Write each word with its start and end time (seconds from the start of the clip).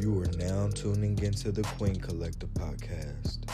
You 0.00 0.18
are 0.22 0.32
now 0.38 0.66
tuning 0.68 1.18
into 1.22 1.52
the 1.52 1.60
Queen 1.76 2.00
Collective 2.00 2.48
podcast 2.54 3.44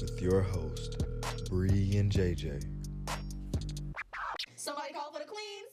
with 0.00 0.22
your 0.22 0.40
host, 0.40 1.02
Bree 1.48 1.96
and 1.96 2.12
JJ. 2.12 2.64
Somebody 4.54 4.92
call 4.94 5.12
for 5.12 5.18
the 5.18 5.24
queens. 5.24 5.66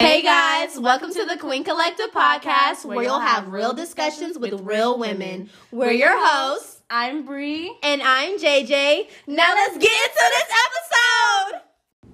Hey 0.00 0.22
guys, 0.22 0.76
welcome 0.76 1.12
to 1.12 1.24
the 1.24 1.36
Queen 1.38 1.62
Collective 1.62 2.10
podcast 2.10 2.84
where 2.84 3.04
you'll 3.04 3.20
have 3.20 3.46
real 3.46 3.74
discussions 3.74 4.36
with 4.36 4.60
real 4.62 4.98
women. 4.98 5.48
We're 5.70 5.92
your 5.92 6.10
hosts, 6.12 6.82
I'm 6.90 7.24
Bree. 7.24 7.72
and 7.84 8.02
I'm 8.02 8.40
JJ. 8.40 9.08
Now 9.28 9.54
let's 9.54 9.78
get 9.78 9.92
into 9.92 10.32
this 10.34 10.50
episode. 10.66 12.10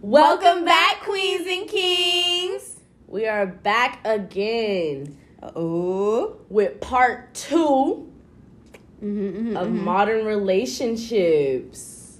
Welcome 0.00 0.64
back, 0.64 1.02
queens 1.02 1.46
and 1.46 1.68
kings. 1.68 2.80
We 3.06 3.28
are 3.28 3.46
back 3.46 4.00
again 4.04 5.19
Oh, 5.42 6.36
with 6.50 6.80
part 6.80 7.32
2 7.34 7.56
mm-hmm, 7.56 9.06
mm-hmm, 9.06 9.56
of 9.56 9.68
mm-hmm. 9.68 9.84
modern 9.84 10.26
relationships. 10.26 12.18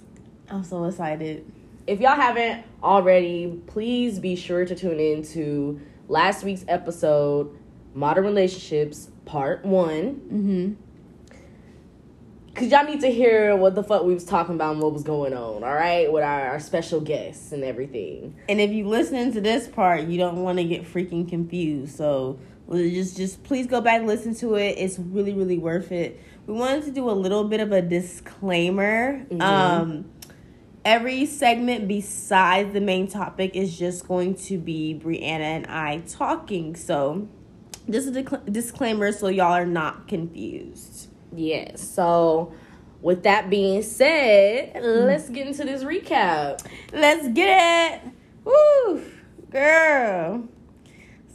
I'm 0.49 0.63
so 0.63 0.85
excited. 0.85 1.45
If 1.85 1.99
y'all 1.99 2.15
haven't 2.15 2.65
already, 2.81 3.61
please 3.67 4.19
be 4.19 4.35
sure 4.35 4.65
to 4.65 4.75
tune 4.75 4.99
in 4.99 5.23
to 5.27 5.79
last 6.07 6.43
week's 6.43 6.65
episode, 6.67 7.55
Modern 7.93 8.23
Relationships, 8.23 9.09
part 9.25 9.63
one. 9.65 10.15
Mm-hmm. 10.15 10.73
Cause 12.53 12.69
y'all 12.69 12.83
need 12.83 12.99
to 12.99 13.07
hear 13.09 13.55
what 13.55 13.75
the 13.75 13.83
fuck 13.83 14.03
we 14.03 14.13
was 14.13 14.25
talking 14.25 14.55
about 14.55 14.73
and 14.73 14.83
what 14.83 14.91
was 14.91 15.03
going 15.03 15.33
on, 15.33 15.63
all 15.63 15.73
right, 15.73 16.11
with 16.11 16.21
our, 16.21 16.49
our 16.49 16.59
special 16.59 16.99
guests 16.99 17.53
and 17.53 17.63
everything. 17.63 18.35
And 18.49 18.59
if 18.59 18.71
you 18.71 18.87
listen 18.87 19.31
to 19.31 19.41
this 19.41 19.69
part, 19.69 20.03
you 20.03 20.17
don't 20.17 20.43
want 20.43 20.57
to 20.57 20.65
get 20.65 20.83
freaking 20.83 21.29
confused. 21.29 21.95
So 21.95 22.39
just 22.71 23.17
just 23.17 23.43
please 23.43 23.67
go 23.67 23.81
back 23.81 23.99
and 23.99 24.07
listen 24.07 24.35
to 24.35 24.55
it. 24.55 24.77
It's 24.77 24.97
really 24.99 25.33
really 25.33 25.57
worth 25.57 25.91
it. 25.91 26.19
We 26.47 26.53
wanted 26.53 26.85
to 26.85 26.91
do 26.91 27.09
a 27.09 27.11
little 27.11 27.43
bit 27.43 27.59
of 27.59 27.71
a 27.71 27.81
disclaimer. 27.81 29.25
Um 29.39 30.11
every 30.83 31.25
segment 31.27 31.87
besides 31.87 32.73
the 32.73 32.81
main 32.81 33.07
topic 33.07 33.55
is 33.55 33.77
just 33.77 34.07
going 34.07 34.33
to 34.33 34.57
be 34.57 34.99
Brianna 35.03 35.41
and 35.41 35.67
I 35.67 35.99
talking. 36.07 36.75
So 36.75 37.27
just 37.89 38.07
a 38.07 38.11
discla- 38.11 38.51
disclaimer 38.51 39.11
so 39.11 39.27
y'all 39.27 39.53
are 39.53 39.65
not 39.65 40.07
confused. 40.07 41.07
Yes. 41.35 41.81
So, 41.81 42.53
with 43.01 43.23
that 43.23 43.49
being 43.49 43.81
said, 43.81 44.79
let's 44.83 45.29
get 45.29 45.47
into 45.47 45.63
this 45.63 45.83
recap. 45.83 46.65
Let's 46.93 47.27
get 47.29 48.03
it. 48.03 48.11
Woo, 48.43 49.01
girl. 49.49 50.47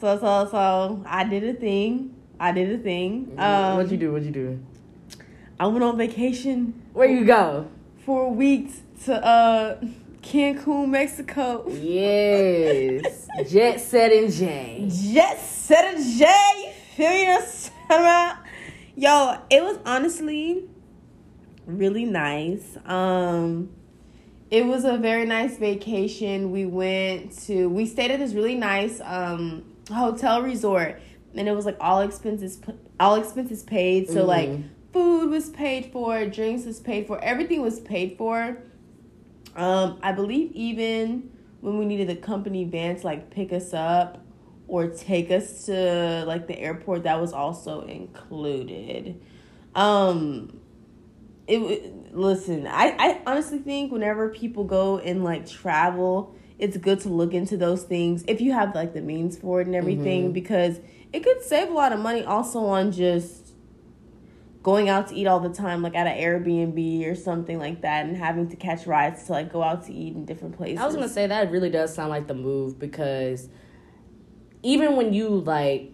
So 0.01 0.19
so 0.19 0.49
so 0.51 1.03
I 1.07 1.25
did 1.25 1.45
a 1.45 1.55
thing. 1.55 2.15
I 2.39 2.53
did 2.53 2.71
a 2.71 2.79
thing. 2.83 3.33
Um, 3.39 3.77
What'd 3.77 3.91
you 3.93 3.97
do? 3.97 4.13
What'd 4.13 4.27
you 4.27 4.33
do? 4.33 4.61
I 5.59 5.67
went 5.67 5.83
on 5.83 5.97
vacation 5.97 6.83
Where 6.93 7.09
you 7.09 7.25
go? 7.25 7.67
for 8.05 8.31
weeks 8.31 8.83
to 9.05 9.15
uh 9.25 9.81
Cancun, 10.23 10.89
Mexico. 10.89 11.69
Yes. 11.71 13.29
Jet 13.51 13.81
set 13.81 14.13
and 14.13 14.33
J. 14.33 14.89
Jet 14.91 15.39
set 15.39 15.95
a 15.95 16.19
J. 16.19 16.75
Feel 16.97 17.09
me? 17.09 18.33
Yo, 18.97 19.39
it 19.51 19.63
was 19.63 19.79
honestly 19.87 20.65
really 21.67 22.05
nice. 22.05 22.77
Um, 22.87 23.71
it 24.51 24.65
was 24.65 24.85
a 24.85 24.97
very 24.97 25.27
nice 25.27 25.59
vacation. 25.59 26.51
We 26.51 26.67
went 26.67 27.37
to 27.47 27.69
we 27.69 27.87
stayed 27.87 28.11
at 28.11 28.19
this 28.19 28.33
really 28.33 28.55
nice 28.55 29.01
um 29.05 29.65
hotel 29.93 30.43
resort, 30.43 31.01
and 31.35 31.49
it 31.49 31.53
was 31.53 31.67
like 31.67 31.77
all 31.81 32.01
expenses 32.01 32.61
all 32.99 33.17
expenses 33.17 33.63
paid. 33.63 34.09
So 34.09 34.25
like 34.25 34.51
food 34.93 35.31
was 35.31 35.51
paid 35.51 35.93
for, 35.93 36.25
drinks 36.27 36.65
was 36.65 36.81
paid 36.81 37.07
for, 37.07 37.23
everything 37.23 37.61
was 37.61 37.81
paid 37.81 38.17
for. 38.17 38.57
Um, 39.55 39.99
I 40.03 40.13
believe 40.13 40.53
even 40.53 41.31
when 41.61 41.79
we 41.79 41.85
needed 41.85 42.09
the 42.09 42.17
company 42.17 42.65
van 42.65 42.97
to 42.97 43.07
like 43.07 43.31
pick 43.31 43.53
us 43.53 43.73
up 43.73 44.23
or 44.69 44.89
take 44.89 45.31
us 45.31 45.67
to 45.67 46.25
like 46.27 46.47
the 46.47 46.59
airport, 46.59 47.05
that 47.05 47.21
was 47.21 47.33
also 47.33 47.83
included. 47.83 49.21
Um, 49.75 50.61
it 51.47 52.15
listen, 52.15 52.67
I 52.67 52.97
I 52.99 53.21
honestly 53.27 53.59
think 53.59 53.93
whenever 53.93 54.31
people 54.31 54.65
go 54.65 54.99
and 54.99 55.23
like 55.23 55.47
travel, 55.47 56.35
it's 56.59 56.77
good 56.77 57.01
to 57.01 57.09
look 57.09 57.35
into 57.35 57.57
those 57.57 57.83
things 57.83 58.25
if 58.27 58.41
you 58.41 58.53
have 58.53 58.75
like 58.75 58.95
the 58.95 59.01
means 59.01 59.37
for 59.37 59.61
it 59.61 59.67
and 59.67 59.77
everything 59.77 60.25
mm-hmm. 60.25 60.33
because 60.33 60.81
it 61.13 61.23
could 61.23 61.43
save 61.43 61.69
a 61.69 61.73
lot 61.73 61.93
of 61.93 62.01
money 62.01 62.25
also 62.25 62.65
on 62.65 62.93
just 62.93 63.47
going 64.67 64.89
out 64.89 65.07
to 65.07 65.15
eat 65.15 65.29
all 65.29 65.39
the 65.39 65.49
time, 65.49 65.81
like 65.81 65.95
at 65.95 66.09
an 66.09 66.19
Airbnb 66.19 67.09
or 67.09 67.15
something 67.15 67.57
like 67.57 67.83
that, 67.83 68.05
and 68.05 68.17
having 68.17 68.49
to 68.49 68.57
catch 68.57 68.85
rides 68.85 69.23
to 69.23 69.33
like 69.33 69.53
go 69.53 69.63
out 69.63 69.87
to 69.87 69.93
eat 69.93 70.17
in 70.17 70.25
different 70.25 70.57
places. 70.57 70.81
I 70.81 70.87
was 70.87 70.97
gonna 70.97 71.09
say 71.09 71.29
that 71.29 71.53
really 71.53 71.71
does 71.71 71.95
sound 71.95 72.11
like 72.11 72.27
the 72.27 72.35
move 72.35 72.77
because 72.77 73.49
even 74.65 74.97
when 74.97 75.13
you 75.13 75.29
like 75.29 75.93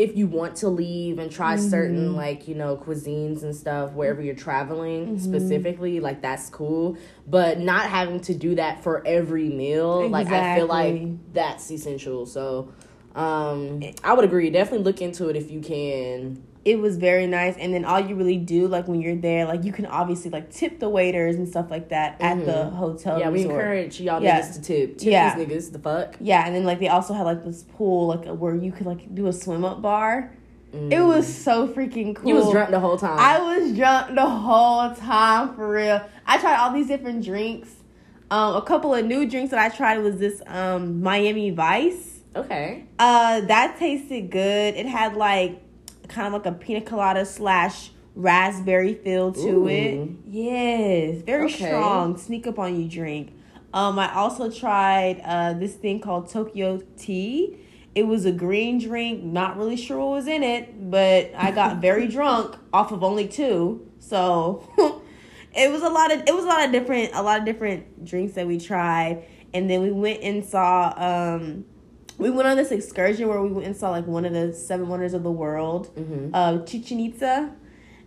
if 0.00 0.16
you 0.16 0.26
want 0.26 0.56
to 0.56 0.68
leave 0.70 1.18
and 1.18 1.30
try 1.30 1.56
certain 1.56 2.16
like 2.16 2.48
you 2.48 2.54
know 2.54 2.74
cuisines 2.74 3.42
and 3.42 3.54
stuff 3.54 3.92
wherever 3.92 4.22
you're 4.22 4.34
traveling 4.34 5.18
specifically 5.18 6.00
like 6.00 6.22
that's 6.22 6.48
cool. 6.48 6.96
But 7.26 7.58
not 7.58 7.84
having 7.84 8.20
to 8.20 8.34
do 8.34 8.54
that 8.54 8.82
for 8.82 9.06
every 9.06 9.50
meal 9.50 10.08
like 10.08 10.28
i 10.28 10.56
feel 10.56 10.66
like 10.66 11.32
that's 11.34 11.70
essential. 11.70 12.24
So 12.24 12.72
um 13.14 13.82
i 14.02 14.14
would 14.14 14.24
agree. 14.24 14.48
Definitely 14.48 14.84
look 14.84 15.02
into 15.02 15.28
it 15.28 15.36
if 15.36 15.50
you 15.50 15.60
can 15.60 16.42
it 16.64 16.78
was 16.78 16.98
very 16.98 17.26
nice 17.26 17.56
and 17.58 17.72
then 17.72 17.84
all 17.86 17.98
you 17.98 18.14
really 18.14 18.36
do 18.36 18.68
like 18.68 18.86
when 18.86 19.00
you're 19.00 19.16
there 19.16 19.46
like 19.46 19.64
you 19.64 19.72
can 19.72 19.86
obviously 19.86 20.30
like 20.30 20.50
tip 20.50 20.78
the 20.78 20.88
waiters 20.88 21.36
and 21.36 21.48
stuff 21.48 21.70
like 21.70 21.88
that 21.88 22.20
at 22.20 22.44
the 22.44 22.64
hotel 22.70 23.18
yeah 23.18 23.30
we 23.30 23.42
encourage 23.42 23.98
y'all 24.00 24.22
Yeah. 24.22 24.40
niggas 24.42 24.54
to 24.54 24.60
tip 24.62 24.98
tip 24.98 25.10
Yeah. 25.10 25.34
these 25.34 25.46
niggas 25.46 25.72
the 25.72 25.78
fuck 25.78 26.16
yeah 26.20 26.44
and 26.46 26.54
then 26.54 26.64
like 26.64 26.78
they 26.78 26.88
also 26.88 27.14
had 27.14 27.22
like 27.22 27.44
this 27.44 27.62
pool 27.62 28.08
like 28.08 28.26
where 28.26 28.54
you 28.54 28.72
could 28.72 28.86
like 28.86 29.14
do 29.14 29.26
a 29.26 29.32
swim 29.32 29.64
up 29.64 29.80
bar 29.80 30.32
it 30.72 31.00
was 31.00 31.26
so 31.26 31.66
freaking 31.66 32.14
cool 32.14 32.28
you 32.28 32.34
was 32.36 32.50
drunk 32.52 32.70
the 32.70 32.78
whole 32.78 32.96
time 32.96 33.18
I 33.18 33.38
was 33.40 33.76
drunk 33.76 34.14
the 34.14 34.24
whole 34.28 34.94
time 34.94 35.54
for 35.56 35.68
real. 35.68 36.00
I 36.26 36.38
tried 36.38 36.58
all 36.58 36.72
these 36.72 36.86
different 36.86 37.24
drinks. 37.24 37.70
Um, 38.30 38.54
a 38.54 38.62
couple 38.62 38.94
of 38.94 39.04
new 39.04 39.26
drinks 39.28 39.50
that 39.50 39.58
I 39.58 39.74
tried 39.74 39.98
was 39.98 40.18
this 40.18 40.40
um 40.46 41.02
Miami 41.02 41.50
Vice. 41.50 42.20
okay 42.36 42.84
Uh, 43.00 43.40
that 43.40 43.78
tasted 43.80 44.30
good. 44.30 44.76
It 44.76 44.86
had 44.86 45.16
like 45.16 45.60
kind 46.10 46.34
of 46.34 46.42
like 46.44 46.46
a 46.46 46.56
pina 46.56 46.80
colada 46.82 47.24
slash 47.24 47.90
raspberry 48.14 48.94
feel 48.94 49.32
to 49.32 49.48
Ooh. 49.48 49.68
it. 49.68 50.10
Yes, 50.26 51.22
very 51.22 51.46
Okay. 51.46 51.66
strong. 51.66 52.16
Sneak 52.18 52.46
up 52.46 52.58
on 52.58 52.78
you 52.80 52.88
drink. 52.88 53.32
Um, 53.72 53.98
I 53.98 54.12
also 54.14 54.50
tried 54.50 55.22
uh 55.24 55.52
this 55.54 55.74
thing 55.74 56.00
called 56.00 56.28
Tokyo 56.28 56.82
Tea. 56.98 57.56
It 57.94 58.04
was 58.04 58.24
a 58.24 58.32
green 58.32 58.78
drink. 58.78 59.22
Not 59.22 59.56
really 59.56 59.76
sure 59.76 59.98
what 59.98 60.10
was 60.10 60.26
in 60.26 60.42
it, 60.42 60.90
but 60.90 61.30
I 61.36 61.50
got 61.52 61.80
very 61.88 62.08
drunk 62.08 62.56
off 62.72 62.90
of 62.92 63.02
only 63.04 63.28
two. 63.28 63.88
So 64.00 64.68
it 65.56 65.70
was 65.70 65.82
a 65.82 65.88
lot 65.88 66.12
of 66.12 66.22
it 66.26 66.34
was 66.34 66.44
a 66.44 66.48
lot 66.48 66.64
of 66.64 66.72
different 66.72 67.10
a 67.14 67.22
lot 67.22 67.38
of 67.38 67.44
different 67.44 68.04
drinks 68.04 68.34
that 68.34 68.46
we 68.46 68.58
tried, 68.58 69.24
and 69.54 69.70
then 69.70 69.82
we 69.82 69.92
went 69.92 70.20
and 70.22 70.44
saw 70.44 70.92
um 70.96 71.64
we 72.20 72.28
went 72.28 72.46
on 72.46 72.56
this 72.56 72.70
excursion 72.70 73.28
where 73.28 73.40
we 73.40 73.50
went 73.50 73.66
and 73.66 73.76
saw 73.76 73.90
like 73.90 74.06
one 74.06 74.26
of 74.26 74.34
the 74.34 74.52
seven 74.52 74.88
wonders 74.88 75.14
of 75.14 75.22
the 75.22 75.30
world, 75.30 75.90
uh, 76.34 76.58
Chichen 76.64 77.00
Itza, 77.00 77.50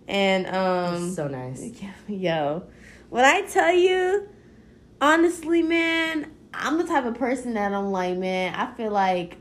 and 0.07 0.45
um, 0.47 1.11
so 1.11 1.27
nice 1.27 1.71
yo, 2.07 2.63
when 3.09 3.25
I 3.25 3.41
tell 3.41 3.73
you, 3.73 4.29
honestly, 5.01 5.63
man, 5.63 6.31
I'm 6.53 6.77
the 6.77 6.83
type 6.83 7.05
of 7.05 7.15
person 7.15 7.55
that 7.55 7.73
I'm 7.73 7.91
like, 7.91 8.17
man, 8.17 8.53
I 8.53 8.71
feel 8.75 8.91
like 8.91 9.37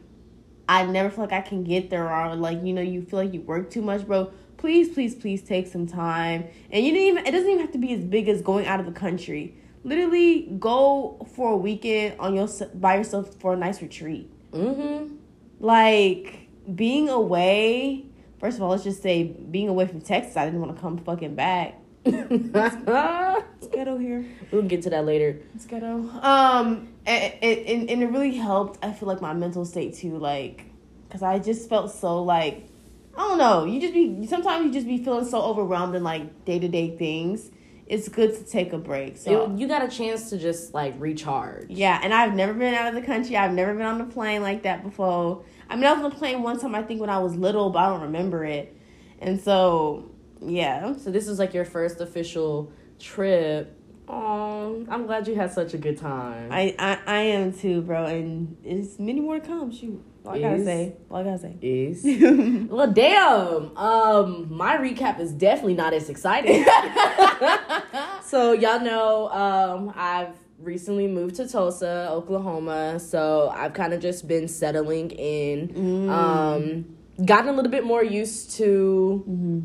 I 0.67 0.87
never 0.87 1.11
feel 1.11 1.25
like 1.25 1.33
I 1.33 1.43
can 1.43 1.65
get 1.65 1.91
there, 1.91 2.11
or 2.11 2.35
like 2.35 2.63
you 2.63 2.73
know, 2.73 2.81
you 2.81 3.03
feel 3.03 3.19
like 3.19 3.35
you 3.35 3.43
work 3.43 3.71
too 3.71 3.83
much, 3.83 4.07
bro. 4.07 4.33
Please, 4.57 4.89
please, 4.95 5.15
please 5.15 5.43
take 5.43 5.67
some 5.67 5.87
time, 5.87 6.47
and 6.71 6.85
you 6.85 6.93
didn't 6.93 7.09
even. 7.09 7.27
It 7.27 7.33
doesn't 7.33 7.49
even 7.49 7.61
have 7.61 7.73
to 7.73 7.79
be 7.79 7.93
as 7.93 8.05
big 8.05 8.27
as 8.29 8.41
going 8.41 8.67
out 8.67 8.81
of 8.81 8.87
the 8.87 8.93
country. 8.93 9.55
Literally, 9.85 10.47
go 10.59 11.27
for 11.35 11.53
a 11.53 11.57
weekend 11.57 12.19
on 12.19 12.35
your 12.35 12.49
by 12.73 12.97
yourself 12.97 13.35
for 13.35 13.53
a 13.53 13.57
nice 13.57 13.83
retreat 13.83 14.32
mm-hmm. 14.53 15.15
Like 15.61 16.49
being 16.75 17.09
away 17.09 18.05
first 18.39 18.57
of 18.57 18.63
all 18.63 18.71
let's 18.71 18.85
just 18.85 19.03
say 19.03 19.25
being 19.25 19.69
away 19.69 19.85
from 19.87 20.01
texas 20.01 20.37
i 20.37 20.45
didn't 20.45 20.61
want 20.61 20.75
to 20.75 20.81
come 20.81 20.97
fucking 20.99 21.35
back. 21.35 21.79
It's 22.05 23.69
ghetto 23.69 23.97
here. 23.97 24.25
We'll 24.51 24.63
get 24.63 24.83
to 24.83 24.91
that 24.91 25.05
later. 25.05 25.41
It's 25.55 25.67
ghetto. 25.67 26.09
Um 26.23 26.93
and, 27.07 27.35
and, 27.43 27.91
and 27.91 28.03
it 28.03 28.07
really 28.07 28.37
helped 28.37 28.85
i 28.85 28.93
feel 28.93 29.09
like 29.09 29.21
my 29.21 29.33
mental 29.33 29.65
state 29.65 29.95
too 29.95 30.19
like 30.19 30.67
because 31.09 31.23
i 31.23 31.39
just 31.39 31.69
felt 31.69 31.91
so 31.91 32.23
like 32.23 32.69
i 33.17 33.21
don't 33.29 33.39
know 33.39 33.65
you 33.65 33.81
just 33.81 33.95
be 33.95 34.27
sometimes 34.27 34.67
you 34.67 34.73
just 34.73 34.87
be 34.87 35.03
feeling 35.03 35.25
so 35.25 35.43
overwhelmed 35.43 35.95
in 35.95 36.03
like 36.03 36.45
day-to-day 36.45 36.97
things 36.97 37.51
it's 37.93 38.09
good 38.09 38.35
to 38.35 38.43
take 38.45 38.73
a 38.73 38.79
break. 38.79 39.17
So 39.19 39.31
It- 39.45 39.59
you 39.59 39.69
got 39.69 39.83
a 39.85 39.89
chance 39.89 40.31
to 40.31 40.39
just 40.39 40.73
like 40.73 40.95
recharge. 40.99 41.67
yeah, 41.69 42.01
and 42.03 42.13
I've 42.15 42.35
never 42.35 42.55
been 42.55 42.75
out 42.75 42.89
of 42.89 42.95
the 42.95 43.03
country. 43.13 43.37
I've 43.37 43.53
never 43.53 43.75
been 43.75 43.85
on 43.95 44.01
a 44.01 44.07
plane 44.07 44.41
like 44.43 44.63
that 44.63 44.83
before. 44.83 45.43
I 45.69 45.77
mean, 45.77 45.85
I 45.85 45.93
was 45.93 46.03
on 46.05 46.13
a 46.13 46.15
plane 46.15 46.43
one 46.43 46.59
time. 46.59 46.75
I 46.75 46.83
think 46.83 47.01
when 47.01 47.11
I 47.11 47.19
was 47.19 47.35
little, 47.37 47.69
but 47.71 47.81
I 47.81 47.89
don't 47.91 48.03
remember 48.03 48.45
it. 48.45 48.75
And 49.21 49.41
so 49.41 50.09
yeah, 50.45 50.95
So 50.97 51.11
this 51.13 51.29
is 51.29 51.39
like 51.39 51.53
your 51.55 51.65
first 51.65 52.01
official 52.01 52.73
trip. 52.99 53.79
Oh, 54.09 54.85
I'm 54.91 55.07
glad 55.07 55.29
you 55.29 55.35
had 55.37 55.53
such 55.53 55.73
a 55.75 55.79
good 55.79 55.97
time. 55.99 56.49
I, 56.51 56.75
I 56.79 56.99
I 57.07 57.21
am 57.39 57.53
too, 57.53 57.83
bro. 57.83 58.07
And 58.07 58.57
it's 58.65 58.99
many 58.99 59.21
more 59.21 59.39
to 59.39 59.47
come. 59.47 59.71
Shoot, 59.71 60.03
I 60.27 60.39
gotta 60.39 60.65
say, 60.65 60.95
all 61.11 61.19
I 61.19 61.25
gotta 61.25 61.39
say. 61.39 61.57
is 61.61 62.05
well, 62.71 62.91
damn. 62.93 63.77
Um, 63.77 64.47
my 64.55 64.77
recap 64.77 65.19
is 65.19 65.33
definitely 65.33 65.75
not 65.75 65.93
as 65.93 66.09
exciting. 66.09 66.65
so 68.25 68.53
y'all 68.53 68.81
know, 68.81 69.29
um, 69.31 69.93
I've 69.97 70.37
recently 70.59 71.09
moved 71.09 71.37
to 71.37 71.49
Tulsa, 71.49 72.09
Oklahoma. 72.11 73.01
So 73.01 73.51
I've 73.55 73.75
kind 73.75 73.93
of 73.93 74.01
just 74.01 74.29
been 74.29 74.47
settling 74.47 75.11
in. 75.11 76.09
Um, 76.09 76.97
gotten 77.25 77.49
a 77.49 77.53
little 77.53 77.71
bit 77.71 77.85
more 77.85 78.03
used 78.05 78.53
to 78.53 79.63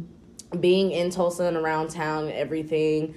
being 0.59 0.91
in 0.91 1.09
Tulsa 1.09 1.43
and 1.43 1.57
around 1.57 1.89
town 1.89 2.25
and 2.25 2.33
everything. 2.33 3.15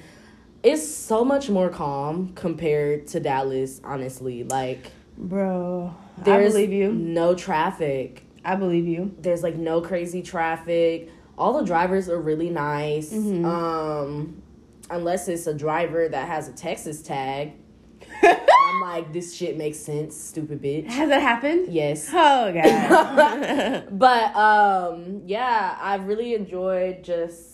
It's 0.63 0.87
so 0.87 1.25
much 1.25 1.49
more 1.49 1.71
calm 1.71 2.33
compared 2.35 3.07
to 3.09 3.21
Dallas, 3.21 3.81
honestly. 3.83 4.45
Like, 4.45 4.93
Bro, 5.17 5.95
I 6.20 6.25
there's 6.25 6.52
believe 6.52 6.72
you. 6.72 6.93
no 6.93 7.34
traffic 7.34 8.25
I 8.44 8.55
believe 8.56 8.87
you. 8.87 9.14
there's 9.19 9.43
like 9.43 9.56
no 9.56 9.81
crazy 9.81 10.22
traffic. 10.22 11.11
All 11.37 11.58
the 11.58 11.64
drivers 11.64 12.08
are 12.08 12.20
really 12.20 12.50
nice. 12.50 13.12
Mm-hmm. 13.12 13.44
Um, 13.44 14.43
unless 14.90 15.28
it's 15.28 15.46
a 15.46 15.55
driver 15.55 16.08
that 16.08 16.26
has 16.28 16.49
a 16.49 16.52
Texas 16.52 17.02
tag. 17.02 17.52
I'm 18.22 18.81
like, 18.81 19.12
this 19.12 19.34
shit 19.34 19.56
makes 19.56 19.78
sense, 19.78 20.17
stupid 20.17 20.62
bitch. 20.62 20.87
Has 20.87 21.08
that 21.08 21.20
happened? 21.22 21.72
Yes. 21.72 22.08
Oh 22.12 22.52
god. 22.52 23.84
But 23.90 24.34
um, 24.37 25.22
yeah, 25.26 25.76
I've 25.81 26.06
really 26.06 26.34
enjoyed 26.34 27.05
just 27.05 27.46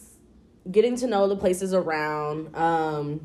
getting 0.70 0.96
to 0.96 1.06
know 1.06 1.28
the 1.28 1.36
places 1.36 1.72
around. 1.74 2.54
Um, 2.56 3.20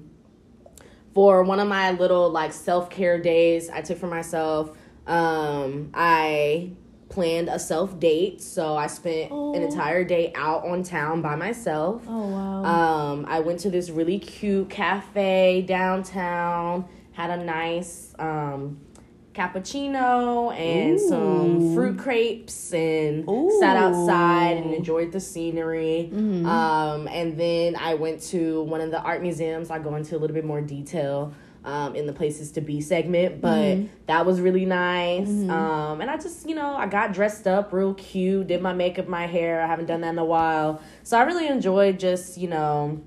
for 1.13 1.43
one 1.43 1.59
of 1.59 1.67
my 1.67 1.91
little 1.91 2.29
like 2.29 2.53
self 2.53 2.89
care 2.89 3.19
days 3.19 3.69
I 3.69 3.81
took 3.81 3.97
for 3.97 4.07
myself, 4.07 4.77
um, 5.11 5.91
I 5.93 6.71
planned 7.09 7.49
a 7.49 7.59
self 7.59 7.99
date. 7.99 8.41
So 8.41 8.75
I 8.75 8.87
spent 8.87 9.31
Oh. 9.31 9.53
an 9.53 9.61
entire 9.63 10.03
day 10.05 10.31
out 10.35 10.65
on 10.65 10.83
town 10.83 11.21
by 11.21 11.35
myself. 11.35 12.03
oh 12.07 12.27
wow. 12.27 12.63
Um, 12.63 13.25
I 13.27 13.41
went 13.41 13.59
to 13.61 13.69
this 13.69 13.89
really 13.89 14.17
cute 14.19 14.69
cafe 14.69 15.61
downtown, 15.67 16.85
had 17.11 17.29
a 17.37 17.43
nice 17.43 18.13
um, 18.17 18.79
cappuccino 19.33 20.53
and 20.57 20.99
some 20.99 21.73
fruit 21.73 21.97
crepes 21.97 22.73
and 22.73 23.27
Ooh. 23.29 23.57
sat 23.59 23.75
outside 23.77 24.57
and 24.57 24.73
enjoyed 24.73 25.11
the 25.11 25.19
scenery. 25.19 26.09
Mm-hmm. 26.13 26.45
Um, 26.45 27.07
and 27.07 27.37
then 27.37 27.75
I 27.75 27.93
went 27.95 28.21
to 28.23 28.63
one 28.63 28.81
of 28.81 28.91
the 28.91 29.01
art 29.01 29.21
museums. 29.21 29.69
I 29.71 29.79
go 29.79 29.95
into 29.95 30.15
a 30.15 30.19
little 30.19 30.33
bit 30.33 30.45
more 30.45 30.61
detail. 30.61 31.33
Um, 31.63 31.95
in 31.95 32.07
the 32.07 32.13
places 32.13 32.51
to 32.53 32.61
be 32.61 32.81
segment, 32.81 33.39
but 33.39 33.49
Mm-hmm. 33.77 33.85
that 34.07 34.25
was 34.25 34.41
really 34.41 34.65
nice. 34.65 35.27
Um, 35.27 36.01
and 36.01 36.09
I 36.09 36.17
just, 36.17 36.49
you 36.49 36.55
know, 36.55 36.73
I 36.75 36.87
got 36.87 37.13
dressed 37.13 37.45
up 37.45 37.71
real 37.71 37.93
cute, 37.93 38.47
did 38.47 38.63
my 38.63 38.73
makeup, 38.73 39.07
my 39.07 39.27
hair. 39.27 39.61
I 39.61 39.67
haven't 39.67 39.85
done 39.85 40.01
that 40.01 40.09
in 40.09 40.17
a 40.17 40.25
while, 40.25 40.81
so 41.03 41.19
I 41.19 41.21
really 41.21 41.45
enjoyed 41.47 41.99
just, 41.99 42.35
you 42.39 42.47
know, 42.47 42.99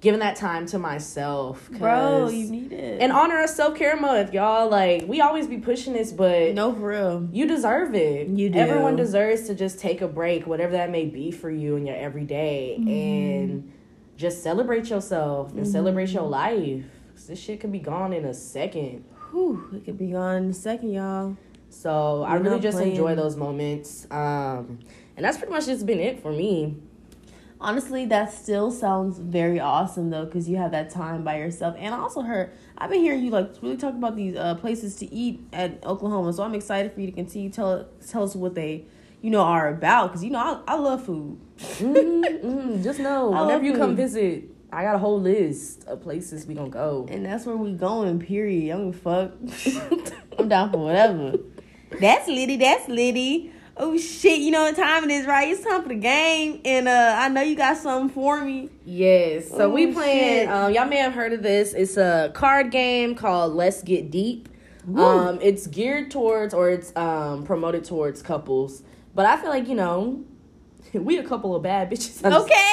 giving 0.00 0.20
that 0.20 0.36
time 0.36 0.64
to 0.68 0.78
myself. 0.78 1.68
Bro, 1.70 2.30
you 2.30 2.48
need 2.50 2.72
it. 2.72 3.02
in 3.02 3.10
honor 3.10 3.42
of 3.42 3.50
self 3.50 3.76
care 3.76 3.94
month, 4.00 4.32
y'all. 4.32 4.70
Like 4.70 5.04
we 5.06 5.20
always 5.20 5.46
be 5.46 5.58
pushing 5.58 5.92
this, 5.92 6.10
but 6.10 6.54
no, 6.54 6.72
for 6.72 6.88
real. 6.88 7.28
you 7.30 7.46
deserve 7.46 7.94
it. 7.94 8.28
You 8.28 8.48
do. 8.48 8.58
Everyone 8.58 8.96
deserves 8.96 9.42
to 9.48 9.54
just 9.54 9.78
take 9.80 10.00
a 10.00 10.08
break, 10.08 10.46
whatever 10.46 10.72
that 10.72 10.90
may 10.90 11.04
be 11.04 11.30
for 11.30 11.50
you 11.50 11.76
in 11.76 11.86
your 11.86 11.96
everyday, 11.96 12.78
Mm-hmm. 12.80 12.88
and 12.88 13.72
just 14.16 14.42
celebrate 14.42 14.88
yourself 14.88 15.52
and 15.52 15.68
celebrate 15.68 16.08
your 16.08 16.22
life. 16.24 16.84
This 17.26 17.38
shit 17.40 17.60
could 17.60 17.72
be 17.72 17.78
gone 17.80 18.12
in 18.12 18.24
a 18.24 18.34
second. 18.34 19.04
Whew, 19.30 19.70
it 19.74 19.84
could 19.84 19.98
be 19.98 20.08
gone 20.12 20.36
in 20.44 20.50
a 20.50 20.54
second, 20.54 20.92
y'all. 20.92 21.36
So 21.70 22.22
I 22.22 22.34
You're 22.34 22.44
really 22.44 22.60
just 22.60 22.76
playing. 22.78 22.92
enjoy 22.92 23.14
those 23.14 23.36
moments. 23.36 24.06
Um, 24.10 24.78
and 25.16 25.24
that's 25.24 25.36
pretty 25.36 25.52
much 25.52 25.66
just 25.66 25.84
been 25.84 26.00
it 26.00 26.22
for 26.22 26.32
me. 26.32 26.76
Honestly, 27.60 28.06
that 28.06 28.32
still 28.32 28.70
sounds 28.70 29.18
very 29.18 29.58
awesome 29.58 30.10
though, 30.10 30.24
because 30.24 30.48
you 30.48 30.56
have 30.56 30.70
that 30.70 30.90
time 30.90 31.24
by 31.24 31.38
yourself. 31.38 31.74
And 31.78 31.92
I 31.92 31.98
also 31.98 32.22
heard 32.22 32.52
I've 32.78 32.88
been 32.88 33.00
hearing 33.00 33.24
you 33.24 33.30
like 33.30 33.50
really 33.60 33.76
talk 33.76 33.94
about 33.94 34.14
these 34.14 34.36
uh, 34.36 34.54
places 34.54 34.94
to 34.96 35.12
eat 35.12 35.40
at 35.52 35.84
Oklahoma. 35.84 36.32
So 36.32 36.44
I'm 36.44 36.54
excited 36.54 36.92
for 36.92 37.00
you 37.00 37.06
to 37.06 37.12
continue 37.12 37.50
tell 37.50 37.88
tell 38.08 38.22
us 38.22 38.36
what 38.36 38.54
they 38.54 38.84
you 39.20 39.30
know 39.30 39.40
are 39.40 39.68
about, 39.68 40.08
because 40.08 40.22
you 40.22 40.30
know 40.30 40.62
I, 40.66 40.74
I 40.74 40.76
love 40.76 41.04
food. 41.04 41.36
mm, 41.58 42.22
mm, 42.44 42.82
just 42.84 43.00
know, 43.00 43.32
I 43.34 43.38
love 43.40 43.46
whenever 43.46 43.64
you 43.64 43.74
come 43.74 43.96
visit, 43.96 44.44
I 44.72 44.82
got 44.82 44.94
a 44.94 44.98
whole 44.98 45.20
list 45.20 45.84
of 45.86 46.02
places 46.02 46.46
we 46.46 46.54
gonna 46.54 46.68
go. 46.68 47.06
And 47.10 47.24
that's 47.24 47.46
where 47.46 47.56
we 47.56 47.72
going, 47.72 48.18
period. 48.18 48.74
I 48.74 48.78
don't 48.78 48.90
give 48.90 49.06
a 49.06 49.50
fuck. 49.50 50.14
I'm 50.38 50.48
down 50.48 50.70
for 50.70 50.78
whatever. 50.78 51.34
That's 52.00 52.28
Liddy, 52.28 52.56
that's 52.56 52.88
Liddy. 52.88 53.52
Oh 53.80 53.96
shit, 53.96 54.40
you 54.40 54.50
know 54.50 54.62
what 54.64 54.76
time 54.76 55.04
it 55.04 55.10
is, 55.10 55.24
right? 55.24 55.48
It's 55.48 55.64
time 55.64 55.82
for 55.82 55.88
the 55.88 55.94
game. 55.94 56.60
And 56.64 56.88
uh 56.88 57.14
I 57.18 57.28
know 57.28 57.40
you 57.42 57.54
got 57.56 57.76
something 57.76 58.10
for 58.12 58.44
me. 58.44 58.68
Yes. 58.84 59.48
So 59.48 59.70
we 59.70 59.88
Oh, 59.88 59.92
playing. 59.94 60.48
Um, 60.48 60.72
y'all 60.74 60.86
may 60.86 60.96
have 60.96 61.14
heard 61.14 61.32
of 61.32 61.42
this. 61.42 61.72
It's 61.74 61.96
a 61.96 62.30
card 62.34 62.70
game 62.70 63.14
called 63.14 63.54
Let's 63.54 63.82
Get 63.82 64.10
Deep. 64.10 64.48
Um, 64.96 65.38
it's 65.42 65.66
geared 65.66 66.10
towards 66.10 66.52
or 66.54 66.70
it's 66.70 66.94
um 66.96 67.44
promoted 67.44 67.84
towards 67.84 68.20
couples. 68.20 68.82
But 69.14 69.26
I 69.26 69.36
feel 69.36 69.50
like 69.50 69.68
you 69.68 69.74
know, 69.74 70.24
we 70.94 71.18
a 71.18 71.24
couple 71.24 71.54
of 71.54 71.62
bad 71.62 71.90
bitches. 71.90 72.24
I'm 72.24 72.32
just- 72.32 72.46
Okay. 72.46 72.64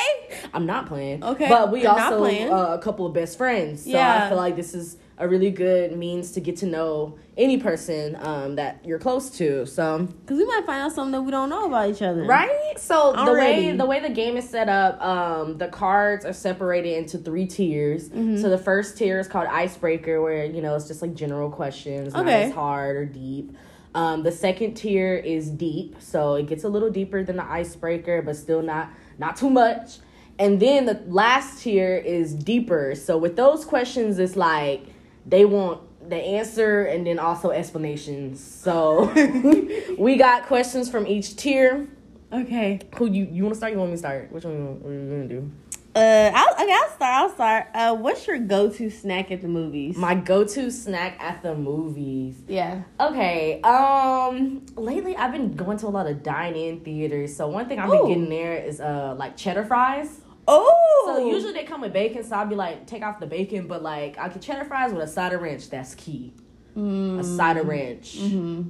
I'm 0.54 0.66
not 0.66 0.88
playing. 0.88 1.24
Okay, 1.24 1.48
But 1.50 1.72
we 1.72 1.82
you're 1.84 1.92
also 1.92 2.24
uh, 2.24 2.76
a 2.76 2.80
couple 2.80 3.06
of 3.06 3.14
best 3.14 3.38
friends. 3.38 3.84
So 3.84 3.90
Yeah. 3.92 4.26
I 4.26 4.30
feel 4.30 4.38
like 4.38 4.56
this 4.56 4.74
is 4.74 4.98
a 5.18 5.28
really 5.28 5.50
good 5.50 5.98
means 5.98 6.32
to 6.34 6.42
get 6.42 6.58
to 6.58 6.66
know 6.66 7.18
any 7.38 7.58
person 7.58 8.18
um 8.22 8.56
that 8.56 8.82
you're 8.84 9.00
close 9.00 9.30
to. 9.30 9.66
So 9.66 10.08
Cause 10.26 10.38
we 10.38 10.46
might 10.46 10.64
find 10.66 10.82
out 10.82 10.92
something 10.92 11.14
that 11.14 11.22
we 11.22 11.32
don't 11.32 11.50
know 11.50 11.66
about 11.68 11.90
each 11.90 12.02
other. 12.02 12.24
Right? 12.24 12.74
So 12.78 13.14
the 13.14 13.32
way 13.32 13.72
the 13.72 13.86
way 13.86 14.02
the 14.02 14.10
game 14.10 14.36
is 14.36 14.50
set 14.50 14.68
up, 14.68 15.02
um, 15.02 15.58
the 15.58 15.68
cards 15.68 16.26
are 16.26 16.34
separated 16.34 16.98
into 16.98 17.18
three 17.18 17.46
tiers. 17.46 18.10
Mm-hmm. 18.10 18.38
So 18.38 18.50
the 18.50 18.58
first 18.58 18.98
tier 18.98 19.20
is 19.20 19.28
called 19.28 19.48
icebreaker, 19.48 20.22
where 20.22 20.46
you 20.46 20.62
know 20.62 20.76
it's 20.76 20.88
just 20.88 21.02
like 21.02 21.14
general 21.14 21.50
questions, 21.50 22.14
okay. 22.14 22.24
not 22.24 22.28
as 22.28 22.54
hard 22.54 22.98
or 22.98 23.06
deep. 23.06 23.56
Um, 23.96 24.24
the 24.24 24.32
second 24.32 24.74
tier 24.76 25.16
is 25.16 25.50
deep, 25.50 25.96
so 26.00 26.36
it 26.36 26.48
gets 26.48 26.66
a 26.66 26.70
little 26.70 26.90
deeper 26.90 27.24
than 27.24 27.38
the 27.38 27.50
icebreaker, 27.50 28.22
but 28.22 28.36
still 28.36 28.62
not 28.62 28.90
not 29.18 29.38
too 29.38 29.50
much. 29.50 30.00
And 30.38 30.60
then 30.60 30.86
the 30.86 31.02
last 31.08 31.64
tier 31.64 31.96
is 31.96 32.34
deeper. 32.34 32.94
So 32.94 33.18
with 33.18 33.38
those 33.38 33.64
questions, 33.64 34.20
it's 34.20 34.36
like 34.36 34.84
they 35.26 35.46
want 35.46 35.82
the 36.10 36.18
answer 36.18 36.84
and 36.84 37.08
then 37.08 37.20
also 37.20 37.52
explanations. 37.52 38.44
So 38.44 39.06
we 39.98 40.18
got 40.18 40.46
questions 40.46 40.90
from 40.90 41.08
each 41.08 41.38
tier. 41.38 41.88
Okay. 42.34 42.82
Who 42.98 43.06
you 43.06 43.30
you 43.32 43.44
want 43.44 43.54
to 43.54 43.58
start? 43.58 43.72
You 43.72 43.80
want 43.80 43.92
me 43.92 43.96
to 43.96 44.00
start? 44.00 44.30
Which 44.30 44.44
one 44.44 44.58
you 44.58 44.66
want, 44.66 44.82
what 44.82 44.90
are 44.90 44.94
you 44.94 45.10
gonna 45.10 45.28
do? 45.28 45.52
Uh, 45.96 46.32
I'll, 46.36 46.54
okay, 46.64 46.74
I'll 46.74 46.90
start. 46.90 47.14
I'll 47.14 47.30
start. 47.30 47.68
Uh, 47.74 47.96
what's 47.96 48.28
your 48.28 48.38
go-to 48.38 48.90
snack 48.90 49.32
at 49.32 49.42
the 49.42 49.48
movies? 49.48 49.96
My 49.96 50.14
go-to 50.14 50.70
snack 50.70 51.18
at 51.22 51.42
the 51.42 51.56
movies. 51.56 52.36
yeah. 52.48 52.84
Okay. 53.00 53.62
Um. 53.62 54.66
Lately, 54.76 55.16
I've 55.16 55.32
been 55.32 55.56
going 55.56 55.78
to 55.78 55.88
a 55.88 55.90
lot 55.90 56.08
of 56.08 56.22
dine-in 56.22 56.82
theaters. 56.82 57.36
So 57.36 57.48
one 57.48 57.68
thing 57.70 57.80
I've 57.80 57.90
been 57.90 58.02
Ooh. 58.02 58.08
getting 58.08 58.30
there 58.30 58.56
is 58.58 58.82
uh 58.82 59.16
like 59.18 59.38
cheddar 59.38 59.64
fries. 59.64 60.20
Oh. 60.48 61.04
So 61.16 61.28
usually 61.30 61.54
they 61.54 61.64
come 61.64 61.82
with 61.82 61.94
bacon, 61.94 62.24
so 62.24 62.36
I'll 62.36 62.46
be 62.46 62.56
like, 62.56 62.86
take 62.88 63.02
off 63.02 63.20
the 63.20 63.26
bacon, 63.26 63.68
but 63.68 63.82
like 63.82 64.18
I 64.18 64.28
get 64.28 64.42
cheddar 64.42 64.66
fries 64.66 64.92
with 64.92 65.04
a 65.04 65.08
side 65.08 65.32
of 65.34 65.42
ranch. 65.42 65.70
That's 65.70 65.96
key. 65.96 66.34
Mm. 66.76 67.20
A 67.20 67.24
side 67.24 67.56
of 67.58 67.68
ranch. 67.68 68.18
Mhm. 68.18 68.70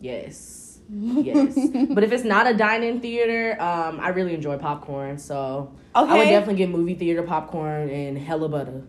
Yes. 0.00 0.63
Yes. 0.88 1.54
but 1.90 2.04
if 2.04 2.12
it's 2.12 2.24
not 2.24 2.46
a 2.46 2.54
dine-in 2.54 3.00
theater, 3.00 3.60
um, 3.60 4.00
I 4.00 4.08
really 4.08 4.34
enjoy 4.34 4.58
popcorn. 4.58 5.18
So 5.18 5.74
I 5.94 6.18
would 6.18 6.24
definitely 6.24 6.56
get 6.56 6.70
movie 6.70 6.94
theater 6.94 7.22
popcorn 7.22 7.88
and 7.90 8.18
hella 8.18 8.48
butter. 8.48 8.84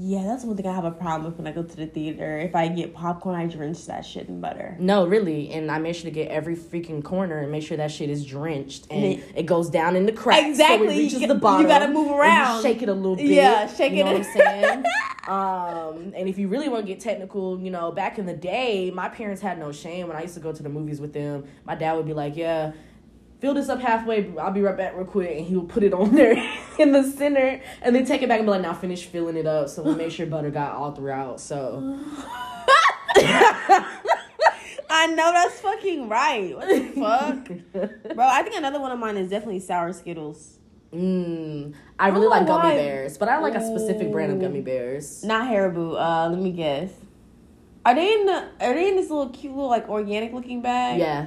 Yeah, 0.00 0.22
that's 0.22 0.44
one 0.44 0.56
thing 0.56 0.64
I 0.68 0.72
have 0.72 0.84
a 0.84 0.92
problem 0.92 1.24
with 1.28 1.38
when 1.38 1.48
I 1.48 1.50
go 1.52 1.64
to 1.64 1.76
the 1.76 1.86
theater. 1.86 2.38
If 2.38 2.54
I 2.54 2.68
get 2.68 2.94
popcorn, 2.94 3.34
I 3.34 3.46
drench 3.46 3.84
that 3.86 4.06
shit 4.06 4.28
in 4.28 4.40
butter. 4.40 4.76
No, 4.78 5.04
really, 5.04 5.50
and 5.50 5.68
I 5.72 5.78
make 5.78 5.96
sure 5.96 6.04
to 6.04 6.12
get 6.12 6.28
every 6.30 6.54
freaking 6.54 7.02
corner 7.02 7.38
and 7.38 7.50
make 7.50 7.64
sure 7.64 7.76
that 7.76 7.90
shit 7.90 8.08
is 8.08 8.24
drenched 8.24 8.86
and 8.92 9.04
And 9.04 9.22
it, 9.34 9.46
goes 9.46 9.68
down 9.68 9.96
in 9.96 10.06
the 10.06 10.12
crack. 10.12 10.44
Exactly. 10.46 10.86
so 10.86 10.92
it 10.92 10.96
reaches 10.98 11.20
You 11.22 11.26
the 11.26 11.34
got- 11.34 11.42
bottom. 11.42 11.62
you 11.62 11.68
gotta 11.68 11.88
move 11.88 12.06
you 12.06 12.14
around. 12.14 12.62
shake 12.62 12.80
it 12.82 12.88
a 12.88 12.94
little 12.94 13.16
bit. 13.16 13.26
Yeah, 13.26 13.66
shake 13.66 13.92
you 13.92 14.04
know 14.04 14.12
it. 14.12 14.18
What 14.20 14.28
I'm 14.28 14.32
saying. 14.34 14.84
um, 15.28 16.12
and 16.14 16.28
if 16.28 16.38
you 16.38 16.46
really 16.46 16.68
want 16.68 16.86
to 16.86 16.92
get 16.92 17.00
technical, 17.00 17.58
you 17.58 17.70
know, 17.72 17.90
back 17.90 18.20
in 18.20 18.26
the 18.26 18.34
day, 18.36 18.92
my 18.92 19.08
parents 19.08 19.42
had 19.42 19.58
no 19.58 19.72
shame 19.72 20.06
when 20.06 20.16
I 20.16 20.22
used 20.22 20.34
to 20.34 20.40
go 20.40 20.52
to 20.52 20.62
the 20.62 20.68
movies 20.68 21.00
with 21.00 21.12
them. 21.12 21.44
My 21.66 21.74
dad 21.74 21.94
would 21.94 22.06
be 22.06 22.14
like, 22.14 22.36
"Yeah." 22.36 22.70
Fill 23.40 23.54
this 23.54 23.68
up 23.68 23.80
halfway. 23.80 24.36
I'll 24.38 24.50
be 24.52 24.60
right 24.62 24.76
back 24.76 24.94
real 24.96 25.04
quick. 25.04 25.30
And 25.38 25.46
he'll 25.46 25.62
put 25.64 25.82
it 25.82 25.92
on 25.92 26.14
there 26.14 26.34
in 26.78 26.92
the 26.92 27.02
center 27.04 27.60
and 27.82 27.94
then 27.94 28.04
take 28.04 28.22
it 28.22 28.28
back 28.28 28.38
and 28.40 28.46
be 28.46 28.50
like, 28.50 28.62
now 28.62 28.74
finish 28.74 29.04
filling 29.06 29.36
it 29.36 29.46
up. 29.46 29.68
So 29.68 29.82
we'll 29.82 29.96
make 29.96 30.10
sure 30.12 30.26
butter 30.26 30.50
got 30.50 30.72
all 30.74 30.92
throughout. 30.92 31.40
So. 31.40 31.98
I 34.90 35.06
know 35.08 35.32
that's 35.32 35.60
fucking 35.60 36.08
right. 36.08 36.56
What 36.56 36.68
the 36.68 36.80
fuck? 37.00 38.14
Bro, 38.14 38.26
I 38.26 38.42
think 38.42 38.56
another 38.56 38.80
one 38.80 38.90
of 38.90 38.98
mine 38.98 39.16
is 39.16 39.28
definitely 39.30 39.60
sour 39.60 39.92
Skittles. 39.92 40.58
Mm, 40.92 41.74
I 41.98 42.08
really 42.08 42.26
Oh, 42.26 42.30
like 42.30 42.46
gummy 42.46 42.68
why? 42.70 42.74
bears, 42.76 43.18
but 43.18 43.28
I 43.28 43.38
like 43.40 43.54
a 43.54 43.60
specific 43.66 44.10
brand 44.10 44.32
of 44.32 44.40
gummy 44.40 44.62
bears. 44.62 45.22
Not 45.22 45.46
Haribo. 45.48 46.00
Uh, 46.00 46.30
let 46.30 46.38
me 46.38 46.50
guess. 46.50 46.90
Are 47.84 47.94
they 47.94 48.10
in 48.14 48.24
the? 48.26 48.48
Are 48.60 48.72
they 48.74 48.88
in 48.88 48.96
this 48.96 49.10
little 49.10 49.28
cute 49.28 49.52
little 49.54 49.68
like 49.68 49.86
organic 49.90 50.32
looking 50.32 50.62
bag? 50.62 50.98
Yeah. 50.98 51.26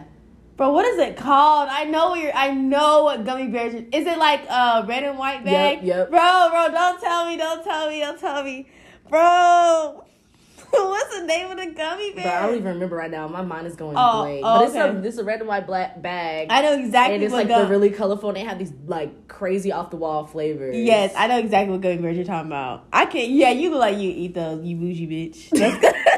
Bro, 0.62 0.74
what 0.74 0.86
is 0.86 1.00
it 1.00 1.18
called? 1.18 1.70
I 1.72 1.86
know 1.86 2.12
what 2.12 2.20
you're. 2.22 2.36
I 2.36 2.51
know 2.51 3.06
what 3.06 3.25
gummy 3.25 3.48
bears. 3.48 3.74
Is 3.74 3.82
Is 3.91 4.06
it 4.06 4.20
like 4.20 4.46
uh 4.48 4.86
red 4.88 5.01
and 5.01 5.18
white 5.18 5.44
bag? 5.44 5.80
yep. 5.82 6.12
Bro, 6.12 6.50
bro, 6.51 6.68
don't 6.72 7.01
tell 7.01 7.25
me. 7.27 7.36
Don't 7.36 7.63
tell 7.63 7.89
me. 7.89 8.00
Don't 8.00 8.20
tell 8.20 8.44
me. 8.44 8.68
Bro, 9.10 10.03
what's 10.70 11.18
the 11.18 11.25
name 11.25 11.50
of 11.50 11.58
the 11.58 11.65
gummy 11.72 12.13
bear? 12.13 12.25
But 12.25 12.34
I 12.34 12.46
don't 12.46 12.56
even 12.58 12.74
remember 12.75 12.96
right 12.96 13.10
now. 13.10 13.27
My 13.27 13.41
mind 13.41 13.65
is 13.65 13.75
going 13.75 13.96
Oh, 13.98 14.22
blank. 14.22 14.41
oh, 14.46 14.60
but 14.60 14.68
it's 14.68 14.75
okay. 14.75 14.98
a 15.00 15.01
this 15.01 15.18
a 15.18 15.24
red 15.24 15.39
and 15.39 15.48
white 15.48 15.65
black 15.65 16.00
bag. 16.00 16.50
I 16.51 16.62
know 16.62 16.74
exactly 16.77 17.15
and 17.15 17.24
it's 17.24 17.34
like 17.34 17.48
gum- 17.48 17.62
they're 17.62 17.68
really 17.72 17.89
colorful 17.89 18.30
and 18.30 18.38
they 18.38 18.44
have 18.44 18.60
these 18.60 18.72
like 18.86 19.27
crazy 19.27 19.72
off 19.72 19.89
the 19.89 19.98
wall 19.98 20.27
flavors. 20.27 20.75
Yes, 20.75 21.12
I 21.18 21.25
know 21.25 21.39
exactly 21.39 21.72
what 21.72 21.82
gummy 21.82 21.98
bears 21.98 22.15
you're 22.18 22.24
talking 22.24 22.51
about. 22.51 22.86
I 22.94 23.08
can't. 23.08 23.32
Yeah, 23.32 23.50
you 23.50 23.72
look 23.72 23.80
like 23.80 23.98
you 23.98 24.12
eat 24.12 24.36
those. 24.36 24.63
You 24.63 24.75
bougie 24.75 25.08
bitch. 25.08 25.96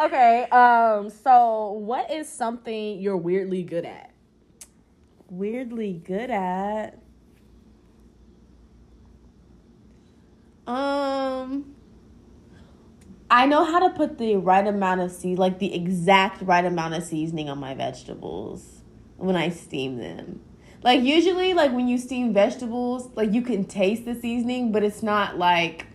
Okay, 0.00 0.44
um, 0.50 1.10
so 1.10 1.72
what 1.72 2.10
is 2.10 2.28
something 2.28 3.00
you're 3.00 3.16
weirdly 3.16 3.62
good 3.62 3.84
at? 3.84 4.10
weirdly 5.30 5.92
good 5.92 6.30
at. 6.30 6.98
Um, 10.66 11.74
I 13.30 13.46
know 13.46 13.64
how 13.64 13.88
to 13.88 13.94
put 13.94 14.18
the 14.18 14.36
right 14.36 14.66
amount 14.66 15.00
of 15.00 15.10
season, 15.10 15.36
like 15.36 15.58
the 15.58 15.74
exact 15.74 16.42
right 16.42 16.64
amount 16.64 16.94
of 16.94 17.02
seasoning 17.02 17.48
on 17.48 17.58
my 17.58 17.74
vegetables 17.74 18.82
when 19.16 19.36
I 19.36 19.48
steam 19.48 19.98
them. 19.98 20.40
Like 20.82 21.02
usually, 21.02 21.54
like 21.54 21.72
when 21.72 21.88
you 21.88 21.98
steam 21.98 22.32
vegetables, 22.32 23.10
like 23.14 23.32
you 23.32 23.42
can 23.42 23.64
taste 23.64 24.04
the 24.04 24.14
seasoning, 24.14 24.72
but 24.72 24.82
it's 24.82 25.02
not 25.02 25.38
like 25.38 25.86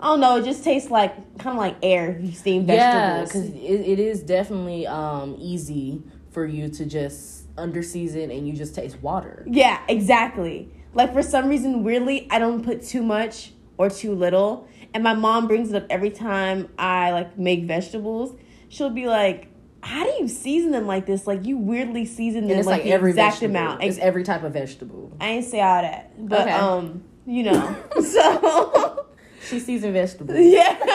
I 0.00 0.06
don't 0.06 0.20
know. 0.20 0.36
It 0.38 0.44
just 0.44 0.64
tastes 0.64 0.90
like 0.90 1.14
kind 1.38 1.56
of 1.56 1.58
like 1.58 1.76
air 1.82 2.16
if 2.16 2.24
you 2.24 2.32
steam 2.32 2.66
Yeah, 2.66 3.24
vegetables. 3.24 3.28
because 3.28 3.48
it, 3.50 3.80
it 3.92 3.98
is 3.98 4.22
definitely 4.22 4.86
um 4.86 5.36
easy 5.38 6.02
for 6.30 6.46
you 6.46 6.68
to 6.68 6.86
just 6.86 7.44
under 7.58 7.82
season 7.82 8.30
and 8.30 8.46
you 8.48 8.54
just 8.54 8.74
taste 8.74 9.00
water. 9.02 9.44
Yeah, 9.46 9.80
exactly. 9.88 10.70
Like 10.94 11.12
for 11.12 11.22
some 11.22 11.48
reason, 11.48 11.82
weirdly, 11.84 12.26
I 12.30 12.38
don't 12.38 12.64
put 12.64 12.82
too 12.82 13.02
much 13.02 13.52
or 13.76 13.90
too 13.90 14.14
little. 14.14 14.66
And 14.94 15.04
my 15.04 15.14
mom 15.14 15.46
brings 15.46 15.70
it 15.72 15.76
up 15.76 15.86
every 15.90 16.10
time 16.10 16.68
I 16.78 17.12
like 17.12 17.38
make 17.38 17.64
vegetables. 17.64 18.34
She'll 18.68 18.90
be 18.90 19.06
like, 19.06 19.48
"How 19.82 20.02
do 20.04 20.10
you 20.20 20.26
season 20.28 20.70
them 20.72 20.86
like 20.86 21.06
this? 21.06 21.26
Like 21.26 21.44
you 21.46 21.58
weirdly 21.58 22.04
season 22.06 22.46
them 22.48 22.56
like, 22.58 22.66
like, 22.66 22.82
the 22.84 22.92
exact 22.94 23.36
vegetable. 23.40 23.56
amount." 23.56 23.82
It's 23.84 23.98
every 23.98 24.24
type 24.24 24.42
of 24.42 24.52
vegetable. 24.52 25.12
I 25.20 25.26
ain't 25.28 25.44
say 25.44 25.60
all 25.60 25.82
that, 25.82 26.28
but 26.28 26.42
Okay. 26.48 26.52
um, 26.56 27.02
you 27.26 27.42
know, 27.44 27.76
so 28.00 29.06
She 29.50 29.58
seasoned 29.58 29.94
vegetables. 29.94 30.38
yeah. 30.40 30.78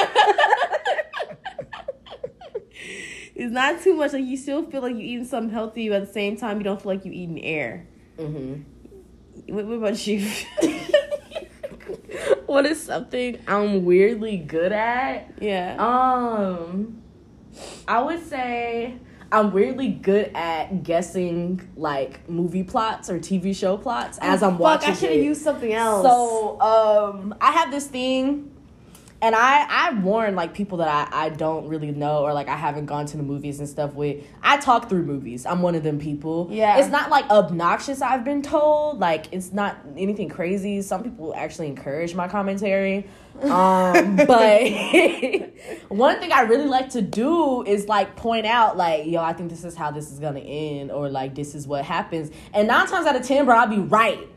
it's 3.35 3.51
not 3.51 3.81
too 3.81 3.95
much. 3.95 4.13
Like 4.13 4.23
you 4.23 4.37
still 4.37 4.65
feel 4.69 4.81
like 4.81 4.93
you're 4.93 5.01
eating 5.01 5.25
something 5.25 5.53
healthy, 5.53 5.89
but 5.89 6.03
at 6.03 6.07
the 6.07 6.13
same 6.13 6.37
time, 6.37 6.57
you 6.57 6.63
don't 6.63 6.81
feel 6.81 6.93
like 6.93 7.03
you're 7.03 7.13
eating 7.13 7.43
air. 7.43 7.85
Mm-hmm. 8.17 9.53
What, 9.53 9.65
what 9.65 9.77
about 9.77 10.07
you? 10.07 10.25
what 12.45 12.65
is 12.65 12.81
something 12.81 13.37
I'm 13.45 13.83
weirdly 13.83 14.37
good 14.37 14.71
at? 14.71 15.33
yeah. 15.41 15.75
Um, 15.77 17.01
I 17.87 18.01
would 18.01 18.25
say 18.25 18.93
I'm 19.35 19.51
weirdly 19.51 19.89
good 19.89 20.31
at 20.33 20.83
guessing 20.83 21.61
like 21.75 22.27
movie 22.29 22.63
plots 22.63 23.09
or 23.09 23.19
TV 23.19 23.53
show 23.55 23.75
plots 23.77 24.17
as 24.21 24.41
I'm 24.41 24.49
Oh, 24.53 24.57
Fuck, 24.57 24.59
watching. 24.59 24.89
I 24.91 24.93
should 24.93 25.11
have 25.11 25.23
used 25.23 25.41
something 25.41 25.73
else. 25.73 26.03
So, 26.05 26.61
um, 26.61 27.35
I 27.41 27.51
have 27.51 27.69
this 27.69 27.85
thing, 27.87 28.51
and 29.21 29.33
I 29.35 29.65
I 29.69 29.93
warn 29.93 30.35
like 30.35 30.53
people 30.53 30.79
that 30.79 30.87
I 30.87 31.25
I 31.25 31.29
don't 31.29 31.67
really 31.67 31.91
know 31.91 32.19
or 32.19 32.33
like 32.33 32.47
I 32.47 32.55
haven't 32.55 32.85
gone 32.85 33.05
to 33.07 33.17
the 33.17 33.23
movies 33.23 33.59
and 33.59 33.67
stuff 33.67 33.93
with. 33.93 34.23
I 34.43 34.57
talk 34.57 34.89
through 34.89 35.03
movies. 35.03 35.45
I'm 35.45 35.61
one 35.61 35.75
of 35.75 35.83
them 35.83 35.99
people. 35.99 36.47
Yeah. 36.51 36.77
it's 36.77 36.89
not 36.89 37.09
like 37.09 37.29
obnoxious. 37.29 38.01
I've 38.01 38.23
been 38.23 38.41
told 38.41 38.99
like 38.99 39.27
it's 39.31 39.53
not 39.53 39.77
anything 39.97 40.29
crazy. 40.29 40.81
Some 40.81 41.03
people 41.03 41.33
actually 41.35 41.67
encourage 41.67 42.13
my 42.13 42.27
commentary. 42.27 43.07
Um, 43.41 44.15
but 44.27 44.61
one 45.89 46.19
thing 46.19 46.31
I 46.31 46.41
really 46.47 46.67
like 46.67 46.89
to 46.89 47.01
do 47.01 47.63
is 47.63 47.87
like 47.87 48.15
point 48.15 48.45
out 48.45 48.77
like, 48.77 49.05
yo, 49.05 49.21
I 49.21 49.33
think 49.33 49.49
this 49.49 49.63
is 49.63 49.75
how 49.75 49.91
this 49.91 50.11
is 50.11 50.19
gonna 50.19 50.39
end, 50.39 50.91
or 50.91 51.09
like 51.09 51.35
this 51.35 51.55
is 51.55 51.67
what 51.67 51.85
happens. 51.85 52.31
And 52.53 52.67
nine 52.67 52.87
times 52.87 53.05
out 53.05 53.15
of 53.15 53.23
ten, 53.25 53.45
bro, 53.45 53.57
I'll 53.57 53.67
be 53.67 53.79
right. 53.79 54.27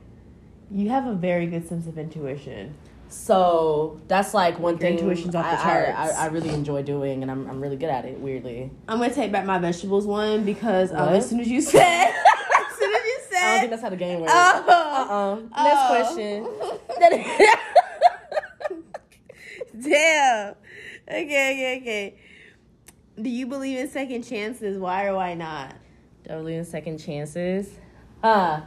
You 0.70 0.90
have 0.90 1.06
a 1.06 1.14
very 1.14 1.46
good 1.46 1.66
sense 1.68 1.86
of 1.86 1.98
intuition. 1.98 2.74
So 3.10 4.00
that's 4.06 4.34
like 4.34 4.58
one 4.58 4.74
Your 4.74 4.80
thing 4.80 4.98
intuition's 4.98 5.34
off 5.34 5.44
the 5.44 5.50
I, 5.50 5.60
I, 5.60 5.62
charts. 5.94 6.14
I, 6.18 6.24
I 6.24 6.26
really 6.26 6.50
enjoy 6.50 6.82
doing, 6.82 7.22
and 7.22 7.30
I'm 7.30 7.48
I'm 7.48 7.60
really 7.60 7.76
good 7.76 7.88
at 7.88 8.04
it. 8.04 8.18
Weirdly, 8.20 8.70
I'm 8.86 8.98
gonna 8.98 9.14
take 9.14 9.32
back 9.32 9.46
my 9.46 9.58
vegetables 9.58 10.06
one 10.06 10.44
because 10.44 10.92
um, 10.92 11.08
as 11.10 11.28
soon 11.28 11.40
as 11.40 11.48
you 11.48 11.60
said, 11.62 11.80
as 11.82 12.78
soon 12.78 12.94
as 12.94 13.02
you 13.04 13.18
said, 13.30 13.42
I 13.42 13.50
don't 13.52 13.58
think 13.60 13.70
that's 13.70 13.82
how 13.82 13.88
the 13.90 13.96
game 13.96 14.20
works. 14.20 14.32
oh, 14.34 15.40
uh-uh. 15.54 15.62
Next 15.64 15.80
Oh. 15.80 15.88
question. 15.88 17.58
damn. 19.82 20.54
Okay, 21.10 21.24
okay, 21.24 21.78
okay. 21.80 22.14
Do 23.20 23.30
you 23.30 23.46
believe 23.46 23.78
in 23.78 23.88
second 23.88 24.22
chances? 24.24 24.78
Why 24.78 25.06
or 25.06 25.14
why 25.14 25.34
not? 25.34 25.74
Don't 26.26 26.40
believe 26.40 26.58
in 26.58 26.64
second 26.64 26.98
chances. 26.98 27.70
Uh, 28.22 28.60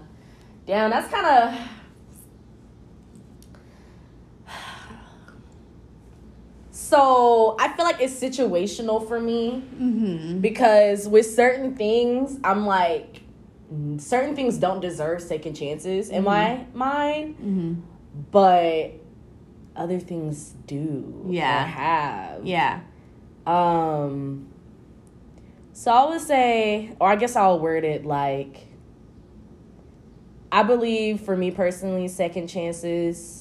damn, 0.66 0.90
that's 0.90 1.12
kind 1.14 1.26
of. 1.28 1.60
So 6.92 7.56
I 7.58 7.70
feel 7.70 7.86
like 7.86 8.02
it's 8.02 8.14
situational 8.14 9.08
for 9.08 9.18
me 9.18 9.64
Mm-hmm. 9.82 10.40
because 10.40 11.08
with 11.08 11.26
certain 11.26 11.74
things, 11.74 12.38
I'm 12.44 12.66
like, 12.66 13.22
certain 13.98 14.36
things 14.36 14.58
don't 14.58 14.82
deserve 14.82 15.22
second 15.22 15.54
chances 15.56 16.10
in 16.10 16.26
my 16.26 16.66
mind, 16.74 17.36
Mm-hmm. 17.38 17.74
but 18.32 18.92
other 19.74 20.02
things 20.02 20.54
do. 20.68 21.28
Yeah. 21.30 21.64
or 21.64 21.68
have. 21.68 22.46
Yeah. 22.46 22.82
Um. 23.48 24.48
So 25.72 25.92
I 25.92 26.10
would 26.10 26.20
say, 26.20 26.94
or 27.00 27.10
I 27.10 27.16
guess 27.16 27.38
I'll 27.38 27.58
word 27.58 27.86
it 27.86 28.06
like, 28.06 28.68
I 30.52 30.64
believe 30.64 31.22
for 31.22 31.38
me 31.38 31.52
personally, 31.52 32.10
second 32.10 32.48
chances 32.48 33.41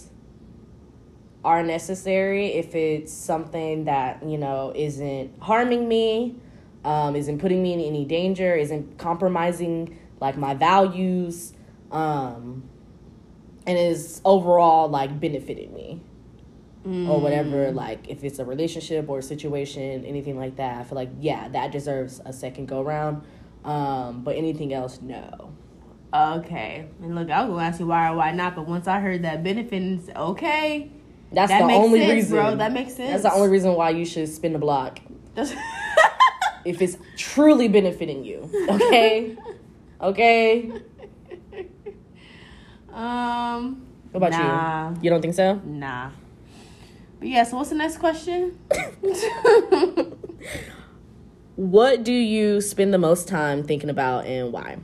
are 1.45 1.63
necessary 1.63 2.49
if 2.55 2.75
it's 2.75 3.13
something 3.13 3.85
that 3.85 4.23
you 4.25 4.39
know 4.39 4.73
isn't 4.75 5.33
harming 5.41 5.89
me, 5.89 6.37
um, 6.85 7.17
isn't 7.17 7.39
putting 7.39 7.63
me 7.63 7.73
in 7.73 7.81
any 7.81 8.05
danger, 8.05 8.55
isn't 8.55 8.99
compromising 8.99 9.99
like 10.21 10.37
my 10.37 10.55
values, 10.55 11.53
um, 11.91 12.63
and 13.67 13.79
is 13.79 14.21
overall 14.25 14.89
like 14.89 15.19
benefiting 15.21 15.73
me. 15.75 16.01
Or 17.11 17.21
whatever 17.21 17.71
like 17.73 18.09
if 18.09 18.25
it's 18.25 18.39
a 18.39 18.45
relationship 18.45 19.07
or 19.11 19.19
a 19.19 19.23
situation 19.23 20.03
anything 20.07 20.39
like 20.39 20.57
that 20.57 20.81
i 20.81 20.85
feel 20.85 20.97
like 20.97 21.11
yeah 21.21 21.47
that 21.49 21.73
deserves 21.73 22.23
a 22.25 22.33
second 22.33 22.69
go 22.69 22.81
round. 22.81 23.23
Um 23.67 24.23
but 24.25 24.37
anything 24.37 24.73
else 24.73 24.99
no. 25.03 25.53
Okay. 26.13 26.89
And 27.03 27.15
look, 27.15 27.31
I 27.31 27.43
was 27.43 27.51
gonna 27.51 27.63
ask 27.63 27.81
you 27.81 27.87
why 27.87 28.11
or 28.11 28.17
why 28.17 28.33
not, 28.33 28.57
but 28.57 28.67
once 28.67 28.89
I 28.89 28.99
heard 28.99 29.23
that 29.23 29.45
benefits, 29.45 30.09
okay, 30.17 30.91
that's 31.33 31.51
that 31.51 31.61
the 31.61 31.67
makes 31.67 31.79
only 31.79 32.01
sense, 32.01 32.13
reason 32.13 32.37
bro. 32.37 32.57
That 32.57 32.73
makes 32.73 32.95
sense. 32.95 33.11
that's 33.11 33.23
the 33.23 33.33
only 33.39 33.49
reason 33.49 33.75
why 33.75 33.91
you 33.91 34.05
should 34.05 34.29
spin 34.29 34.53
the 34.53 34.59
block 34.59 34.99
if 36.65 36.83
it's 36.83 36.97
truly 37.17 37.69
benefiting 37.69 38.25
you 38.25 38.51
okay 38.69 39.37
okay 40.01 40.71
um. 42.93 43.87
what 44.11 44.19
about 44.29 44.33
Nah. 44.33 44.91
you 44.91 44.97
you 45.03 45.11
don't 45.11 45.23
think 45.23 45.35
so 45.35 45.55
Nah. 45.65 46.11
But 47.21 47.29
yeah, 47.29 47.45
so 47.45 47.59
what's 47.59 47.69
the 47.69 47.77
next 47.77 47.99
question? 47.99 48.59
what 51.57 52.03
do 52.03 52.13
you 52.15 52.63
spend 52.63 52.95
the 52.95 52.99
most 52.99 53.29
time 53.29 53.63
thinking 53.63 53.91
about 53.91 54.25
and 54.25 54.51
why 54.53 54.79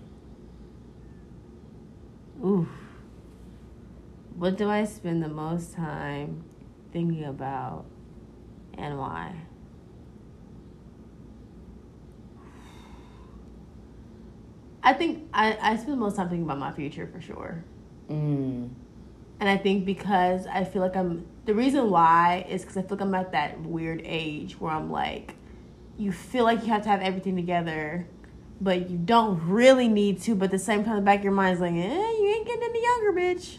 Ooh. 2.45 2.69
What 4.37 4.59
do 4.59 4.69
I 4.69 4.85
spend 4.85 5.23
the 5.23 5.28
most 5.28 5.73
time 5.73 6.45
thinking 6.93 7.25
about 7.25 7.87
and 8.76 8.99
why? 8.99 9.35
I 14.83 14.93
think 14.93 15.28
I, 15.33 15.57
I 15.61 15.76
spend 15.76 15.99
most 15.99 16.16
time 16.16 16.28
thinking 16.28 16.45
about 16.45 16.59
my 16.59 16.71
future 16.71 17.09
for 17.11 17.19
sure. 17.19 17.64
Mm. 18.11 18.69
And 19.40 19.49
I 19.49 19.57
think 19.57 19.87
because 19.87 20.47
I 20.47 20.64
feel 20.64 20.83
like 20.83 20.97
I'm 20.97 21.26
the 21.47 21.55
reason 21.55 21.90
why 21.90 22.45
is 22.47 22.61
because 22.61 22.76
I 22.76 22.83
feel 22.83 22.99
like 22.99 23.00
I'm 23.00 23.14
at 23.14 23.33
that 23.33 23.59
weird 23.62 24.02
age 24.05 24.61
where 24.61 24.73
I'm 24.73 24.90
like, 24.93 25.35
you 25.97 26.12
feel 26.12 26.45
like 26.45 26.62
you 26.62 26.69
have 26.69 26.83
to 26.83 26.90
have 26.90 27.00
everything 27.00 27.37
together, 27.37 28.07
but 28.61 28.90
you 28.90 28.99
don't 28.99 29.40
really 29.49 29.88
need 29.88 30.21
to. 30.23 30.35
But 30.35 30.47
at 30.47 30.50
the 30.50 30.59
same 30.59 30.85
time, 30.85 30.97
the 30.97 31.02
back 31.02 31.21
of 31.21 31.25
your 31.25 31.33
mind 31.33 31.55
is 31.55 31.61
like, 31.61 31.73
eh, 31.73 31.75
you 31.75 32.35
ain't 32.37 32.47
getting 32.47 32.64
any 32.64 32.83
younger, 32.83 33.12
bitch. 33.19 33.59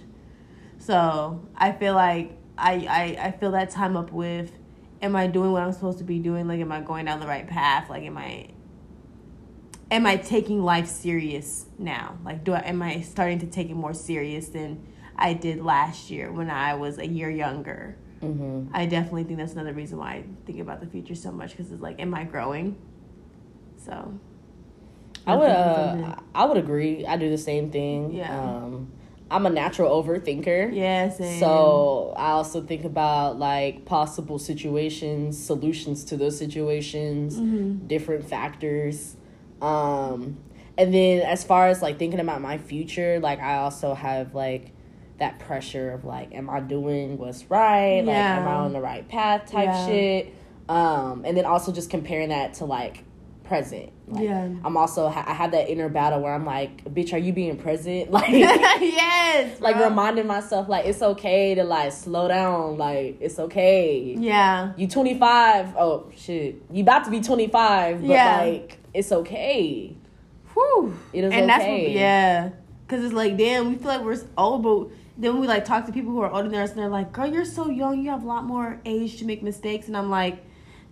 So 0.87 1.45
I 1.53 1.73
feel 1.73 1.95
like 1.95 2.31
I, 2.57 2.73
I 3.19 3.27
I 3.27 3.31
fill 3.31 3.51
that 3.51 3.69
time 3.71 3.97
up 3.97 4.09
with, 4.13 4.53
am 5.01 5.17
I 5.17 5.27
doing 5.27 5.51
what 5.51 5.61
I'm 5.61 5.73
supposed 5.73 5.97
to 5.97 6.05
be 6.05 6.17
doing? 6.17 6.47
Like, 6.47 6.61
am 6.61 6.71
I 6.71 6.79
going 6.79 7.03
down 7.03 7.19
the 7.19 7.27
right 7.27 7.45
path? 7.45 7.89
Like, 7.89 8.03
am 8.03 8.17
I 8.17 8.47
am 9.91 10.05
I 10.05 10.15
taking 10.15 10.63
life 10.63 10.87
serious 10.87 11.65
now? 11.77 12.17
Like, 12.23 12.45
do 12.45 12.53
I 12.53 12.59
am 12.59 12.81
I 12.81 13.01
starting 13.01 13.39
to 13.39 13.45
take 13.47 13.69
it 13.69 13.73
more 13.73 13.93
serious 13.93 14.47
than 14.47 14.81
I 15.17 15.33
did 15.33 15.61
last 15.61 16.09
year 16.09 16.31
when 16.31 16.49
I 16.49 16.75
was 16.75 16.99
a 16.99 17.07
year 17.07 17.29
younger? 17.29 17.97
Mm-hmm. 18.21 18.73
I 18.73 18.85
definitely 18.85 19.25
think 19.25 19.39
that's 19.39 19.53
another 19.53 19.73
reason 19.73 19.97
why 19.97 20.11
I 20.11 20.23
think 20.45 20.59
about 20.59 20.79
the 20.79 20.87
future 20.87 21.15
so 21.15 21.33
much 21.33 21.51
because 21.51 21.69
it's 21.69 21.81
like, 21.81 21.99
am 21.99 22.15
I 22.15 22.23
growing? 22.23 22.77
So, 23.75 24.17
I 25.25 25.35
would 25.35 25.49
uh, 25.49 26.15
I 26.33 26.45
would 26.45 26.55
agree. 26.55 27.05
I 27.05 27.17
do 27.17 27.29
the 27.29 27.37
same 27.37 27.71
thing. 27.71 28.13
Yeah. 28.13 28.39
Um, 28.39 28.93
I'm 29.29 29.45
a 29.45 29.49
natural 29.49 29.91
overthinker. 30.03 30.73
yeah. 30.73 31.09
So 31.09 32.13
I 32.17 32.31
also 32.31 32.61
think 32.61 32.85
about 32.85 33.37
like 33.37 33.85
possible 33.85 34.39
situations, 34.39 35.37
solutions 35.37 36.03
to 36.05 36.17
those 36.17 36.37
situations, 36.37 37.35
Mm-hmm. 37.35 37.87
different 37.87 38.25
factors. 38.29 39.15
Um, 39.61 40.37
and 40.77 40.93
then 40.93 41.21
as 41.23 41.43
far 41.43 41.67
as 41.67 41.81
like 41.81 41.97
thinking 41.99 42.19
about 42.19 42.41
my 42.41 42.57
future, 42.57 43.19
like 43.19 43.39
I 43.39 43.57
also 43.57 43.93
have 43.93 44.33
like 44.35 44.71
that 45.17 45.39
pressure 45.39 45.91
of 45.91 46.05
like, 46.05 46.33
am 46.35 46.49
I 46.49 46.59
doing 46.59 47.17
what's 47.17 47.49
right? 47.49 48.01
Like, 48.01 48.15
am 48.15 48.47
I 48.47 48.53
on 48.53 48.73
the 48.73 48.79
right 48.81 49.07
path? 49.07 49.51
Type 49.51 49.65
Yeah. 49.65 49.85
shit. 49.87 50.33
Um, 50.69 51.23
and 51.25 51.35
then 51.35 51.45
also 51.45 51.71
just 51.71 51.89
comparing 51.89 52.29
that 52.29 52.55
to 52.55 52.65
like 52.65 53.03
present. 53.47 53.91
Like, 54.07 54.23
Yeah. 54.23 54.49
I'm 54.63 54.77
also 54.77 55.07
I 55.07 55.33
have 55.33 55.51
that 55.51 55.69
inner 55.69 55.89
battle 55.89 56.21
where 56.21 56.33
I'm 56.33 56.45
like, 56.45 56.83
bitch, 56.85 57.13
are 57.13 57.17
you 57.17 57.33
being 57.33 57.57
present? 57.57 58.11
Like 58.17 58.29
yes, 58.31 59.59
like 59.61 59.75
bro. 59.77 59.89
reminding 59.89 60.27
myself 60.27 60.69
like 60.69 60.85
it's 60.85 61.01
okay 61.01 61.55
to 61.55 61.63
like 61.63 61.91
slow 61.91 62.27
down 62.27 62.77
like 62.77 63.17
it's 63.21 63.39
okay 63.39 64.15
Yeah, 64.17 64.73
you 64.77 64.87
25 64.87 65.75
oh 65.77 66.11
shit 66.15 66.61
you 66.71 66.83
about 66.83 67.05
to 67.05 67.11
be 67.11 67.21
25 67.21 68.01
but 68.01 68.07
Yeah. 68.09 68.41
like 68.41 68.77
it's 68.93 69.11
okay 69.11 69.95
Whew. 70.53 70.97
it 71.13 71.23
is 71.23 71.33
and 71.33 71.49
that's 71.49 71.63
what, 71.63 71.69
okay 71.71 71.93
yeah, 71.93 72.49
because 72.87 73.03
it's 73.03 73.13
like, 73.13 73.37
damn, 73.37 73.69
we 73.69 73.75
feel 73.75 73.87
like 73.87 74.01
we're 74.01 74.17
old, 74.37 74.63
but 74.63 74.87
then 75.17 75.39
we 75.39 75.47
like 75.47 75.65
talk 75.65 75.85
to 75.87 75.91
people 75.91 76.11
who 76.11 76.21
are 76.21 76.31
older 76.31 76.47
than 76.49 76.59
us, 76.61 76.69
and 76.71 76.79
they're 76.79 76.89
like, 76.89 77.11
"Girl, 77.11 77.27
you're 77.27 77.43
so 77.45 77.69
young. 77.69 78.01
You 78.01 78.09
have 78.11 78.23
a 78.23 78.27
lot 78.27 78.45
more 78.45 78.79
age 78.85 79.17
to 79.19 79.25
make 79.25 79.43
mistakes." 79.43 79.87
And 79.87 79.95
I'm 79.97 80.09
like, 80.09 80.43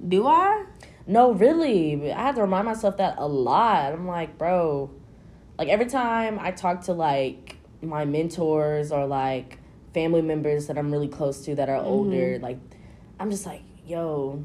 "Do 0.06 0.28
I?" 0.28 0.66
No 1.08 1.32
really 1.32 2.12
i 2.12 2.22
have 2.22 2.36
to 2.36 2.42
remind 2.42 2.66
myself 2.66 2.98
that 2.98 3.16
a 3.18 3.28
lot 3.28 3.94
i'm 3.94 4.08
like 4.08 4.38
bro 4.38 4.90
like 5.58 5.68
every 5.68 5.86
time 5.86 6.38
i 6.40 6.52
talk 6.52 6.82
to 6.82 6.94
like 6.94 7.58
my 7.82 8.06
mentors 8.06 8.92
or 8.92 9.06
like 9.06 9.60
family 9.94 10.22
members 10.22 10.68
that 10.68 10.78
i'm 10.78 10.92
really 10.92 11.08
close 11.08 11.46
to 11.46 11.56
that 11.56 11.70
are 11.70 11.78
older 11.78 12.40
like 12.40 12.58
i'm 13.20 13.30
just 13.30 13.46
like 13.46 13.62
yo 13.86 14.44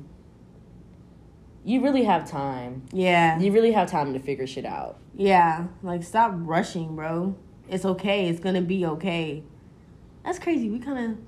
you 1.63 1.83
really 1.83 2.05
have 2.05 2.29
time 2.29 2.83
Yeah, 2.93 3.39
you 3.39 3.53
really 3.53 3.73
have 3.73 3.91
time 3.91 4.15
to 4.15 4.19
figure 4.19 4.47
shit 4.47 4.65
out 4.65 5.01
yeah. 5.21 5.67
Like, 5.83 6.03
stop 6.03 6.33
rushing, 6.35 6.97
bro. 6.97 7.37
It's 7.69 7.85
okay. 7.85 8.29
It's 8.29 8.41
gonna 8.41 8.63
be 8.63 8.87
okay. 8.87 9.43
That's 10.25 10.39
crazy. 10.39 10.71
We 10.71 10.79
kind 10.79 11.13
of 11.13 11.19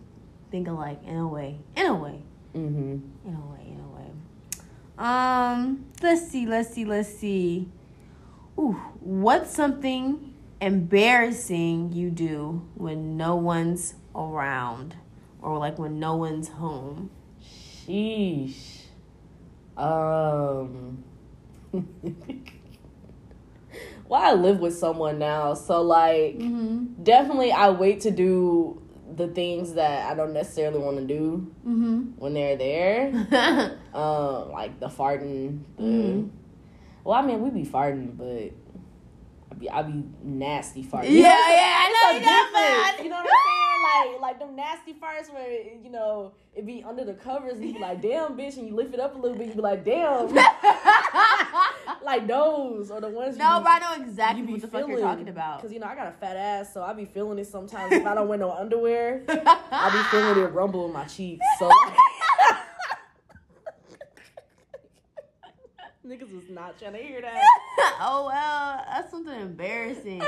think 0.50 0.66
alike 0.66 1.00
in 1.06 1.16
a 1.16 1.28
way. 1.28 1.58
In 1.76 1.86
a 1.86 1.94
way. 1.94 2.22
mm-hmm 2.54 2.98
In 3.28 3.34
a 3.34 3.52
way. 3.52 3.61
In 5.02 5.08
a 5.08 5.10
way. 5.10 5.14
Um. 5.14 5.86
Let's 6.02 6.28
see. 6.28 6.46
Let's 6.46 6.72
see. 6.74 6.84
Let's 6.84 7.08
see. 7.08 7.68
Ooh. 8.58 8.80
What's 9.00 9.50
something 9.54 10.34
embarrassing 10.60 11.92
you 11.92 12.10
do 12.10 12.62
when 12.74 13.16
no 13.16 13.34
one's 13.36 13.94
around, 14.14 14.94
or 15.40 15.58
like 15.58 15.78
when 15.78 15.98
no 15.98 16.16
one's 16.16 16.48
home? 16.48 17.10
Sheesh. 17.42 18.82
Um. 19.76 21.02
well, 24.06 24.22
I 24.22 24.32
live 24.34 24.60
with 24.60 24.76
someone 24.76 25.18
now, 25.18 25.54
so 25.54 25.80
like, 25.82 26.36
Mm-hmm. 26.38 27.02
definitely 27.02 27.50
I 27.52 27.70
wait 27.70 28.00
to 28.02 28.10
do 28.10 28.81
the 29.16 29.28
things 29.28 29.74
that 29.74 30.10
I 30.10 30.14
don't 30.14 30.32
necessarily 30.32 30.78
want 30.78 30.98
to 30.98 31.04
do 31.04 31.52
Mm-hmm. 31.66 32.00
when 32.18 32.34
they're 32.34 32.56
there. 32.56 33.08
um, 33.94 34.50
like 34.52 34.78
the 34.80 34.88
farting. 34.88 35.60
The, 35.76 35.82
Mhm. 35.82 36.30
Well, 37.04 37.18
I 37.18 37.26
mean, 37.26 37.40
we 37.42 37.50
be 37.50 37.68
farting, 37.68 38.16
but 38.16 38.52
I 39.52 39.54
be 39.54 39.70
I 39.70 39.82
be 39.82 40.02
nasty 40.22 40.82
farting. 40.82 41.10
Yeah, 41.10 41.28
what 41.28 41.36
I'm 41.36 41.44
saying? 41.44 41.58
yeah, 41.58 41.76
I 41.76 41.88
know 41.92 42.18
you 42.18 42.24
know. 42.24 43.04
You 43.04 43.10
know 43.10 43.16
what 43.16 43.26
I'm 43.26 44.06
saying? 44.06 44.12
Like, 44.12 44.20
like 44.20 44.38
them 44.38 44.56
nasty 44.56 44.94
farts 44.94 45.32
where 45.32 45.50
you 45.50 45.90
know 45.90 46.32
it 46.54 46.64
be 46.64 46.82
under 46.82 47.04
the 47.04 47.12
covers, 47.12 47.58
and 47.58 47.66
you 47.66 47.74
be 47.74 47.78
like, 47.78 48.00
"Damn, 48.00 48.34
bitch," 48.34 48.56
and 48.56 48.66
you 48.66 48.74
lift 48.74 48.94
it 48.94 49.00
up 49.00 49.14
a 49.14 49.18
little 49.18 49.36
bit, 49.36 49.48
you 49.48 49.54
be 49.54 49.60
like, 49.60 49.84
"Damn." 49.84 50.34
like 52.02 52.26
those 52.26 52.90
or 52.90 53.02
the 53.02 53.10
ones. 53.10 53.36
no, 53.36 53.58
you 53.58 53.64
but 53.64 53.70
I 53.70 53.78
know 53.80 54.02
exactly 54.02 54.42
what 54.44 54.60
the 54.62 54.68
fuck 54.68 54.88
you're 54.88 55.00
talking 55.00 55.28
about. 55.28 55.60
Cause 55.60 55.70
you 55.70 55.80
know 55.80 55.86
I 55.86 55.94
got 55.96 56.08
a 56.08 56.12
fat 56.12 56.36
ass, 56.36 56.72
so 56.72 56.82
I 56.82 56.94
be 56.94 57.04
feeling 57.04 57.38
it 57.38 57.46
sometimes. 57.46 57.92
if 57.92 58.06
I 58.06 58.14
don't 58.14 58.28
wear 58.28 58.38
no 58.38 58.52
underwear, 58.58 59.22
I 59.28 59.90
be 59.92 60.16
feeling 60.16 60.42
it 60.42 60.52
rumble 60.52 60.86
in 60.86 60.92
my 60.94 61.04
cheeks. 61.04 61.44
So. 61.58 61.68
Like, 61.68 61.98
Niggas 66.12 66.34
was 66.34 66.50
not 66.50 66.78
trying 66.78 66.92
to 66.92 66.98
hear 66.98 67.22
that. 67.22 67.40
oh 68.00 68.26
well, 68.26 68.84
that's 68.86 69.10
something 69.10 69.32
embarrassing, 69.40 70.20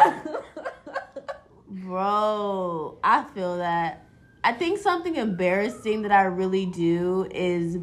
bro. 1.68 2.96
I 3.04 3.24
feel 3.34 3.58
that. 3.58 4.06
I 4.42 4.52
think 4.52 4.78
something 4.78 5.16
embarrassing 5.16 6.00
that 6.02 6.10
I 6.12 6.22
really 6.22 6.64
do 6.64 7.28
is 7.30 7.76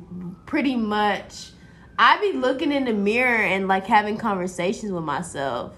pretty 0.48 0.76
much 0.76 1.52
I 2.00 2.20
be 2.20 2.34
looking 2.34 2.72
in 2.72 2.86
the 2.86 2.94
mirror 2.94 3.44
and 3.44 3.68
like 3.68 3.86
having 3.86 4.18
conversations 4.18 4.92
with 4.92 5.04
myself 5.04 5.76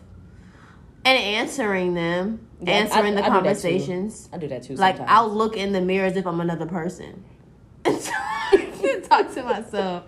and 1.04 1.18
answering 1.18 1.94
them, 1.94 2.48
Yeah, 2.62 2.72
answering 2.72 3.18
I- 3.18 3.22
the 3.22 3.24
I 3.26 3.28
do 3.28 3.32
conversations. 3.34 4.30
I 4.32 4.38
do 4.38 4.48
that 4.48 4.64
too. 4.64 4.76
Like 4.76 4.96
sometimes. 4.96 5.14
I'll 5.14 5.30
look 5.34 5.58
in 5.58 5.74
the 5.74 5.82
mirror 5.82 6.06
as 6.06 6.16
if 6.16 6.26
I'm 6.26 6.40
another 6.40 6.68
person. 6.68 7.26
And 8.86 9.04
talk 9.06 9.34
to 9.34 9.44
myself. 9.44 10.04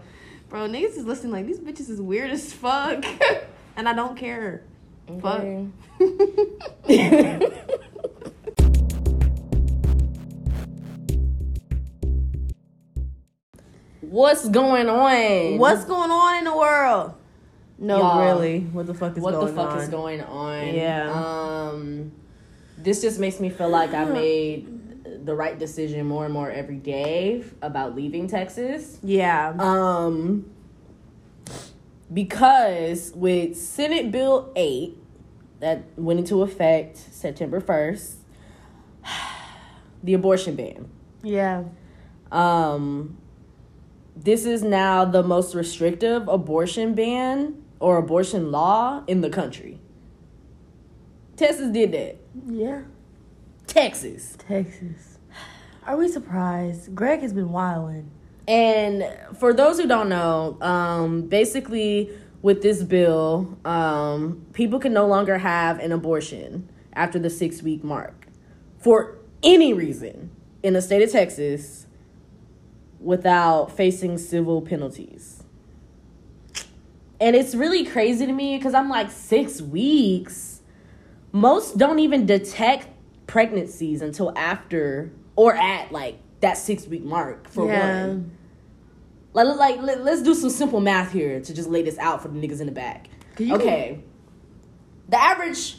Bro, 0.49 0.69
niggas 0.69 0.97
is 0.97 1.05
listening 1.05 1.31
like 1.33 1.47
these 1.47 1.59
bitches 1.59 1.89
is 1.89 1.99
weird 2.01 2.31
as 2.31 2.53
fuck. 2.53 3.03
and 3.75 3.89
I 3.89 3.93
don't 3.93 4.15
care. 4.17 4.63
Okay. 5.09 5.67
Fuck. 5.99 7.51
What's 14.01 14.47
going 14.47 14.87
on? 14.87 15.57
What's 15.57 15.83
going 15.85 16.11
on 16.11 16.37
in 16.37 16.43
the 16.45 16.55
world? 16.55 17.15
No, 17.77 17.97
Y'all, 17.97 18.21
really. 18.23 18.59
What 18.61 18.85
the 18.87 18.93
fuck 18.93 19.17
is 19.17 19.23
what 19.23 19.31
going 19.33 19.47
the 19.47 19.53
fuck 19.53 19.71
on? 19.71 19.79
is 19.79 19.89
going 19.89 20.21
on? 20.21 20.73
Yeah. 20.73 21.11
Um, 21.11 22.11
this 22.77 23.01
just 23.01 23.19
makes 23.19 23.39
me 23.39 23.49
feel 23.49 23.69
like 23.69 23.93
I 23.93 24.05
made 24.13 24.74
the 25.25 25.35
right 25.35 25.57
decision 25.57 26.05
more 26.05 26.25
and 26.25 26.33
more 26.33 26.49
every 26.49 26.77
day 26.77 27.43
about 27.61 27.95
leaving 27.95 28.27
Texas. 28.27 28.99
Yeah. 29.03 29.53
Um, 29.57 30.49
because 32.13 33.11
with 33.15 33.57
Senate 33.57 34.11
Bill 34.11 34.51
8 34.55 34.97
that 35.59 35.83
went 35.97 36.19
into 36.19 36.41
effect 36.43 36.97
September 36.97 37.59
1st, 37.59 38.15
the 40.03 40.13
abortion 40.13 40.55
ban. 40.55 40.89
yeah. 41.23 41.63
Um, 42.31 43.17
this 44.15 44.45
is 44.45 44.63
now 44.63 45.05
the 45.05 45.21
most 45.23 45.53
restrictive 45.55 46.27
abortion 46.27 46.93
ban 46.95 47.61
or 47.79 47.97
abortion 47.97 48.51
law 48.51 49.03
in 49.07 49.21
the 49.21 49.29
country. 49.29 49.79
Texas 51.37 51.71
did 51.71 51.91
that. 51.91 52.17
Yeah. 52.47 52.81
Texas. 53.67 54.35
Texas. 54.47 55.14
Are 55.85 55.97
we 55.97 56.07
surprised? 56.07 56.95
Greg 56.95 57.21
has 57.21 57.33
been 57.33 57.51
wilding. 57.51 58.09
And 58.47 59.05
for 59.37 59.53
those 59.53 59.79
who 59.79 59.87
don't 59.87 60.09
know, 60.09 60.57
um, 60.61 61.23
basically 61.23 62.09
with 62.41 62.61
this 62.61 62.83
bill, 62.83 63.57
um, 63.65 64.45
people 64.53 64.79
can 64.79 64.93
no 64.93 65.07
longer 65.07 65.37
have 65.37 65.79
an 65.79 65.91
abortion 65.91 66.69
after 66.93 67.19
the 67.19 67.29
six 67.29 67.61
week 67.61 67.83
mark 67.83 68.27
for 68.77 69.17
any 69.43 69.73
reason 69.73 70.31
in 70.63 70.73
the 70.73 70.81
state 70.81 71.01
of 71.01 71.11
Texas 71.11 71.87
without 72.99 73.71
facing 73.71 74.17
civil 74.17 74.61
penalties. 74.61 75.43
And 77.19 77.35
it's 77.35 77.55
really 77.55 77.85
crazy 77.85 78.25
to 78.25 78.33
me 78.33 78.57
because 78.57 78.73
I'm 78.73 78.89
like, 78.89 79.11
six 79.11 79.61
weeks? 79.61 80.55
most 81.35 81.77
don't 81.77 81.99
even 81.99 82.25
detect 82.25 82.87
pregnancies 83.27 84.01
until 84.01 84.31
after 84.37 85.11
or 85.35 85.53
at 85.55 85.91
like 85.91 86.19
that 86.41 86.57
six 86.57 86.87
week 86.87 87.03
mark 87.03 87.49
for 87.49 87.67
Yeah. 87.67 88.07
one. 88.07 88.31
Like, 89.33 89.57
like 89.57 89.81
let, 89.81 89.99
us 89.99 90.21
do 90.21 90.33
some 90.33 90.49
simple 90.49 90.79
math 90.79 91.11
here 91.11 91.41
to 91.41 91.53
just 91.53 91.69
lay 91.69 91.81
this 91.81 91.97
out 91.97 92.21
for 92.21 92.29
the 92.29 92.39
niggas 92.39 92.61
in 92.61 92.67
the 92.67 92.71
back. 92.71 93.09
Okay, 93.39 93.99
the 95.09 95.21
average 95.21 95.77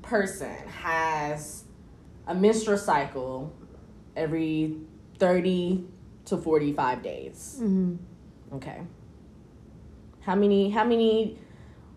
person 0.00 0.56
has 0.68 1.64
a 2.26 2.34
menstrual 2.34 2.78
cycle 2.78 3.52
every 4.16 4.76
thirty 5.18 5.84
to 6.24 6.38
forty 6.38 6.72
five 6.72 7.02
days. 7.02 7.58
Mhm. 7.62 7.98
Okay. 8.54 8.80
How 10.20 10.34
many 10.34 10.70
how 10.70 10.84
many 10.84 11.38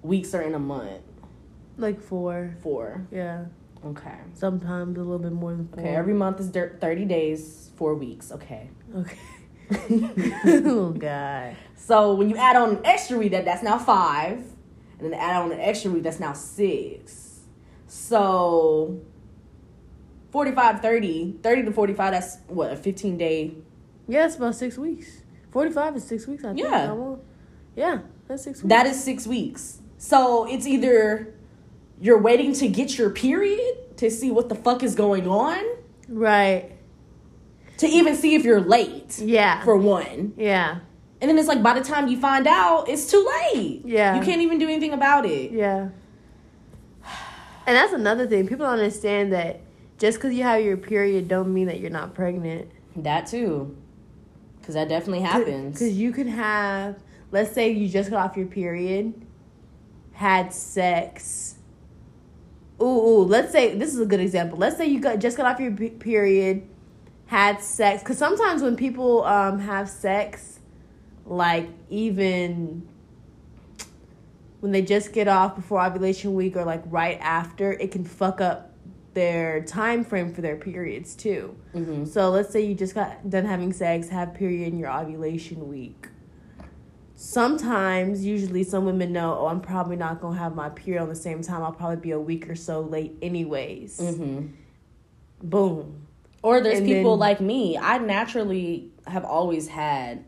weeks 0.02 0.34
are 0.34 0.42
in 0.42 0.54
a 0.54 0.60
month? 0.60 1.02
Like 1.78 2.02
four. 2.02 2.56
Four. 2.62 3.08
Yeah. 3.12 3.46
Okay. 3.92 4.16
Sometimes 4.34 4.98
a 4.98 5.02
little 5.02 5.20
bit 5.20 5.32
more 5.32 5.52
than 5.52 5.68
four. 5.68 5.80
Okay, 5.80 5.96
every 5.96 6.14
month 6.14 6.40
is 6.40 6.50
30 6.50 7.06
days, 7.06 7.72
4 7.76 7.96
weeks. 7.96 8.32
Okay. 8.32 8.70
Okay. 8.96 9.18
oh 10.66 10.92
God. 10.98 11.56
So 11.76 12.14
when 12.14 12.30
you 12.30 12.38
add 12.38 12.56
on 12.56 12.78
an 12.78 12.86
extra 12.86 13.18
week, 13.18 13.32
that 13.32 13.46
that's 13.46 13.64
now 13.64 13.78
5, 13.78 14.38
and 15.00 15.14
then 15.14 15.14
add 15.14 15.42
on 15.42 15.52
an 15.52 15.60
extra 15.60 15.92
week, 15.92 16.04
that's 16.04 16.20
now 16.20 16.34
6. 16.34 17.40
So 17.88 19.02
45 20.32 20.82
30, 20.82 21.40
30 21.42 21.64
to 21.64 21.72
45 21.72 22.12
that's 22.12 22.38
what, 22.48 22.72
a 22.72 22.76
15 22.76 23.18
day. 23.18 23.56
Yeah, 24.08 24.26
it's 24.26 24.36
about 24.36 24.56
six 24.56 24.78
weeks. 24.78 25.24
Forty-five 25.52 25.96
is 25.98 26.04
six 26.04 26.28
weeks. 26.28 26.44
I 26.44 26.54
think. 26.54 26.60
Yeah. 26.60 27.16
Yeah, 27.76 28.00
that's 28.28 28.44
six 28.44 28.64
weeks. 28.64 28.70
That 28.70 28.86
is 28.88 29.04
6 29.04 29.28
weeks. 29.28 29.82
So 29.98 30.46
it's 30.46 30.66
either 30.66 31.34
you're 32.00 32.20
waiting 32.20 32.54
to 32.54 32.68
get 32.68 32.98
your 32.98 33.10
period 33.10 33.98
to 33.98 34.12
see 34.12 34.32
what 34.32 34.50
the 34.50 34.56
fuck 34.56 34.84
is 34.84 34.96
going 34.96 35.28
on, 35.28 35.64
right. 36.08 36.72
to 37.78 37.88
even 37.88 38.16
see 38.16 38.36
if 38.36 38.44
you're 38.44 38.62
late. 38.62 39.20
Yeah. 39.20 39.64
For 39.64 39.76
one. 39.76 40.34
yeah. 40.38 40.80
And 41.20 41.30
then 41.30 41.38
it's 41.40 41.48
like 41.48 41.64
by 41.64 41.74
the 41.74 41.84
time 41.84 42.08
you 42.08 42.20
find 42.20 42.46
out, 42.46 42.88
it's 42.88 43.10
too 43.10 43.28
late. 43.54 43.82
Yeah. 43.86 44.16
You 44.18 44.24
can't 44.24 44.42
even 44.42 44.60
do 44.60 44.66
anything 44.66 44.94
about 44.94 45.26
it. 45.26 45.52
Yeah. 45.52 45.90
And 47.66 47.76
that's 47.76 47.92
another 47.92 48.28
thing. 48.28 48.48
People 48.48 48.66
don't 48.66 48.80
understand 48.80 49.34
that 49.34 49.62
just 49.98 50.20
because 50.20 50.34
you 50.34 50.44
have 50.44 50.64
your 50.64 50.78
period 50.78 51.28
don't 51.28 51.54
mean 51.54 51.68
that 51.68 51.80
you're 51.80 51.90
not 51.90 52.14
pregnant. 52.14 52.70
That 52.96 53.28
too. 53.28 53.76
Cause 54.64 54.76
that 54.76 54.90
definitely 54.90 55.22
happens. 55.22 55.74
Because 55.74 55.98
you 55.98 56.12
could 56.12 56.28
have, 56.28 56.98
let's 57.32 57.54
say 57.54 57.72
you 57.72 57.88
just 57.90 58.10
got 58.10 58.30
off 58.30 58.38
your 58.38 58.48
period, 58.48 59.14
had 60.12 60.54
sex. 60.54 61.57
Ooh, 62.82 62.86
ooh, 62.86 63.24
let's 63.24 63.52
say 63.52 63.76
this 63.76 63.94
is 63.94 64.00
a 64.00 64.06
good 64.06 64.20
example. 64.20 64.58
Let's 64.58 64.78
say 64.78 64.86
you 64.86 65.00
got 65.00 65.20
just 65.20 65.36
got 65.38 65.46
off 65.46 65.60
your 65.60 65.72
period, 65.72 66.68
had 67.26 67.62
sex. 67.62 68.04
Because 68.04 68.18
sometimes 68.18 68.62
when 68.62 68.76
people 68.76 69.24
um, 69.24 69.60
have 69.60 69.90
sex, 69.90 70.60
like 71.26 71.70
even 71.90 72.88
when 74.60 74.72
they 74.72 74.82
just 74.82 75.14
get 75.14 75.28
off 75.28 75.56
before 75.56 75.84
ovulation 75.84 76.34
week 76.34 76.56
or 76.56 76.64
like 76.66 76.84
right 76.88 77.18
after, 77.22 77.74
it 77.74 77.92
can 77.92 78.04
fuck 78.04 78.42
up 78.42 78.74
their 79.14 79.64
time 79.64 80.04
frame 80.04 80.32
for 80.32 80.42
their 80.42 80.56
periods 80.56 81.16
too. 81.16 81.56
hmm 81.74 82.06
So 82.06 82.30
let's 82.30 82.52
say 82.52 82.64
you 82.64 82.76
just 82.76 82.94
got 82.94 83.28
done 83.30 83.46
having 83.46 83.74
sex, 83.74 84.10
have 84.10 84.36
period 84.36 84.68
in 84.68 84.78
your 84.78 84.92
ovulation 84.92 85.68
week. 85.68 86.10
Sometimes, 87.20 88.24
usually, 88.24 88.64
some 88.64 88.86
women 88.86 89.12
know, 89.12 89.40
oh, 89.40 89.48
I'm 89.48 89.60
probably 89.60 89.96
not 89.96 90.22
gonna 90.22 90.38
have 90.38 90.54
my 90.54 90.70
period 90.70 91.02
on 91.02 91.10
the 91.10 91.16
same 91.16 91.42
time. 91.42 91.64
I'll 91.64 91.72
probably 91.72 91.96
be 91.98 92.12
a 92.12 92.20
week 92.20 92.48
or 92.48 92.56
so 92.56 92.80
late, 92.82 93.18
anyways. 93.24 94.00
hmm 94.00 94.48
Boom. 95.42 96.06
Or 96.44 96.62
there's 96.62 96.78
And 96.78 96.88
people 96.88 97.14
then- 97.18 97.20
like 97.20 97.42
me. 97.42 97.76
I 97.76 97.98
naturally 97.98 98.92
have 99.08 99.26
always 99.26 99.68
had 99.68 100.26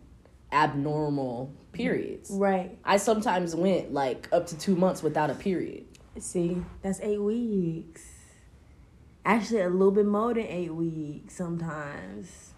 abnormal 0.52 1.54
periods. 1.73 2.32
Right. 2.32 2.75
I 2.84 2.97
sometimes 2.97 3.56
went 3.56 3.93
like 3.93 4.28
up 4.32 4.47
to 4.47 4.58
two 4.58 4.75
months 4.75 5.04
without 5.04 5.30
a 5.30 5.36
period. 5.36 5.86
See, 6.17 6.63
that's 6.82 6.99
eight 7.02 7.21
weeks. 7.21 8.04
Actually, 9.23 9.62
a 9.62 9.69
little 9.69 9.91
bit 9.91 10.08
more 10.08 10.34
than 10.34 10.47
eight 10.47 10.73
weeks 10.73 11.36
sometimes. 11.36 12.54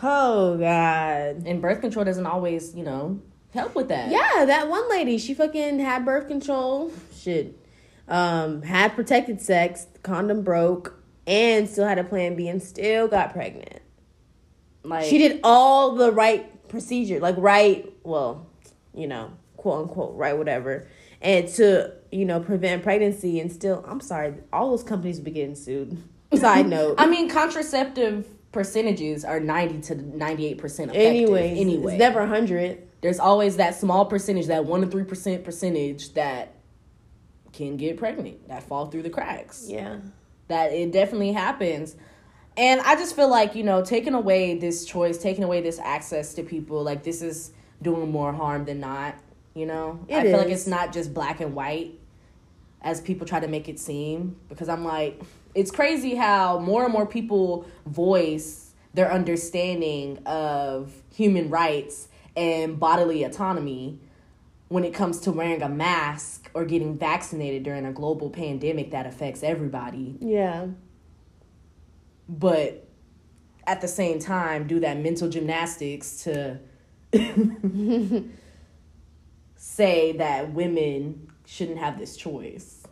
Oh 0.00 0.56
God. 0.58 1.44
And 1.46 1.60
birth 1.60 1.80
control 1.80 2.04
doesn't 2.04 2.26
always, 2.26 2.74
you 2.74 2.84
know, 2.84 3.20
help 3.52 3.74
with 3.74 3.88
that. 3.88 4.10
Yeah, 4.10 4.44
that 4.46 4.68
one 4.68 4.88
lady, 4.90 5.18
she 5.18 5.34
fucking 5.34 5.78
had 5.78 6.04
birth 6.04 6.28
control. 6.28 6.92
Shit. 7.14 7.58
Um, 8.08 8.62
had 8.62 8.94
protected 8.94 9.40
sex, 9.40 9.86
condom 10.02 10.42
broke, 10.42 11.02
and 11.26 11.68
still 11.68 11.86
had 11.86 11.98
a 11.98 12.04
plan 12.04 12.34
B 12.34 12.48
and 12.48 12.62
still 12.62 13.08
got 13.08 13.32
pregnant. 13.32 13.80
Like 14.82 15.04
She 15.04 15.18
did 15.18 15.40
all 15.44 15.94
the 15.94 16.10
right 16.12 16.68
procedure, 16.68 17.20
like 17.20 17.36
right, 17.38 17.90
well, 18.02 18.48
you 18.92 19.06
know, 19.06 19.30
quote 19.56 19.82
unquote, 19.82 20.16
right, 20.16 20.36
whatever. 20.36 20.88
And 21.20 21.46
to, 21.50 21.92
you 22.10 22.24
know, 22.24 22.40
prevent 22.40 22.82
pregnancy 22.82 23.38
and 23.38 23.52
still 23.52 23.84
I'm 23.86 24.00
sorry, 24.00 24.34
all 24.52 24.70
those 24.70 24.82
companies 24.82 25.16
would 25.16 25.24
be 25.24 25.30
getting 25.30 25.54
sued. 25.54 26.02
Side 26.34 26.66
note. 26.68 26.96
I 26.98 27.06
mean, 27.06 27.28
contraceptive 27.28 28.26
percentages 28.50 29.24
are 29.24 29.38
90 29.38 29.80
to 29.82 29.94
98% 29.96 30.54
effective. 30.58 30.94
Anyways, 30.94 31.58
anyway. 31.58 31.92
it's 31.92 31.98
never 31.98 32.26
hundred. 32.26 32.88
There's 33.02 33.18
always 33.18 33.56
that 33.56 33.74
small 33.74 34.06
percentage, 34.06 34.46
that 34.46 34.64
one 34.64 34.80
to 34.80 34.86
three 34.86 35.04
percent 35.04 35.44
percentage 35.44 36.14
that 36.14 36.54
can 37.52 37.76
get 37.76 37.98
pregnant, 37.98 38.48
that 38.48 38.62
fall 38.62 38.86
through 38.86 39.02
the 39.02 39.10
cracks. 39.10 39.66
Yeah. 39.68 39.98
That 40.48 40.72
it 40.72 40.92
definitely 40.92 41.32
happens. 41.32 41.94
And 42.56 42.80
I 42.82 42.94
just 42.96 43.14
feel 43.16 43.28
like, 43.28 43.54
you 43.54 43.64
know, 43.64 43.82
taking 43.82 44.14
away 44.14 44.58
this 44.58 44.84
choice, 44.84 45.18
taking 45.18 45.44
away 45.44 45.60
this 45.60 45.78
access 45.78 46.34
to 46.34 46.42
people, 46.42 46.82
like 46.82 47.02
this 47.02 47.22
is 47.22 47.52
doing 47.80 48.10
more 48.10 48.32
harm 48.32 48.64
than 48.64 48.80
not, 48.80 49.16
you 49.54 49.66
know? 49.66 50.04
It 50.08 50.16
I 50.16 50.22
feel 50.22 50.38
like 50.38 50.48
it's 50.48 50.66
not 50.66 50.92
just 50.92 51.12
black 51.12 51.40
and 51.40 51.54
white 51.54 51.98
as 52.82 53.00
people 53.00 53.26
try 53.26 53.40
to 53.40 53.48
make 53.48 53.68
it 53.68 53.78
seem 53.78 54.36
because 54.48 54.68
I'm 54.68 54.84
like 54.84 55.20
it's 55.54 55.70
crazy 55.70 56.14
how 56.14 56.58
more 56.58 56.84
and 56.84 56.92
more 56.92 57.06
people 57.06 57.66
voice 57.86 58.72
their 58.94 59.12
understanding 59.12 60.18
of 60.26 60.92
human 61.14 61.48
rights 61.48 62.08
and 62.36 62.78
bodily 62.80 63.24
autonomy 63.24 63.98
when 64.68 64.84
it 64.84 64.94
comes 64.94 65.20
to 65.20 65.32
wearing 65.32 65.60
a 65.62 65.68
mask 65.68 66.50
or 66.54 66.64
getting 66.64 66.96
vaccinated 66.96 67.62
during 67.62 67.84
a 67.84 67.92
global 67.92 68.30
pandemic 68.30 68.90
that 68.92 69.06
affects 69.06 69.42
everybody 69.42 70.16
Yeah. 70.20 70.66
but 72.28 72.88
at 73.66 73.80
the 73.80 73.88
same 73.88 74.18
time 74.18 74.66
do 74.66 74.80
that 74.80 74.98
mental 74.98 75.28
gymnastics 75.28 76.24
to 76.24 76.58
say 79.56 80.12
that 80.12 80.52
women 80.52 81.28
shouldn't 81.46 81.78
have 81.78 81.98
this 81.98 82.16
choice 82.16 82.82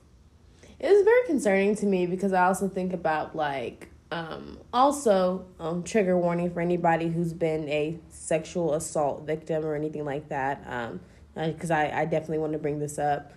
It's 0.79 1.05
very 1.05 1.27
concerning 1.27 1.75
to 1.77 1.87
me 1.87 2.07
because 2.07 2.33
I 2.33 2.45
also 2.45 2.69
think 2.69 2.93
about 2.93 3.35
like 3.35 3.89
um 4.13 4.59
also 4.73 5.47
um 5.59 5.83
trigger 5.85 6.19
warning 6.19 6.51
for 6.53 6.61
anybody 6.61 7.09
who's 7.09 7.33
been 7.33 7.69
a 7.69 7.99
sexual 8.31 8.75
assault 8.75 9.27
victim 9.27 9.65
or 9.65 9.75
anything 9.75 10.05
like 10.05 10.29
that 10.29 10.63
um 10.67 11.01
because 11.35 11.71
I, 11.71 11.91
I 11.91 12.05
definitely 12.05 12.39
want 12.39 12.53
to 12.53 12.59
bring 12.59 12.79
this 12.79 12.97
up 12.99 13.33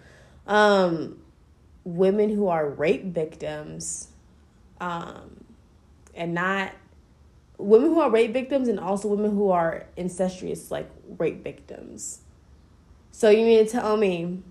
um 0.45 1.17
women 1.84 2.29
who 2.29 2.47
are 2.47 2.69
rape 2.69 3.06
victims 3.06 4.10
um 4.79 5.43
and 6.13 6.36
not 6.36 6.73
women 7.58 7.89
who 7.89 8.01
are 8.01 8.12
rape 8.12 8.34
victims 8.34 8.67
and 8.67 8.79
also 8.79 9.08
women 9.08 9.32
who 9.32 9.49
are 9.49 9.88
incestuous 9.97 10.69
like 10.69 10.89
rape 11.17 11.43
victims 11.43 12.19
so 13.12 13.32
you 13.32 13.45
mean 13.45 13.65
to 13.65 13.71
tell 13.71 13.97
me 13.97 14.43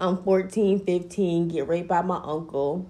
I'm 0.00 0.22
14, 0.22 0.84
15, 0.84 1.48
get 1.48 1.66
raped 1.66 1.88
by 1.88 2.02
my 2.02 2.20
uncle. 2.22 2.88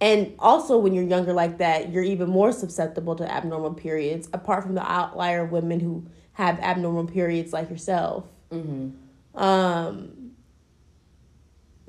And 0.00 0.34
also, 0.38 0.78
when 0.78 0.94
you're 0.94 1.04
younger 1.04 1.32
like 1.32 1.58
that, 1.58 1.90
you're 1.92 2.04
even 2.04 2.28
more 2.28 2.52
susceptible 2.52 3.16
to 3.16 3.30
abnormal 3.30 3.74
periods, 3.74 4.28
apart 4.32 4.62
from 4.62 4.74
the 4.74 4.90
outlier 4.90 5.44
women 5.44 5.80
who 5.80 6.06
have 6.34 6.60
abnormal 6.60 7.06
periods 7.06 7.52
like 7.52 7.68
yourself. 7.68 8.26
mm-hmm. 8.52 8.90
Um, 9.36 10.32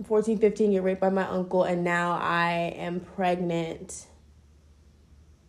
14, 0.06 0.38
15, 0.38 0.72
get 0.72 0.84
raped 0.84 1.02
by 1.02 1.10
my 1.10 1.28
uncle, 1.28 1.64
and 1.64 1.84
now 1.84 2.18
I 2.22 2.74
am 2.78 3.00
pregnant 3.00 4.08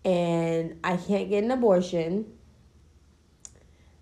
and 0.04 0.78
I 0.82 0.96
can't 0.96 1.28
get 1.28 1.44
an 1.44 1.50
abortion 1.50 2.24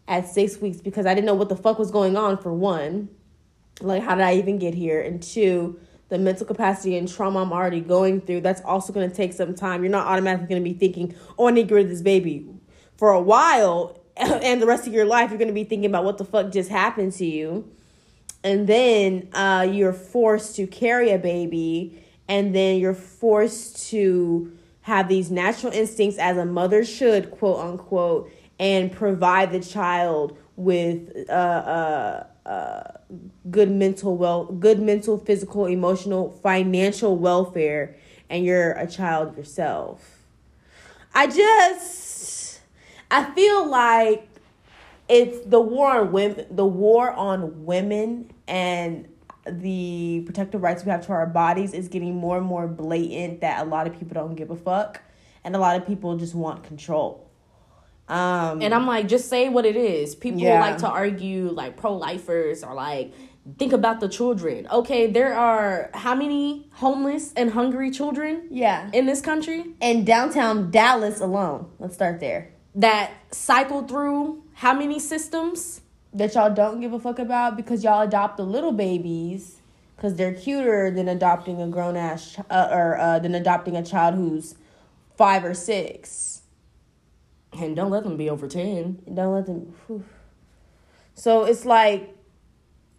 at 0.06 0.28
six 0.28 0.58
weeks 0.58 0.80
because 0.80 1.06
I 1.06 1.14
didn't 1.14 1.26
know 1.26 1.34
what 1.34 1.48
the 1.48 1.56
fuck 1.56 1.78
was 1.78 1.90
going 1.90 2.16
on, 2.16 2.38
for 2.38 2.52
one 2.52 3.08
like 3.80 4.02
how 4.02 4.14
did 4.14 4.24
i 4.24 4.34
even 4.34 4.58
get 4.58 4.74
here 4.74 5.00
and 5.00 5.22
two 5.22 5.78
the 6.08 6.18
mental 6.18 6.46
capacity 6.46 6.96
and 6.96 7.08
trauma 7.08 7.40
i'm 7.42 7.52
already 7.52 7.80
going 7.80 8.20
through 8.20 8.40
that's 8.40 8.62
also 8.62 8.92
going 8.92 9.08
to 9.08 9.14
take 9.14 9.32
some 9.32 9.54
time. 9.54 9.82
You're 9.82 9.92
not 9.92 10.06
automatically 10.06 10.48
going 10.48 10.62
to 10.62 10.70
be 10.70 10.76
thinking 10.76 11.14
oh 11.38 11.48
i 11.48 11.50
need 11.50 11.62
to 11.62 11.68
get 11.68 11.74
rid 11.74 11.84
of 11.86 11.90
this 11.90 12.02
baby. 12.02 12.48
For 12.96 13.12
a 13.12 13.20
while 13.20 14.00
and 14.16 14.60
the 14.60 14.66
rest 14.66 14.86
of 14.86 14.92
your 14.92 15.04
life 15.04 15.30
you're 15.30 15.38
going 15.38 15.48
to 15.48 15.54
be 15.54 15.64
thinking 15.64 15.90
about 15.90 16.04
what 16.04 16.18
the 16.18 16.24
fuck 16.24 16.52
just 16.52 16.70
happened 16.70 17.12
to 17.14 17.26
you. 17.26 17.70
And 18.44 18.66
then 18.68 19.28
uh, 19.32 19.68
you're 19.70 19.92
forced 19.92 20.56
to 20.56 20.66
carry 20.66 21.10
a 21.10 21.18
baby 21.18 22.04
and 22.28 22.54
then 22.54 22.78
you're 22.78 22.94
forced 22.94 23.88
to 23.90 24.52
have 24.82 25.08
these 25.08 25.30
natural 25.30 25.72
instincts 25.72 26.18
as 26.18 26.36
a 26.36 26.44
mother 26.44 26.84
should, 26.84 27.30
quote 27.30 27.58
unquote, 27.58 28.30
and 28.58 28.92
provide 28.92 29.52
the 29.52 29.60
child 29.60 30.36
with 30.56 31.28
uh, 31.28 31.32
uh, 31.32 32.26
uh, 32.48 32.98
good 33.50 33.70
mental 33.70 34.16
well, 34.16 34.46
good 34.46 34.80
mental, 34.80 35.18
physical, 35.18 35.66
emotional, 35.66 36.30
financial 36.42 37.16
welfare, 37.16 37.94
and 38.30 38.44
you're 38.44 38.72
a 38.72 38.86
child 38.86 39.36
yourself. 39.36 40.22
I 41.14 41.26
just, 41.26 42.60
I 43.10 43.24
feel 43.32 43.68
like 43.68 44.26
it's 45.08 45.46
the 45.46 45.60
war 45.60 45.90
on 46.00 46.12
women, 46.12 46.46
the 46.50 46.64
war 46.64 47.12
on 47.12 47.66
women, 47.66 48.30
and 48.46 49.06
the 49.46 50.22
protective 50.24 50.62
rights 50.62 50.84
we 50.84 50.90
have 50.90 51.04
to 51.06 51.12
our 51.12 51.26
bodies 51.26 51.74
is 51.74 51.88
getting 51.88 52.14
more 52.14 52.38
and 52.38 52.46
more 52.46 52.66
blatant 52.66 53.42
that 53.42 53.66
a 53.66 53.68
lot 53.68 53.86
of 53.86 53.98
people 53.98 54.14
don't 54.14 54.34
give 54.34 54.50
a 54.50 54.56
fuck 54.56 55.02
and 55.44 55.54
a 55.54 55.58
lot 55.58 55.76
of 55.76 55.86
people 55.86 56.16
just 56.16 56.34
want 56.34 56.62
control. 56.64 57.27
Um 58.08 58.62
And 58.62 58.72
I'm 58.74 58.86
like, 58.86 59.08
just 59.08 59.28
say 59.28 59.48
what 59.48 59.64
it 59.66 59.76
is. 59.76 60.14
People 60.14 60.40
Yeah. 60.40 60.60
like 60.60 60.78
to 60.78 60.88
argue 60.88 61.50
like 61.50 61.76
pro 61.76 61.94
lifers 61.94 62.62
are 62.62 62.74
like, 62.74 63.12
think 63.58 63.72
about 63.72 64.00
the 64.00 64.08
children. 64.08 64.66
Okay, 64.70 65.06
there 65.06 65.34
are 65.34 65.90
how 65.94 66.14
many 66.14 66.68
homeless 66.72 67.32
and 67.36 67.50
hungry 67.50 67.90
children 67.90 68.46
yeah. 68.50 68.90
in 68.92 69.06
this 69.06 69.20
country 69.20 69.64
In 69.80 70.04
downtown 70.04 70.70
Dallas 70.70 71.20
alone, 71.20 71.70
let's 71.78 71.94
start 71.94 72.20
there. 72.20 72.50
that 72.74 73.10
cycle 73.32 73.82
through 73.86 74.42
how 74.54 74.74
many 74.74 74.98
systems? 74.98 75.80
That 76.14 76.34
y'all 76.34 76.52
don't 76.52 76.80
give 76.80 76.94
a 76.94 76.98
fuck 76.98 77.18
about 77.18 77.54
because 77.56 77.84
y'all 77.84 78.00
adopt 78.00 78.38
the 78.38 78.42
little 78.44 78.72
babies 78.72 79.60
because 79.94 80.14
they're 80.16 80.32
cuter 80.32 80.90
than 80.90 81.06
adopting 81.08 81.60
a 81.60 81.68
grown 81.68 81.96
ass 81.96 82.32
ch- 82.32 82.38
uh, 82.50 82.68
or 82.72 82.98
uh, 82.98 83.18
than 83.18 83.34
adopting 83.34 83.76
a 83.76 83.84
child 83.84 84.14
who's 84.14 84.54
five 85.16 85.44
or 85.44 85.52
six. 85.54 86.37
And 87.60 87.74
don't 87.74 87.90
let 87.90 88.04
them 88.04 88.16
be 88.16 88.30
over 88.30 88.46
10. 88.46 89.02
Don't 89.12 89.34
let 89.34 89.46
them. 89.46 89.74
whew. 89.86 90.04
So 91.14 91.44
it's 91.44 91.64
like 91.64 92.14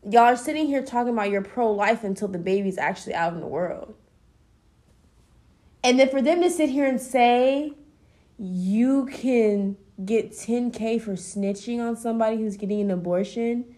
y'all 0.04 0.24
are 0.24 0.36
sitting 0.36 0.68
here 0.68 0.84
talking 0.84 1.14
about 1.14 1.30
your 1.30 1.42
pro 1.42 1.72
life 1.72 2.04
until 2.04 2.28
the 2.28 2.38
baby's 2.38 2.78
actually 2.78 3.14
out 3.14 3.34
in 3.34 3.40
the 3.40 3.48
world. 3.48 3.96
And 5.84 6.00
then 6.00 6.10
for 6.10 6.22
them 6.22 6.42
to 6.42 6.50
sit 6.50 6.70
here 6.70 6.86
and 6.86 7.00
say 7.00 7.74
you 8.38 9.06
can 9.08 9.78
get 10.04 10.32
10K 10.32 11.02
for 11.02 11.14
snitching 11.14 11.80
on 11.80 11.96
somebody 11.96 12.38
who's 12.38 12.58
getting 12.58 12.82
an 12.82 12.92
abortion, 12.92 13.76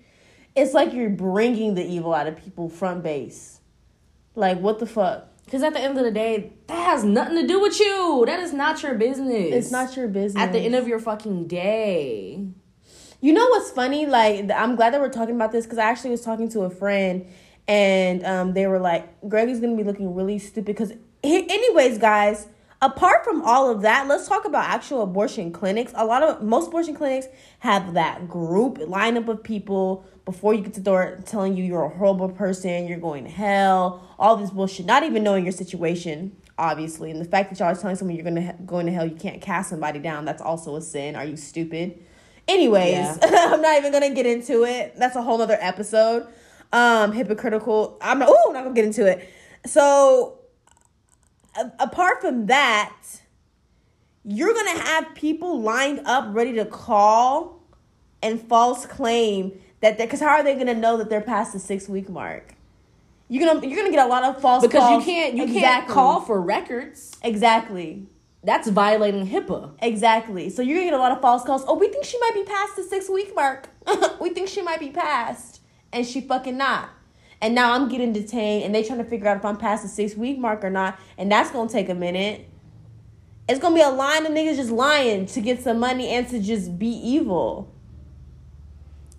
it's 0.55 0.73
like 0.73 0.93
you're 0.93 1.09
bringing 1.09 1.75
the 1.75 1.85
evil 1.85 2.13
out 2.13 2.27
of 2.27 2.37
people 2.37 2.69
front 2.69 3.03
base. 3.03 3.59
Like, 4.35 4.59
what 4.59 4.79
the 4.79 4.85
fuck? 4.85 5.30
Because 5.51 5.63
at 5.63 5.73
the 5.73 5.81
end 5.81 5.97
of 5.97 6.05
the 6.05 6.11
day, 6.11 6.53
that 6.67 6.81
has 6.81 7.03
nothing 7.03 7.35
to 7.35 7.45
do 7.45 7.59
with 7.59 7.77
you. 7.77 8.23
That 8.25 8.39
is 8.39 8.53
not 8.53 8.81
your 8.81 8.93
business. 8.93 9.51
It's 9.51 9.69
not 9.69 9.97
your 9.97 10.07
business. 10.07 10.41
At 10.41 10.53
the 10.53 10.59
end 10.59 10.75
of 10.75 10.87
your 10.87 10.97
fucking 10.97 11.47
day. 11.47 12.47
You 13.19 13.33
know 13.33 13.45
what's 13.49 13.69
funny? 13.69 14.05
Like, 14.05 14.49
I'm 14.49 14.77
glad 14.77 14.93
that 14.93 15.01
we're 15.01 15.09
talking 15.09 15.35
about 15.35 15.51
this 15.51 15.65
because 15.65 15.77
I 15.77 15.89
actually 15.89 16.11
was 16.11 16.21
talking 16.21 16.47
to 16.51 16.61
a 16.61 16.69
friend, 16.69 17.27
and 17.67 18.25
um, 18.25 18.53
they 18.53 18.65
were 18.65 18.79
like, 18.79 19.09
"Greg 19.27 19.49
is 19.49 19.59
gonna 19.59 19.75
be 19.75 19.83
looking 19.83 20.15
really 20.15 20.39
stupid." 20.39 20.67
Because, 20.67 20.93
anyways, 21.21 21.97
guys, 21.97 22.47
apart 22.81 23.23
from 23.23 23.41
all 23.43 23.69
of 23.69 23.81
that, 23.81 24.07
let's 24.07 24.27
talk 24.27 24.45
about 24.45 24.65
actual 24.65 25.03
abortion 25.03 25.51
clinics. 25.51 25.93
A 25.95 26.05
lot 26.05 26.23
of 26.23 26.41
most 26.41 26.67
abortion 26.67 26.95
clinics 26.95 27.27
have 27.59 27.93
that 27.93 28.27
group 28.27 28.77
lineup 28.77 29.27
of 29.27 29.43
people 29.43 30.03
before 30.25 30.53
you 30.53 30.61
get 30.61 30.73
to 30.73 30.79
the 30.79 30.85
door 30.85 31.19
telling 31.25 31.55
you 31.55 31.63
you're 31.63 31.83
a 31.83 31.89
horrible 31.89 32.29
person, 32.29 32.87
you're 32.87 32.99
going 32.99 33.23
to 33.23 33.29
hell, 33.29 34.07
all 34.17 34.35
this 34.35 34.51
bullshit. 34.51 34.85
Not 34.85 35.03
even 35.03 35.23
knowing 35.23 35.43
your 35.43 35.51
situation. 35.51 36.35
Obviously, 36.57 37.09
and 37.09 37.19
the 37.19 37.25
fact 37.25 37.49
that 37.49 37.57
y'all 37.59 37.69
are 37.69 37.75
telling 37.75 37.95
someone 37.95 38.15
you're 38.15 38.25
gonna 38.25 38.55
going 38.67 38.85
to 38.85 38.91
hell, 38.91 39.05
you 39.05 39.15
can't 39.15 39.41
cast 39.41 39.69
somebody 39.69 39.97
down. 39.97 40.25
That's 40.25 40.41
also 40.41 40.75
a 40.75 40.81
sin. 40.81 41.15
Are 41.15 41.25
you 41.25 41.35
stupid? 41.35 41.97
Anyways, 42.47 42.91
Yeah. 42.91 43.17
I'm 43.23 43.61
not 43.61 43.77
even 43.77 43.91
gonna 43.91 44.13
get 44.13 44.27
into 44.27 44.63
it. 44.63 44.93
That's 44.95 45.15
a 45.15 45.23
whole 45.23 45.39
nother 45.39 45.57
episode. 45.59 46.27
Um, 46.71 47.13
hypocritical. 47.13 47.97
I'm 47.99 48.19
not. 48.19 48.29
Oh, 48.29 48.43
I'm 48.47 48.53
not 48.53 48.63
gonna 48.63 48.75
get 48.75 48.85
into 48.85 49.07
it. 49.07 49.27
So, 49.65 50.37
apart 51.79 52.21
from 52.21 52.47
that, 52.47 52.95
you're 54.23 54.53
gonna 54.53 54.79
have 54.79 55.13
people 55.15 55.61
lined 55.61 56.01
up 56.05 56.27
ready 56.29 56.53
to 56.53 56.65
call 56.65 57.61
and 58.21 58.39
false 58.41 58.85
claim 58.85 59.53
that. 59.81 59.97
Because 59.97 60.19
how 60.19 60.27
are 60.29 60.43
they 60.43 60.55
gonna 60.55 60.73
know 60.75 60.97
that 60.97 61.09
they're 61.09 61.21
past 61.21 61.53
the 61.53 61.59
six 61.59 61.89
week 61.89 62.09
mark? 62.09 62.53
You're 63.27 63.47
gonna 63.47 63.65
you're 63.67 63.77
gonna 63.77 63.91
get 63.91 64.05
a 64.05 64.09
lot 64.09 64.23
of 64.23 64.41
false 64.41 64.61
calls 64.61 64.67
Because 64.67 64.81
calls. 64.81 65.05
you 65.07 65.11
can't 65.13 65.35
you 65.35 65.45
can't 65.47 65.87
call 65.87 66.21
for 66.21 66.39
records. 66.41 67.17
exactly. 67.23 68.05
That's 68.43 68.67
violating 68.69 69.27
HIPAA. 69.27 69.71
Exactly. 69.83 70.49
So 70.49 70.61
you're 70.63 70.77
gonna 70.77 70.87
get 70.89 70.93
a 70.95 71.01
lot 71.01 71.11
of 71.11 71.21
false 71.21 71.43
calls. 71.43 71.63
Oh, 71.67 71.77
we 71.77 71.87
think 71.89 72.03
she 72.05 72.19
might 72.19 72.33
be 72.33 72.43
past 72.43 72.75
the 72.75 72.83
six 72.83 73.07
week 73.09 73.33
mark. 73.35 73.69
we 74.19 74.31
think 74.31 74.49
she 74.49 74.61
might 74.63 74.79
be 74.79 74.89
past, 74.89 75.61
and 75.93 76.05
she 76.05 76.21
fucking 76.21 76.57
not. 76.57 76.89
And 77.41 77.56
now 77.56 77.73
I'm 77.73 77.89
getting 77.89 78.13
detained, 78.13 78.65
and 78.65 78.75
they 78.75 78.84
trying 78.84 78.99
to 78.99 79.04
figure 79.04 79.27
out 79.27 79.38
if 79.38 79.45
I'm 79.45 79.58
past 79.58 79.82
the 79.84 79.89
six 79.89 80.15
week 80.15 80.38
mark 80.38 80.63
or 80.63 80.69
not, 80.69 80.99
and 81.17 81.32
that's 81.32 81.49
gonna 81.51 81.69
take 81.69 81.89
a 81.89 81.95
minute. 81.95 82.47
It's 83.49 83.60
gonna 83.60 83.75
be 83.75 83.82
a 83.82 83.89
line 83.89 84.25
of 84.25 84.32
niggas 84.32 84.58
just 84.58 84.69
lying 84.71 85.25
to 85.27 85.41
get 85.41 85.62
some 85.62 85.80
money 85.80 86.10
and 86.10 86.27
to 86.30 86.39
just 86.39 86.77
be 86.77 86.88
evil. 86.88 87.67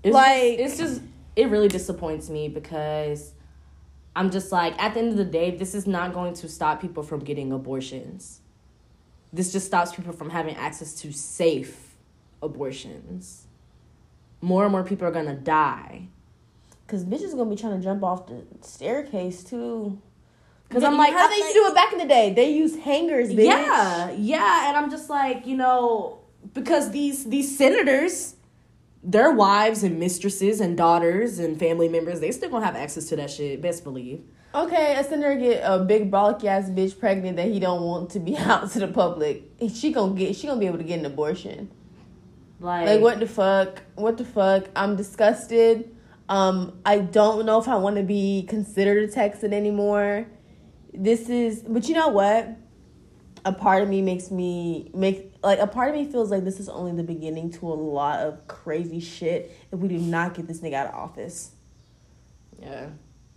It's 0.02 0.14
Like- 0.14 0.58
just, 0.58 0.80
it's 0.80 0.90
just 0.90 1.02
it 1.34 1.48
really 1.48 1.68
disappoints 1.68 2.28
me 2.30 2.48
because 2.48 3.32
I'm 4.14 4.30
just 4.30 4.52
like 4.52 4.80
at 4.82 4.94
the 4.94 5.00
end 5.00 5.10
of 5.10 5.16
the 5.16 5.24
day, 5.24 5.50
this 5.56 5.74
is 5.74 5.86
not 5.86 6.12
going 6.14 6.34
to 6.34 6.48
stop 6.48 6.80
people 6.80 7.02
from 7.02 7.20
getting 7.20 7.52
abortions. 7.52 8.40
This 9.32 9.50
just 9.50 9.66
stops 9.66 9.92
people 9.92 10.12
from 10.12 10.30
having 10.30 10.54
access 10.56 10.94
to 11.00 11.12
safe 11.12 11.96
abortions. 12.42 13.46
More 14.40 14.64
and 14.64 14.72
more 14.72 14.84
people 14.84 15.06
are 15.08 15.12
gonna 15.12 15.34
die. 15.36 16.08
Cause 16.92 17.06
bitches 17.06 17.30
gonna 17.34 17.48
be 17.48 17.56
trying 17.56 17.78
to 17.78 17.82
jump 17.82 18.04
off 18.04 18.26
the 18.26 18.42
staircase 18.60 19.42
too. 19.42 19.98
Cause 20.68 20.84
I'm 20.84 20.98
like, 20.98 21.14
how 21.14 21.26
they 21.26 21.36
used 21.36 21.48
to 21.48 21.54
do 21.54 21.66
it 21.68 21.74
back 21.74 21.90
in 21.94 21.98
the 21.98 22.04
day? 22.04 22.34
They 22.34 22.50
use 22.50 22.76
hangers, 22.76 23.30
bitch. 23.30 23.46
Yeah, 23.46 24.10
yeah, 24.10 24.68
and 24.68 24.76
I'm 24.76 24.90
just 24.90 25.08
like, 25.08 25.46
you 25.46 25.56
know, 25.56 26.18
because 26.52 26.90
these 26.90 27.24
these 27.24 27.56
senators, 27.56 28.36
their 29.02 29.32
wives 29.32 29.82
and 29.82 29.98
mistresses 29.98 30.60
and 30.60 30.76
daughters 30.76 31.38
and 31.38 31.58
family 31.58 31.88
members, 31.88 32.20
they 32.20 32.30
still 32.30 32.50
gonna 32.50 32.66
have 32.66 32.76
access 32.76 33.08
to 33.08 33.16
that 33.16 33.30
shit. 33.30 33.62
Best 33.62 33.84
believe. 33.84 34.20
Okay, 34.54 34.94
a 34.98 35.02
senator 35.02 35.34
get 35.36 35.62
a 35.64 35.78
big 35.82 36.10
bollocky 36.10 36.44
ass 36.44 36.68
bitch 36.68 37.00
pregnant 37.00 37.38
that 37.38 37.46
he 37.46 37.58
don't 37.58 37.84
want 37.84 38.10
to 38.10 38.20
be 38.20 38.36
out 38.50 38.70
to 38.72 38.80
the 38.80 38.88
public. 38.88 39.44
She 39.72 39.92
gonna 39.94 40.12
get. 40.12 40.36
She 40.36 40.46
gonna 40.46 40.60
be 40.60 40.66
able 40.66 40.76
to 40.76 40.84
get 40.84 40.98
an 40.98 41.06
abortion. 41.06 41.70
Like, 42.60 42.86
Like 42.86 43.00
what 43.00 43.18
the 43.18 43.26
fuck? 43.26 43.80
What 43.94 44.18
the 44.18 44.26
fuck? 44.26 44.68
I'm 44.76 44.94
disgusted. 44.94 45.88
Um, 46.28 46.80
I 46.84 46.98
don't 46.98 47.44
know 47.46 47.60
if 47.60 47.68
I 47.68 47.76
want 47.76 47.96
to 47.96 48.02
be 48.02 48.46
considered 48.48 49.08
a 49.08 49.12
Texan 49.12 49.52
anymore. 49.52 50.26
This 50.94 51.28
is, 51.28 51.62
but 51.62 51.88
you 51.88 51.94
know 51.94 52.08
what? 52.08 52.56
A 53.44 53.52
part 53.52 53.82
of 53.82 53.88
me 53.88 54.02
makes 54.02 54.30
me 54.30 54.90
make 54.94 55.34
like 55.42 55.58
a 55.58 55.66
part 55.66 55.88
of 55.90 55.96
me 55.96 56.10
feels 56.10 56.30
like 56.30 56.44
this 56.44 56.60
is 56.60 56.68
only 56.68 56.92
the 56.92 57.02
beginning 57.02 57.50
to 57.50 57.66
a 57.66 57.74
lot 57.74 58.20
of 58.20 58.46
crazy 58.46 59.00
shit 59.00 59.56
if 59.72 59.78
we 59.80 59.88
do 59.88 59.98
not 59.98 60.34
get 60.34 60.46
this 60.46 60.60
nigga 60.60 60.74
out 60.74 60.86
of 60.88 60.94
office. 60.94 61.50
Yeah. 62.60 62.90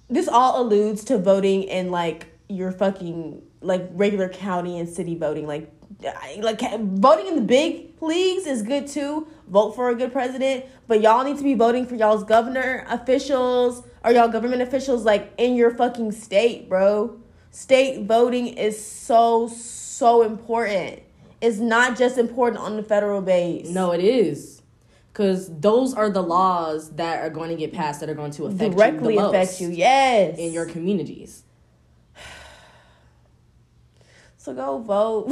this 0.08 0.28
all 0.28 0.62
alludes 0.62 1.04
to 1.06 1.17
voting 1.17 1.63
in 1.63 1.89
like 1.89 2.28
your 2.48 2.71
fucking 2.71 3.41
like 3.62 3.88
regular 3.93 4.30
county 4.30 4.78
and 4.78 4.88
city 4.88 5.15
voting 5.15 5.48
like 5.48 5.71
like 6.01 6.62
voting 6.81 7.27
in 7.27 7.36
the 7.36 7.41
big 7.41 8.01
leagues 8.01 8.45
is 8.45 8.62
good 8.62 8.88
too. 8.88 9.27
Vote 9.47 9.71
for 9.71 9.89
a 9.89 9.95
good 9.95 10.12
president. 10.12 10.65
But 10.88 11.01
y'all 11.01 11.23
need 11.23 11.38
to 11.38 11.43
be 11.43 11.53
voting 11.53 11.86
for 11.86 11.95
y'all's 11.95 12.23
governor 12.23 12.86
officials 12.89 13.84
or 14.03 14.12
y'all 14.12 14.27
government 14.27 14.62
officials 14.62 15.03
like 15.03 15.34
in 15.38 15.55
your 15.55 15.71
fucking 15.71 16.12
state 16.12 16.69
bro. 16.69 17.19
State 17.51 18.05
voting 18.05 18.47
is 18.47 18.84
so 18.84 19.47
so 19.47 20.23
important. 20.23 21.01
It's 21.41 21.58
not 21.58 21.97
just 21.97 22.17
important 22.17 22.62
on 22.62 22.75
the 22.75 22.84
federal 22.84 23.21
base. 23.21 23.69
No, 23.69 23.91
it 23.91 24.03
is. 24.03 24.62
Because 25.12 25.49
those 25.60 25.93
are 25.93 26.10
the 26.10 26.21
laws 26.21 26.89
that 26.91 27.21
are 27.21 27.29
going 27.29 27.49
to 27.49 27.55
get 27.55 27.71
passed 27.71 28.01
that 28.01 28.10
are 28.10 28.15
going 28.15 28.31
to 28.31 28.45
affect 28.47 28.75
directly 28.75 29.13
you 29.13 29.19
affect 29.21 29.62
you 29.62 29.69
yes. 29.69 30.38
in 30.38 30.51
your 30.51 30.65
communities. 30.65 31.44
So 34.45 34.53
go 34.53 34.77
vote. 34.77 35.29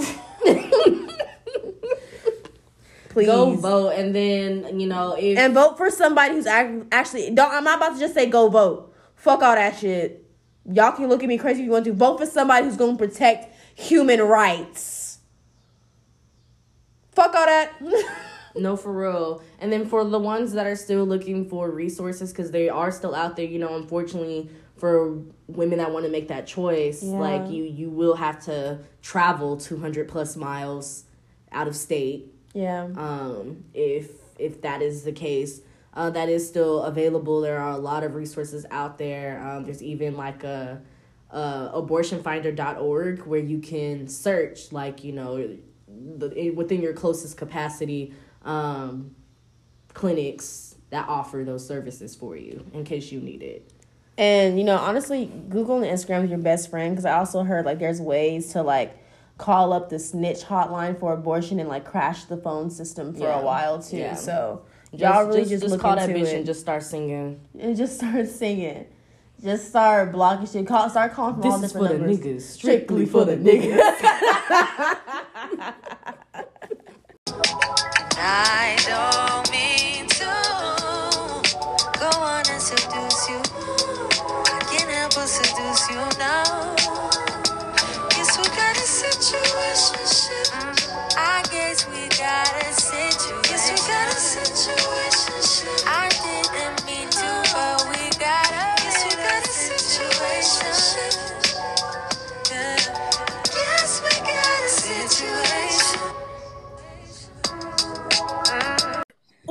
Please. 3.09 3.27
Go 3.27 3.53
vote, 3.53 3.89
and 3.89 4.15
then 4.15 4.79
you 4.79 4.87
know 4.87 5.13
if 5.13 5.37
and 5.37 5.53
vote 5.53 5.77
for 5.77 5.91
somebody 5.91 6.33
who's 6.33 6.47
actually 6.47 7.29
don't 7.29 7.51
i'm 7.51 7.63
not 7.63 7.77
about 7.77 7.93
to 7.93 7.99
just 7.99 8.15
say 8.15 8.25
go 8.25 8.49
vote. 8.49 8.91
Fuck 9.15 9.43
all 9.43 9.53
that 9.53 9.77
shit. 9.77 10.25
Y'all 10.65 10.93
can 10.93 11.09
look 11.09 11.21
at 11.21 11.29
me 11.29 11.37
crazy 11.37 11.59
if 11.61 11.65
you 11.65 11.71
want 11.71 11.85
to. 11.85 11.93
Vote 11.93 12.17
for 12.17 12.25
somebody 12.25 12.65
who's 12.65 12.75
going 12.75 12.97
to 12.97 13.07
protect 13.07 13.55
human 13.75 14.19
rights. 14.19 15.19
Fuck 17.11 17.35
all 17.35 17.45
that. 17.45 17.71
No, 18.55 18.77
for 18.77 18.93
real. 18.93 19.41
And 19.57 19.71
then 19.71 19.87
for 19.87 20.05
the 20.05 20.19
ones 20.19 20.53
that 20.53 20.67
are 20.67 20.75
still 20.75 21.05
looking 21.05 21.49
for 21.49 21.71
resources, 21.71 22.31
because 22.31 22.51
they 22.51 22.69
are 22.69 22.91
still 22.91 23.15
out 23.15 23.35
there, 23.35 23.45
you 23.45 23.57
know, 23.57 23.75
unfortunately, 23.75 24.47
for 24.83 25.17
women 25.47 25.77
that 25.77 25.93
want 25.93 26.03
to 26.03 26.11
make 26.11 26.27
that 26.27 26.45
choice, 26.45 27.01
Yeah. 27.01 27.11
like 27.13 27.49
you 27.49 27.63
you 27.63 27.89
will 27.89 28.15
have 28.15 28.43
to 28.47 28.79
travel 29.01 29.55
200 29.55 30.09
plus 30.09 30.35
miles 30.35 31.05
out 31.53 31.69
of 31.69 31.75
state 31.77 32.33
Yeah. 32.53 32.89
um, 32.97 33.63
if 33.73 34.11
if 34.37 34.61
that 34.63 34.81
is 34.81 35.03
the 35.03 35.13
case. 35.13 35.61
Uh, 35.93 36.09
that 36.09 36.27
is 36.27 36.45
still 36.45 36.81
available. 36.83 37.39
There 37.39 37.59
are 37.59 37.71
a 37.71 37.77
lot 37.77 38.03
of 38.03 38.13
resources 38.15 38.65
out 38.71 38.97
there. 38.97 39.41
Um, 39.47 39.63
there's 39.63 39.81
even 39.81 40.17
like 40.17 40.43
a, 40.43 40.81
a 41.29 41.71
abortionfinder.org 41.75 43.19
where 43.25 43.39
you 43.39 43.59
can 43.59 44.09
search 44.09 44.73
like 44.73 45.01
you 45.05 45.13
know 45.13 45.37
the, 45.87 46.51
within 46.51 46.81
your 46.81 46.91
closest 46.91 47.37
capacity 47.37 48.13
um, 48.43 49.15
clinics 49.93 50.75
that 50.89 51.07
offer 51.07 51.43
those 51.45 51.65
services 51.65 52.15
for 52.17 52.35
you 52.35 52.65
in 52.73 52.83
case 52.83 53.13
you 53.13 53.21
need 53.21 53.41
it. 53.41 53.69
And 54.17 54.57
you 54.59 54.63
know, 54.63 54.77
honestly, 54.77 55.31
Google 55.49 55.77
and 55.81 55.85
Instagram 55.85 56.23
is 56.25 56.29
your 56.29 56.37
best 56.39 56.69
friend 56.69 56.93
because 56.93 57.05
I 57.05 57.13
also 57.17 57.43
heard 57.43 57.65
like 57.65 57.79
there's 57.79 57.99
ways 57.99 58.49
to 58.53 58.61
like 58.61 58.95
call 59.39 59.73
up 59.73 59.89
the 59.89 59.97
snitch 59.97 60.41
hotline 60.41 60.99
for 60.99 61.13
abortion 61.13 61.59
and 61.59 61.67
like 61.67 61.83
crash 61.85 62.25
the 62.25 62.37
phone 62.37 62.69
system 62.69 63.13
for 63.13 63.21
Yeah. 63.23 63.39
a 63.39 63.43
while 63.43 63.81
too. 63.81 63.97
Yeah. 63.97 64.13
So 64.13 64.61
y'all 64.91 65.25
really 65.25 65.45
just, 65.45 65.63
look 65.65 65.81
call 65.81 65.95
that 65.95 66.09
bitch 66.09 66.27
it 66.27 66.35
and 66.37 66.45
just 66.45 66.59
start 66.59 66.83
singing. 66.83 67.39
and 67.59 67.75
just 67.75 67.95
start 67.97 68.27
singing. 68.27 68.85
Just 69.43 69.69
start 69.69 70.11
blocking 70.13 70.45
shit. 70.45 70.67
Call, 70.67 70.87
start 70.89 71.13
calling 71.13 71.41
from 71.41 71.51
all 71.51 71.57
This 71.57 71.71
is 71.71 71.77
for 71.77 71.87
different 71.87 72.03
the 72.03 72.07
numbers. 72.13 72.25
niggas, 72.25 72.41
strictly 72.53 73.05
for 73.07 73.25
the 73.25 73.35
niggas. 73.35 73.79
I 78.15 78.77
don't 78.87 79.51
mean 79.51 80.07
to 80.07 80.25
go 81.99 82.09
on 82.19 82.43
and 82.49 82.61
seduce 82.61 83.29
you. 83.29 83.41
Seduce 85.25 85.89
you 85.89 86.03
now. 86.19 86.75
Guess 88.09 88.37
we 88.37 88.43
got 88.43 88.75
a 88.75 88.81
situation. 88.81 90.43
I 91.17 91.41
guess 91.49 91.87
we 91.87 92.09
got 92.09 92.42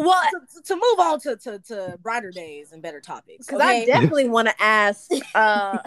Well, 0.05 0.23
to, 0.55 0.63
to 0.63 0.75
move 0.75 0.99
on 0.99 1.21
to, 1.21 1.37
to, 1.37 1.59
to 1.59 1.99
brighter 2.03 2.31
days 2.31 2.73
and 2.73 2.83
better 2.83 3.01
topics. 3.01 3.47
Because 3.47 3.61
okay? 3.61 3.83
I 3.83 3.87
definitely 3.87 4.29
want 4.29 4.49
to 4.49 4.63
ask, 4.63 5.11
uh, 5.35 5.79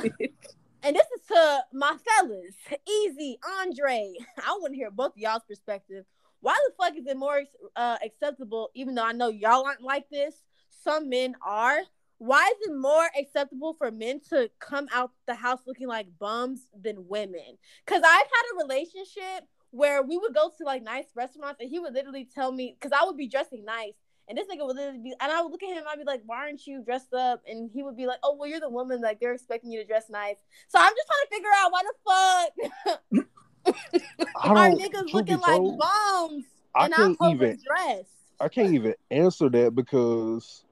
and 0.83 0.95
this 0.95 1.07
is 1.15 1.25
to 1.27 1.63
my 1.73 1.95
fellas, 2.05 2.55
EZ, 2.71 3.35
Andre. 3.59 4.13
I 4.45 4.57
want 4.59 4.73
to 4.73 4.77
hear 4.77 4.91
both 4.91 5.13
of 5.13 5.17
y'all's 5.17 5.43
perspective. 5.47 6.05
Why 6.41 6.55
the 6.67 6.73
fuck 6.77 6.95
is 6.95 7.07
it 7.07 7.17
more 7.17 7.41
uh, 7.75 7.97
acceptable, 8.05 8.69
even 8.75 8.93
though 8.93 9.05
I 9.05 9.13
know 9.13 9.29
y'all 9.29 9.65
aren't 9.65 9.81
like 9.81 10.09
this? 10.09 10.35
Some 10.83 11.09
men 11.09 11.35
are. 11.41 11.79
Why 12.19 12.45
is 12.45 12.69
it 12.69 12.75
more 12.75 13.09
acceptable 13.19 13.73
for 13.73 13.91
men 13.91 14.21
to 14.29 14.49
come 14.59 14.87
out 14.93 15.11
the 15.25 15.35
house 15.35 15.61
looking 15.65 15.87
like 15.87 16.07
bums 16.19 16.67
than 16.79 17.07
women? 17.07 17.57
Because 17.85 18.03
I've 18.05 18.27
had 18.27 18.53
a 18.53 18.63
relationship 18.63 19.47
where 19.71 20.01
we 20.01 20.17
would 20.17 20.33
go 20.33 20.51
to 20.57 20.63
like 20.63 20.83
nice 20.83 21.05
restaurants 21.15 21.59
and 21.59 21.69
he 21.69 21.79
would 21.79 21.93
literally 21.93 22.29
tell 22.33 22.51
me, 22.51 22.77
because 22.79 22.97
I 22.97 23.05
would 23.05 23.17
be 23.17 23.27
dressing 23.27 23.65
nice. 23.65 23.95
And 24.27 24.37
this 24.37 24.47
nigga 24.47 24.65
would 24.65 24.75
literally 24.75 24.99
be, 24.99 25.13
and 25.19 25.31
I 25.31 25.41
would 25.41 25.51
look 25.51 25.61
at 25.61 25.69
him, 25.69 25.83
I'd 25.87 25.99
be 25.99 26.03
like, 26.03 26.21
why 26.25 26.37
aren't 26.37 26.65
you 26.65 26.81
dressed 26.83 27.13
up? 27.13 27.43
And 27.47 27.69
he 27.71 27.83
would 27.83 27.95
be 27.95 28.07
like, 28.07 28.19
oh, 28.23 28.35
well, 28.35 28.49
you're 28.49 28.59
the 28.59 28.69
woman. 28.69 29.01
Like, 29.01 29.19
they're 29.19 29.33
expecting 29.33 29.71
you 29.71 29.81
to 29.81 29.85
dress 29.85 30.05
nice. 30.09 30.37
So 30.67 30.79
I'm 30.79 30.93
just 30.95 31.07
trying 31.07 31.25
to 31.25 31.35
figure 31.35 31.49
out 31.55 31.71
why 31.71 31.81
the 31.83 31.93
fuck 33.15 33.25
are 34.35 34.69
niggas 34.69 35.13
looking 35.13 35.35
be 35.37 35.41
like 35.41 35.61
bombs. 35.77 36.45
I 36.73 36.85
and 36.85 36.93
I'm 36.95 37.15
can't 37.15 37.35
even. 37.35 37.49
overdressed. 37.49 38.09
I 38.39 38.49
can't 38.49 38.73
even 38.73 38.95
answer 39.11 39.49
that 39.49 39.75
because 39.75 40.65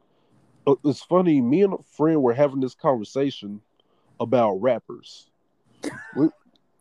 uh, 0.67 0.75
it's 0.83 1.03
funny. 1.03 1.39
Me 1.39 1.63
and 1.63 1.73
a 1.75 1.83
friend 1.95 2.21
were 2.21 2.33
having 2.33 2.59
this 2.59 2.75
conversation 2.75 3.61
about 4.19 4.55
rappers. 4.61 5.27
We- 6.15 6.29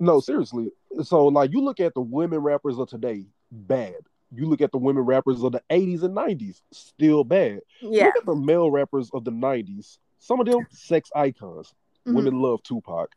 no, 0.00 0.20
seriously. 0.20 0.72
So, 1.02 1.26
like, 1.26 1.52
you 1.52 1.62
look 1.62 1.78
at 1.78 1.94
the 1.94 2.00
women 2.00 2.40
rappers 2.40 2.78
of 2.78 2.88
today, 2.88 3.26
bad. 3.52 3.94
You 4.35 4.47
look 4.47 4.61
at 4.62 4.73
the 4.73 4.79
women 4.79 5.05
rappers 5.05 5.42
of 5.42 5.53
the 5.53 5.62
80s 5.71 6.03
and 6.03 6.16
90s, 6.16 6.62
still 6.73 7.23
bad. 7.23 7.61
Yeah. 7.81 8.07
Look 8.07 8.16
at 8.16 8.27
the 8.27 8.35
male 8.35 8.71
rappers 8.71 9.11
of 9.12 9.25
the 9.25 9.31
90s. 9.31 9.99
Some 10.18 10.40
of 10.40 10.47
them 10.47 10.66
sex 10.71 11.11
icons. 11.14 11.75
Mhm. 12.07 12.14
Women 12.14 12.40
love 12.40 12.62
Tupac. 12.62 13.11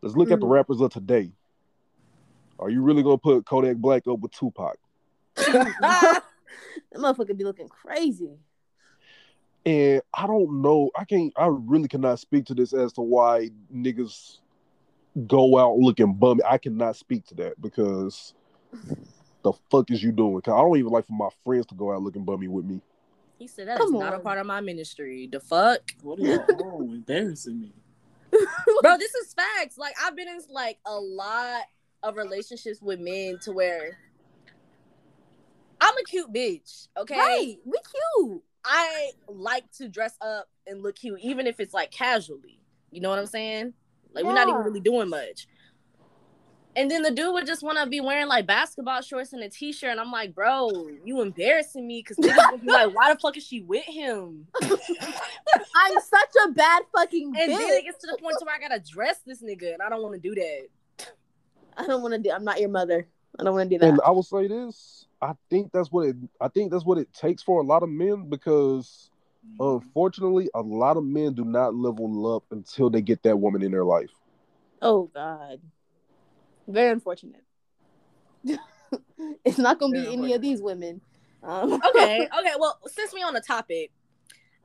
Let's 0.00 0.16
look 0.16 0.30
at 0.30 0.40
the 0.40 0.46
Mhm. 0.46 0.52
rappers 0.52 0.80
of 0.80 0.92
today. 0.92 1.32
Are 2.58 2.70
you 2.70 2.82
really 2.82 3.02
gonna 3.02 3.18
put 3.18 3.44
Kodak 3.44 3.76
Black 3.76 4.06
up 4.06 4.20
with 4.20 4.32
Tupac? 4.32 4.78
that 5.36 6.22
motherfucker 6.94 7.36
be 7.36 7.44
looking 7.44 7.68
crazy. 7.68 8.38
And 9.66 10.02
I 10.12 10.26
don't 10.26 10.62
know. 10.62 10.90
I 10.96 11.04
can't. 11.04 11.32
I 11.36 11.46
really 11.46 11.88
cannot 11.88 12.18
speak 12.20 12.44
to 12.46 12.54
this 12.54 12.72
as 12.72 12.92
to 12.94 13.00
why 13.00 13.50
niggas 13.74 14.38
go 15.26 15.58
out 15.58 15.76
looking 15.78 16.14
bummy. 16.14 16.42
I 16.46 16.58
cannot 16.58 16.96
speak 16.96 17.24
to 17.26 17.34
that 17.36 17.60
because 17.60 18.34
the 19.44 19.52
fuck 19.70 19.90
is 19.90 20.02
you 20.02 20.10
doing? 20.10 20.40
Cause 20.40 20.52
I 20.52 20.60
don't 20.60 20.76
even 20.76 20.90
like 20.90 21.06
for 21.06 21.12
my 21.12 21.28
friends 21.44 21.66
to 21.66 21.74
go 21.74 21.92
out 21.92 22.02
looking 22.02 22.24
bummy 22.24 22.48
with 22.48 22.64
me. 22.64 22.80
He 23.38 23.46
said 23.46 23.68
that 23.68 23.80
is 23.80 23.90
Come 23.90 23.98
not 23.98 24.14
a 24.14 24.18
part 24.18 24.38
of 24.38 24.46
my 24.46 24.60
ministry. 24.60 25.28
The 25.30 25.38
fuck? 25.38 25.92
What 26.02 26.18
are 26.18 26.22
y'all? 26.58 26.80
Embarrassing 26.80 27.60
me. 27.60 27.72
Bro, 28.82 28.96
this 28.98 29.14
is 29.14 29.34
facts. 29.34 29.78
Like 29.78 29.94
I've 30.02 30.16
been 30.16 30.28
in 30.28 30.40
like 30.50 30.78
a 30.86 30.98
lot 30.98 31.62
of 32.02 32.16
relationships 32.16 32.82
with 32.82 32.98
men 32.98 33.38
to 33.42 33.52
where 33.52 33.98
I'm 35.80 35.96
a 35.96 36.02
cute 36.04 36.32
bitch, 36.32 36.88
okay? 36.96 37.18
Right. 37.18 37.56
We 37.64 37.78
cute. 38.22 38.42
I 38.64 39.10
like 39.28 39.70
to 39.72 39.88
dress 39.88 40.16
up 40.22 40.48
and 40.66 40.82
look 40.82 40.96
cute, 40.96 41.20
even 41.20 41.46
if 41.46 41.60
it's 41.60 41.74
like 41.74 41.90
casually. 41.90 42.60
You 42.90 43.02
know 43.02 43.10
what 43.10 43.18
I'm 43.18 43.26
saying? 43.26 43.74
Like 44.14 44.24
we're 44.24 44.32
not 44.32 44.48
even 44.48 44.62
really 44.62 44.80
doing 44.80 45.08
much. 45.08 45.46
And 46.76 46.90
then 46.90 47.02
the 47.02 47.10
dude 47.10 47.32
would 47.32 47.46
just 47.46 47.62
want 47.62 47.78
to 47.78 47.86
be 47.86 48.00
wearing 48.00 48.26
like 48.26 48.46
basketball 48.46 49.00
shorts 49.00 49.32
and 49.32 49.42
a 49.42 49.48
t-shirt, 49.48 49.90
and 49.90 50.00
I'm 50.00 50.10
like, 50.10 50.34
bro, 50.34 50.88
you 51.04 51.20
embarrassing 51.20 51.86
me 51.86 52.00
because 52.02 52.16
niggas 52.16 52.50
would 52.50 52.62
be 52.62 52.70
like, 52.70 52.94
why 52.94 53.12
the 53.12 53.20
fuck 53.20 53.36
is 53.36 53.46
she 53.46 53.60
with 53.60 53.84
him? 53.84 54.46
I'm 54.62 56.00
such 56.00 56.34
a 56.46 56.52
bad 56.52 56.82
fucking 56.94 57.32
And 57.36 57.52
bitch. 57.52 57.58
then 57.58 57.72
it 57.74 57.84
gets 57.84 58.00
to 58.00 58.08
the 58.10 58.18
point 58.20 58.36
to 58.40 58.44
where 58.44 58.54
I 58.54 58.58
gotta 58.58 58.80
dress 58.80 59.20
this 59.24 59.42
nigga, 59.42 59.74
and 59.74 59.82
I 59.82 59.88
don't 59.88 60.02
want 60.02 60.14
to 60.14 60.20
do 60.20 60.34
that. 60.34 61.06
I 61.76 61.86
don't 61.86 62.02
want 62.02 62.14
to 62.14 62.20
do. 62.20 62.30
I'm 62.30 62.44
not 62.44 62.60
your 62.60 62.68
mother. 62.70 63.06
I 63.38 63.44
don't 63.44 63.54
want 63.54 63.68
to 63.68 63.74
do 63.74 63.78
that. 63.80 63.88
And 63.88 64.00
I 64.04 64.10
will 64.10 64.22
say 64.22 64.46
this: 64.46 65.06
I 65.20 65.34
think 65.50 65.72
that's 65.72 65.90
what 65.90 66.08
it. 66.08 66.16
I 66.40 66.48
think 66.48 66.72
that's 66.72 66.84
what 66.84 66.98
it 66.98 67.12
takes 67.12 67.42
for 67.42 67.60
a 67.60 67.64
lot 67.64 67.82
of 67.82 67.88
men 67.88 68.28
because, 68.28 69.10
unfortunately, 69.58 70.48
a 70.54 70.60
lot 70.60 70.96
of 70.96 71.04
men 71.04 71.34
do 71.34 71.44
not 71.44 71.74
level 71.74 72.34
up 72.34 72.44
until 72.50 72.90
they 72.90 73.00
get 73.00 73.22
that 73.24 73.36
woman 73.36 73.62
in 73.62 73.72
their 73.72 73.84
life. 73.84 74.10
oh 74.82 75.10
God. 75.14 75.60
Very 76.66 76.90
unfortunate. 76.90 77.42
it's 79.44 79.58
not 79.58 79.78
gonna 79.78 79.92
be 79.92 80.12
any 80.12 80.32
of 80.34 80.40
these 80.42 80.60
women. 80.62 81.00
Um, 81.42 81.72
Okay, 81.90 82.28
okay. 82.38 82.52
Well, 82.58 82.78
since 82.86 83.12
we're 83.12 83.26
on 83.26 83.34
the 83.34 83.40
topic, 83.40 83.90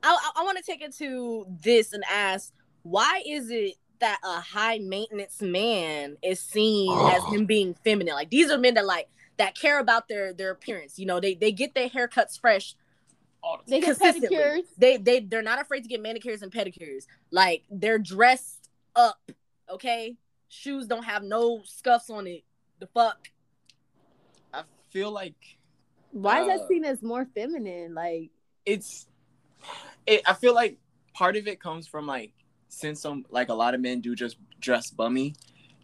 I 0.02 0.10
I, 0.10 0.40
I 0.40 0.44
want 0.44 0.58
to 0.58 0.64
take 0.64 0.82
it 0.82 0.94
to 0.98 1.46
this 1.62 1.92
and 1.92 2.02
ask, 2.10 2.52
why 2.82 3.22
is 3.26 3.50
it 3.50 3.74
that 4.00 4.18
a 4.24 4.40
high 4.40 4.78
maintenance 4.78 5.42
man 5.42 6.16
is 6.22 6.40
seen 6.40 6.90
as 7.12 7.22
him 7.32 7.46
being 7.46 7.74
feminine? 7.84 8.14
Like 8.14 8.30
these 8.30 8.50
are 8.50 8.58
men 8.58 8.74
that 8.74 8.86
like 8.86 9.08
that 9.36 9.54
care 9.56 9.78
about 9.78 10.08
their 10.08 10.32
their 10.32 10.50
appearance. 10.50 10.98
You 10.98 11.06
know, 11.06 11.20
they 11.20 11.34
they 11.34 11.52
get 11.52 11.74
their 11.74 11.88
haircuts 11.88 12.38
fresh. 12.40 12.76
all 13.42 13.58
the- 13.64 13.70
They 13.70 13.80
get 13.80 13.98
pedicures. 13.98 14.62
They 14.78 14.96
they 14.96 15.20
they're 15.20 15.42
not 15.42 15.60
afraid 15.60 15.82
to 15.82 15.88
get 15.88 16.00
manicures 16.02 16.42
and 16.42 16.52
pedicures. 16.52 17.06
Like 17.30 17.62
they're 17.70 17.98
dressed 17.98 18.68
up. 18.96 19.18
Okay, 19.70 20.16
shoes 20.50 20.86
don't 20.86 21.04
have 21.04 21.22
no 21.22 21.62
scuffs 21.64 22.10
on 22.10 22.26
it. 22.26 22.42
The 22.80 22.86
fuck. 22.88 23.30
I 24.52 24.64
feel 24.90 25.10
like 25.10 25.56
Why 26.10 26.40
is 26.40 26.46
that 26.48 26.60
Uh, 26.60 26.68
seen 26.68 26.84
as 26.84 27.02
more 27.02 27.26
feminine? 27.34 27.94
Like, 27.94 28.30
it's. 28.66 29.06
It, 30.06 30.22
I 30.26 30.34
feel 30.34 30.54
like 30.54 30.78
part 31.14 31.36
of 31.36 31.46
it 31.46 31.60
comes 31.60 31.86
from 31.86 32.06
like 32.06 32.32
since 32.68 33.00
some 33.00 33.24
like 33.30 33.48
a 33.48 33.54
lot 33.54 33.74
of 33.74 33.80
men 33.80 34.00
do 34.00 34.14
just 34.14 34.36
dress 34.60 34.90
bummy, 34.90 35.34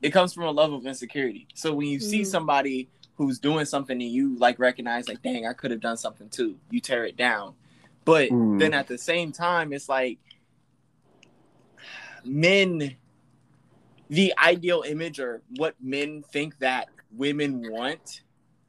it 0.03 0.11
comes 0.11 0.33
from 0.33 0.45
a 0.45 0.51
love 0.51 0.73
of 0.73 0.85
insecurity. 0.87 1.47
So 1.55 1.73
when 1.75 1.87
you 1.89 2.01
see 2.01 2.23
Mhm. 2.23 2.27
somebody 2.27 2.89
who's 3.17 3.39
doing 3.39 3.65
something 3.67 4.01
and 4.01 4.11
you 4.11 4.37
like 4.39 4.59
recognize 4.59 5.09
like, 5.09 5.23
dang, 5.23 5.47
I 5.47 5.53
could 5.53 5.71
have 5.71 5.81
done 5.81 5.97
something 5.97 6.29
too. 6.29 6.59
You 6.71 6.81
tear 6.81 7.05
it 7.05 7.17
down, 7.17 7.55
but 8.05 8.31
Mm. 8.31 8.59
then 8.59 8.75
at 8.75 8.89
the 8.89 8.99
same 8.99 9.31
time, 9.33 9.73
it's 9.73 9.89
like 9.89 10.19
men. 12.25 12.97
The 14.09 14.33
ideal 14.39 14.83
image 14.87 15.19
or 15.21 15.43
what 15.57 15.75
men 15.81 16.23
think 16.33 16.59
that 16.59 16.89
women 17.13 17.71
want 17.71 18.23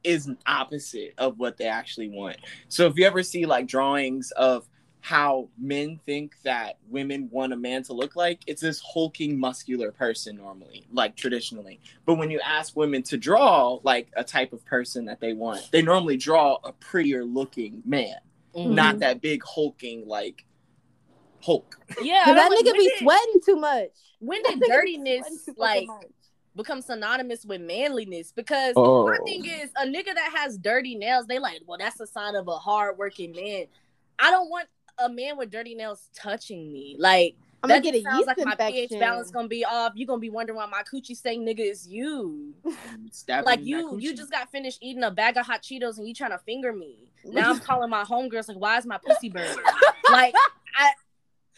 is 0.04 0.30
opposite 0.46 1.14
of 1.18 1.38
what 1.38 1.56
they 1.56 1.66
actually 1.66 2.08
want. 2.08 2.36
So 2.68 2.86
if 2.86 2.96
you 2.96 3.06
ever 3.06 3.22
see 3.22 3.46
like 3.46 3.66
drawings 3.66 4.30
of 4.32 4.68
how 5.00 5.48
men 5.58 6.00
think 6.04 6.34
that 6.42 6.76
women 6.88 7.28
want 7.30 7.52
a 7.52 7.56
man 7.56 7.82
to 7.84 7.92
look 7.92 8.16
like, 8.16 8.40
it's 8.46 8.60
this 8.62 8.80
hulking, 8.84 9.38
muscular 9.38 9.92
person 9.92 10.36
normally, 10.36 10.86
like 10.92 11.14
traditionally. 11.16 11.80
But 12.04 12.14
when 12.14 12.30
you 12.30 12.40
ask 12.40 12.76
women 12.76 13.02
to 13.04 13.16
draw 13.16 13.78
like 13.84 14.08
a 14.16 14.24
type 14.24 14.52
of 14.52 14.64
person 14.64 15.04
that 15.06 15.20
they 15.20 15.32
want, 15.34 15.68
they 15.70 15.82
normally 15.82 16.16
draw 16.16 16.58
a 16.64 16.72
prettier 16.72 17.24
looking 17.24 17.82
man, 17.84 18.16
Mhm. 18.54 18.70
not 18.72 18.98
that 18.98 19.20
big 19.20 19.42
hulking 19.44 20.06
like 20.06 20.44
Hulk. 21.42 21.78
Yeah, 22.02 22.24
that 22.26 22.50
like, 22.50 22.58
nigga 22.60 22.72
be 22.72 22.84
did- 22.88 22.98
sweating 22.98 23.40
too 23.44 23.56
much. 23.56 23.90
When 24.20 24.42
That 24.42 24.58
did 24.60 24.68
dirtiness 24.68 25.20
sweating 25.26 25.38
too 25.44 25.54
fucking 25.54 25.88
like 25.88 26.08
become 26.56 26.82
synonymous 26.82 27.44
with 27.44 27.60
manliness? 27.60 28.32
Because 28.32 28.74
Oh. 28.76 29.06
my 29.06 29.18
thing 29.24 29.44
is, 29.44 29.70
a 29.76 29.86
nigga 29.86 30.14
that 30.14 30.32
has 30.36 30.58
dirty 30.58 30.96
nails, 30.96 31.26
they 31.26 31.38
like, 31.38 31.60
well, 31.66 31.78
that's 31.78 32.00
a 32.00 32.06
sign 32.06 32.34
of 32.34 32.48
a 32.48 32.56
hardworking 32.58 33.32
man. 33.32 33.66
I 34.18 34.30
don't 34.32 34.50
want 34.50 34.68
a 34.98 35.08
man 35.08 35.36
with 35.38 35.50
dirty 35.50 35.74
nails 35.76 36.08
touching 36.14 36.72
me. 36.72 36.96
Like 36.98 37.36
I'm 37.62 37.68
that 37.68 37.82
gonna 37.84 37.92
get 37.92 38.00
a 38.00 38.02
sounds 38.02 38.16
yeast 38.18 38.26
like 38.26 38.58
my 38.58 38.70
pH 38.70 38.90
balance 38.98 39.30
gonna 39.30 39.46
be 39.46 39.64
off. 39.64 39.92
You're 39.94 40.08
gonna 40.08 40.18
be 40.20 40.30
wondering 40.30 40.56
why 40.56 40.66
my 40.66 40.82
coochie 40.82 41.16
saying 41.16 41.46
nigga 41.46 41.60
is 41.70 41.86
you. 41.86 42.54
Like 43.28 43.64
you, 43.64 43.98
you 43.98 44.14
just 44.14 44.30
got 44.30 44.50
finished 44.50 44.78
eating 44.82 45.02
a 45.04 45.10
bag 45.10 45.36
of 45.36 45.46
hot 45.46 45.62
Cheetos 45.62 45.98
and 45.98 46.06
you 46.08 46.14
trying 46.14 46.30
to 46.32 46.38
finger 46.38 46.72
me. 46.72 47.12
Now 47.24 47.50
I'm 47.50 47.58
calling 47.60 47.90
my 47.90 48.02
homegirls 48.04 48.48
like, 48.48 48.58
why 48.58 48.78
is 48.78 48.86
my 48.86 48.98
pussy 48.98 49.28
burning? 49.28 49.56
like 50.10 50.34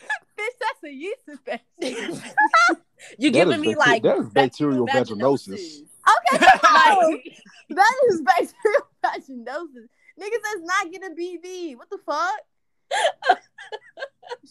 Bitch, 0.39 0.57
that's 0.61 0.85
a 0.85 0.91
yeast 0.91 1.23
infection. 1.29 1.67
you're 3.19 3.33
That 3.33 3.39
giving 3.39 3.61
me 3.61 3.75
bacte- 3.75 3.79
like 3.79 4.03
that 4.03 4.19
is 4.19 4.29
bacterial 4.31 4.87
vaginosis. 4.87 5.83
okay, 6.35 6.47
Like, 6.63 7.37
that 7.71 7.95
is 8.09 8.23
bacterial 8.23 8.89
vaginosis. 9.05 9.89
Niggas 10.19 10.43
that's 10.43 10.63
not 10.63 10.91
getting 10.93 11.13
a 11.13 11.15
BV. 11.15 11.77
What 11.77 11.91
the 11.91 11.99
fuck? 12.05 12.41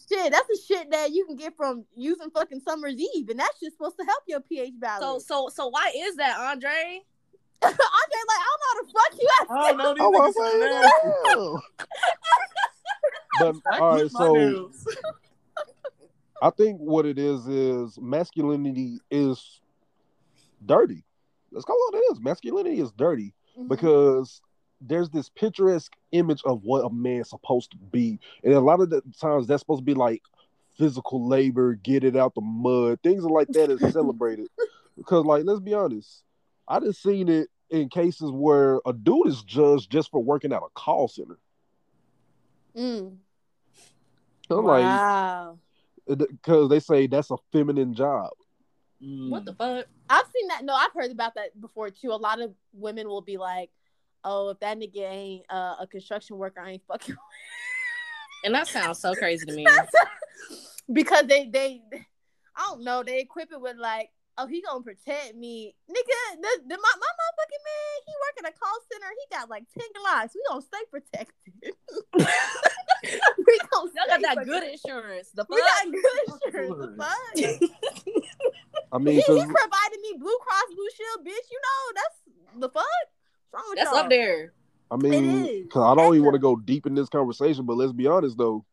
shit, 0.08 0.32
that's 0.32 0.46
the 0.48 0.58
shit 0.66 0.90
that 0.90 1.10
you 1.10 1.26
can 1.26 1.36
get 1.36 1.56
from 1.56 1.84
using 1.96 2.30
fucking 2.30 2.60
summer's 2.60 2.94
eve, 2.94 3.28
and 3.28 3.38
that's 3.38 3.60
just 3.60 3.76
supposed 3.76 3.96
to 3.98 4.04
help 4.04 4.22
your 4.26 4.40
pH 4.40 4.74
balance. 4.78 5.26
so 5.26 5.48
so 5.48 5.48
so 5.52 5.68
why 5.68 5.92
is 5.94 6.16
that, 6.16 6.38
Andre? 6.38 7.02
Andre, 7.62 7.76
like, 7.76 8.40
I 8.40 8.46
don't 8.48 8.60
know 8.60 8.70
how 8.72 8.82
the 8.82 8.86
fuck 8.92 9.12
you 9.20 9.28
ask. 9.40 9.50
Oh 9.50 9.70
no, 9.76 9.94
these 9.94 10.02
I 10.02 10.06
niggas 10.06 10.34
was 10.34 11.62
but 13.38 13.80
all 13.80 13.96
right, 13.96 14.10
so 14.10 14.32
nails. 14.32 14.86
I 16.42 16.50
think 16.50 16.78
what 16.80 17.06
it 17.06 17.18
is 17.18 17.46
is 17.46 17.98
masculinity 18.00 19.00
is 19.10 19.60
dirty. 20.64 21.04
Let's 21.52 21.64
call 21.64 21.76
it 21.76 21.94
what 21.94 21.98
it 22.02 22.12
is. 22.12 22.20
Masculinity 22.20 22.80
is 22.80 22.92
dirty 22.92 23.34
Mhm. 23.58 23.68
because 23.68 24.40
there's 24.80 25.10
this 25.10 25.28
picturesque 25.28 25.94
image 26.12 26.42
of 26.44 26.62
what 26.64 26.84
a 26.84 26.90
man's 26.90 27.28
supposed 27.30 27.72
to 27.72 27.76
be, 27.76 28.18
and 28.42 28.54
a 28.54 28.60
lot 28.60 28.80
of 28.80 28.88
the 28.90 29.02
times 29.20 29.46
that's 29.46 29.60
supposed 29.60 29.80
to 29.80 29.84
be 29.84 29.94
like 29.94 30.22
physical 30.78 31.26
labor, 31.26 31.74
get 31.74 32.04
it 32.04 32.16
out 32.16 32.34
the 32.34 32.40
mud, 32.40 32.98
things 33.02 33.24
like 33.24 33.48
that 33.48 33.70
is 33.70 33.80
celebrated. 33.92 34.48
Because, 34.96 35.24
like, 35.26 35.44
let's 35.44 35.60
be 35.60 35.74
honest, 35.74 36.22
I 36.66 36.80
just 36.80 37.02
seen 37.02 37.28
it 37.28 37.48
in 37.68 37.88
cases 37.90 38.30
where 38.30 38.80
a 38.86 38.92
dude 38.92 39.26
is 39.26 39.42
judged 39.42 39.90
just 39.90 40.10
for 40.10 40.22
working 40.22 40.52
at 40.52 40.62
a 40.62 40.68
call 40.74 41.08
center. 41.08 41.38
Mm. 42.74 43.16
I'm 44.50 44.64
like, 44.64 44.84
Wow. 44.86 45.58
Because 46.16 46.68
they 46.68 46.80
say 46.80 47.06
that's 47.06 47.30
a 47.30 47.36
feminine 47.52 47.94
job. 47.94 48.30
What 49.00 49.46
the 49.46 49.54
fuck? 49.54 49.86
I've 50.10 50.26
seen 50.34 50.48
that. 50.48 50.64
No, 50.64 50.74
I've 50.74 50.92
heard 50.92 51.10
about 51.10 51.34
that 51.36 51.58
before 51.60 51.90
too. 51.90 52.10
A 52.10 52.14
lot 52.14 52.40
of 52.40 52.52
women 52.72 53.08
will 53.08 53.22
be 53.22 53.38
like, 53.38 53.70
"Oh, 54.24 54.50
if 54.50 54.60
that 54.60 54.78
nigga 54.78 55.10
ain't 55.10 55.44
uh, 55.48 55.76
a 55.80 55.86
construction 55.86 56.36
worker, 56.36 56.60
I 56.60 56.72
ain't 56.72 56.82
fucking." 56.86 57.16
And 58.42 58.54
that 58.54 58.68
sounds 58.68 58.98
so 58.98 59.14
crazy 59.14 59.44
to 59.44 59.52
me. 59.52 59.66
because 60.92 61.26
they 61.26 61.46
they, 61.48 61.82
I 62.56 62.68
don't 62.70 62.84
know. 62.84 63.02
They 63.02 63.20
equip 63.20 63.52
it 63.52 63.60
with 63.60 63.76
like, 63.76 64.08
"Oh, 64.40 64.46
he 64.46 64.62
gonna 64.62 64.82
protect 64.82 65.36
me, 65.36 65.74
nigga." 65.88 66.18
The, 66.40 66.50
the 66.66 66.76
my, 66.76 66.92
my 66.96 67.10
motherfucking 67.20 67.62
man, 67.68 67.96
he 68.06 68.12
work 68.24 68.36
at 68.44 68.48
a 68.48 68.54
call 68.58 68.76
center. 68.90 69.06
He 69.12 69.36
got 69.36 69.50
like 69.50 69.64
ten 69.76 69.86
locks. 70.02 70.34
We 70.34 70.42
gonna 70.48 70.62
stay 70.62 70.84
protected. 70.90 71.74
we 72.14 73.58
gonna 73.70 73.90
Y'all 73.94 74.06
got 74.08 74.20
that 74.22 74.36
protected. 74.36 74.46
good 74.46 74.64
insurance. 74.70 75.30
The 75.34 75.44
fuck? 75.44 75.50
We 75.50 75.60
fuck? 75.60 75.68
got 75.68 75.92
good 75.92 76.18
insurance. 76.34 76.76
The 76.80 76.94
fuck? 76.96 77.32
I 78.92 78.98
He, 78.98 79.04
mean, 79.04 79.14
he 79.16 79.22
'cause- 79.22 79.44
provided 79.44 80.00
me 80.02 80.14
Blue 80.18 80.38
Cross 80.42 80.74
Blue 80.74 80.88
Shield, 80.96 81.26
bitch. 81.26 81.46
You 81.50 81.60
know 81.62 81.92
that's 81.94 82.60
the 82.60 82.68
fuck. 82.68 82.84
What's 83.50 83.54
wrong 83.54 83.64
with 83.70 83.78
That's 83.78 83.90
y'all? 83.90 84.00
up 84.04 84.10
there. 84.10 84.52
I 84.92 84.96
mean, 84.96 85.62
because 85.64 85.82
I 85.84 85.94
don't 85.94 86.14
even 86.14 86.24
want 86.24 86.34
to 86.34 86.40
go 86.40 86.56
deep 86.56 86.84
in 86.86 86.94
this 86.94 87.08
conversation, 87.08 87.64
but 87.64 87.76
let's 87.76 87.92
be 87.92 88.06
honest 88.08 88.36
though, 88.36 88.64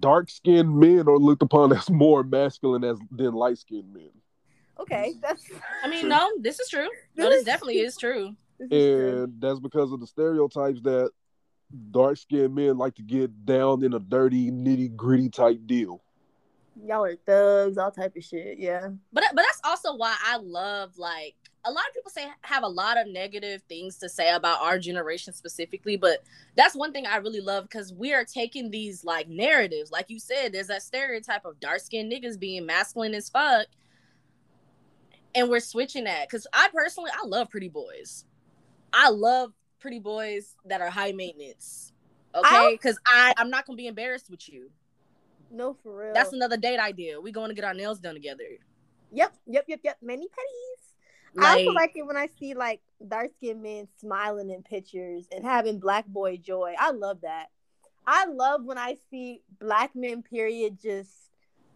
dark 0.00 0.30
skinned 0.30 0.76
men 0.76 1.08
are 1.08 1.18
looked 1.18 1.42
upon 1.42 1.72
as 1.72 1.90
more 1.90 2.22
masculine 2.22 2.84
as 2.84 2.98
than 3.10 3.32
light 3.32 3.58
skinned 3.58 3.92
men, 3.92 4.10
Okay, 4.80 5.14
that's. 5.20 5.44
I 5.84 5.88
mean, 5.88 6.08
no, 6.08 6.30
this 6.40 6.58
is 6.58 6.68
true. 6.68 6.88
No, 7.16 7.28
this 7.30 7.44
definitely 7.44 7.80
is 7.80 7.96
true. 7.96 8.34
This 8.58 8.68
is 8.70 8.84
true. 8.84 9.22
and 9.24 9.40
that's 9.40 9.60
because 9.60 9.92
of 9.92 10.00
the 10.00 10.06
stereotypes 10.06 10.80
that 10.82 11.10
dark 11.90 12.16
skinned 12.16 12.54
men 12.54 12.76
like 12.78 12.94
to 12.96 13.02
get 13.02 13.44
down 13.46 13.84
in 13.84 13.94
a 13.94 14.00
dirty, 14.00 14.50
nitty 14.50 14.94
gritty 14.96 15.28
type 15.28 15.60
deal. 15.66 16.02
Y'all 16.84 17.04
are 17.04 17.16
thugs, 17.16 17.78
all 17.78 17.90
type 17.90 18.16
of 18.16 18.24
shit. 18.24 18.58
Yeah. 18.58 18.88
But 19.12 19.24
but 19.34 19.42
that's 19.42 19.60
also 19.62 19.94
why 19.94 20.16
I 20.24 20.38
love 20.38 20.96
like 20.96 21.34
a 21.64 21.70
lot 21.70 21.84
of 21.88 21.94
people 21.94 22.10
say 22.10 22.26
have 22.42 22.62
a 22.62 22.68
lot 22.68 22.98
of 22.98 23.06
negative 23.06 23.62
things 23.68 23.96
to 23.98 24.08
say 24.08 24.30
about 24.30 24.60
our 24.60 24.78
generation 24.78 25.32
specifically, 25.32 25.96
but 25.96 26.22
that's 26.56 26.74
one 26.74 26.92
thing 26.92 27.06
I 27.06 27.16
really 27.16 27.40
love 27.40 27.64
because 27.64 27.92
we 27.92 28.12
are 28.12 28.24
taking 28.24 28.70
these 28.70 29.04
like 29.04 29.28
narratives, 29.28 29.90
like 29.90 30.06
you 30.08 30.18
said, 30.18 30.52
there's 30.52 30.66
that 30.66 30.82
stereotype 30.82 31.44
of 31.44 31.60
dark 31.60 31.80
skinned 31.80 32.12
niggas 32.12 32.38
being 32.38 32.66
masculine 32.66 33.14
as 33.14 33.28
fuck, 33.28 33.66
and 35.34 35.48
we're 35.48 35.60
switching 35.60 36.04
that. 36.04 36.28
Because 36.28 36.46
I 36.52 36.68
personally, 36.74 37.10
I 37.14 37.26
love 37.26 37.48
pretty 37.48 37.68
boys. 37.68 38.24
I 38.92 39.10
love 39.10 39.52
pretty 39.78 40.00
boys 40.00 40.56
that 40.64 40.80
are 40.80 40.90
high 40.90 41.12
maintenance. 41.12 41.92
Okay, 42.34 42.72
because 42.72 42.98
I 43.06 43.34
I'm 43.36 43.50
not 43.50 43.66
gonna 43.66 43.76
be 43.76 43.86
embarrassed 43.86 44.30
with 44.30 44.48
you. 44.48 44.70
No, 45.52 45.76
for 45.82 45.96
real. 45.96 46.14
That's 46.14 46.32
another 46.32 46.56
date 46.56 46.80
idea. 46.80 47.20
We 47.20 47.30
going 47.30 47.50
to 47.50 47.54
get 47.54 47.64
our 47.64 47.74
nails 47.74 48.00
done 48.00 48.14
together. 48.14 48.44
Yep, 49.12 49.34
yep, 49.46 49.64
yep, 49.68 49.80
yep. 49.84 49.98
mani-pedis. 50.00 50.71
I 51.38 51.54
also 51.54 51.66
Like- 51.72 51.74
like 51.74 51.96
it 51.96 52.06
when 52.06 52.16
I 52.16 52.26
see 52.38 52.54
like 52.54 52.82
dark 53.06 53.32
skinned 53.36 53.62
men 53.62 53.88
smiling 53.96 54.50
in 54.50 54.62
pictures 54.62 55.26
and 55.32 55.44
having 55.44 55.78
black 55.78 56.06
boy 56.06 56.36
joy. 56.36 56.74
I 56.78 56.90
love 56.90 57.22
that. 57.22 57.50
I 58.06 58.26
love 58.26 58.64
when 58.64 58.78
I 58.78 58.96
see 59.10 59.42
black 59.60 59.94
men, 59.94 60.22
period, 60.22 60.80
just 60.80 61.10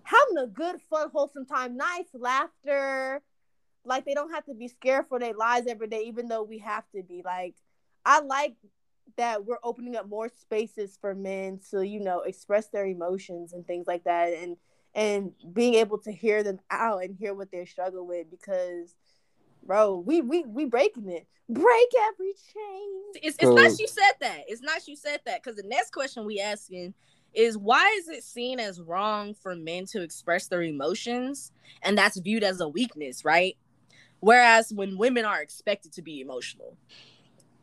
having 0.03 0.39
a 0.39 0.47
good, 0.47 0.81
fun, 0.83 1.11
wholesome 1.11 1.47
time, 1.47 1.77
nice 1.77 2.09
laughter. 2.13 3.23
Like 3.85 4.05
they 4.05 4.15
don't 4.15 4.33
have 4.33 4.45
to 4.47 4.55
be 4.55 4.69
scared 4.69 5.07
for 5.07 5.19
their 5.19 5.35
lives 5.35 5.67
every 5.69 5.87
day, 5.87 6.03
even 6.03 6.29
though 6.29 6.43
we 6.43 6.59
have 6.59 6.85
to 6.95 7.03
be. 7.03 7.23
Like, 7.25 7.55
I 8.05 8.21
like 8.21 8.57
that 9.17 9.45
we're 9.47 9.59
opening 9.63 9.97
up 9.97 10.09
more 10.09 10.29
spaces 10.29 10.99
for 11.01 11.15
men 11.15 11.61
to, 11.71 11.87
you 11.87 12.01
know, 12.01 12.21
express 12.21 12.69
their 12.69 12.85
emotions 12.87 13.53
and 13.53 13.67
things 13.67 13.87
like 13.87 14.05
that. 14.05 14.33
And 14.35 14.57
and 14.95 15.33
being 15.53 15.75
able 15.75 15.99
to 15.99 16.11
hear 16.11 16.43
them 16.43 16.59
out 16.71 17.05
and 17.05 17.15
hear 17.15 17.35
what 17.35 17.51
they're 17.51 17.67
struggling 17.67 18.07
with 18.07 18.31
because 18.31 18.95
bro 19.67 19.97
we 19.99 20.21
we 20.21 20.45
we 20.45 20.65
breaking 20.65 21.09
it 21.09 21.27
break 21.49 21.89
every 22.09 22.33
chain 22.53 23.03
It's, 23.23 23.37
it's 23.41 23.51
nice 23.55 23.77
So- 23.77 23.83
you 23.83 23.89
said 23.89 24.13
that. 24.21 24.45
It's 24.49 24.63
not 24.63 24.87
you 24.89 24.97
said 24.97 25.21
that 25.27 25.43
because 25.43 25.57
the 25.57 25.69
next 25.69 25.93
question 25.93 26.25
we 26.25 26.41
asking 26.41 26.95
is 27.35 27.57
why 27.59 27.95
is 27.99 28.09
it 28.09 28.25
seen 28.25 28.59
as 28.59 28.81
wrong 28.81 29.35
for 29.35 29.55
men 29.55 29.85
to 29.87 30.03
express 30.03 30.49
their 30.49 30.63
emotions 30.63 31.53
and 31.83 31.97
that's 31.97 32.19
viewed 32.19 32.43
as 32.43 32.61
a 32.61 32.69
weakness, 32.69 33.25
right? 33.25 33.57
Whereas 34.21 34.73
when 34.73 34.97
women 34.97 35.25
are 35.25 35.41
expected 35.43 35.93
to 35.93 36.03
be 36.03 36.21
emotional. 36.21 36.77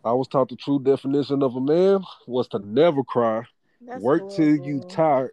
I 0.05 0.13
was 0.13 0.27
taught 0.27 0.49
the 0.49 0.55
true 0.55 0.79
definition 0.79 1.41
of 1.43 1.55
a 1.55 1.61
man 1.61 2.01
was 2.27 2.47
to 2.49 2.59
never 2.59 3.03
cry, 3.03 3.43
That's 3.81 4.01
work 4.03 4.29
till 4.29 4.55
you 4.55 4.81
tired, 4.81 5.31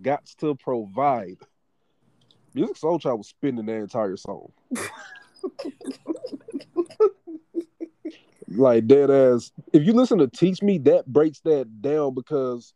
got 0.00 0.24
to 0.38 0.54
provide. 0.54 1.38
Musiq 2.54 2.78
Soulchild 2.78 3.18
was 3.18 3.28
spinning 3.28 3.66
that 3.66 3.76
entire 3.76 4.16
song. 4.16 4.52
like 8.48 8.86
dead 8.86 9.10
ass. 9.10 9.52
If 9.72 9.84
you 9.84 9.92
listen 9.92 10.18
to 10.18 10.28
Teach 10.28 10.62
Me, 10.62 10.78
that 10.78 11.06
breaks 11.06 11.40
that 11.40 11.82
down 11.82 12.14
because 12.14 12.74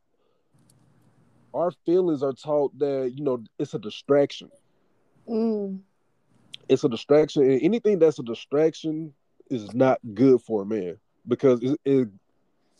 our 1.55 1.71
feelings 1.85 2.23
are 2.23 2.33
taught 2.33 2.79
that 2.79 3.13
you 3.15 3.25
know 3.25 3.43
it's 3.59 3.75
a 3.75 3.79
distraction. 3.79 4.51
Mm. 5.29 5.81
It's 6.69 6.85
a 6.85 6.89
distraction, 6.89 7.43
and 7.43 7.63
anything 7.63 7.99
that's 7.99 8.19
a 8.19 8.23
distraction 8.23 9.13
is 9.51 9.73
not 9.75 10.01
good 10.15 10.41
for 10.43 10.63
a 10.63 10.67
man 10.67 10.99
because 11.29 11.63
it, 11.63 11.81
it 11.85 12.09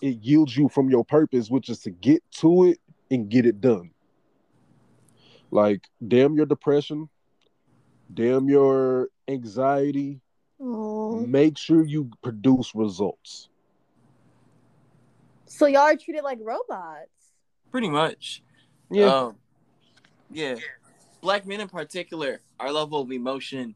it 0.01 0.23
yields 0.23 0.57
you 0.57 0.69
from 0.69 0.91
your 0.91 1.05
purpose, 1.05 1.49
which 1.49 1.69
is 1.69 1.81
to 1.81 1.91
get 1.91 2.23
to 2.31 2.65
it 2.65 2.79
and 3.11 3.29
get 3.29 3.47
it 3.47 3.61
done. 3.61 3.91
Like, 5.51 5.83
damn 6.07 6.35
your 6.35 6.47
depression, 6.47 7.09
damn 8.13 8.49
your 8.49 9.09
anxiety. 9.29 10.21
Aw. 10.61 11.21
Make 11.27 11.59
sure 11.59 11.85
you 11.85 12.11
produce 12.23 12.75
results. 12.75 13.49
so 15.47 15.67
y'all 15.67 15.83
are 15.83 15.97
treated 15.97 16.23
like 16.23 16.39
robots 16.43 17.11
pretty 17.71 17.91
much. 17.91 18.43
Yeah. 18.91 19.05
Um, 19.07 19.37
yeah. 20.31 20.57
Black 21.21 21.47
men 21.47 21.61
in 21.61 21.69
particular, 21.69 22.41
our 22.59 22.73
level 22.73 23.01
of 23.01 23.11
emotion 23.11 23.75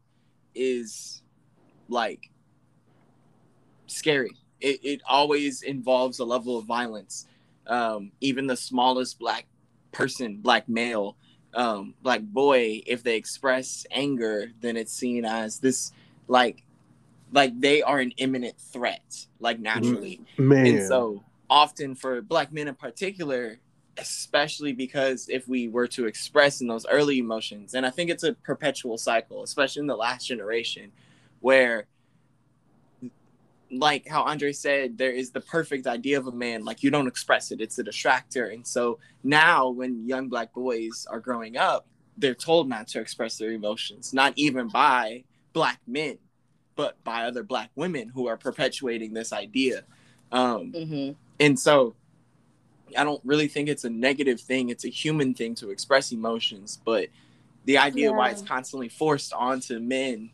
is 0.55 1.21
like 1.87 2.29
scary. 3.87 4.31
It, 4.59 4.79
it 4.83 5.01
always 5.07 5.61
involves 5.63 6.19
a 6.19 6.25
level 6.25 6.57
of 6.57 6.65
violence. 6.65 7.27
Um, 7.67 8.11
even 8.21 8.47
the 8.47 8.57
smallest 8.57 9.19
black 9.19 9.45
person, 9.91 10.37
black 10.37 10.67
male, 10.67 11.17
um, 11.53 11.93
black 12.01 12.21
boy, 12.21 12.81
if 12.85 13.03
they 13.03 13.15
express 13.15 13.85
anger, 13.91 14.51
then 14.61 14.77
it's 14.77 14.93
seen 14.93 15.25
as 15.25 15.59
this 15.59 15.91
like 16.27 16.63
like 17.31 17.59
they 17.59 17.81
are 17.81 17.99
an 17.99 18.11
imminent 18.17 18.59
threat, 18.59 19.25
like 19.39 19.59
naturally. 19.59 20.21
Man. 20.37 20.65
And 20.65 20.87
so 20.87 21.23
often 21.49 21.95
for 21.95 22.21
black 22.21 22.51
men 22.51 22.67
in 22.67 22.75
particular, 22.75 23.59
especially 23.97 24.73
because 24.73 25.27
if 25.29 25.47
we 25.47 25.67
were 25.67 25.87
to 25.87 26.05
express 26.05 26.61
in 26.61 26.67
those 26.67 26.85
early 26.87 27.19
emotions, 27.19 27.73
and 27.73 27.85
I 27.85 27.89
think 27.89 28.09
it's 28.09 28.23
a 28.23 28.33
perpetual 28.33 28.97
cycle, 28.97 29.43
especially 29.43 29.81
in 29.81 29.87
the 29.87 29.95
last 29.95 30.25
generation, 30.25 30.91
where 31.39 31.87
like 33.71 34.07
how 34.07 34.23
Andre 34.23 34.51
said, 34.51 34.97
there 34.97 35.11
is 35.11 35.31
the 35.31 35.41
perfect 35.41 35.87
idea 35.87 36.17
of 36.19 36.27
a 36.27 36.31
man, 36.31 36.65
like 36.65 36.83
you 36.83 36.91
don't 36.91 37.07
express 37.07 37.51
it, 37.51 37.61
it's 37.61 37.79
a 37.79 37.83
distractor. 37.83 38.53
And 38.53 38.67
so 38.67 38.99
now 39.23 39.69
when 39.69 40.07
young 40.07 40.27
black 40.27 40.53
boys 40.53 41.07
are 41.09 41.19
growing 41.19 41.57
up, 41.57 41.87
they're 42.17 42.35
told 42.35 42.67
not 42.67 42.87
to 42.89 42.99
express 42.99 43.37
their 43.37 43.51
emotions, 43.51 44.13
not 44.13 44.33
even 44.35 44.67
by 44.67 45.23
black 45.53 45.79
men, 45.87 46.17
but 46.75 47.01
by 47.03 47.23
other 47.23 47.43
black 47.43 47.69
women 47.75 48.09
who 48.09 48.27
are 48.27 48.37
perpetuating 48.37 49.13
this 49.13 49.31
idea. 49.33 49.83
Um, 50.31 50.71
Mm-hmm. 50.73 51.11
and 51.39 51.59
so 51.59 51.95
I 52.97 53.03
don't 53.05 53.21
really 53.23 53.47
think 53.47 53.69
it's 53.69 53.85
a 53.85 53.89
negative 53.89 54.41
thing. 54.41 54.69
It's 54.69 54.83
a 54.85 54.89
human 54.89 55.33
thing 55.33 55.55
to 55.55 55.69
express 55.69 56.11
emotions, 56.11 56.79
but 56.83 57.07
the 57.65 57.77
idea 57.77 58.11
why 58.11 58.29
it's 58.31 58.41
constantly 58.41 58.89
forced 58.89 59.33
onto 59.33 59.79
men, 59.79 60.31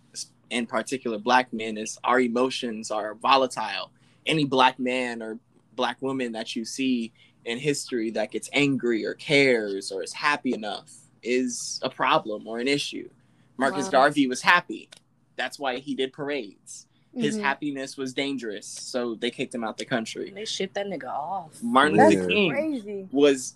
in 0.50 0.66
particular 0.66 1.18
black 1.18 1.52
men, 1.54 1.78
is 1.78 1.98
our 2.04 2.20
emotions 2.20 2.91
are 2.91 3.14
volatile. 3.16 3.91
Any 4.26 4.45
black 4.45 4.80
man 4.80 5.22
or 5.22 5.39
black 5.76 6.02
woman 6.02 6.32
that 6.34 6.56
you 6.56 6.66
see 6.66 7.12
in 7.45 7.58
history 7.58 8.12
that 8.12 8.32
gets 8.32 8.50
angry 8.54 9.06
or 9.06 9.14
cares 9.14 9.91
or 9.91 10.04
is 10.04 10.14
happy 10.14 10.54
enough 10.54 10.91
is 11.24 11.80
a 11.84 11.89
problem 11.89 12.48
or 12.48 12.60
an 12.60 12.68
issue. 12.68 13.10
Marcus 13.58 13.86
Wow. 13.86 13.91
Garvey 13.91 14.28
was 14.28 14.41
happy. 14.41 14.89
That's 15.36 15.60
why 15.60 15.78
he 15.78 15.95
did 15.95 16.14
parades. 16.14 16.88
His 17.16 17.38
Mhm. 17.38 17.41
happiness 17.41 17.98
was 17.98 18.14
dangerous, 18.14 18.68
so 18.68 19.16
they 19.16 19.32
kicked 19.32 19.56
him 19.56 19.64
out 19.64 19.78
the 19.78 19.86
country. 19.86 20.30
They 20.30 20.45
shipped 20.45 20.76
that 20.76 20.88
nigga 20.88 21.10
off. 21.10 21.62
Martin 21.64 21.98
Luther 21.98 22.28
King 22.28 22.52
Crazy. 22.52 23.08
was 23.12 23.56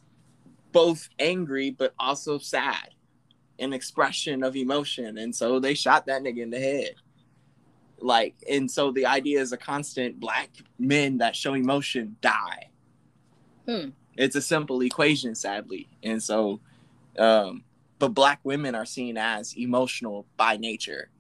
both 0.71 1.09
angry 1.19 1.69
but 1.69 1.93
also 1.99 2.37
sad, 2.39 2.95
an 3.61 3.71
expression 3.73 4.43
of 4.43 4.55
emotion, 4.55 5.17
and 5.17 5.33
so 5.33 5.59
they 5.59 5.73
shot 5.73 6.07
that 6.07 6.23
nigga 6.23 6.39
in 6.39 6.49
the 6.49 6.59
head. 6.59 6.95
Like, 7.99 8.33
and 8.49 8.69
so 8.69 8.91
the 8.91 9.05
idea 9.05 9.39
is 9.39 9.53
a 9.53 9.57
constant 9.57 10.19
black 10.19 10.49
men 10.79 11.19
that 11.19 11.35
show 11.35 11.53
emotion 11.53 12.15
die. 12.19 12.69
Hmm. 13.67 13.89
It's 14.17 14.35
a 14.35 14.41
simple 14.41 14.81
equation, 14.81 15.35
sadly, 15.35 15.87
and 16.03 16.21
so, 16.21 16.59
um, 17.17 17.63
but 17.99 18.09
black 18.09 18.39
women 18.43 18.73
are 18.73 18.85
seen 18.85 19.17
as 19.17 19.55
emotional 19.55 20.25
by 20.35 20.57
nature, 20.57 21.11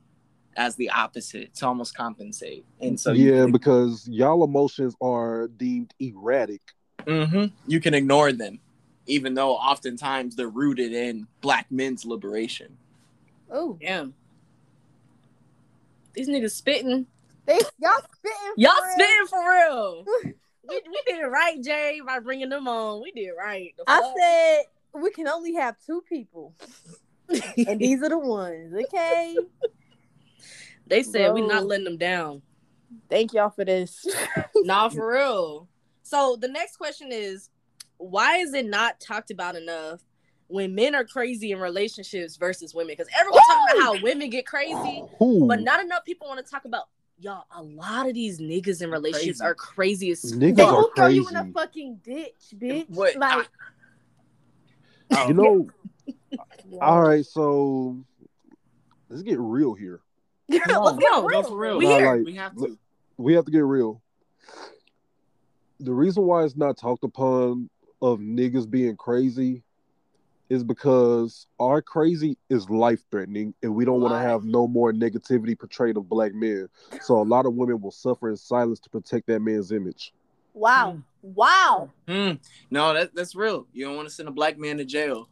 as 0.57 0.75
the 0.75 0.89
opposite 0.89 1.53
to 1.55 1.67
almost 1.67 1.95
compensate, 1.95 2.65
and 2.81 2.99
so 2.99 3.11
yeah, 3.11 3.43
can- 3.43 3.51
because 3.51 4.07
y'all 4.07 4.43
emotions 4.43 4.95
are 4.99 5.47
deemed 5.47 5.93
erratic. 5.99 6.61
Mhm. 7.05 7.51
You 7.67 7.79
can 7.79 7.93
ignore 7.93 8.31
them, 8.31 8.59
even 9.07 9.33
though 9.33 9.53
oftentimes 9.55 10.35
they're 10.35 10.49
rooted 10.49 10.93
in 10.93 11.27
black 11.41 11.67
men's 11.71 12.05
liberation. 12.05 12.77
Oh, 13.49 13.77
Damn. 13.81 14.13
These 16.13 16.29
niggas 16.29 16.51
spitting. 16.51 17.05
they 17.45 17.59
y'all 17.79 17.93
spitting. 18.15 18.53
Y'all 18.57 18.71
for 18.71 18.83
real? 18.85 18.93
spitting 18.93 19.27
for 19.27 19.49
real. 19.49 20.05
we, 20.69 20.81
we 20.89 21.01
did 21.07 21.19
it 21.19 21.27
right, 21.27 21.61
Jay, 21.61 22.01
by 22.05 22.19
bringing 22.19 22.49
them 22.49 22.67
on. 22.67 23.01
We 23.01 23.11
did 23.11 23.27
it 23.27 23.35
right. 23.37 23.73
The 23.77 23.83
I 23.87 23.99
fuck? 23.99 24.13
said 24.19 25.01
we 25.01 25.11
can 25.11 25.27
only 25.27 25.53
have 25.55 25.75
two 25.85 26.01
people, 26.07 26.53
and 27.29 27.79
these 27.79 28.01
are 28.03 28.09
the 28.09 28.19
ones. 28.19 28.73
Okay. 28.73 29.37
they 30.87 31.01
said 31.03 31.33
we 31.33 31.41
Bro. 31.41 31.49
not 31.49 31.65
letting 31.65 31.85
them 31.85 31.97
down. 31.97 32.41
Thank 33.09 33.33
y'all 33.33 33.49
for 33.49 33.63
this. 33.63 34.05
nah, 34.55 34.89
for 34.89 35.11
real. 35.13 35.69
So 36.03 36.35
the 36.39 36.49
next 36.49 36.75
question 36.75 37.09
is, 37.11 37.49
why 38.01 38.37
is 38.37 38.53
it 38.53 38.65
not 38.65 38.99
talked 38.99 39.31
about 39.31 39.55
enough 39.55 40.01
when 40.47 40.73
men 40.75 40.95
are 40.95 41.05
crazy 41.05 41.51
in 41.51 41.59
relationships 41.59 42.35
versus 42.35 42.73
women? 42.73 42.95
Because 42.97 43.11
everyone's 43.17 43.45
talking 43.47 43.63
about 43.79 43.83
how 43.83 44.03
women 44.03 44.29
get 44.29 44.45
crazy, 44.45 45.03
Who? 45.19 45.47
but 45.47 45.61
not 45.61 45.83
enough 45.83 46.03
people 46.05 46.27
want 46.27 46.43
to 46.45 46.49
talk 46.51 46.65
about. 46.65 46.85
Y'all, 47.19 47.45
a 47.55 47.61
lot 47.61 48.07
of 48.07 48.15
these 48.15 48.39
niggas 48.39 48.81
in 48.81 48.89
relationships 48.89 49.41
Crazy. 49.41 49.51
are 49.51 49.53
crazy 49.53 50.09
as 50.11 50.23
Niggas 50.23 50.55
They 50.55 50.63
are 50.63 50.73
will 50.73 50.89
throw 50.95 51.05
you 51.05 51.27
in 51.29 51.35
a 51.35 51.45
fucking 51.53 51.99
ditch, 52.03 52.33
bitch. 52.55 52.89
What? 52.89 53.15
Like, 53.15 53.47
Oh, 55.13 55.27
you 55.27 55.33
know, 55.35 55.67
all 56.81 57.01
right, 57.01 57.25
so 57.25 57.97
let's 59.09 59.21
get 59.21 59.37
real 59.39 59.73
here. 59.73 59.99
let's 60.49 60.67
No, 60.67 60.97
get 60.97 61.07
real. 61.09 61.29
no, 61.29 61.43
for 61.43 61.57
real. 61.57 61.77
We 61.77 61.85
Nah, 61.85 61.97
like, 61.97 62.23
we 62.25 62.35
have 62.35 62.55
to. 62.55 62.77
we 63.17 63.33
have 63.33 63.45
to 63.45 63.51
get 63.51 63.59
real. 63.65 64.01
The 65.79 65.93
reason 65.93 66.23
why 66.23 66.43
it's 66.45 66.55
not 66.55 66.77
talked 66.77 67.03
upon 67.03 67.69
of 68.01 68.19
niggas 68.19 68.69
being 68.69 68.95
crazy 68.97 69.63
is 70.49 70.63
because 70.63 71.47
our 71.59 71.81
crazy 71.81 72.37
is 72.49 72.69
life 72.69 72.99
threatening 73.09 73.53
and 73.63 73.73
we 73.73 73.85
don't 73.85 74.01
want 74.01 74.13
to 74.13 74.19
have 74.19 74.43
no 74.43 74.67
more 74.67 74.91
negativity 74.91 75.57
portrayed 75.57 75.95
of 75.95 76.09
black 76.09 76.33
men. 76.33 76.67
So 77.01 77.21
a 77.21 77.23
lot 77.23 77.45
of 77.45 77.53
women 77.53 77.79
will 77.79 77.91
suffer 77.91 78.29
in 78.29 78.35
silence 78.35 78.79
to 78.81 78.89
protect 78.89 79.27
that 79.27 79.39
man's 79.39 79.71
image. 79.71 80.13
Wow. 80.53 80.97
Wow. 81.21 81.91
Hmm. 82.07 82.31
No, 82.69 82.93
that, 82.93 83.15
that's 83.15 83.33
real. 83.33 83.65
You 83.71 83.85
don't 83.85 83.95
want 83.95 84.09
to 84.09 84.13
send 84.13 84.27
a 84.27 84.31
black 84.31 84.57
man 84.57 84.77
to 84.77 84.85
jail, 84.85 85.29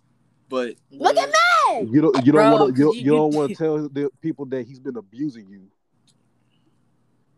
but 0.47 0.75
Look 0.91 1.17
at 1.17 1.27
me. 1.27 1.89
You 1.91 2.01
don't 2.01 2.25
you 2.25 2.31
don't 2.31 2.51
want 2.51 2.75
to 2.75 2.79
you, 2.81 2.87
'cause 2.87 2.95
you 2.95 3.03
you- 3.03 3.11
don't 3.11 3.33
want 3.35 3.49
to 3.49 3.55
tell 3.55 3.89
the 3.89 4.09
people 4.21 4.45
that 4.45 4.65
he's 4.65 4.79
been 4.79 4.95
abusing 4.95 5.49
you. 5.49 5.63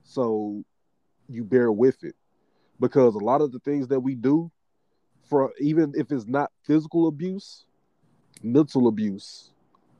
So 0.03 0.63
you 1.27 1.43
bear 1.43 1.71
with 1.71 2.03
it 2.03 2.15
because 2.79 3.15
a 3.15 3.19
lot 3.19 3.41
of 3.41 3.51
the 3.51 3.59
things 3.59 3.87
that 3.87 3.99
we 3.99 4.13
do 4.15 4.51
for 5.31 5.53
even 5.61 5.93
if 5.95 6.11
it's 6.11 6.27
not 6.27 6.51
physical 6.65 7.07
abuse, 7.07 7.65
mental 8.43 8.89
abuse 8.89 9.51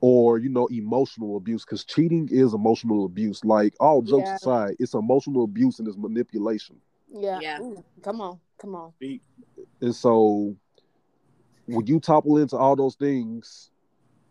or 0.02 0.38
you 0.38 0.50
know 0.50 0.66
emotional 0.66 1.36
abuse 1.38 1.64
because 1.64 1.84
cheating 1.84 2.28
is 2.30 2.52
emotional 2.54 3.06
abuse 3.06 3.42
like 3.44 3.72
all 3.80 4.02
jokes 4.02 4.28
Yeah. 4.28 4.34
aside 4.34 4.76
it's 4.80 4.94
emotional 4.94 5.44
abuse 5.44 5.78
and 5.78 5.88
it's 5.88 5.96
manipulation 5.96 6.76
Yeah. 7.08 7.38
Yeah. 7.40 7.60
Ooh, 7.60 7.82
come 8.02 8.20
on. 8.20 8.40
Come 8.58 8.74
on. 8.74 8.92
and 9.80 9.94
so 9.94 10.54
when 11.66 11.86
you 11.86 12.00
topple 12.00 12.36
into 12.38 12.56
all 12.56 12.76
those 12.76 12.96
things 12.96 13.70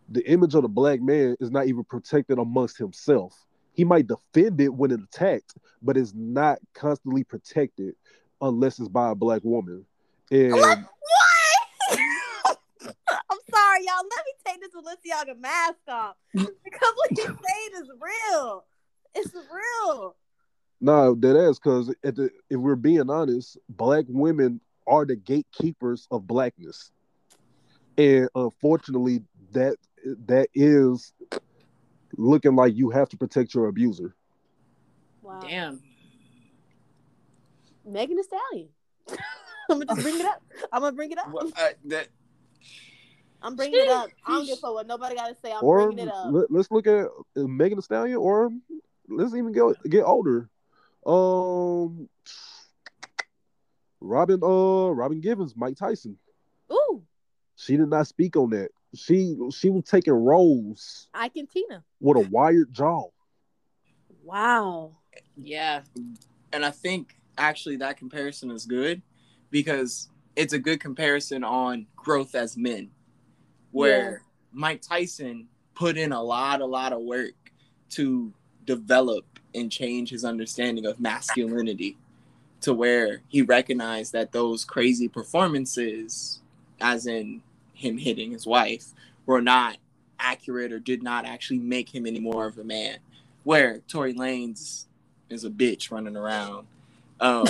the 0.09 0.29
image 0.29 0.55
of 0.55 0.63
the 0.63 0.67
black 0.69 1.01
man 1.01 1.35
is 1.39 1.49
not 1.51 1.67
even 1.67 1.83
protected 1.85 2.37
amongst 2.37 2.77
himself 2.77 3.45
he 3.73 3.85
might 3.85 4.07
defend 4.07 4.59
it 4.59 4.73
when 4.73 4.91
it's 4.91 5.03
attacked 5.03 5.55
but 5.81 5.95
it's 5.97 6.13
not 6.13 6.59
constantly 6.73 7.23
protected 7.23 7.95
unless 8.41 8.77
it's 8.79 8.89
by 8.89 9.09
a 9.11 9.15
black 9.15 9.41
woman 9.45 9.85
and 10.31 10.53
What? 10.53 10.79
I'm 13.29 13.39
sorry, 13.53 13.85
y'all. 13.85 14.07
Let 14.09 14.25
me 14.25 14.33
take 14.45 14.61
this 14.61 14.71
Balenciaga 14.73 15.37
mask 15.39 15.79
off 15.89 16.15
because 16.33 16.93
what 16.95 17.11
you 17.17 17.25
saying 17.25 17.83
is 17.83 17.89
real. 17.99 18.65
It's 19.13 19.33
real. 19.33 20.15
No, 20.79 21.15
that 21.15 21.35
is 21.35 21.59
because 21.59 21.93
if 22.03 22.31
we're 22.51 22.75
being 22.75 23.09
honest, 23.09 23.57
black 23.69 24.05
women 24.07 24.61
are 24.87 25.05
the 25.05 25.15
gatekeepers 25.15 26.07
of 26.09 26.25
blackness, 26.25 26.91
and 27.97 28.29
unfortunately, 28.33 29.21
that 29.51 29.75
that 30.25 30.47
is 30.55 31.13
looking 32.17 32.55
like 32.55 32.75
you 32.75 32.89
have 32.89 33.09
to 33.09 33.17
protect 33.17 33.53
your 33.53 33.67
abuser. 33.67 34.15
Wow. 35.21 35.41
Damn. 35.41 35.81
Megan 37.85 38.17
Thee 38.17 38.23
Stallion. 38.23 38.69
I'm 39.71 39.79
gonna 39.79 39.85
just 39.85 40.01
bring 40.01 40.19
it 40.19 40.25
up. 40.25 40.43
I'm 40.71 40.81
gonna 40.81 40.95
bring 40.95 41.11
it 41.11 41.17
up. 41.17 41.31
Well, 41.31 41.51
uh, 41.57 41.69
that 41.85 42.07
I'm 43.41 43.55
bringing 43.55 43.79
it 43.79 43.87
up. 43.87 44.09
I 44.25 44.33
don't 44.33 44.45
give 44.45 44.57
a 44.57 44.61
fuck 44.61 44.73
what 44.73 44.87
nobody 44.87 45.15
got 45.15 45.27
to 45.29 45.35
say. 45.35 45.51
I'm 45.51 45.63
or 45.63 45.87
bringing 45.87 46.07
it 46.07 46.13
up. 46.13 46.31
let, 46.31 46.59
us 46.59 46.69
look 46.69 46.87
at 46.87 47.07
uh, 47.37 47.47
Megan 47.47 47.77
Thee 47.77 47.81
Stallion, 47.81 48.17
or 48.17 48.51
let's 49.07 49.33
even 49.33 49.51
go 49.51 49.73
get 49.89 50.03
older. 50.03 50.49
Um, 51.05 52.07
Robin, 53.99 54.39
uh, 54.43 54.89
Robin 54.91 55.21
Givens, 55.21 55.55
Mike 55.55 55.77
Tyson. 55.77 56.17
Ooh, 56.71 57.03
She 57.55 57.77
did 57.77 57.89
not 57.89 58.07
speak 58.07 58.35
on 58.35 58.51
that. 58.51 58.69
She 58.93 59.37
she 59.51 59.69
was 59.69 59.85
taking 59.85 60.13
roles 60.13 61.07
I 61.13 61.29
can 61.29 61.47
Tina. 61.47 61.83
with 61.99 62.17
a 62.17 62.29
wired 62.29 62.73
jaw. 62.73 63.07
Wow. 64.23 64.97
Yeah. 65.35 65.81
and 66.53 66.63
I 66.63 66.71
think 66.71 67.15
actually 67.37 67.77
that 67.77 67.97
comparison 67.97 68.51
is 68.51 68.65
good 68.65 69.01
because 69.51 70.09
it's 70.35 70.53
a 70.53 70.59
good 70.59 70.79
comparison 70.79 71.43
on 71.43 71.85
growth 71.95 72.33
as 72.35 72.57
men, 72.57 72.89
where 73.71 74.23
Mike 74.51 74.81
Tyson 74.81 75.47
put 75.75 75.97
in 75.97 76.11
a 76.11 76.21
lot, 76.21 76.61
a 76.61 76.65
lot 76.65 76.93
of 76.93 77.01
work 77.01 77.33
to 77.91 78.33
develop 78.65 79.25
and 79.53 79.71
change 79.71 80.09
his 80.09 80.23
understanding 80.23 80.85
of 80.85 80.99
masculinity 80.99 81.97
to 82.61 82.73
where 82.73 83.21
he 83.27 83.41
recognized 83.41 84.13
that 84.13 84.31
those 84.31 84.63
crazy 84.63 85.07
performances, 85.07 86.41
as 86.79 87.07
in 87.07 87.41
him 87.73 87.97
hitting 87.97 88.31
his 88.31 88.45
wife, 88.45 88.93
were 89.25 89.41
not 89.41 89.77
accurate 90.19 90.71
or 90.71 90.79
did 90.79 91.01
not 91.01 91.25
actually 91.25 91.59
make 91.59 91.93
him 91.93 92.05
any 92.05 92.19
more 92.19 92.45
of 92.45 92.57
a 92.57 92.63
man. 92.63 92.97
Where 93.43 93.79
Tory 93.87 94.13
Lanez 94.13 94.85
is 95.29 95.43
a 95.43 95.49
bitch 95.49 95.91
running 95.91 96.15
around. 96.15 96.67
Um, 97.19 97.45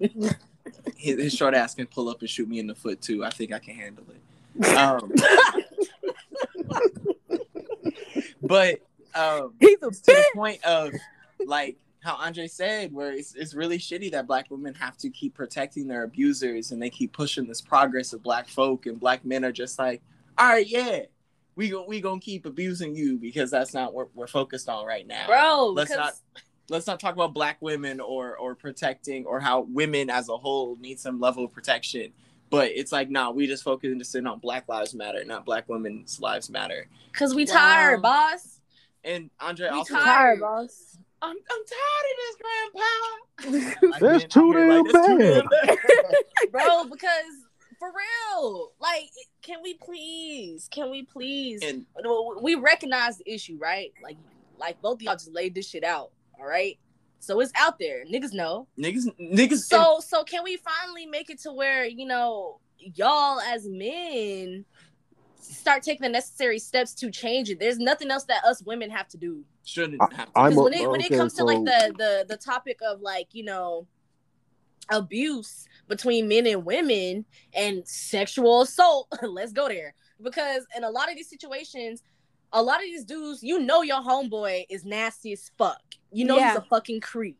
his, 0.96 1.20
his 1.20 1.34
short 1.34 1.54
ass 1.54 1.74
can 1.74 1.86
pull 1.86 2.08
up 2.08 2.20
and 2.20 2.30
shoot 2.30 2.48
me 2.48 2.58
in 2.58 2.66
the 2.66 2.74
foot 2.74 3.00
too. 3.00 3.24
I 3.24 3.30
think 3.30 3.52
I 3.52 3.58
can 3.58 3.74
handle 3.74 4.04
it. 4.08 4.76
Um, 4.76 5.12
but 8.42 8.80
um, 9.14 9.54
He's 9.60 9.82
a 9.82 9.90
to 9.90 10.02
the 10.04 10.24
point 10.34 10.64
of 10.64 10.92
like 11.46 11.76
how 12.04 12.16
Andre 12.16 12.46
said, 12.46 12.92
where 12.92 13.12
it's, 13.12 13.34
it's 13.34 13.54
really 13.54 13.78
shitty 13.78 14.12
that 14.12 14.26
black 14.26 14.50
women 14.50 14.74
have 14.74 14.96
to 14.98 15.08
keep 15.08 15.34
protecting 15.34 15.88
their 15.88 16.04
abusers 16.04 16.70
and 16.70 16.80
they 16.80 16.90
keep 16.90 17.14
pushing 17.14 17.46
this 17.46 17.62
progress 17.62 18.12
of 18.12 18.22
black 18.22 18.46
folk 18.46 18.86
and 18.86 19.00
black 19.00 19.24
men 19.24 19.44
are 19.44 19.52
just 19.52 19.78
like, 19.78 20.02
all 20.36 20.48
right, 20.48 20.66
yeah, 20.66 21.00
we 21.56 21.70
go, 21.70 21.84
we 21.86 22.00
gonna 22.00 22.20
keep 22.20 22.44
abusing 22.44 22.94
you 22.94 23.16
because 23.16 23.50
that's 23.50 23.72
not 23.72 23.94
what 23.94 24.14
we're 24.14 24.26
focused 24.26 24.68
on 24.68 24.84
right 24.84 25.06
now. 25.06 25.26
bro. 25.26 25.68
let's 25.68 25.90
not 25.90 26.12
let's 26.68 26.86
not 26.86 27.00
talk 27.00 27.14
about 27.14 27.34
black 27.34 27.60
women 27.60 28.00
or 28.00 28.36
or 28.36 28.54
protecting 28.54 29.26
or 29.26 29.40
how 29.40 29.62
women 29.62 30.10
as 30.10 30.28
a 30.28 30.36
whole 30.36 30.76
need 30.80 30.98
some 31.00 31.20
level 31.20 31.44
of 31.44 31.52
protection. 31.52 32.12
But 32.50 32.70
it's 32.72 32.92
like, 32.92 33.10
nah, 33.10 33.30
we 33.30 33.46
just 33.46 33.64
focus 33.64 33.90
focusing 33.92 34.26
on 34.26 34.38
Black 34.38 34.68
Lives 34.68 34.94
Matter, 34.94 35.24
not 35.24 35.44
Black 35.44 35.68
women's 35.68 36.20
lives 36.20 36.48
matter. 36.50 36.86
Cause 37.12 37.34
we 37.34 37.46
Wow. 37.46 37.52
tired, 37.54 38.02
boss. 38.02 38.60
And 39.02 39.30
Andre 39.40 39.70
We 39.70 39.78
also, 39.78 39.94
tired. 39.94 40.04
tired, 40.04 40.40
boss. 40.40 40.98
I'm, 41.20 41.30
I'm 41.30 41.64
tired 41.66 42.06
of 42.10 42.16
this, 42.20 42.36
Grandpa. 43.90 43.98
That's 43.98 44.24
Again, 44.24 44.28
too 44.28 44.52
I'm 44.52 44.84
damn 44.84 44.84
"That's 44.84 45.06
too 45.06 45.42
bad." 45.50 46.16
bro 46.52 46.84
because 46.84 47.24
for 47.78 47.88
real 47.88 48.72
like 48.80 49.10
can 49.42 49.60
we 49.62 49.74
please 49.74 50.68
can 50.70 50.90
we 50.90 51.02
please 51.02 51.60
and 51.62 51.84
we 52.40 52.54
recognize 52.54 53.18
the 53.18 53.30
issue 53.32 53.58
right 53.60 53.92
like 54.02 54.16
like 54.58 54.80
both 54.80 54.96
of 54.96 55.02
y'all 55.02 55.14
just 55.14 55.32
laid 55.32 55.54
this 55.54 55.68
shit 55.68 55.82
out 55.82 56.10
all 56.38 56.46
right? 56.46 56.78
So 57.24 57.40
it's 57.40 57.52
out 57.56 57.78
there. 57.78 58.04
Niggas 58.04 58.34
know. 58.34 58.68
Niggas, 58.78 59.08
niggas. 59.18 59.60
so 59.60 60.00
so 60.00 60.24
can 60.24 60.44
we 60.44 60.58
finally 60.58 61.06
make 61.06 61.30
it 61.30 61.40
to 61.40 61.52
where 61.52 61.86
you 61.86 62.06
know 62.06 62.60
y'all 62.76 63.40
as 63.40 63.66
men 63.66 64.66
start 65.40 65.82
taking 65.82 66.02
the 66.02 66.10
necessary 66.10 66.58
steps 66.58 66.92
to 66.96 67.10
change 67.10 67.48
it? 67.48 67.58
There's 67.58 67.78
nothing 67.78 68.10
else 68.10 68.24
that 68.24 68.44
us 68.44 68.62
women 68.62 68.90
have 68.90 69.08
to 69.08 69.16
do. 69.16 69.42
shouldn't 69.64 70.02
have 70.12 70.26
to. 70.26 70.32
Because 70.34 70.56
when 70.56 70.74
it 70.74 70.90
when 70.90 71.00
it 71.00 71.06
okay, 71.06 71.16
comes 71.16 71.32
to 71.34 71.44
like 71.44 71.64
the 71.64 71.94
the 71.96 72.26
the 72.28 72.36
topic 72.36 72.78
of 72.86 73.00
like 73.00 73.28
you 73.32 73.44
know 73.44 73.86
abuse 74.90 75.66
between 75.88 76.28
men 76.28 76.46
and 76.46 76.62
women 76.66 77.24
and 77.54 77.88
sexual 77.88 78.60
assault 78.60 79.08
let's 79.22 79.52
go 79.52 79.66
there. 79.68 79.94
Because 80.22 80.66
in 80.76 80.84
a 80.84 80.90
lot 80.90 81.10
of 81.10 81.16
these 81.16 81.30
situations 81.30 82.02
a 82.52 82.62
lot 82.62 82.76
of 82.76 82.84
these 82.84 83.04
dudes 83.04 83.42
you 83.42 83.58
know 83.58 83.82
your 83.82 84.00
homeboy 84.00 84.64
is 84.70 84.84
nasty 84.84 85.32
as 85.32 85.50
fuck 85.58 85.82
you 86.14 86.24
know 86.24 86.38
he's 86.38 86.56
a 86.56 86.62
fucking 86.62 87.00
creep 87.00 87.38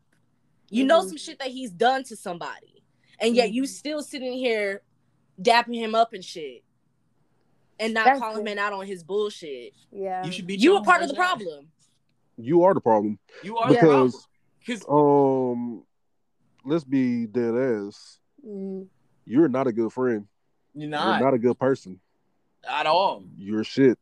you 0.71 0.85
know 0.85 1.03
Mhm. 1.03 1.09
some 1.09 1.17
shit 1.17 1.39
that 1.39 1.49
he's 1.49 1.71
done 1.71 2.03
to 2.05 2.17
somebody 2.17 2.83
and 3.21 3.35
yet 3.37 3.53
you 3.53 3.63
Mhm. 3.65 3.69
still 3.69 4.03
sitting 4.03 4.33
here 4.33 4.83
dapping 5.41 5.75
him 5.77 5.95
up 5.95 6.13
and 6.13 6.25
shit 6.25 6.63
and 7.79 7.93
not 7.95 8.05
That's 8.07 8.21
calling 8.21 8.47
it. 8.47 8.51
him 8.53 8.59
out 8.59 8.73
on 8.73 8.87
his 8.87 9.03
bullshit 9.03 9.75
Yeah. 9.91 10.25
you 10.25 10.33
should 10.33 10.47
be. 10.47 10.57
you 10.57 10.77
a 10.77 10.83
part 10.83 11.03
of 11.03 11.09
the 11.09 11.15
problem 11.15 11.71
You 12.37 12.63
are 12.65 12.75
the 12.75 12.81
problem 12.81 13.19
You 13.43 13.57
are 13.59 13.73
the 13.73 13.79
problem. 13.79 14.07
because 14.11 14.27
Because 14.67 14.85
um, 14.89 15.85
let's 16.65 16.85
be 16.85 17.27
dead 17.27 17.55
ass. 17.55 18.19
Mm. 18.45 18.89
You're 19.27 19.49
not 19.49 19.67
a 19.67 19.73
good 19.73 19.93
friend. 19.93 20.27
you're 20.75 20.89
not. 20.89 21.05
You're 21.05 21.13
not, 21.13 21.23
not 21.23 21.35
a 21.35 21.39
good 21.39 21.59
person. 21.59 22.01
at 22.67 22.87
all. 22.87 23.23
You're 23.37 23.63
shit. 23.63 23.99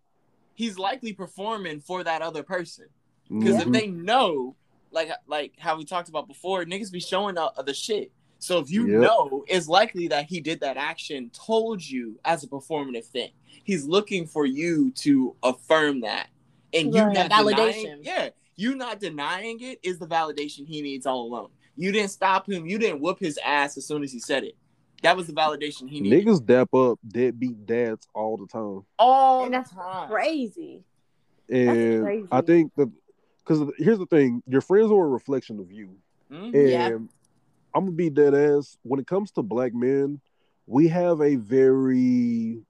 He's 0.54 0.78
likely 0.78 1.12
performing 1.12 1.80
for 1.80 2.04
that 2.04 2.22
other 2.22 2.42
person. 2.44 2.86
Because 3.28 3.56
Mhm. 3.56 3.66
if 3.66 3.72
they 3.72 3.86
know, 3.88 4.54
like 4.92 5.10
like 5.26 5.52
how 5.58 5.76
we 5.76 5.84
talked 5.84 6.08
about 6.08 6.28
before, 6.28 6.64
niggas 6.64 6.92
be 6.92 7.00
showing 7.00 7.34
the, 7.34 7.50
the 7.64 7.74
shit. 7.74 8.12
So 8.38 8.58
if 8.58 8.70
you 8.70 8.88
Yep. 8.88 9.00
know, 9.00 9.44
it's 9.48 9.68
likely 9.68 10.08
that 10.08 10.26
he 10.26 10.40
did 10.40 10.60
that 10.60 10.76
action, 10.76 11.30
told 11.30 11.82
you 11.82 12.18
as 12.24 12.42
a 12.42 12.48
performative 12.48 13.04
thing. 13.04 13.30
He's 13.64 13.84
looking 13.84 14.26
for 14.26 14.44
you 14.46 14.90
to 14.96 15.36
affirm 15.42 16.00
that, 16.00 16.28
and 16.74 16.94
you 16.94 17.04
Right. 17.04 17.12
not 17.14 17.30
Validation. 17.30 17.82
denying. 17.82 17.98
Yeah, 18.02 18.28
you 18.56 18.74
not 18.74 18.98
denying 19.00 19.60
it 19.60 19.78
is 19.82 19.98
the 19.98 20.06
validation 20.06 20.66
he 20.66 20.82
needs 20.82 21.06
all 21.06 21.22
alone. 21.26 21.50
You 21.76 21.92
didn't 21.92 22.10
stop 22.10 22.48
him. 22.48 22.66
You 22.66 22.78
didn't 22.78 23.00
whoop 23.00 23.18
his 23.18 23.38
ass 23.44 23.76
as 23.76 23.86
soon 23.86 24.02
as 24.02 24.12
he 24.12 24.18
said 24.18 24.44
it. 24.44 24.56
That 25.02 25.16
was 25.16 25.26
the 25.26 25.32
validation 25.32 25.88
he 25.88 26.00
needed 26.00 26.26
Niggas 26.26 26.44
dap 26.44 26.72
up 26.74 26.98
deadbeat 27.06 27.64
dads 27.66 28.06
all 28.14 28.36
the 28.36 28.46
time. 28.46 28.82
all 28.98 29.44
And 29.44 29.52
the 29.54 29.58
that's 29.58 29.70
time. 29.70 30.08
crazy. 30.10 30.84
And 31.48 32.02
crazy. 32.02 32.28
I 32.30 32.40
think 32.40 32.72
that 32.76 32.90
because 33.44 33.72
here's 33.78 33.98
the 33.98 34.06
thing, 34.06 34.42
your 34.46 34.60
friends 34.60 34.90
are 34.90 35.04
a 35.04 35.08
reflection 35.08 35.58
of 35.58 35.70
you. 35.70 35.96
Mhm. 36.30 36.54
And 36.54 36.54
Yeah. 36.54 36.86
I'm 37.74 37.84
gonna 37.86 37.92
be 37.92 38.10
dead 38.10 38.34
ass. 38.34 38.76
When 38.82 39.00
it 39.00 39.06
comes 39.06 39.30
to 39.32 39.42
black 39.42 39.74
men, 39.74 40.20
we 40.66 40.88
have 40.88 41.20
a 41.20 41.36
very 41.36 42.62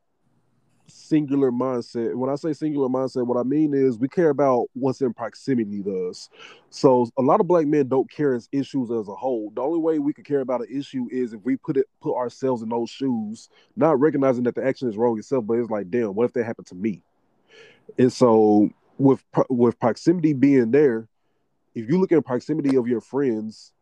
singular 0.87 1.51
mindset. 1.51 2.15
When 2.15 2.31
I 2.31 2.35
say 2.35 2.53
singular 2.53 2.89
mindset, 2.89 3.27
what 3.27 3.39
I 3.39 3.43
mean 3.43 3.75
is 3.75 3.99
we 3.99 4.09
care 4.09 4.31
about 4.31 4.69
what's 4.75 5.01
in 5.01 5.13
proximity 5.13 5.83
to 5.83 6.09
us. 6.09 6.29
So 6.71 7.09
a 7.19 7.23
lot 7.23 7.41
of 7.41 7.47
black 7.47 7.67
men 7.67 7.89
don't 7.89 8.11
care 8.11 8.35
as 8.35 8.49
issues 8.53 8.91
as 8.91 9.09
a 9.09 9.15
whole. 9.15 9.51
The 9.55 9.63
only 9.63 9.79
way 9.79 9.99
we 9.99 10.13
could 10.13 10.25
care 10.25 10.41
about 10.41 10.61
an 10.61 10.69
issue 10.71 11.09
is 11.11 11.33
if 11.33 11.43
we 11.45 11.57
put 11.57 11.77
it 11.77 11.89
put 12.01 12.15
ourselves 12.17 12.63
in 12.63 12.69
those 12.69 12.91
shoes, 12.91 13.49
not 13.77 13.99
recognizing 14.01 14.45
that 14.45 14.55
the 14.55 14.65
action 14.65 14.89
is 14.89 14.97
wrong 14.97 15.19
itself, 15.19 15.47
but 15.47 15.55
it's 15.59 15.71
like, 15.71 15.91
damn, 15.91 16.15
what 16.15 16.25
if 16.25 16.33
that 16.35 16.45
happened 16.45 16.67
to 16.69 16.75
me? 16.75 17.03
And 17.99 18.13
so 18.13 18.71
with 18.99 19.23
with 19.49 19.79
proximity 19.79 20.33
being 20.33 20.71
there, 20.71 21.09
if 21.75 21.89
you 21.89 21.99
look 21.99 22.13
at 22.13 22.25
proximity 22.25 22.77
of 22.77 22.87
your 22.87 23.01
friends, 23.01 23.73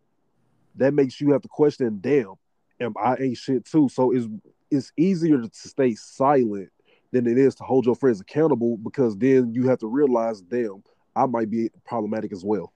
that 0.77 0.95
makes 0.95 1.21
you 1.21 1.33
have 1.33 1.43
to 1.43 1.49
question, 1.49 1.99
damn, 2.01 2.35
am 2.81 2.95
I 3.03 3.17
ain't 3.17 3.37
shit 3.37 3.65
too? 3.65 3.89
So 3.89 4.13
it's 4.13 4.27
it's 4.71 4.93
easier 4.97 5.39
to 5.39 5.51
stay 5.53 5.95
silent 5.95 6.71
than 7.13 7.27
it 7.27 7.37
is 7.39 7.55
to 7.57 7.65
hold 7.65 7.87
your 7.87 7.97
friends 7.97 8.21
accountable 8.21 8.77
because 8.77 9.17
then 9.17 9.53
you 9.53 9.69
have 9.69 9.79
to 9.79 9.89
realize, 9.89 10.41
damn, 10.43 10.83
I 11.17 11.27
might 11.27 11.51
be 11.51 11.71
problematic 11.85 12.33
as 12.33 12.45
well. 12.45 12.73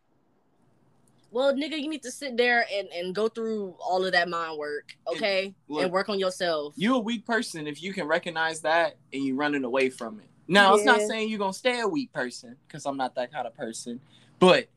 Well, 1.31 1.53
nigga, 1.53 1.81
you 1.81 1.89
need 1.89 2.03
to 2.05 2.13
sit 2.13 2.37
there 2.37 2.65
and, 2.73 2.89
and 2.93 3.15
go 3.15 3.27
through 3.29 3.75
all 3.81 4.05
of 4.05 4.13
that 4.13 4.29
mind 4.29 4.57
work, 4.57 4.97
okay? 5.09 5.53
look, 5.67 5.83
and 5.83 5.93
work 5.93 6.09
on 6.09 6.19
yourself. 6.19 6.75
You 6.77 6.95
a 6.95 6.99
weak 7.01 7.27
person 7.27 7.67
if 7.67 7.83
you 7.83 7.93
can 7.93 8.07
recognize 8.07 8.61
that 8.61 8.99
and 9.13 9.25
you 9.25 9.35
running 9.35 9.65
away 9.65 9.91
from 9.91 10.21
it. 10.21 10.29
Now, 10.47 10.75
it's 10.75 10.85
not 10.85 11.01
saying 11.01 11.31
you're 11.31 11.39
gonna 11.39 11.53
stay 11.53 11.81
a 11.81 11.89
weak 11.89 12.13
person 12.13 12.57
because 12.67 12.87
I'm 12.87 12.97
not 12.97 13.15
that 13.15 13.33
kind 13.33 13.47
of 13.47 13.57
person, 13.57 14.01
but 14.39 14.69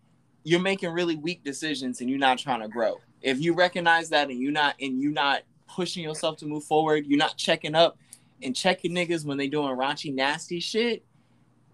you're 0.43 0.61
making 0.61 0.91
really 0.91 1.15
weak 1.15 1.43
decisions 1.43 1.99
and 1.99 2.09
you're 2.09 2.19
not 2.19 2.37
trying 2.37 2.61
to 2.61 2.67
grow. 2.67 2.99
If 3.21 3.41
you 3.41 3.53
recognize 3.53 4.09
that 4.09 4.29
and 4.29 4.39
you're 4.39 4.51
not 4.51 4.75
and 4.79 5.01
you're 5.01 5.11
not 5.11 5.41
pushing 5.67 6.03
yourself 6.03 6.37
to 6.37 6.45
move 6.45 6.63
forward, 6.63 7.05
you're 7.05 7.17
not 7.17 7.35
checking 7.35 7.75
up 7.75 7.97
and 8.41 8.55
checking 8.55 8.93
niggas 8.93 9.25
when 9.25 9.37
they 9.37 9.47
doing 9.47 9.75
raunchy, 9.75 10.13
nasty 10.13 10.59
shit, 10.59 11.03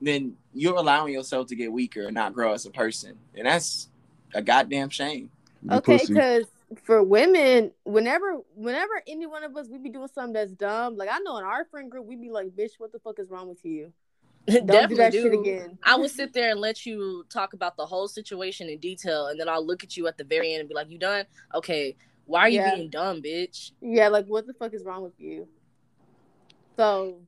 then 0.01 0.35
you're 0.53 0.75
allowing 0.75 1.13
yourself 1.13 1.47
to 1.47 1.55
get 1.55 1.71
weaker 1.71 2.03
and 2.03 2.13
not 2.13 2.33
grow 2.33 2.53
as 2.53 2.65
a 2.65 2.71
person, 2.71 3.17
and 3.35 3.45
that's 3.45 3.89
a 4.33 4.41
goddamn 4.41 4.89
shame. 4.89 5.29
You 5.61 5.77
Okay, 5.77 5.99
because 6.07 6.47
for 6.83 7.03
women, 7.03 7.71
whenever 7.83 8.37
whenever 8.55 9.01
any 9.07 9.25
one 9.25 9.43
of 9.43 9.55
us 9.55 9.67
we 9.69 9.77
be 9.77 9.89
doing 9.89 10.07
something 10.13 10.33
that's 10.33 10.51
dumb, 10.51 10.97
like 10.97 11.09
I 11.11 11.19
know 11.19 11.37
in 11.37 11.43
our 11.43 11.65
friend 11.65 11.89
group 11.89 12.05
we 12.05 12.15
be 12.15 12.29
like, 12.29 12.47
"Bitch, 12.55 12.71
what 12.77 12.91
the 12.91 12.99
fuck 12.99 13.19
is 13.19 13.29
wrong 13.29 13.47
with 13.47 13.63
you? 13.63 13.91
Don't 14.47 14.65
do 14.65 14.67
Definitely 14.67 14.95
that 14.97 15.11
do. 15.11 15.23
shit 15.23 15.33
again." 15.33 15.77
I 15.83 15.95
would 15.95 16.11
sit 16.11 16.33
there 16.33 16.51
and 16.51 16.59
let 16.59 16.85
you 16.85 17.25
talk 17.29 17.53
about 17.53 17.77
the 17.77 17.85
whole 17.85 18.07
situation 18.07 18.69
in 18.69 18.79
detail, 18.79 19.27
and 19.27 19.39
then 19.39 19.49
I'll 19.49 19.65
look 19.65 19.83
at 19.83 19.97
you 19.97 20.07
at 20.07 20.17
the 20.17 20.23
very 20.23 20.53
end 20.53 20.61
and 20.61 20.69
be 20.69 20.75
like, 20.75 20.89
"You 20.89 20.97
done? 20.99 21.25
Okay. 21.55 21.95
Why 22.25 22.41
are 22.41 22.49
you 22.49 22.59
Yeah. 22.59 22.75
being 22.75 22.89
dumb, 22.89 23.21
bitch?" 23.21 23.71
Yeah, 23.81 24.07
like 24.07 24.25
what 24.27 24.47
the 24.47 24.53
fuck 24.53 24.73
is 24.73 24.83
wrong 24.83 25.03
with 25.03 25.19
you? 25.19 25.47
So 26.75 27.21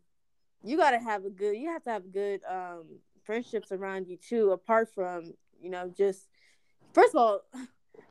you 0.63 0.77
gotta 0.77 0.99
have 0.99 1.25
a 1.25 1.29
good 1.29 1.55
you 1.57 1.69
have 1.69 1.83
to 1.83 1.91
have 1.91 2.11
good 2.11 2.41
um 2.49 2.85
friendships 3.23 3.71
around 3.71 4.07
you 4.07 4.17
too, 4.17 4.51
apart 4.51 4.89
from, 4.93 5.33
you 5.61 5.69
know, 5.69 5.91
just 5.95 6.27
first 6.93 7.15
of 7.15 7.21
all, 7.21 7.41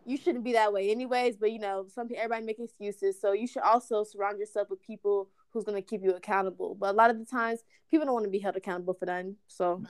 you 0.04 0.16
shouldn't 0.16 0.44
be 0.44 0.52
that 0.52 0.72
way 0.72 0.90
anyways, 0.90 1.36
but 1.36 1.52
you 1.52 1.58
know, 1.58 1.86
some 1.92 2.08
people 2.08 2.22
everybody 2.22 2.46
make 2.46 2.58
excuses. 2.58 3.20
So 3.20 3.32
you 3.32 3.46
should 3.46 3.62
also 3.62 4.04
surround 4.04 4.38
yourself 4.38 4.70
with 4.70 4.82
people 4.82 5.28
who's 5.50 5.64
gonna 5.64 5.82
keep 5.82 6.02
you 6.02 6.14
accountable. 6.14 6.74
But 6.74 6.90
a 6.90 6.96
lot 6.96 7.10
of 7.10 7.18
the 7.18 7.24
times 7.24 7.60
people 7.90 8.06
don't 8.06 8.14
want 8.14 8.24
to 8.24 8.30
be 8.30 8.38
held 8.38 8.56
accountable 8.56 8.94
for 8.94 9.06
nothing. 9.06 9.36
So 9.48 9.82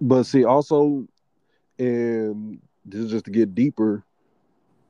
But 0.00 0.24
see, 0.24 0.44
also, 0.44 1.06
and 1.78 2.60
this 2.84 3.00
is 3.00 3.10
just 3.10 3.24
to 3.26 3.30
get 3.30 3.54
deeper, 3.54 4.04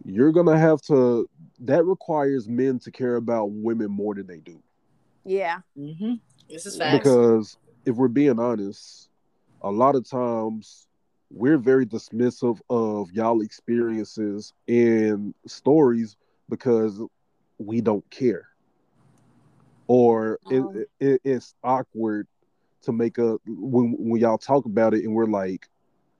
you're 0.04 0.32
gonna 0.32 0.58
have 0.58 0.82
to. 0.82 1.28
That 1.60 1.84
requires 1.84 2.48
men 2.48 2.78
to 2.80 2.90
care 2.90 3.16
about 3.16 3.50
women 3.50 3.90
more 3.90 4.14
than 4.14 4.26
they 4.26 4.38
do. 4.38 4.60
Yeah. 5.24 5.60
Mm-hmm. 5.78 6.14
This 6.50 6.66
is 6.66 6.76
facts. 6.76 6.98
Because 6.98 7.56
if 7.86 7.96
we're 7.96 8.08
being 8.08 8.38
honest, 8.38 9.08
a 9.62 9.70
lot 9.70 9.94
of 9.94 10.08
times 10.08 10.88
we're 11.30 11.58
very 11.58 11.86
dismissive 11.86 12.60
of 12.70 13.10
y'all 13.12 13.40
experiences 13.40 14.52
and 14.68 15.34
stories 15.46 16.16
because 16.48 17.00
we 17.58 17.80
don't 17.80 18.08
care, 18.10 18.48
or 19.86 20.38
Oh. 20.46 20.72
it, 20.72 20.90
it, 21.00 21.20
it's 21.24 21.54
awkward 21.62 22.26
to 22.82 22.92
make 22.92 23.18
a 23.18 23.38
when 23.46 23.96
when 23.98 24.20
y'all 24.20 24.38
talk 24.38 24.66
about 24.66 24.94
it 24.94 25.04
and 25.04 25.14
we're 25.14 25.26
like, 25.26 25.68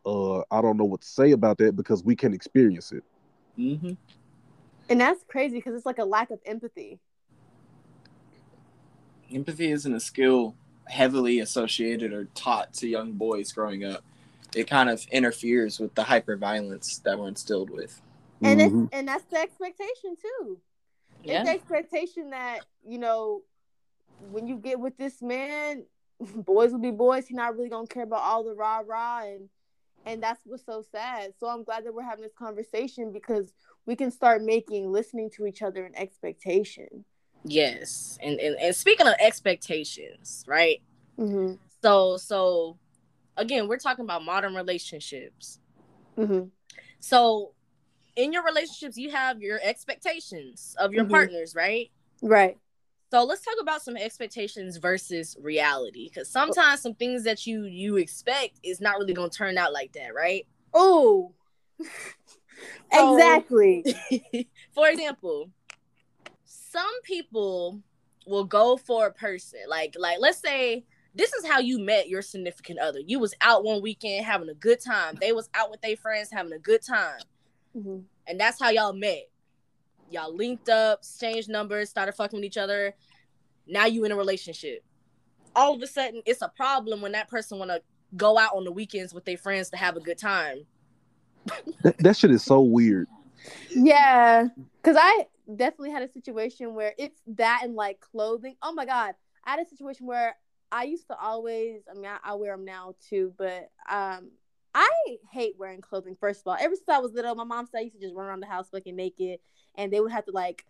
uh, 0.06 0.40
I 0.50 0.62
don't 0.62 0.76
know 0.76 0.84
what 0.84 1.02
to 1.02 1.06
say 1.08 1.32
about 1.32 1.58
that 1.58 1.76
because 1.76 2.02
we 2.02 2.16
can 2.16 2.32
experience 2.32 2.92
it. 2.92 3.04
Mm-hmm. 3.58 3.92
And 4.88 5.00
that's 5.00 5.22
crazy 5.28 5.56
because 5.56 5.74
it's 5.74 5.86
like 5.86 5.98
a 5.98 6.04
lack 6.04 6.30
of 6.30 6.40
empathy. 6.44 6.98
Empathy 9.32 9.70
isn't 9.70 9.94
a 9.94 10.00
skill 10.00 10.54
heavily 10.86 11.40
associated 11.40 12.12
or 12.12 12.26
taught 12.34 12.74
to 12.74 12.86
young 12.86 13.12
boys 13.12 13.52
growing 13.52 13.84
up. 13.84 14.04
It 14.54 14.68
kind 14.68 14.88
of 14.88 15.04
interferes 15.10 15.80
with 15.80 15.94
the 15.94 16.04
hyper 16.04 16.36
violence 16.36 16.98
that 17.04 17.18
we're 17.18 17.28
instilled 17.28 17.70
with. 17.70 18.00
And 18.42 18.60
Mhm. 18.60 18.66
it's 18.66 18.94
and 18.94 19.08
that's 19.08 19.24
the 19.24 19.38
expectation 19.38 20.16
too. 20.16 20.60
It's 21.22 21.44
the 21.44 21.50
Yeah. 21.50 21.52
expectation 21.52 22.30
that, 22.30 22.60
you 22.86 22.98
know, 22.98 23.42
when 24.18 24.46
you 24.46 24.56
get 24.56 24.78
with 24.78 24.96
this 24.96 25.22
man, 25.22 25.86
boys 26.20 26.72
will 26.72 26.78
be 26.78 26.90
boys. 26.90 27.26
He's 27.26 27.36
not 27.36 27.56
really 27.56 27.68
gonna 27.68 27.86
care 27.86 28.04
about 28.04 28.22
all 28.22 28.44
the 28.44 28.54
rah 28.54 28.82
rah 28.84 29.22
and 29.24 29.48
and 30.06 30.22
that's 30.22 30.40
what's 30.44 30.66
so 30.66 30.82
sad. 30.82 31.32
So 31.38 31.46
I'm 31.48 31.64
glad 31.64 31.86
that 31.86 31.94
we're 31.94 32.02
having 32.02 32.22
this 32.22 32.34
conversation 32.34 33.10
because 33.10 33.54
we 33.86 33.96
can 33.96 34.10
start 34.10 34.42
making 34.42 34.92
listening 34.92 35.30
to 35.30 35.46
each 35.46 35.62
other 35.62 35.84
an 35.84 35.94
expectation. 35.96 37.06
Yes. 37.44 38.18
And, 38.22 38.38
and 38.38 38.56
and 38.56 38.76
speaking 38.76 39.06
of 39.06 39.14
expectations, 39.18 40.44
right? 40.46 40.82
Mm-hmm. 41.18 41.54
So 41.82 42.16
so 42.18 42.78
again, 43.36 43.68
we're 43.68 43.78
talking 43.78 44.04
about 44.04 44.24
modern 44.24 44.54
relationships. 44.54 45.60
Mm-hmm. 46.16 46.48
So 47.00 47.52
in 48.16 48.32
your 48.32 48.44
relationships, 48.44 48.96
you 48.96 49.10
have 49.10 49.42
your 49.42 49.58
expectations 49.62 50.76
of 50.78 50.92
your 50.94 51.04
Mhm. 51.04 51.10
partners, 51.10 51.54
right? 51.54 51.90
Right. 52.22 52.58
So 53.10 53.24
let's 53.24 53.42
talk 53.44 53.56
about 53.60 53.82
some 53.82 53.96
expectations 53.96 54.76
versus 54.78 55.36
reality, 55.40 56.08
because 56.08 56.28
sometimes 56.28 56.80
some 56.80 56.94
things 56.94 57.22
that 57.24 57.46
you 57.46 57.64
you 57.64 57.96
expect 57.96 58.58
is 58.62 58.80
not 58.80 58.98
really 58.98 59.12
gonna 59.14 59.30
turn 59.30 59.56
out 59.58 59.72
like 59.72 59.92
that, 59.92 60.14
right? 60.14 60.46
Oh. 60.72 61.32
So- 62.92 63.16
exactly. 63.16 63.84
For 64.74 64.88
example, 64.88 65.50
some 66.44 67.02
people 67.02 67.82
will 68.26 68.44
go 68.44 68.76
for 68.76 69.06
a 69.06 69.12
person 69.12 69.60
like 69.68 69.94
like 69.98 70.18
let's 70.20 70.38
say 70.38 70.84
this 71.14 71.32
is 71.32 71.46
how 71.46 71.60
you 71.60 71.78
met 71.78 72.08
your 72.08 72.22
significant 72.22 72.78
other. 72.78 73.00
You 73.00 73.18
was 73.18 73.34
out 73.40 73.64
one 73.64 73.80
weekend 73.82 74.24
having 74.24 74.48
a 74.48 74.54
good 74.54 74.80
time. 74.80 75.16
They 75.20 75.32
was 75.32 75.48
out 75.54 75.70
with 75.70 75.80
their 75.80 75.96
friends 75.96 76.30
having 76.32 76.52
a 76.52 76.58
good 76.58 76.82
time. 76.82 77.20
hmm 77.72 77.98
and 78.26 78.40
that's 78.40 78.60
how 78.60 78.70
y'all 78.70 78.92
met. 78.92 79.28
Y'all 80.10 80.34
linked 80.34 80.68
up, 80.68 81.00
exchanged 81.00 81.48
numbers, 81.48 81.90
started 81.90 82.12
fucking 82.12 82.38
with 82.38 82.44
each 82.44 82.56
other. 82.56 82.94
Now 83.66 83.86
you 83.86 84.04
in 84.04 84.12
a 84.12 84.16
relationship. 84.16 84.84
All 85.56 85.74
of 85.74 85.82
a 85.82 85.86
sudden, 85.86 86.22
it's 86.26 86.42
a 86.42 86.48
problem 86.48 87.00
when 87.00 87.12
that 87.12 87.28
person 87.28 87.58
want 87.58 87.70
to 87.70 87.82
go 88.16 88.38
out 88.38 88.54
on 88.54 88.64
the 88.64 88.72
weekends 88.72 89.14
with 89.14 89.24
their 89.24 89.36
friends 89.36 89.70
to 89.70 89.76
have 89.76 89.96
a 89.96 90.00
good 90.00 90.18
time. 90.18 90.66
That, 91.82 91.98
that 91.98 92.16
shit 92.16 92.30
is 92.30 92.42
so 92.42 92.60
weird. 92.60 93.08
Yeah, 93.70 94.48
because 94.82 94.96
I 94.98 95.26
definitely 95.54 95.90
had 95.90 96.02
a 96.02 96.10
situation 96.10 96.74
where 96.74 96.94
it's 96.98 97.20
that 97.26 97.60
and 97.62 97.74
like 97.74 98.00
clothing. 98.00 98.56
Oh 98.62 98.72
my 98.72 98.86
god, 98.86 99.14
I 99.44 99.50
had 99.50 99.60
a 99.60 99.68
situation 99.68 100.06
where 100.06 100.36
I 100.74 100.82
used 100.84 101.06
to 101.06 101.16
always. 101.16 101.82
I 101.88 101.94
mean, 101.94 102.06
I, 102.06 102.18
I 102.24 102.34
wear 102.34 102.56
them 102.56 102.64
now 102.64 102.96
too, 103.08 103.32
but 103.38 103.70
um, 103.88 104.32
I 104.74 104.90
hate 105.32 105.54
wearing 105.56 105.80
clothing. 105.80 106.16
First 106.18 106.40
of 106.40 106.48
all, 106.48 106.56
ever 106.60 106.74
since 106.74 106.88
I 106.88 106.98
was 106.98 107.12
little, 107.12 107.36
my 107.36 107.44
mom 107.44 107.66
said 107.66 107.78
I 107.78 107.82
used 107.82 107.94
to 107.94 108.00
just 108.00 108.14
run 108.14 108.26
around 108.26 108.40
the 108.40 108.46
house 108.46 108.70
fucking 108.70 108.96
naked, 108.96 109.38
and 109.76 109.92
they 109.92 110.00
would 110.00 110.10
have 110.10 110.24
to 110.24 110.32
like 110.32 110.66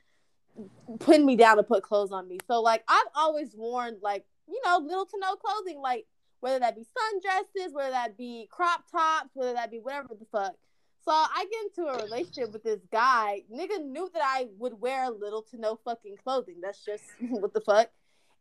pin 1.00 1.24
me 1.24 1.36
down 1.36 1.56
to 1.56 1.62
put 1.62 1.82
clothes 1.82 2.12
on 2.12 2.28
me. 2.28 2.38
So 2.46 2.60
like, 2.60 2.84
I've 2.86 3.06
always 3.16 3.54
worn 3.56 3.96
like 4.02 4.26
you 4.46 4.60
know 4.66 4.76
little 4.76 5.06
to 5.06 5.18
no 5.18 5.36
clothing, 5.36 5.80
like 5.80 6.04
whether 6.40 6.58
that 6.58 6.76
be 6.76 6.82
sundresses, 6.82 7.72
whether 7.72 7.92
that 7.92 8.18
be 8.18 8.46
crop 8.50 8.84
tops, 8.92 9.30
whether 9.32 9.54
that 9.54 9.70
be 9.70 9.78
whatever 9.78 10.08
the 10.10 10.26
fuck. 10.30 10.54
So 11.06 11.12
I 11.12 11.46
get 11.50 11.86
into 11.86 11.90
a 11.90 12.02
relationship 12.02 12.52
with 12.52 12.62
this 12.62 12.80
guy. 12.92 13.42
Nigga 13.50 13.82
knew 13.82 14.10
that 14.12 14.22
I 14.22 14.48
would 14.58 14.78
wear 14.80 15.08
little 15.10 15.42
to 15.50 15.58
no 15.58 15.78
fucking 15.82 16.16
clothing. 16.22 16.56
That's 16.62 16.84
just 16.84 17.04
what 17.20 17.54
the 17.54 17.62
fuck. 17.62 17.90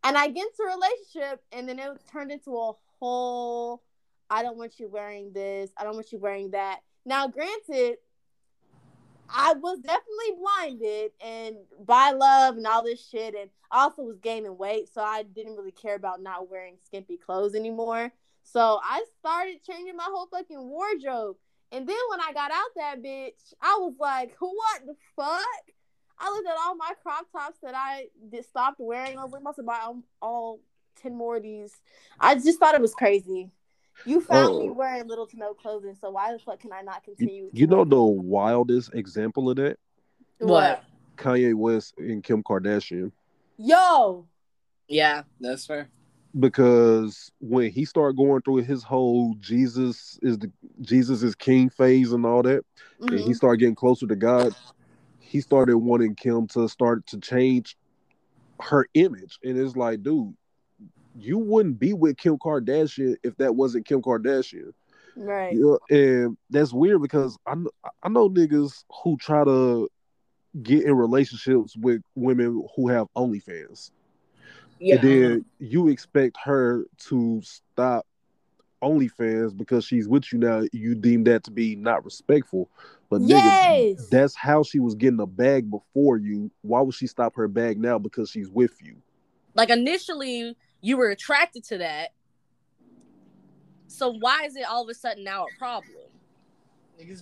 And 0.04 0.18
I 0.18 0.28
get 0.28 0.48
into 0.48 0.64
a 0.64 0.76
relationship, 0.76 1.44
and 1.52 1.68
then 1.68 1.80
it 1.80 1.90
turned 2.12 2.32
into 2.32 2.58
a 2.58 2.74
whole. 3.00 3.84
I 4.30 4.44
don't 4.44 4.58
want 4.58 4.80
you 4.80 4.90
wearing 4.90 5.32
this. 5.34 5.72
I 5.78 5.84
don't 5.84 5.96
want 5.96 6.12
you 6.12 6.20
wearing 6.20 6.52
that. 6.52 6.80
Now, 7.06 7.28
granted, 7.28 7.98
I 9.30 9.54
was 9.54 9.80
definitely 9.80 10.38
blinded 10.40 11.12
and 11.24 11.56
by 11.86 12.12
love 12.12 12.58
and 12.58 12.68
all 12.68 12.84
this 12.84 13.08
shit, 13.08 13.36
and 13.36 13.50
I 13.72 13.84
also 13.84 14.04
was 14.04 14.20
gaining 14.20 14.58
weight, 14.58 14.90
so 14.94 15.02
I 15.02 15.24
didn't 15.24 15.56
really 15.56 15.72
care 15.72 15.96
about 15.96 16.22
not 16.22 16.50
wearing 16.50 16.76
skimpy 16.86 17.18
clothes 17.18 17.56
anymore. 17.56 18.12
So 18.44 18.80
I 18.84 19.04
started 19.20 19.64
changing 19.64 19.96
my 19.96 20.08
whole 20.08 20.28
fucking 20.28 20.68
wardrobe. 20.68 21.38
And 21.72 21.88
then 21.88 21.98
when 22.10 22.22
I 22.22 22.34
got 22.34 22.52
out 22.52 22.70
that 22.76 23.02
bitch, 23.02 23.54
I 23.62 23.78
was 23.80 23.96
like, 24.00 24.36
what 24.40 24.86
the 24.86 24.96
fuck? 25.16 25.42
I 26.24 26.30
looked 26.32 26.48
at 26.48 26.56
all 26.58 26.76
my 26.76 26.94
crop 27.04 27.30
tops 27.32 27.58
that 27.64 27.74
I 27.76 28.08
did 28.32 28.46
stopped 28.46 28.80
wearing. 28.80 29.18
I 29.20 29.24
was 29.24 29.34
like, 29.34 29.44
must 29.44 29.58
have 29.58 29.66
bought 29.66 29.82
all, 29.82 30.04
all 30.22 30.60
10 31.02 31.14
more 31.16 31.36
of 31.36 31.44
these. 31.44 31.74
I 32.18 32.36
just 32.36 32.60
thought 32.60 32.76
it 32.76 32.82
was 32.82 32.94
crazy. 32.96 33.52
You 34.06 34.22
found 34.22 34.58
me 34.60 34.70
Oh. 34.70 34.74
wearing 34.74 35.08
little 35.08 35.28
to 35.28 35.38
no 35.38 35.54
clothing, 35.54 35.96
so 36.00 36.12
why 36.12 36.32
the 36.32 36.40
fuck 36.40 36.60
can 36.62 36.72
I 36.72 36.82
not 36.82 37.04
continue? 37.04 37.50
to 37.50 37.58
You 37.58 37.68
know 37.68 37.84
the 37.84 38.02
wildest 38.02 38.94
example 38.94 39.50
of 39.50 39.58
that? 39.58 39.78
What? 40.40 40.84
Kanye 41.18 41.54
West 41.56 41.94
and 41.98 42.24
Kim 42.24 42.42
Kardashian. 42.42 43.12
Yo, 43.58 44.26
Yeah. 44.88 45.24
That's 45.42 45.66
fair. 45.66 45.90
Because 46.40 47.32
when 47.40 47.70
he 47.72 47.86
started 47.86 48.18
going 48.18 48.42
through 48.42 48.58
his 48.64 48.82
whole 48.84 49.36
Jesus 49.40 50.18
is 50.22 50.38
the 50.40 50.52
Jesus 50.82 51.22
is 51.22 51.36
King 51.36 51.70
phase 51.70 52.12
and 52.12 52.26
all 52.26 52.42
that, 52.44 52.64
and 53.00 53.12
Mhm. 53.12 53.24
he 53.24 53.34
started 53.34 53.58
getting 53.60 53.76
closer 53.76 54.08
to 54.08 54.16
God, 54.16 54.54
he 55.34 55.42
started 55.42 55.80
wanting 55.80 56.14
Kim 56.14 56.46
to 56.46 56.70
start 56.70 57.08
to 57.08 57.20
change 57.20 57.76
her 58.62 58.86
image. 58.94 59.40
And 59.44 59.58
it's 59.58 59.76
like, 59.76 60.04
dude, 60.04 60.32
you 61.18 61.40
wouldn't 61.40 61.80
be 61.80 61.94
with 61.94 62.18
Kim 62.18 62.38
Kardashian 62.38 63.16
if 63.24 63.36
that 63.38 63.56
wasn't 63.56 63.88
Kim 63.88 64.00
Kardashian. 64.04 64.74
right. 65.16 65.52
You 65.52 65.80
know, 65.90 65.98
and 65.98 66.38
that's 66.52 66.72
weird 66.72 67.02
because 67.02 67.36
I 67.48 67.56
I 68.04 68.10
know 68.10 68.30
niggas 68.30 68.84
who 69.04 69.18
try 69.18 69.44
to 69.44 69.90
get 70.62 70.84
in 70.86 70.94
relationships 70.96 71.76
with 71.76 72.04
women 72.14 72.64
who 72.76 72.88
have 72.90 73.08
OnlyFans, 73.18 73.90
Yeah. 74.80 74.96
and 74.98 75.04
then 75.04 75.46
you 75.58 75.88
expect 75.88 76.38
her 76.44 76.86
to 77.08 77.42
stop 77.42 78.06
OnlyFans 78.84 79.58
because 79.58 79.86
she's 79.86 80.08
with 80.08 80.32
you 80.32 80.40
now. 80.40 80.64
You 80.72 80.96
deem 80.96 81.24
that 81.26 81.44
to 81.46 81.52
be 81.52 81.76
not 81.76 82.04
respectful, 82.06 82.70
but 83.10 83.22
nigga, 83.22 84.10
that's 84.10 84.36
how 84.36 84.64
she 84.64 84.80
was 84.80 84.96
getting 84.96 85.20
a 85.20 85.26
bag 85.26 85.72
before 85.72 86.18
you. 86.18 86.52
Why 86.62 86.82
would 86.82 86.96
she 86.96 87.08
stop 87.08 87.36
her 87.36 87.48
bag 87.48 87.80
now 87.80 87.98
because 87.98 88.30
she's 88.30 88.50
with 88.50 88.82
you? 88.82 88.96
like 89.56 89.70
initially, 89.70 90.56
you 90.82 90.98
were 90.98 91.10
attracted 91.12 91.64
to 91.66 91.78
that. 91.80 92.10
So 93.88 94.12
why 94.12 94.46
is 94.46 94.56
it 94.56 94.66
all 94.68 94.84
of 94.84 94.90
a 94.90 94.94
sudden 94.94 95.24
now 95.24 95.46
a 95.46 95.60
problem? 95.60 95.96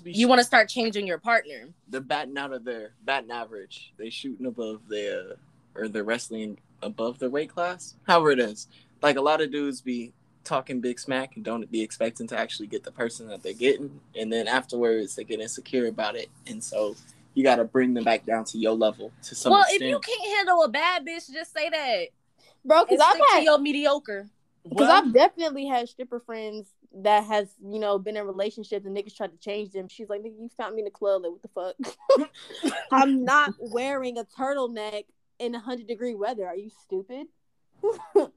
Be 0.04 0.12
You 0.12 0.28
want 0.28 0.40
to 0.40 0.46
start 0.46 0.70
changing 0.70 1.08
your 1.08 1.18
partner. 1.18 1.70
they're 1.88 2.02
batting 2.02 2.38
out 2.38 2.54
of 2.54 2.64
their 2.64 2.92
batting 3.04 3.32
average. 3.32 3.94
They 3.98 4.10
shooting 4.10 4.46
above 4.46 4.88
their 4.88 5.38
or 5.76 5.88
they're 5.88 6.04
wrestling 6.04 6.60
above 6.82 7.20
their 7.20 7.30
weight 7.30 7.50
class. 7.50 7.96
However 8.08 8.32
it 8.32 8.40
is. 8.40 8.68
Like 9.02 9.18
a 9.18 9.22
lot 9.22 9.42
of 9.42 9.52
dudes 9.52 9.82
be 9.82 10.14
talking 10.44 10.82
big 10.82 11.00
smack 11.00 11.36
and 11.36 11.46
don't 11.46 11.70
be 11.72 11.82
expecting 11.82 12.28
to 12.28 12.38
actually 12.38 12.68
get 12.68 12.84
the 12.84 12.92
person 12.92 13.28
that 13.28 13.44
they're 13.44 13.54
getting. 13.54 14.00
And 14.16 14.32
then 14.32 14.48
afterwards 14.48 15.16
they 15.16 15.24
get 15.24 15.40
insecure 15.40 15.88
about 15.88 16.16
it. 16.16 16.30
And 16.48 16.64
so 16.64 16.96
you 17.34 17.44
gotta 17.44 17.64
bring 17.64 17.94
them 17.94 18.04
back 18.04 18.26
down 18.26 18.46
to 18.46 18.58
your 18.58 18.74
level 18.74 19.12
to 19.24 19.36
some 19.36 19.52
well, 19.52 19.62
extent. 19.62 19.84
if 19.84 19.90
you 19.90 20.00
can't 20.00 20.38
handle 20.38 20.64
a 20.64 20.70
bad 20.70 21.06
bitch, 21.06 21.32
just 21.32 21.54
say 21.54 21.70
that. 21.70 22.08
Bro, 22.66 22.86
because 22.86 23.00
I've 23.00 23.16
stick 23.16 23.26
had 23.32 23.44
your 23.44 23.60
mediocre. 23.60 24.30
Because 24.64 24.88
Well, 24.88 24.92
I've 24.92 25.14
definitely 25.14 25.66
had 25.66 25.90
stripper 25.90 26.20
friends 26.20 26.70
that 26.94 27.24
has, 27.24 27.48
you 27.64 27.80
know, 27.80 27.98
been 27.98 28.18
in 28.18 28.26
relationships 28.26 28.86
and 28.86 28.96
niggas 28.96 29.16
tried 29.16 29.32
to 29.32 29.38
change 29.38 29.72
them. 29.72 29.88
She's 29.88 30.10
like, 30.10 30.22
nigga, 30.22 30.40
you 30.40 30.50
found 30.56 30.76
me 30.76 30.82
in 30.82 30.86
the 30.86 30.92
club. 30.92 31.24
Like, 31.24 31.32
what 31.32 31.76
the 31.76 31.86
fuck? 32.20 32.30
I'm 32.92 33.24
not 33.24 33.54
wearing 33.60 34.18
a 34.18 34.26
turtleneck 34.26 35.06
in 35.40 35.54
100 35.54 35.88
degree 35.88 36.14
weather. 36.14 36.46
Are 36.46 36.56
you 36.56 36.70
stupid? 36.84 37.28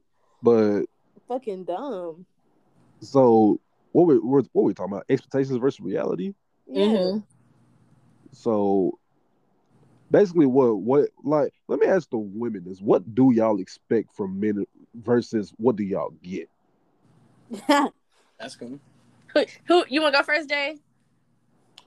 But 0.45 0.85
Fucking 1.27 1.63
dumb. 1.65 2.25
so 3.01 3.59
what 3.91 4.07
we 4.07 4.17
what, 4.19 4.45
what 4.51 4.63
we 4.65 4.73
talking 4.73 4.93
about? 4.93 5.05
Expectations 5.09 5.57
versus 5.57 5.79
reality. 5.79 6.33
Yeah. 6.67 6.87
Mhm. 6.87 7.23
So 8.31 8.99
basically 10.11 10.45
what 10.45 10.77
what 10.77 11.09
like 11.23 11.51
let 11.67 11.79
me 11.79 11.87
ask 11.87 12.09
the 12.09 12.17
women 12.17 12.65
is 12.67 12.81
what 12.81 13.15
do 13.15 13.31
y'all 13.33 13.59
expect 13.59 14.13
from 14.15 14.39
men 14.39 14.65
versus 14.93 15.53
what 15.57 15.75
do 15.75 15.83
y'all 15.83 16.13
get? 16.21 16.49
That's 17.67 18.55
cool. 18.55 18.79
Who, 19.33 19.45
who 19.65 19.85
you 19.89 20.01
want 20.01 20.13
to 20.13 20.19
go 20.19 20.23
first, 20.23 20.49
Jay? 20.49 20.77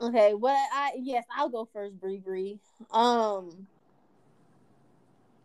Okay, 0.00 0.34
what 0.34 0.56
I 0.72 0.92
yes, 0.98 1.24
I'll 1.36 1.48
go 1.48 1.68
first, 1.72 1.98
Bree 2.00 2.18
Bree. 2.18 2.58
Um 2.90 3.66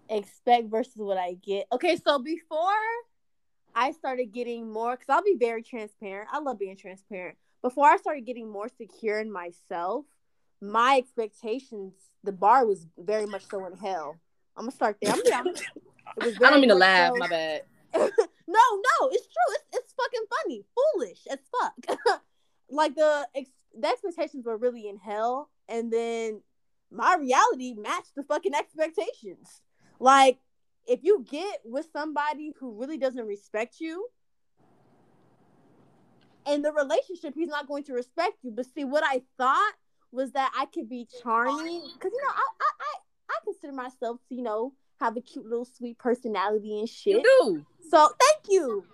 expect 0.10 0.70
versus 0.70 0.96
what 0.98 1.18
I 1.18 1.34
get. 1.34 1.68
Okay, 1.72 1.98
so 1.98 2.20
before 2.20 2.72
I 3.76 3.92
started 3.92 4.32
getting 4.32 4.72
more 4.72 4.92
because 4.96 5.10
I'll 5.10 5.24
be 5.24 5.36
very 5.40 5.64
transparent. 5.64 6.30
I 6.32 6.40
love 6.40 6.60
being 6.60 6.78
transparent. 6.78 7.38
Before 7.62 7.86
I 7.90 7.98
started 7.98 8.26
getting 8.26 8.50
more 8.50 8.68
secure 8.70 9.20
in 9.20 9.32
myself, 9.32 10.06
my 10.62 10.98
expectations, 10.98 11.94
the 12.24 12.32
bar 12.32 12.66
was 12.66 12.88
very 12.98 13.26
much 13.26 13.46
so 13.50 13.66
in 13.66 13.74
hell. 13.78 14.18
I'm 14.56 14.64
gonna 14.66 14.72
start 14.72 14.98
there. 15.02 15.14
I'm 15.14 15.22
gonna. 15.24 15.54
It 16.18 16.26
was 16.26 16.36
I 16.44 16.52
don't 16.52 16.60
mean 16.60 16.70
to 16.70 16.76
laugh. 16.76 17.14
so- 17.14 17.18
My 17.18 17.28
bad. 17.28 17.62
no, 17.96 18.04
no, 18.48 19.10
it's 19.12 19.26
true. 19.28 19.56
It's, 19.56 19.64
it's 19.74 19.94
fucking 19.94 20.26
funny, 20.44 20.66
foolish 20.76 21.20
as 21.30 21.40
fuck. 21.52 22.22
like 22.70 22.96
the 22.96 23.28
ex- 23.36 23.50
the 23.80 23.88
expectations 23.88 24.46
were 24.46 24.58
really 24.58 24.88
in 24.90 24.98
hell, 24.98 25.50
and 25.70 25.92
then 25.94 26.42
my 26.92 27.16
reality 27.16 27.74
matched 27.74 28.16
the 28.16 28.24
fucking 28.24 28.54
expectations. 28.54 29.62
Like 30.00 30.40
if 30.88 31.04
you 31.04 31.26
get 31.30 31.60
with 31.66 31.88
somebody 31.92 32.54
who 32.60 32.80
really 32.80 32.98
doesn't 32.98 33.26
respect 33.26 33.76
you, 33.80 34.08
in 36.46 36.62
the 36.62 36.74
relationship, 36.74 37.34
he's 37.36 37.48
not 37.48 37.68
going 37.68 37.84
to 37.86 37.94
respect 37.94 38.38
you. 38.44 38.52
But 38.52 38.66
see, 38.74 38.84
what 38.84 39.04
I 39.06 39.22
thought 39.38 39.74
was 40.12 40.32
that 40.34 40.52
I 40.58 40.66
could 40.66 40.90
be 40.90 41.08
charming 41.22 41.82
because 41.94 42.12
you 42.14 42.22
know 42.22 42.34
I, 42.34 42.48
I 42.62 42.72
I 42.82 42.96
I 43.32 43.38
consider 43.44 43.74
myself 43.74 44.20
to 44.30 44.36
you 44.36 44.44
know 44.44 44.74
have 45.00 45.18
a 45.18 45.22
cute 45.22 45.46
little 45.46 45.66
sweet 45.66 45.98
personality 45.98 46.80
and 46.80 46.88
shit. 46.88 47.14
You 47.14 47.24
do. 47.24 47.66
So 47.90 48.10
thank 48.20 48.46
you. 48.50 48.86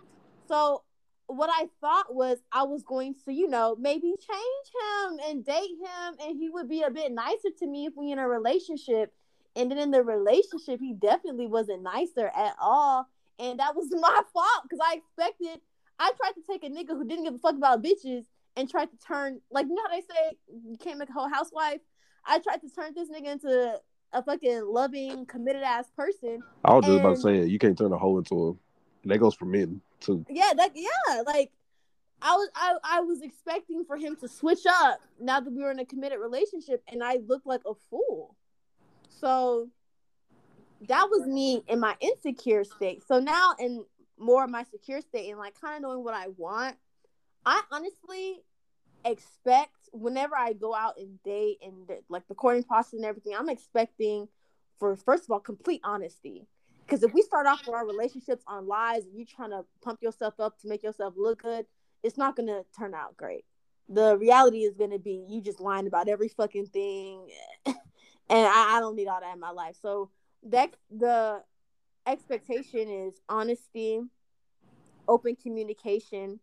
So 0.48 0.84
what 1.28 1.50
I 1.54 1.68
thought 1.80 2.14
was 2.14 2.40
I 2.52 2.64
was 2.64 2.82
going 2.82 3.14
to, 3.26 3.32
you 3.32 3.48
know, 3.48 3.76
maybe 3.80 4.08
change 4.08 5.10
him 5.10 5.20
and 5.28 5.46
date 5.46 5.70
him 5.80 6.16
and 6.26 6.38
he 6.38 6.50
would 6.50 6.68
be 6.68 6.82
a 6.82 6.90
bit 6.90 7.12
nicer 7.12 7.50
to 7.60 7.68
me 7.68 7.86
if 7.86 7.94
we 7.96 8.12
in 8.12 8.18
a 8.18 8.28
relationship. 8.28 9.14
And 9.60 9.70
then 9.70 9.78
in 9.78 9.92
the 9.92 10.04
relationship, 10.04 10.80
he 10.80 10.94
definitely 10.94 11.48
wasn't 11.48 11.84
nicer 11.84 12.32
at 12.36 12.56
all. 12.62 13.08
And 13.38 13.60
that 13.60 13.76
was 13.76 13.88
my 13.92 14.22
fault 14.34 14.64
because 14.64 14.80
I 14.84 14.96
expected 14.96 15.62
I 16.00 16.14
tried 16.18 16.32
to 16.32 16.42
take 16.50 16.64
a 16.64 16.70
nigga 16.70 16.96
who 16.98 17.06
didn't 17.06 17.26
give 17.26 17.36
a 17.36 17.40
fuck 17.40 17.56
about 17.56 17.84
bitches 17.84 18.24
and 18.56 18.70
tried 18.70 18.90
to 18.90 18.98
turn 19.06 19.42
like 19.52 19.66
you 19.68 19.76
know 19.76 19.82
how 19.86 19.94
they 19.94 20.02
say 20.02 20.38
you 20.66 20.78
can't 20.78 20.98
make 20.98 21.10
a 21.10 21.14
whole 21.14 21.30
housewife. 21.30 21.82
I 22.26 22.40
tried 22.40 22.62
to 22.62 22.70
turn 22.70 22.94
this 22.96 23.10
nigga 23.10 23.34
into 23.34 23.80
a 24.14 24.24
fucking 24.24 24.64
loving, 24.66 25.26
committed 25.26 25.64
ass 25.64 25.90
person. 25.96 26.42
I 26.64 26.74
was 26.74 26.86
just 26.86 27.00
about 27.00 27.16
to 27.16 27.22
say. 27.22 27.46
You 27.46 27.60
can't 27.60 27.78
turn 27.78 27.92
a 27.92 27.98
hoe 27.98 28.18
into 28.18 28.36
a 28.36 28.54
and 29.04 29.12
that 29.12 29.18
goes 29.20 29.36
for 29.36 29.46
men 29.46 29.82
too. 30.00 30.26
yeah 30.30 30.52
that 30.56 30.72
yeah 30.76 31.22
like 31.26 31.52
i 32.22 32.36
was 32.36 32.50
I, 32.56 32.74
I 32.84 33.02
was 33.02 33.22
expecting 33.22 33.84
for 33.86 33.98
him 33.98 34.16
to 34.18 34.28
switch 34.28 34.66
up 34.68 35.00
now 35.20 35.40
that 35.40 35.52
we 35.52 35.62
were 35.62 35.72
in 35.72 35.80
a 35.80 35.86
committed 35.86 36.20
relationship 36.20 36.84
and 36.88 37.04
i 37.04 37.18
looked 37.28 37.46
like 37.46 37.62
a 37.66 37.74
fool 37.90 38.36
so 39.10 39.70
that 40.88 41.08
was 41.10 41.28
me 41.28 41.64
in 41.68 41.80
my 41.80 41.96
insecure 42.00 42.64
state. 42.64 43.04
So 43.08 43.20
now 43.20 43.54
in 43.60 43.84
more 44.18 44.44
of 44.44 44.50
my 44.50 44.64
secure 44.64 45.02
state 45.02 45.30
and 45.30 45.40
like 45.40 45.60
kind 45.60 45.76
of 45.76 45.82
knowing 45.82 46.04
what 46.04 46.14
i 46.14 46.28
want 46.36 46.76
i 47.46 47.62
honestly 47.72 48.42
expect 49.06 49.78
whenever 49.94 50.36
i 50.36 50.52
go 50.52 50.76
out 50.76 50.96
and 50.98 51.24
date 51.24 51.58
and 51.66 51.88
the, 51.88 52.00
like 52.10 52.28
the 52.28 52.36
courting 52.36 52.64
process 52.64 52.94
and 52.94 53.06
everything 53.06 53.34
i'm 53.34 53.48
expecting 53.48 54.28
for 54.80 54.96
first 54.96 55.26
of 55.26 55.32
all 55.32 55.40
complete 55.40 55.82
honesty. 55.84 56.48
Because 56.86 57.04
if 57.04 57.14
we 57.14 57.22
start 57.22 57.46
off 57.46 57.68
with 57.68 57.76
our 57.76 57.86
relationships 57.86 58.44
on 58.48 58.68
lies 58.68 59.06
and 59.06 59.16
you 59.16 59.26
trying 59.26 59.52
to 59.52 59.64
pump 59.84 60.02
yourself 60.02 60.40
up 60.40 60.60
to 60.60 60.68
make 60.68 60.82
yourself 60.82 61.14
look 61.16 61.44
good, 61.44 61.66
it's 62.02 62.18
not 62.18 62.36
gonna 62.36 62.62
turn 62.76 62.96
out 62.96 63.16
great. 63.16 63.46
The 63.90 64.18
reality 64.18 64.60
is 64.60 64.74
gonna 64.74 64.98
be 64.98 65.24
you 65.30 65.42
just 65.42 65.60
lying 65.60 65.86
about 65.86 66.08
every 66.08 66.30
fucking 66.30 66.68
thing, 66.68 67.28
and 68.30 68.46
I, 68.46 68.78
I 68.78 68.80
don't 68.80 68.96
need 68.96 69.08
all 69.08 69.20
that 69.20 69.34
in 69.34 69.40
my 69.40 69.52
life. 69.52 69.76
So 69.82 70.10
that 70.44 70.76
the 70.90 71.44
expectation 72.06 72.90
is 72.90 73.14
honesty, 73.28 74.02
open 75.08 75.36
communication, 75.36 76.40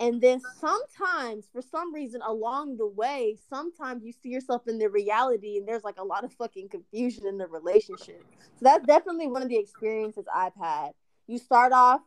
and 0.00 0.20
then 0.20 0.40
sometimes, 0.60 1.48
for 1.52 1.62
some 1.62 1.94
reason, 1.94 2.20
along 2.26 2.78
the 2.78 2.86
way, 2.86 3.38
sometimes 3.48 4.04
you 4.04 4.12
see 4.12 4.28
yourself 4.28 4.66
in 4.66 4.78
the 4.78 4.88
reality, 4.88 5.56
and 5.56 5.68
there's 5.68 5.84
like 5.84 5.98
a 5.98 6.04
lot 6.04 6.24
of 6.24 6.32
fucking 6.32 6.68
confusion 6.68 7.26
in 7.26 7.38
the 7.38 7.46
relationship. 7.46 8.24
So 8.40 8.62
that's 8.62 8.86
definitely 8.86 9.28
one 9.28 9.42
of 9.42 9.48
the 9.48 9.56
experiences 9.56 10.24
I've 10.34 10.54
had. 10.60 10.90
You 11.26 11.38
start 11.38 11.72
off 11.72 12.00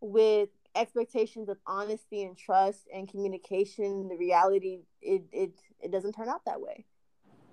with 0.00 0.48
expectations 0.74 1.48
of 1.48 1.58
honesty 1.66 2.22
and 2.22 2.36
trust 2.36 2.88
and 2.92 3.08
communication. 3.08 4.08
The 4.08 4.16
reality, 4.16 4.80
it 5.02 5.24
it 5.30 5.52
it 5.80 5.92
doesn't 5.92 6.12
turn 6.12 6.28
out 6.28 6.44
that 6.46 6.60
way. 6.60 6.86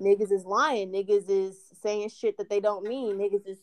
Niggas 0.01 0.31
is 0.31 0.45
lying. 0.45 0.91
Niggas 0.91 1.29
is 1.29 1.57
saying 1.81 2.09
shit 2.09 2.37
that 2.37 2.49
they 2.49 2.59
don't 2.59 2.85
mean. 2.85 3.17
Niggas 3.17 3.47
is 3.47 3.59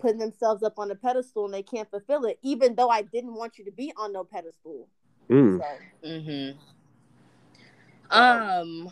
putting 0.00 0.18
themselves 0.18 0.62
up 0.62 0.78
on 0.78 0.90
a 0.90 0.94
pedestal 0.94 1.44
and 1.46 1.54
they 1.54 1.62
can't 1.62 1.90
fulfill 1.90 2.24
it, 2.24 2.38
even 2.42 2.74
though 2.74 2.88
I 2.88 3.02
didn't 3.02 3.34
want 3.34 3.58
you 3.58 3.64
to 3.64 3.70
be 3.70 3.92
on 3.96 4.12
no 4.12 4.24
pedestal. 4.24 4.88
Mm. 5.30 5.60
So. 5.60 6.08
Mm-hmm. 6.08 6.58
Um, 8.10 8.90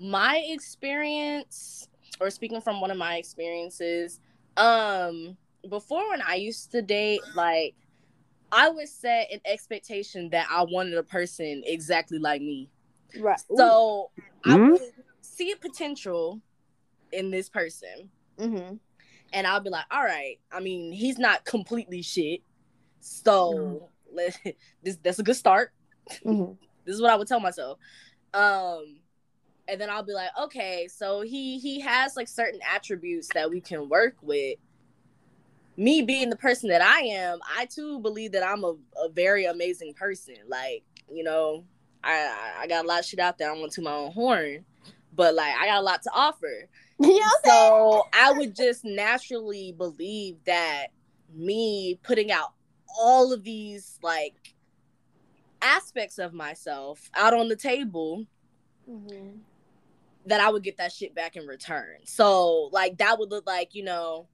my 0.00 0.42
experience, 0.46 1.88
or 2.20 2.30
speaking 2.30 2.60
from 2.60 2.80
one 2.80 2.90
of 2.90 2.96
my 2.96 3.16
experiences, 3.16 4.20
um, 4.56 5.36
before 5.68 6.08
when 6.10 6.22
I 6.22 6.36
used 6.36 6.70
to 6.72 6.82
date, 6.82 7.20
like 7.34 7.74
I 8.52 8.68
would 8.68 8.88
set 8.88 9.30
an 9.32 9.40
expectation 9.44 10.30
that 10.30 10.46
I 10.50 10.62
wanted 10.62 10.94
a 10.94 11.02
person 11.02 11.62
exactly 11.66 12.18
like 12.18 12.40
me. 12.40 12.68
Right. 13.18 13.40
So 13.56 14.10
I 14.44 14.56
Mhm. 14.56 14.70
would 14.72 14.80
see 15.30 15.52
a 15.52 15.56
potential 15.56 16.40
in 17.12 17.30
this 17.30 17.48
person, 17.48 18.10
Mm-hmm. 18.38 18.76
and 19.32 19.46
I'll 19.46 19.60
be 19.60 19.70
like, 19.70 19.84
all 19.90 20.02
right. 20.02 20.38
I 20.50 20.60
mean, 20.60 20.92
he's 20.92 21.18
not 21.18 21.44
completely 21.44 22.00
shit, 22.02 22.40
so 23.00 23.88
let 24.12 24.36
this 24.82 24.96
that's 25.02 25.18
a 25.18 25.22
good 25.22 25.36
start. 25.36 25.72
Mm-hmm. 26.24 26.52
This 26.86 26.94
is 26.96 27.02
what 27.02 27.10
I 27.10 27.16
would 27.16 27.28
tell 27.28 27.40
myself. 27.40 27.78
Um, 28.32 29.00
and 29.68 29.78
then 29.80 29.90
I'll 29.90 30.02
be 30.02 30.14
like, 30.14 30.30
okay, 30.44 30.88
so 30.90 31.20
he 31.20 31.58
he 31.58 31.78
has 31.80 32.16
like 32.16 32.26
certain 32.26 32.58
attributes 32.74 33.28
that 33.34 33.48
we 33.50 33.60
can 33.60 33.88
work 33.88 34.16
with. 34.22 34.56
Me 35.76 36.02
being 36.02 36.30
the 36.30 36.36
person 36.36 36.68
that 36.70 36.82
I 36.82 37.00
am, 37.00 37.38
I 37.56 37.66
too 37.66 38.00
believe 38.00 38.32
that 38.32 38.42
I'm 38.42 38.64
a, 38.64 38.74
a 38.98 39.08
very 39.10 39.44
amazing 39.44 39.94
person. 39.94 40.34
Like, 40.48 40.82
you 41.12 41.22
know, 41.22 41.64
I 42.02 42.12
I- 42.14 42.62
I 42.62 42.66
got 42.66 42.84
a 42.84 42.88
lot 42.88 43.00
of 43.00 43.04
shit 43.06 43.20
out 43.20 43.36
there. 43.38 43.50
I 43.50 43.58
want 43.58 43.72
to 43.72 43.82
my 43.82 43.92
own 43.92 44.10
horn, 44.12 44.64
but 45.14 45.34
like 45.34 45.54
I 45.60 45.66
got 45.66 45.78
a 45.78 45.82
lot 45.82 46.02
to 46.02 46.10
offer. 46.12 46.68
Yeah. 47.02 47.30
So 47.46 48.06
I 48.12 48.32
would 48.32 48.54
just 48.54 48.84
naturally 48.84 49.72
believe 49.72 50.36
that 50.44 50.88
me 51.32 51.98
putting 52.02 52.30
out 52.30 52.52
all 52.98 53.32
of 53.32 53.42
these 53.42 53.98
like 54.02 54.54
aspects 55.62 56.18
of 56.18 56.34
myself 56.34 57.10
out 57.14 57.32
on 57.32 57.48
the 57.48 57.56
table 57.56 58.26
Mm-hmm. 58.88 59.38
that 60.26 60.40
I 60.40 60.50
would 60.50 60.62
get 60.62 60.76
that 60.78 60.92
shit 60.92 61.14
back 61.14 61.36
in 61.36 61.46
return. 61.46 61.98
So 62.04 62.68
like 62.72 62.98
that 62.98 63.18
would 63.18 63.30
look 63.30 63.46
like, 63.46 63.74
you 63.74 63.84
know, 63.84 64.26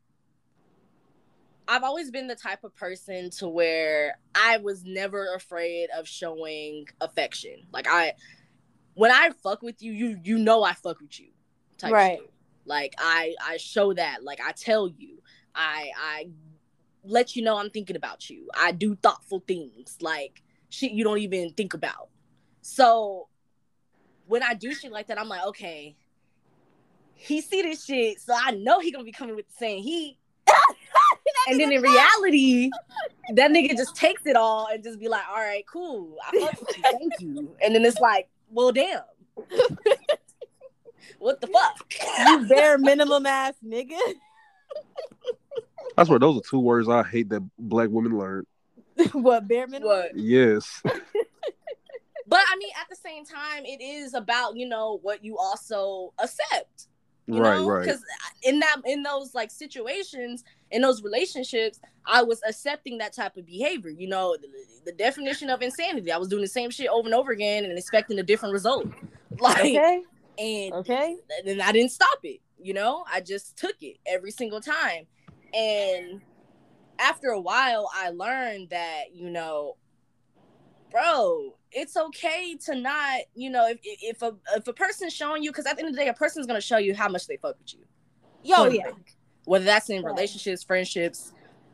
I've 1.68 1.82
always 1.82 2.10
been 2.10 2.26
the 2.26 2.36
type 2.36 2.64
of 2.64 2.74
person 2.74 3.28
to 3.38 3.48
where 3.48 4.18
I 4.34 4.56
was 4.58 4.84
never 4.84 5.34
afraid 5.34 5.88
of 5.96 6.08
showing 6.08 6.86
affection. 7.00 7.66
Like 7.72 7.86
I 7.88 8.14
when 8.96 9.10
I 9.10 9.30
fuck 9.42 9.62
with 9.62 9.82
you, 9.82 9.92
you 9.92 10.18
you 10.24 10.38
know 10.38 10.64
I 10.64 10.72
fuck 10.72 11.00
with 11.00 11.20
you. 11.20 11.28
Type 11.78 11.92
Right. 11.92 12.18
shit. 12.18 12.32
Like 12.64 12.94
I 12.98 13.34
I 13.40 13.58
show 13.58 13.92
that. 13.92 14.24
Like 14.24 14.40
I 14.44 14.52
tell 14.52 14.88
you. 14.88 15.22
I 15.54 15.90
I 15.96 16.28
let 17.04 17.36
you 17.36 17.42
know 17.42 17.58
I'm 17.58 17.70
thinking 17.70 17.94
about 17.94 18.28
you. 18.28 18.48
I 18.58 18.72
do 18.72 18.96
thoughtful 18.96 19.44
things 19.46 19.98
like 20.00 20.42
shit 20.70 20.92
you 20.92 21.04
don't 21.04 21.18
even 21.18 21.52
think 21.52 21.74
about. 21.74 22.08
So 22.62 23.28
when 24.26 24.42
I 24.42 24.54
do 24.54 24.74
shit 24.74 24.90
like 24.90 25.06
that, 25.08 25.20
I'm 25.20 25.28
like, 25.28 25.44
okay, 25.46 25.94
he 27.14 27.40
see 27.40 27.62
this 27.62 27.84
shit, 27.84 28.20
so 28.20 28.34
I 28.36 28.52
know 28.52 28.80
he 28.80 28.90
gonna 28.90 29.04
be 29.04 29.12
coming 29.12 29.36
with 29.36 29.46
the 29.48 29.54
same 29.56 29.82
heat. 29.82 30.18
and 31.48 31.60
then 31.60 31.70
in 31.70 31.82
reality, 31.82 32.70
that 33.34 33.50
nigga 33.50 33.76
just 33.76 33.94
takes 33.94 34.22
it 34.26 34.36
all 34.36 34.68
and 34.72 34.82
just 34.82 34.98
be 34.98 35.08
like, 35.08 35.28
all 35.28 35.36
right, 35.36 35.64
cool, 35.70 36.16
I 36.26 36.38
fuck 36.40 36.60
with 36.60 36.76
you, 36.76 36.82
thank 36.82 37.20
you. 37.20 37.56
And 37.62 37.74
then 37.74 37.84
it's 37.84 38.00
like, 38.00 38.28
well, 38.50 38.72
damn, 38.72 39.00
what 41.18 41.40
the 41.40 41.46
fuck? 41.46 41.92
You 42.26 42.46
bare 42.48 42.78
minimum 42.78 43.26
ass 43.26 43.54
nigga. 43.66 43.98
I 45.96 46.04
swear 46.04 46.18
those 46.18 46.38
are 46.38 46.48
two 46.48 46.58
words 46.60 46.88
I 46.88 47.02
hate 47.02 47.28
that 47.30 47.48
black 47.58 47.88
women 47.90 48.18
learn. 48.18 48.46
what 49.12 49.46
bare 49.48 49.66
minimum? 49.66 49.88
What? 49.88 50.16
Yes. 50.16 50.82
But 52.28 52.40
I 52.52 52.56
mean, 52.56 52.70
at 52.80 52.88
the 52.90 52.96
same 52.96 53.24
time, 53.24 53.64
it 53.64 53.80
is 53.80 54.12
about 54.14 54.56
you 54.56 54.68
know 54.68 54.98
what 55.02 55.24
you 55.24 55.38
also 55.38 56.12
accept. 56.18 56.88
You 57.28 57.38
Right, 57.40 57.58
know, 57.58 57.68
right. 57.68 57.84
because 57.86 58.02
in 58.42 58.58
that 58.58 58.78
in 58.84 59.04
those 59.04 59.32
like 59.32 59.52
situations 59.52 60.42
in 60.72 60.82
those 60.82 61.02
relationships, 61.04 61.78
I 62.06 62.22
was 62.22 62.40
accepting 62.46 62.98
that 62.98 63.12
type 63.12 63.36
of 63.36 63.46
behavior. 63.46 63.90
You 63.90 64.08
know, 64.08 64.36
the, 64.40 64.48
the 64.84 64.92
definition 64.92 65.50
of 65.50 65.62
insanity. 65.62 66.12
I 66.12 66.18
was 66.18 66.28
doing 66.28 66.42
the 66.42 66.48
same 66.48 66.70
shit 66.70 66.88
over 66.88 67.06
and 67.06 67.14
over 67.14 67.32
again 67.32 67.64
and 67.64 67.76
expecting 67.76 68.18
a 68.18 68.22
different 68.22 68.52
result. 68.52 68.86
Like, 69.38 69.58
Okay. 69.58 70.02
and 70.38 70.72
Okay. 70.72 71.16
and 71.46 71.60
I 71.60 71.70
didn't 71.70 71.90
stop 71.90 72.20
it. 72.22 72.40
You 72.58 72.72
know, 72.72 73.04
I 73.12 73.20
just 73.20 73.58
took 73.58 73.74
it 73.82 73.98
every 74.06 74.30
single 74.30 74.62
time. 74.62 75.06
And 75.52 76.22
after 76.98 77.28
a 77.28 77.40
while, 77.40 77.90
I 77.94 78.10
learned 78.10 78.70
that 78.70 79.14
you 79.14 79.28
know, 79.28 79.76
bro, 80.90 81.54
it's 81.70 81.98
okay 81.98 82.56
to 82.64 82.76
not, 82.76 83.20
you 83.34 83.50
know, 83.50 83.68
if 83.68 83.78
if 83.82 84.22
a 84.22 84.34
if 84.56 84.66
a 84.66 84.72
person's 84.72 85.12
showing 85.12 85.42
you, 85.42 85.50
because 85.50 85.66
at 85.66 85.76
the 85.76 85.80
end 85.80 85.90
of 85.90 85.94
the 85.94 86.00
day, 86.00 86.08
a 86.08 86.14
person's 86.14 86.46
gonna 86.46 86.60
show 86.62 86.78
you 86.78 86.94
how 86.94 87.10
much 87.10 87.26
they 87.26 87.36
fuck 87.36 87.58
with 87.58 87.74
you. 87.74 87.80
Oh, 88.54 88.64
Yo, 88.64 88.70
yeah. 88.70 88.90
Whether 89.44 89.66
that's 89.66 89.90
in 89.90 90.02
relationships, 90.02 90.62
friendships, 90.64 91.32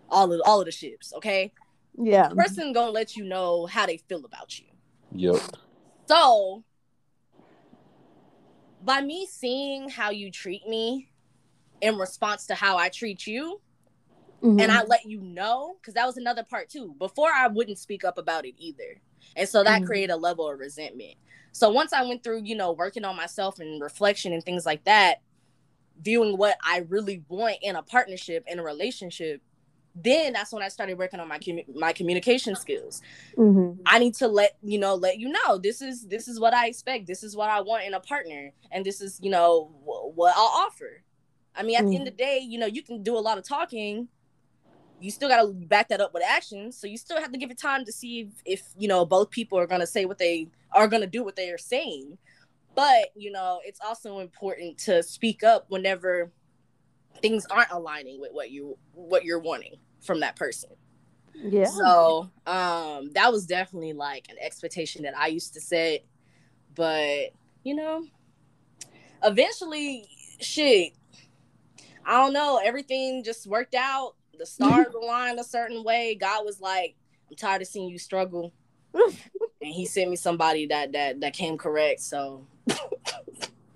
all 0.08 0.32
of 0.32 0.40
all 0.44 0.60
of 0.60 0.66
the 0.66 0.72
ships. 0.72 1.12
Okay, 1.14 1.52
Yeah. 1.98 2.28
the 2.28 2.36
person 2.36 2.72
gonna 2.72 2.90
let 2.90 3.16
you 3.16 3.24
know 3.24 3.66
how 3.66 3.86
they 3.86 3.96
feel 3.96 4.24
about 4.24 4.58
you. 4.58 4.66
Yep. 5.12 5.56
So, 6.08 6.64
by 8.84 9.00
me 9.00 9.26
seeing 9.26 9.88
how 9.88 10.10
you 10.10 10.30
treat 10.30 10.66
me 10.66 11.10
in 11.80 11.96
response 11.96 12.46
to 12.46 12.54
how 12.54 12.76
I 12.76 12.88
treat 12.88 13.26
you, 13.26 13.60
Mhm. 14.42 14.60
and 14.60 14.72
I 14.72 14.82
let 14.84 15.06
you 15.06 15.20
know, 15.20 15.76
because 15.80 15.94
that 15.94 16.06
was 16.06 16.16
another 16.16 16.42
part 16.42 16.68
too. 16.68 16.94
Before 16.98 17.30
I 17.32 17.46
wouldn't 17.46 17.78
speak 17.78 18.04
up 18.04 18.18
about 18.18 18.44
it 18.44 18.54
either. 18.58 19.00
And 19.36 19.48
so 19.48 19.62
that 19.64 19.82
Mhm. 19.82 19.86
created 19.86 20.12
a 20.12 20.16
level 20.16 20.48
of 20.50 20.58
resentment. 20.58 21.14
So 21.52 21.70
once 21.70 21.92
I 21.92 22.02
went 22.02 22.24
through, 22.24 22.42
you 22.44 22.56
know, 22.56 22.72
working 22.72 23.04
on 23.04 23.14
myself 23.16 23.60
and 23.60 23.80
reflection 23.80 24.32
and 24.32 24.42
things 24.42 24.66
like 24.66 24.84
that, 24.84 25.22
viewing 26.00 26.36
what 26.36 26.56
I 26.64 26.78
really 26.88 27.24
want 27.28 27.58
in 27.62 27.76
a 27.76 27.82
partnership, 27.82 28.44
in 28.46 28.58
a 28.58 28.62
relationship, 28.62 29.42
then 29.94 30.32
that's 30.32 30.52
when 30.52 30.62
I 30.62 30.68
started 30.68 30.98
working 30.98 31.20
on 31.20 31.28
my 31.28 31.38
commu- 31.38 31.74
my 31.74 31.92
communication 31.92 32.56
skills. 32.56 33.02
Mhm. 33.36 33.78
I 33.86 33.98
need 33.98 34.14
to 34.16 34.28
let 34.28 34.56
you 34.62 34.78
know, 34.78 34.94
let 34.94 35.18
you 35.18 35.28
know 35.28 35.58
this 35.58 35.82
is 35.82 36.06
this 36.06 36.28
is 36.28 36.38
what 36.40 36.54
I 36.54 36.66
expect. 36.66 37.06
This 37.06 37.22
is 37.22 37.36
what 37.36 37.50
I 37.50 37.60
want 37.60 37.84
in 37.84 37.94
a 37.94 38.00
partner, 38.00 38.52
and 38.70 38.84
this 38.84 39.00
is 39.00 39.18
you 39.22 39.30
know 39.30 39.64
wh- 39.84 40.16
what 40.16 40.34
I'll 40.36 40.66
offer. 40.66 41.02
I 41.54 41.62
mean, 41.62 41.76
at 41.76 41.84
the 41.86 41.96
end 41.96 42.08
of 42.08 42.16
the 42.16 42.22
day, 42.24 42.38
you 42.38 42.58
know, 42.58 42.66
you 42.66 42.82
can 42.82 43.02
do 43.02 43.16
a 43.16 43.20
lot 43.20 43.36
of 43.38 43.44
talking. 43.46 44.08
You 45.00 45.10
still 45.10 45.28
got 45.28 45.42
to 45.42 45.48
back 45.52 45.88
that 45.88 46.00
up 46.00 46.14
with 46.14 46.22
action. 46.22 46.70
So 46.72 46.86
you 46.86 46.96
still 46.96 47.20
have 47.20 47.32
to 47.32 47.38
give 47.38 47.50
it 47.50 47.58
time 47.58 47.84
to 47.84 47.92
see 47.92 48.20
if, 48.20 48.28
if 48.44 48.62
you 48.78 48.88
know 48.88 49.04
both 49.04 49.30
people 49.30 49.58
are 49.58 49.66
gonna 49.66 49.86
say 49.86 50.04
what 50.04 50.18
they 50.18 50.48
are 50.72 50.88
gonna 50.88 51.06
do 51.06 51.24
what 51.24 51.36
they 51.36 51.50
are 51.50 51.58
saying. 51.58 52.16
But 52.74 53.10
you 53.14 53.30
know, 53.30 53.60
it's 53.64 53.80
also 53.80 54.20
important 54.20 54.78
to 54.78 55.02
speak 55.02 55.42
up 55.42 55.66
whenever 55.68 56.32
things 57.20 57.46
aren't 57.46 57.70
aligning 57.70 58.20
with 58.20 58.32
what 58.32 58.50
you 58.50 58.76
what 58.94 59.24
you're 59.24 59.38
wanting 59.38 59.76
from 60.00 60.20
that 60.20 60.36
person. 60.36 60.70
Yeah. 61.34 61.66
So 61.66 62.30
um 62.46 63.10
that 63.12 63.30
was 63.30 63.46
definitely 63.46 63.92
like 63.92 64.28
an 64.28 64.36
expectation 64.40 65.02
that 65.02 65.16
I 65.16 65.28
used 65.28 65.54
to 65.54 65.60
set. 65.60 66.04
But 66.74 67.30
you 67.62 67.74
know, 67.74 68.04
eventually 69.22 70.08
shit. 70.40 70.92
I 72.04 72.16
don't 72.18 72.32
know, 72.32 72.60
everything 72.62 73.22
just 73.22 73.46
worked 73.46 73.74
out. 73.74 74.14
The 74.38 74.46
stars 74.46 74.92
aligned 75.02 75.38
a 75.38 75.44
certain 75.44 75.84
way. 75.84 76.16
God 76.16 76.44
was 76.44 76.60
like, 76.60 76.96
I'm 77.30 77.36
tired 77.36 77.62
of 77.62 77.68
seeing 77.68 77.88
you 77.88 77.98
struggle. 77.98 78.52
and 78.94 79.12
he 79.60 79.86
sent 79.86 80.10
me 80.10 80.16
somebody 80.16 80.66
that 80.66 80.92
that 80.92 81.20
that 81.20 81.32
came 81.34 81.56
correct. 81.56 82.00
So 82.00 82.46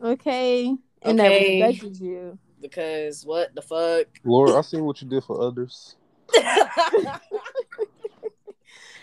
Okay. 0.03 0.75
And 1.03 1.21
Okay. 1.21 1.61
that 1.61 1.71
respected 1.71 2.01
you. 2.01 2.39
Because 2.69 3.25
what 3.25 3.55
the 3.55 3.63
fuck? 3.63 4.07
Lord, 4.25 4.51
I 4.51 4.61
seen 4.61 4.85
what 4.85 5.01
you 5.03 5.09
did 5.09 5.25
for 5.25 5.41
others. 5.41 5.97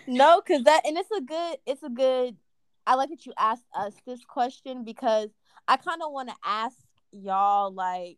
No, 0.08 0.42
because 0.42 0.64
that 0.64 0.86
and 0.86 0.98
it's 0.98 1.12
a 1.12 1.22
good, 1.22 1.58
it's 1.66 1.84
a 1.84 1.90
good. 1.90 2.36
I 2.86 2.96
like 2.96 3.10
that 3.10 3.26
you 3.26 3.34
asked 3.38 3.66
us 3.74 3.94
this 4.06 4.24
question 4.26 4.84
because 4.84 5.30
I 5.68 5.78
kind 5.78 6.02
of 6.04 6.12
want 6.12 6.30
to 6.30 6.36
ask 6.44 6.76
y'all, 7.12 7.72
like, 7.72 8.18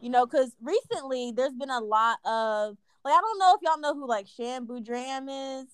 you 0.00 0.10
know, 0.10 0.26
because 0.26 0.50
recently 0.60 1.32
there's 1.34 1.52
been 1.52 1.70
a 1.70 1.80
lot 1.80 2.18
of 2.24 2.76
like 3.04 3.14
I 3.14 3.20
don't 3.20 3.38
know 3.38 3.54
if 3.54 3.62
y'all 3.62 3.80
know 3.80 3.94
who 3.94 4.08
like 4.08 4.26
Shan 4.26 4.66
Boodram 4.66 5.60
is, 5.60 5.68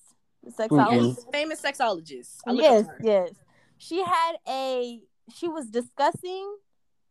the 0.44 0.50
sexologist. 0.50 1.16
Yes, 1.16 1.26
famous 1.32 1.62
sexologist. 1.62 2.36
Yes, 2.48 2.84
up 2.84 2.86
to 2.86 2.92
her. 2.92 2.98
yes. 3.02 3.30
She 3.78 4.02
had 4.02 4.32
a 4.48 5.00
she 5.34 5.48
was 5.48 5.66
discussing 5.68 6.56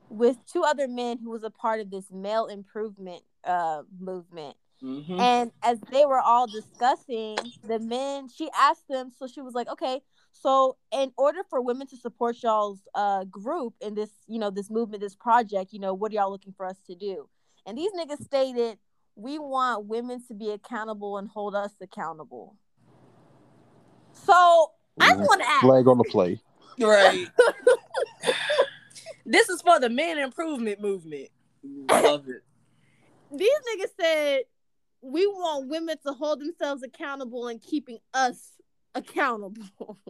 with 0.09 0.37
two 0.45 0.63
other 0.63 0.87
men 0.87 1.17
who 1.17 1.29
was 1.31 1.43
a 1.43 1.49
part 1.49 1.79
of 1.79 1.89
this 1.89 2.11
male 2.11 2.47
improvement 2.47 3.23
uh 3.43 3.83
movement. 3.99 4.55
Mhm. 4.83 5.19
And 5.19 5.51
as 5.63 5.79
they 5.91 6.05
were 6.05 6.19
all 6.19 6.47
discussing, 6.47 7.37
the 7.63 7.79
men 7.79 8.27
she 8.27 8.49
asked 8.57 8.87
them, 8.87 9.11
so 9.17 9.27
she 9.27 9.41
was 9.41 9.53
like, 9.53 9.69
Okay, 9.69 10.01
so 10.31 10.77
in 10.91 11.11
order 11.17 11.39
for 11.49 11.61
women 11.61 11.87
to 11.87 11.97
support 11.97 12.37
y'all's 12.43 12.79
uh 12.93 13.23
group 13.25 13.73
in 13.81 13.95
this, 13.95 14.09
you 14.27 14.39
know, 14.39 14.49
this 14.49 14.69
movement, 14.69 15.01
this 15.01 15.15
project, 15.15 15.73
you 15.73 15.79
know, 15.79 15.93
what 15.93 16.11
are 16.11 16.15
y'all 16.15 16.31
looking 16.31 16.53
for 16.53 16.65
us 16.65 16.77
to 16.87 16.95
do? 16.95 17.29
And 17.65 17.77
these 17.77 17.91
niggas 17.93 18.23
stated, 18.23 18.77
We 19.15 19.39
want 19.39 19.85
women 19.85 20.23
to 20.27 20.33
be 20.33 20.51
accountable 20.51 21.17
and 21.17 21.27
hold 21.27 21.55
us 21.55 21.71
accountable. 21.81 22.57
So 24.13 24.71
I 24.99 25.09
just 25.09 25.19
want 25.19 25.41
to 25.41 25.49
ask 25.49 25.61
Flag 25.61 25.87
on 25.87 25.97
the 25.97 26.03
play. 26.03 26.41
Right. 26.79 27.27
this 29.25 29.49
is 29.49 29.61
for 29.61 29.79
the 29.79 29.89
men 29.89 30.17
improvement 30.17 30.81
movement. 30.81 31.29
Love 31.63 32.27
it. 32.29 32.43
these 33.31 33.49
niggas 33.49 33.89
said 33.99 34.41
we 35.01 35.27
want 35.27 35.69
women 35.69 35.97
to 36.05 36.13
hold 36.13 36.39
themselves 36.39 36.83
accountable 36.83 37.47
and 37.47 37.61
keeping 37.61 37.99
us 38.13 38.53
accountable. 38.95 39.69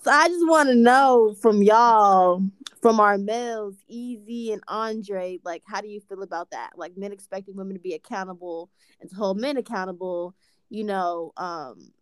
so 0.00 0.10
I 0.10 0.28
just 0.28 0.48
want 0.48 0.68
to 0.70 0.74
know 0.74 1.34
from 1.40 1.62
y'all, 1.62 2.42
from 2.80 2.98
our 2.98 3.18
males, 3.18 3.74
EZ 3.90 4.52
and 4.52 4.62
Andre, 4.68 5.38
like 5.44 5.62
how 5.66 5.80
do 5.80 5.88
you 5.88 6.00
feel 6.00 6.22
about 6.22 6.50
that? 6.50 6.70
Like 6.76 6.96
men 6.96 7.12
expecting 7.12 7.56
women 7.56 7.74
to 7.74 7.80
be 7.80 7.94
accountable 7.94 8.70
and 9.00 9.10
to 9.10 9.16
hold 9.16 9.38
men 9.38 9.56
accountable, 9.56 10.34
you 10.70 10.84
know, 10.84 11.32
um 11.36 11.92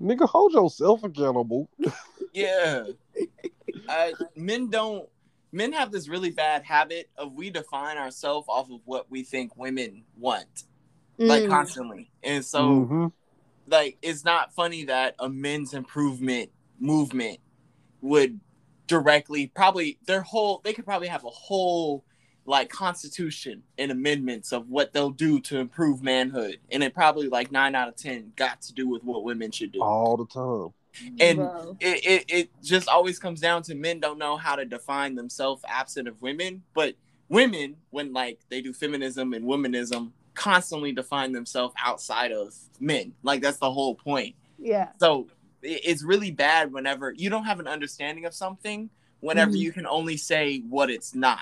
Nigga, 0.00 0.28
hold 0.28 0.52
yourself 0.52 1.02
accountable. 1.04 1.68
Yeah. 2.32 2.84
I, 3.88 4.14
men 4.36 4.70
don't. 4.70 5.08
Men 5.52 5.72
have 5.72 5.90
this 5.90 6.08
really 6.08 6.30
bad 6.30 6.62
habit 6.62 7.10
of 7.16 7.32
we 7.32 7.50
define 7.50 7.96
ourselves 7.96 8.46
off 8.48 8.70
of 8.70 8.80
what 8.84 9.10
we 9.10 9.24
think 9.24 9.56
women 9.56 10.04
want, 10.16 10.62
like 11.18 11.42
mm, 11.42 11.48
constantly. 11.48 12.08
And 12.22 12.44
so, 12.44 12.86
Mhm. 12.86 13.12
like, 13.66 13.98
it's 14.00 14.24
not 14.24 14.54
funny 14.54 14.84
that 14.84 15.16
a 15.18 15.28
men's 15.28 15.74
improvement 15.74 16.52
movement 16.78 17.40
would 18.00 18.38
directly 18.86 19.48
probably 19.48 19.98
their 20.06 20.22
whole 20.22 20.60
they 20.62 20.72
could 20.72 20.84
probably 20.84 21.08
have 21.08 21.24
a 21.24 21.30
whole 21.30 22.04
like 22.50 22.68
constitution 22.68 23.62
and 23.78 23.90
amendments 23.90 24.52
of 24.52 24.68
what 24.68 24.92
they'll 24.92 25.10
do 25.10 25.40
to 25.40 25.58
improve 25.58 26.02
manhood 26.02 26.58
and 26.70 26.82
it 26.82 26.92
probably 26.92 27.28
like 27.28 27.50
nine 27.52 27.74
out 27.74 27.88
of 27.88 27.96
ten 27.96 28.32
got 28.36 28.60
to 28.60 28.72
do 28.74 28.88
with 28.88 29.02
what 29.04 29.22
women 29.24 29.50
should 29.50 29.72
do 29.72 29.80
all 29.82 30.16
the 30.16 30.26
time. 30.26 30.72
and 31.20 31.38
bro. 31.38 31.76
it, 31.80 32.04
it, 32.04 32.24
it 32.28 32.50
just 32.62 32.88
always 32.88 33.18
comes 33.18 33.40
down 33.40 33.62
to 33.62 33.74
men 33.74 34.00
don't 34.00 34.18
know 34.18 34.36
how 34.36 34.56
to 34.56 34.64
define 34.64 35.14
themselves 35.14 35.62
absent 35.68 36.08
of 36.08 36.20
women 36.20 36.62
but 36.74 36.94
women 37.28 37.76
when 37.90 38.12
like 38.12 38.40
they 38.48 38.60
do 38.60 38.72
feminism 38.72 39.32
and 39.32 39.44
womanism 39.44 40.10
constantly 40.34 40.90
define 40.92 41.32
themselves 41.32 41.74
outside 41.82 42.32
of 42.32 42.54
men 42.80 43.12
like 43.22 43.40
that's 43.40 43.58
the 43.58 43.70
whole 43.70 43.94
point 43.94 44.34
yeah. 44.58 44.88
so 44.98 45.28
it- 45.62 45.80
it's 45.84 46.02
really 46.02 46.30
bad 46.32 46.72
whenever 46.72 47.12
you 47.16 47.30
don't 47.30 47.44
have 47.44 47.60
an 47.60 47.68
understanding 47.68 48.24
of 48.24 48.34
something 48.34 48.90
whenever 49.20 49.52
Mhm. 49.52 49.58
you 49.58 49.70
can 49.72 49.86
only 49.86 50.16
say 50.16 50.60
what 50.68 50.90
it's 50.90 51.14
not 51.14 51.40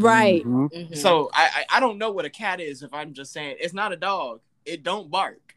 Right. 0.00 0.44
Mhm. 0.44 0.72
Mhm. 0.72 0.96
so 0.96 1.30
I, 1.34 1.64
I 1.70 1.76
i 1.76 1.80
don't 1.80 1.98
know 1.98 2.10
what 2.10 2.24
a 2.24 2.30
cat 2.30 2.60
is 2.60 2.82
if 2.82 2.92
i'm 2.94 3.12
just 3.12 3.32
saying 3.32 3.56
it's 3.60 3.74
not 3.74 3.92
a 3.92 3.96
dog 3.96 4.40
it 4.64 4.82
don't 4.82 5.10
bark 5.10 5.54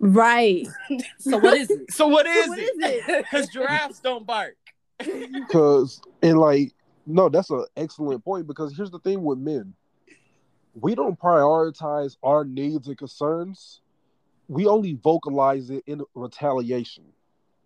Right. 0.00 0.66
so 1.18 1.38
what 1.38 1.56
is 1.56 1.70
it? 1.70 1.92
so 1.92 2.06
what 2.06 2.26
is 2.26 2.48
what 2.48 2.58
it? 2.60 3.06
because 3.24 3.48
giraffes 3.52 4.00
don't 4.00 4.26
bark 4.26 4.56
Cause 5.48 6.00
and 6.22 6.38
like 6.38 6.72
no, 7.06 7.28
that's 7.30 7.50
an 7.50 7.64
excellent 7.76 8.22
point 8.24 8.46
because 8.46 8.76
here's 8.76 8.90
the 8.90 8.98
thing 8.98 9.22
with 9.22 9.38
men. 9.38 9.72
We 10.74 10.94
don't 10.94 11.18
prioritize 11.18 12.16
our 12.22 12.44
needs 12.44 12.86
and 12.86 12.98
concerns. 12.98 13.80
We 14.46 14.66
only 14.66 14.94
vocalize 14.94 15.70
it 15.70 15.82
in 15.86 16.02
retaliation. 16.14 17.04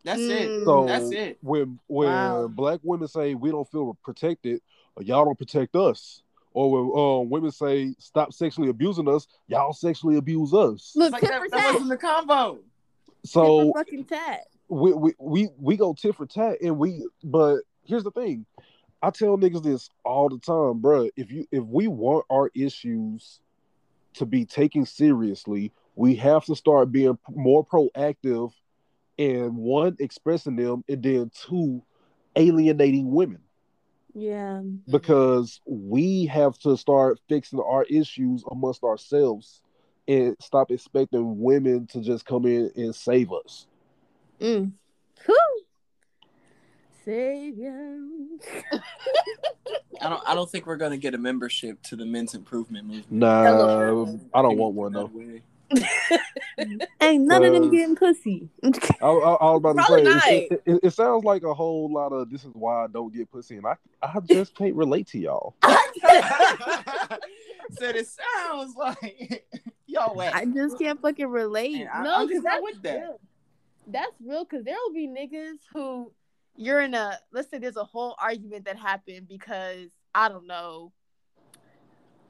that's 0.05 0.29
it 0.29 0.53
Mm. 0.53 0.65
So 0.65 0.87
That's 0.87 1.11
it. 1.13 1.39
when 1.43 1.79
when 1.89 2.09
Wow. 2.13 2.49
black 2.49 2.81
women 2.83 3.09
say 3.09 3.35
we 3.35 3.51
don't 3.51 3.69
feel 3.69 3.97
protected, 4.05 4.61
or 4.61 4.63
y'all 5.01 5.25
don't 5.25 5.39
protect 5.39 5.75
us, 5.77 6.23
or 6.53 6.71
when 6.71 7.23
um, 7.23 7.31
women 7.31 7.51
say 7.51 7.95
stop 7.99 8.33
sexually 8.33 8.69
abusing 8.69 9.09
us, 9.09 9.27
y'all 9.49 9.73
sexually 9.73 10.17
abuse 10.17 10.53
us. 10.53 10.93
Look, 10.95 11.07
It's 11.07 11.13
like 11.13 11.21
tit 11.23 11.31
that, 11.31 11.43
for 11.43 11.49
that 11.51 11.73
wasn't 11.73 11.91
the 11.91 11.97
combo 11.97 12.59
So 13.25 13.73
fucking 13.75 14.05
tat. 14.05 14.47
we, 14.69 14.93
we 14.93 15.13
we 15.19 15.49
we 15.59 15.77
go 15.77 15.95
tit 15.95 16.15
for 16.15 16.27
tat, 16.27 16.59
and 16.63 16.79
we. 16.79 17.07
But 17.25 17.61
here's 17.85 18.05
the 18.05 18.11
thing: 18.11 18.45
I 19.03 19.11
tell 19.11 19.39
niggas 19.39 19.63
this 19.63 19.89
all 20.05 20.29
the 20.29 20.39
time, 20.39 20.81
bruh. 20.83 21.11
If 21.17 21.31
you 21.31 21.47
if 21.51 21.65
we 21.65 21.89
want 21.89 22.27
our 22.31 22.51
issues 22.55 23.41
to 24.15 24.27
be 24.27 24.45
taken 24.45 24.85
seriously, 24.85 25.73
we 25.95 26.15
have 26.17 26.45
to 26.45 26.55
start 26.55 26.93
being 26.93 27.19
more 27.31 27.65
proactive 27.65 28.53
and 29.19 29.57
one 29.57 29.97
expressing 30.01 30.57
them 30.57 30.85
and 30.89 31.03
then 31.03 31.31
two 31.49 31.83
alienating 32.37 33.11
women 33.11 33.41
Yeah. 34.15 34.63
because 34.91 35.61
we 35.67 36.27
have 36.27 36.59
to 36.61 36.77
start 36.77 37.19
fixing 37.29 37.61
our 37.61 37.85
issues 37.85 38.45
amongst 38.51 38.85
ourselves 38.85 39.63
and 40.07 40.37
stop 40.41 40.71
expecting 40.71 41.41
women 41.41 41.87
to 41.89 42.01
just 42.01 42.27
come 42.27 42.45
in 42.47 42.71
and 42.77 42.95
save 42.95 43.33
us. 43.33 43.67
Mm. 44.41 44.73
Whew. 45.25 45.63
Savior. 47.05 47.99
I 50.01 50.09
don't. 50.09 50.23
I 50.27 50.35
don't 50.35 50.51
think 50.51 50.67
we're 50.67 50.77
gonna 50.77 50.97
get 50.97 51.15
a 51.15 51.19
membership 51.19 51.83
to 51.85 51.97
the 51.97 52.05
men's 52.05 52.35
improvement 52.35 52.87
movement. 52.87 53.13
Nah, 53.13 53.43
I 54.35 54.43
don't 54.43 54.57
want 54.57 54.75
one 54.75 54.93
though. 54.93 55.11
Ain't 57.01 57.25
none 57.27 57.45
of 57.45 57.53
them 57.53 57.71
getting 57.71 57.97
pussy. 57.97 58.49
I, 58.63 58.69
I, 59.07 59.09
I 59.09 59.51
was 59.51 59.57
about 59.59 59.73
to 59.77 59.83
Probably 59.83 60.21
say 60.21 60.49
it, 60.51 60.63
it, 60.67 60.81
it 60.85 60.91
sounds 60.93 61.25
like 61.25 61.43
a 61.43 61.53
whole 61.55 61.93
lot 61.93 62.13
of 62.13 62.31
this 62.31 62.45
is 62.45 62.51
why 62.55 62.85
I 62.85 62.87
don't 62.89 63.13
get 63.13 63.31
pussy, 63.31 63.57
and 63.57 63.67
I 63.67 63.77
I 64.03 64.21
just 64.21 64.55
can't 64.55 64.75
relate 64.75 65.07
to 65.09 65.19
y'all. 65.19 65.55
Said 67.73 67.97
it 67.97 68.07
sounds 68.47 68.75
like 68.77 69.45
y'all 69.87 70.15
wet. 70.15 70.35
I 70.35 70.45
just 70.45 70.79
can't 70.79 71.01
fucking 71.01 71.29
relate. 71.29 71.77
And 71.81 71.89
I- 71.89 72.03
no, 72.05 72.17
I'm 72.17 72.29
just 72.29 72.43
'cause 72.43 72.45
not 72.45 72.53
that's 72.53 72.63
with 72.75 72.83
that. 72.83 73.01
real. 73.01 73.21
That's 73.89 74.13
real 74.25 74.45
because 74.45 74.65
there 74.65 74.77
will 74.87 74.93
be 74.95 75.09
niggas 75.09 75.59
who 75.73 76.13
you're 76.55 76.81
in 76.83 76.95
a 76.95 77.19
let's 77.33 77.51
say 77.51 77.59
there's 77.59 77.77
a 77.77 77.85
whole 77.85 78.15
argument 78.21 78.67
that 78.67 78.77
happened 78.79 79.27
because 79.29 79.89
I 80.15 80.29
don't 80.29 80.47
know. 80.47 80.93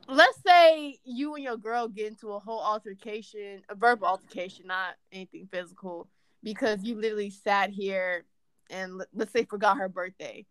Let's 0.09 0.39
say 0.45 0.99
you 1.05 1.35
and 1.35 1.45
your 1.45 1.57
girl 1.57 1.89
get 1.89 2.07
into 2.07 2.33
a 2.33 2.39
whole 2.39 2.61
altercation, 2.61 3.63
a 3.69 3.75
verbal 3.75 4.09
altercation, 4.09 4.67
not 4.67 4.95
anything 5.13 5.49
physical, 5.51 6.09
because 6.43 6.83
you 6.83 6.97
literally 6.97 7.31
sat 7.31 7.71
here 7.71 8.25
and 8.71 8.99
let- 8.99 9.09
let's 9.15 9.33
say 9.33 9.45
forgot 9.45 9.79
her 9.79 9.89
birthday. 9.89 10.45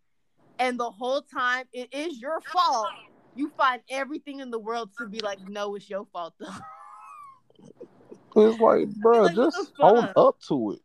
And 0.58 0.78
the 0.78 0.90
whole 0.90 1.22
time 1.22 1.66
it 1.72 1.92
is 1.92 2.20
your 2.20 2.40
fault. 2.40 2.88
You 3.34 3.50
find 3.50 3.82
everything 3.88 4.40
in 4.40 4.50
the 4.50 4.58
world 4.58 4.90
to 4.98 5.08
be 5.08 5.20
like, 5.20 5.40
no, 5.48 5.74
it's 5.74 5.88
your 5.88 6.06
fault 6.06 6.34
though. 6.38 6.46
It's 8.34 8.58
like, 8.60 8.88
bro, 8.96 9.24
Like, 9.24 9.34
just 9.34 9.72
own 9.80 10.08
up 10.16 10.40
to 10.48 10.72
it. 10.72 10.80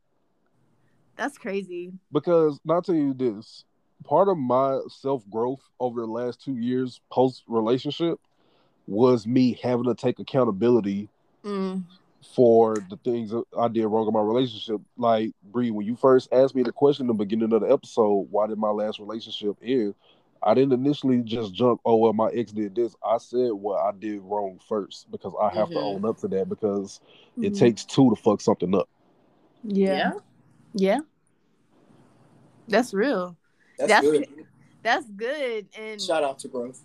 That's 1.15 1.38
crazy. 1.38 1.93
Because 2.11 2.59
not 2.65 2.86
tell 2.86 2.95
you 2.95 3.13
this, 3.13 3.63
part 4.03 4.28
of 4.28 4.38
my 4.38 4.80
self 4.89 5.28
growth 5.30 5.61
over 5.80 6.01
the 6.01 6.07
last 6.07 6.41
two 6.43 6.57
years 6.57 7.01
post 7.09 7.43
relationship 7.47 8.20
was 8.88 9.27
me 9.27 9.59
having 9.61 9.85
to 9.85 9.95
take 9.95 10.19
accountability 10.19 11.09
Mm. 11.43 11.83
for 12.35 12.75
the 12.89 12.97
things 12.97 13.29
that 13.31 13.43
I 13.57 13.67
did 13.67 13.85
wrong 13.88 14.07
in 14.07 14.13
my 14.13 14.21
relationship. 14.21 14.81
Like 14.97 15.31
Bree, 15.51 15.71
when 15.71 15.85
you 15.85 15.95
first 15.95 16.29
asked 16.33 16.55
me 16.55 16.63
the 16.63 16.71
question 16.71 17.03
in 17.03 17.07
the 17.07 17.13
beginning 17.13 17.53
of 17.53 17.61
the 17.61 17.71
episode, 17.71 18.27
why 18.31 18.47
did 18.47 18.57
my 18.57 18.69
last 18.71 18.99
relationship 18.99 19.55
end? 19.61 19.93
I 20.43 20.53
didn't 20.53 20.73
initially 20.73 21.21
just 21.21 21.53
jump, 21.53 21.81
oh 21.85 21.95
well, 21.95 22.13
my 22.13 22.29
ex 22.29 22.51
did 22.51 22.75
this. 22.75 22.95
I 23.05 23.17
said 23.17 23.51
what 23.53 23.79
I 23.79 23.91
did 23.97 24.21
wrong 24.21 24.59
first 24.67 25.09
because 25.11 25.33
I 25.41 25.49
have 25.49 25.69
to 25.69 25.75
Mhm. 25.75 25.83
own 25.95 26.05
up 26.05 26.17
to 26.19 26.27
that 26.29 26.47
because 26.49 26.99
it 27.41 27.53
Mhm. 27.53 27.59
takes 27.59 27.85
two 27.85 28.09
to 28.09 28.15
fuck 28.15 28.41
something 28.41 28.73
up. 28.75 28.88
Yeah. 29.63 30.13
Yeah. 30.73 30.99
That's 32.67 32.93
real. 32.93 33.35
That's, 33.77 33.89
That's 33.89 34.05
good. 34.07 34.27
That's 34.83 35.09
good. 35.09 35.67
And 35.77 36.01
Shout 36.01 36.23
out 36.23 36.39
to 36.39 36.47
growth. 36.47 36.81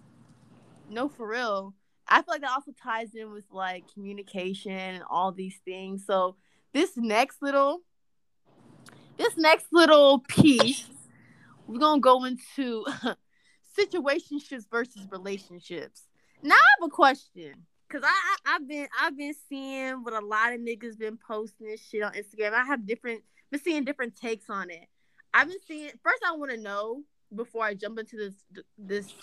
no, 0.89 1.09
for 1.09 1.27
real. 1.27 1.75
I 2.13 2.17
feel 2.17 2.35
like 2.35 2.43
that 2.43 2.51
also 2.51 2.73
ties 2.73 3.15
in 3.15 3.33
with 3.33 3.47
like 3.51 3.91
communication 3.91 4.73
and 4.73 5.03
all 5.09 5.33
these 5.33 5.59
things. 5.65 6.05
So 6.07 6.37
this 6.75 6.91
next 6.95 7.41
little, 7.41 7.81
this 9.17 9.35
next 9.39 9.69
little 9.73 10.19
piece, 10.19 10.91
we're 11.67 11.79
gonna 11.79 12.03
go 12.03 12.25
into 12.25 12.85
situationships 13.79 14.69
versus 14.71 15.07
relationships. 15.11 16.03
Now 16.43 16.55
I 16.55 16.67
have 16.81 16.89
a 16.89 16.91
question. 16.91 17.55
Cause 17.91 18.03
I, 18.05 18.37
I 18.45 18.57
I've 18.57 18.69
been 18.69 18.89
I've 19.01 19.17
been 19.17 19.35
seeing 19.49 20.03
what 20.03 20.13
a 20.13 20.25
lot 20.25 20.53
of 20.53 20.61
niggas 20.61 20.99
been 20.99 21.17
posting 21.17 21.69
this 21.69 21.81
shit 21.81 22.03
on 22.03 22.13
Instagram. 22.13 22.53
I 22.53 22.65
have 22.65 22.87
different 22.87 23.23
been 23.51 23.61
seeing 23.61 23.85
different 23.85 24.17
takes 24.17 24.51
on 24.51 24.69
it. 24.69 24.87
I've 25.33 25.49
been 25.49 25.61
seeing 25.67 25.91
first 26.03 26.23
I 26.27 26.37
want 26.37 26.51
to 26.51 26.59
know 26.59 27.05
before 27.35 27.65
I 27.65 27.73
jump 27.73 27.99
into 27.99 28.17
this 28.19 28.35
this 28.77 29.15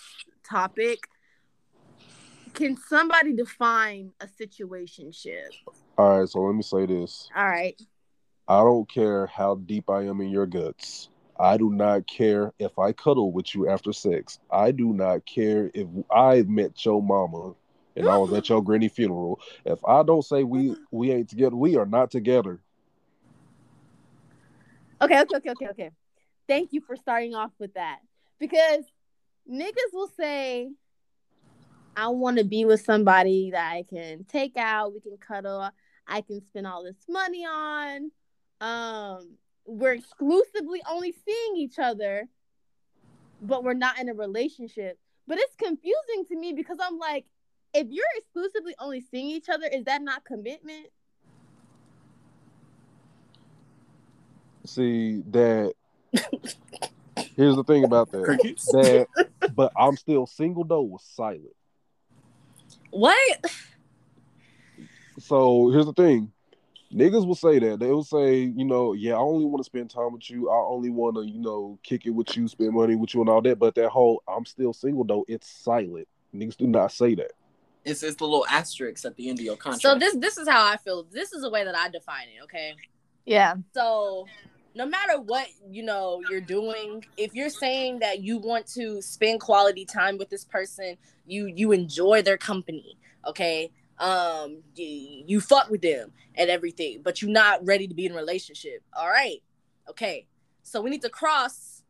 topic. 0.44 1.06
Can 2.54 2.76
somebody 2.76 3.32
define 3.32 4.12
a 4.20 4.26
situationship? 4.26 5.48
All 5.96 6.20
right, 6.20 6.28
so 6.28 6.40
let 6.40 6.54
me 6.54 6.62
say 6.62 6.86
this. 6.86 7.28
All 7.34 7.46
right. 7.46 7.80
I 8.48 8.58
don't 8.58 8.88
care 8.88 9.26
how 9.26 9.54
deep 9.54 9.88
I 9.88 10.02
am 10.06 10.20
in 10.20 10.30
your 10.30 10.46
guts. 10.46 11.08
I 11.38 11.56
do 11.56 11.70
not 11.70 12.06
care 12.06 12.52
if 12.58 12.78
I 12.78 12.92
cuddle 12.92 13.32
with 13.32 13.54
you 13.54 13.68
after 13.68 13.92
sex. 13.92 14.40
I 14.50 14.72
do 14.72 14.92
not 14.92 15.24
care 15.24 15.70
if 15.72 15.86
I 16.10 16.42
met 16.42 16.84
your 16.84 17.02
mama 17.02 17.54
and 17.96 18.08
I 18.08 18.16
was 18.18 18.32
at 18.32 18.48
your 18.48 18.62
granny 18.62 18.88
funeral. 18.88 19.40
If 19.64 19.78
I 19.84 20.02
don't 20.02 20.24
say 20.24 20.44
we 20.44 20.76
we 20.90 21.12
ain't 21.12 21.28
together, 21.28 21.56
we 21.56 21.76
are 21.76 21.86
not 21.86 22.10
together. 22.10 22.60
Okay, 25.00 25.20
okay, 25.20 25.36
okay, 25.36 25.50
okay, 25.50 25.68
okay. 25.68 25.90
Thank 26.46 26.72
you 26.72 26.80
for 26.82 26.96
starting 26.96 27.34
off 27.34 27.52
with 27.58 27.74
that. 27.74 28.00
Because 28.38 28.84
niggas 29.50 29.92
will 29.92 30.10
say, 30.18 30.70
I 32.00 32.08
want 32.08 32.38
to 32.38 32.44
be 32.44 32.64
with 32.64 32.80
somebody 32.82 33.50
that 33.50 33.72
I 33.72 33.82
can 33.82 34.24
take 34.24 34.56
out, 34.56 34.94
we 34.94 35.00
can 35.00 35.18
cuddle, 35.18 35.68
I 36.06 36.22
can 36.22 36.42
spend 36.46 36.66
all 36.66 36.82
this 36.82 36.96
money 37.06 37.44
on. 37.44 38.10
Um, 38.62 39.34
we're 39.66 39.92
exclusively 39.92 40.80
only 40.90 41.12
seeing 41.12 41.56
each 41.58 41.78
other, 41.78 42.26
but 43.42 43.64
we're 43.64 43.74
not 43.74 43.98
in 43.98 44.08
a 44.08 44.14
relationship. 44.14 44.98
But 45.28 45.36
it's 45.40 45.54
confusing 45.56 46.24
to 46.28 46.36
me 46.36 46.54
because 46.54 46.78
I'm 46.80 46.98
like, 46.98 47.26
if 47.74 47.86
you're 47.90 48.06
exclusively 48.16 48.74
only 48.78 49.02
seeing 49.02 49.28
each 49.28 49.50
other, 49.50 49.66
is 49.66 49.84
that 49.84 50.00
not 50.00 50.24
commitment? 50.24 50.86
See 54.64 55.22
that 55.32 55.74
here's 57.36 57.56
the 57.56 57.64
thing 57.64 57.84
about 57.84 58.10
that. 58.12 58.56
That 58.72 59.06
but 59.54 59.70
I'm 59.76 59.98
still 59.98 60.26
single 60.26 60.64
though 60.64 60.80
was 60.80 61.02
silent. 61.14 61.54
What? 62.90 63.44
So 65.18 65.70
here's 65.70 65.86
the 65.86 65.92
thing. 65.92 66.32
Niggas 66.92 67.24
will 67.24 67.36
say 67.36 67.60
that. 67.60 67.78
They 67.78 67.90
will 67.90 68.02
say, 68.02 68.40
you 68.40 68.64
know, 68.64 68.94
yeah, 68.94 69.12
I 69.12 69.18
only 69.18 69.44
want 69.44 69.60
to 69.60 69.64
spend 69.64 69.90
time 69.90 70.12
with 70.12 70.28
you. 70.28 70.50
I 70.50 70.56
only 70.56 70.90
want 70.90 71.16
to, 71.16 71.24
you 71.24 71.38
know, 71.38 71.78
kick 71.84 72.04
it 72.04 72.10
with 72.10 72.36
you, 72.36 72.48
spend 72.48 72.72
money 72.72 72.96
with 72.96 73.14
you 73.14 73.20
and 73.20 73.30
all 73.30 73.40
that. 73.42 73.58
But 73.58 73.76
that 73.76 73.90
whole 73.90 74.22
I'm 74.26 74.44
still 74.44 74.72
single 74.72 75.04
though, 75.04 75.24
it's 75.28 75.48
silent. 75.48 76.08
Niggas 76.34 76.56
do 76.56 76.66
not 76.66 76.90
say 76.90 77.14
that. 77.14 77.32
It's 77.84 78.02
it's 78.02 78.16
the 78.16 78.24
little 78.24 78.46
asterisk 78.46 79.04
at 79.04 79.16
the 79.16 79.28
end 79.28 79.38
of 79.38 79.44
your 79.44 79.56
contract. 79.56 79.82
So 79.82 79.98
this 79.98 80.16
this 80.16 80.36
is 80.36 80.48
how 80.48 80.66
I 80.66 80.76
feel. 80.78 81.04
This 81.04 81.32
is 81.32 81.42
the 81.42 81.50
way 81.50 81.64
that 81.64 81.76
I 81.76 81.88
define 81.88 82.26
it. 82.28 82.42
Okay. 82.44 82.74
Yeah. 83.24 83.54
So 83.72 84.26
no 84.74 84.86
matter 84.86 85.20
what 85.20 85.46
you 85.68 85.82
know 85.82 86.20
you're 86.30 86.40
doing, 86.40 87.04
if 87.16 87.34
you're 87.34 87.50
saying 87.50 88.00
that 88.00 88.22
you 88.22 88.38
want 88.38 88.66
to 88.68 89.02
spend 89.02 89.40
quality 89.40 89.84
time 89.84 90.18
with 90.18 90.30
this 90.30 90.44
person, 90.44 90.96
you 91.26 91.46
you 91.46 91.72
enjoy 91.72 92.22
their 92.22 92.38
company. 92.38 92.96
Okay. 93.26 93.72
Um, 93.98 94.62
you, 94.76 95.24
you 95.26 95.40
fuck 95.42 95.68
with 95.68 95.82
them 95.82 96.12
and 96.34 96.48
everything, 96.48 97.02
but 97.02 97.20
you're 97.20 97.30
not 97.30 97.66
ready 97.66 97.86
to 97.86 97.92
be 97.92 98.06
in 98.06 98.12
a 98.12 98.16
relationship. 98.16 98.82
All 98.96 99.08
right. 99.08 99.42
Okay. 99.90 100.26
So 100.62 100.80
we 100.80 100.88
need 100.88 101.02
to 101.02 101.10
cross. 101.10 101.82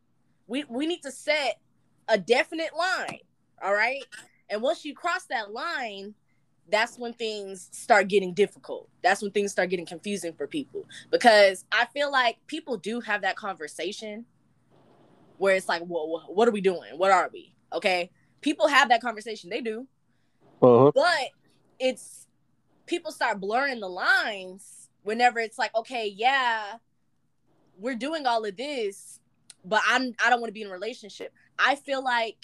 We 0.46 0.64
we 0.68 0.86
need 0.86 1.02
to 1.02 1.12
set 1.12 1.60
a 2.08 2.18
definite 2.18 2.74
line. 2.76 3.20
All 3.62 3.74
right. 3.74 4.04
And 4.48 4.62
once 4.62 4.84
you 4.84 4.94
cross 4.94 5.24
that 5.26 5.52
line, 5.52 6.14
that's 6.70 6.98
when 6.98 7.12
things 7.12 7.68
start 7.72 8.08
getting 8.08 8.34
difficult. 8.34 8.88
That's 9.02 9.22
when 9.22 9.30
things 9.30 9.52
start 9.52 9.70
getting 9.70 9.86
confusing 9.86 10.32
for 10.32 10.46
people 10.46 10.86
because 11.10 11.64
I 11.72 11.86
feel 11.86 12.10
like 12.10 12.38
people 12.46 12.76
do 12.76 13.00
have 13.00 13.22
that 13.22 13.36
conversation 13.36 14.24
where 15.38 15.54
it's 15.54 15.68
like, 15.68 15.82
well, 15.86 16.24
what 16.28 16.48
are 16.48 16.52
we 16.52 16.60
doing? 16.60 16.96
What 16.96 17.10
are 17.10 17.30
we? 17.32 17.54
Okay. 17.72 18.10
People 18.40 18.68
have 18.68 18.90
that 18.90 19.00
conversation. 19.00 19.50
They 19.50 19.60
do. 19.60 19.86
Uh-huh. 20.62 20.92
But 20.94 21.30
it's 21.78 22.26
people 22.86 23.12
start 23.12 23.40
blurring 23.40 23.80
the 23.80 23.88
lines 23.88 24.88
whenever 25.02 25.40
it's 25.40 25.58
like, 25.58 25.74
okay, 25.74 26.12
yeah, 26.14 26.74
we're 27.78 27.94
doing 27.94 28.26
all 28.26 28.44
of 28.44 28.56
this, 28.56 29.20
but 29.64 29.80
I'm 29.86 30.14
I 30.24 30.30
don't 30.30 30.40
want 30.40 30.50
to 30.50 30.54
be 30.54 30.62
in 30.62 30.68
a 30.68 30.72
relationship. 30.72 31.32
I 31.58 31.74
feel 31.74 32.04
like 32.04 32.36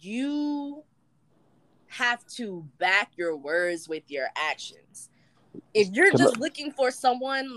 you 0.00 0.84
have 1.96 2.26
to 2.26 2.66
back 2.78 3.12
your 3.16 3.36
words 3.36 3.88
with 3.88 4.04
your 4.08 4.26
actions. 4.36 5.08
If 5.72 5.88
you're 5.92 6.10
Can 6.10 6.18
just 6.18 6.38
looking 6.38 6.70
for 6.72 6.90
someone 6.90 7.56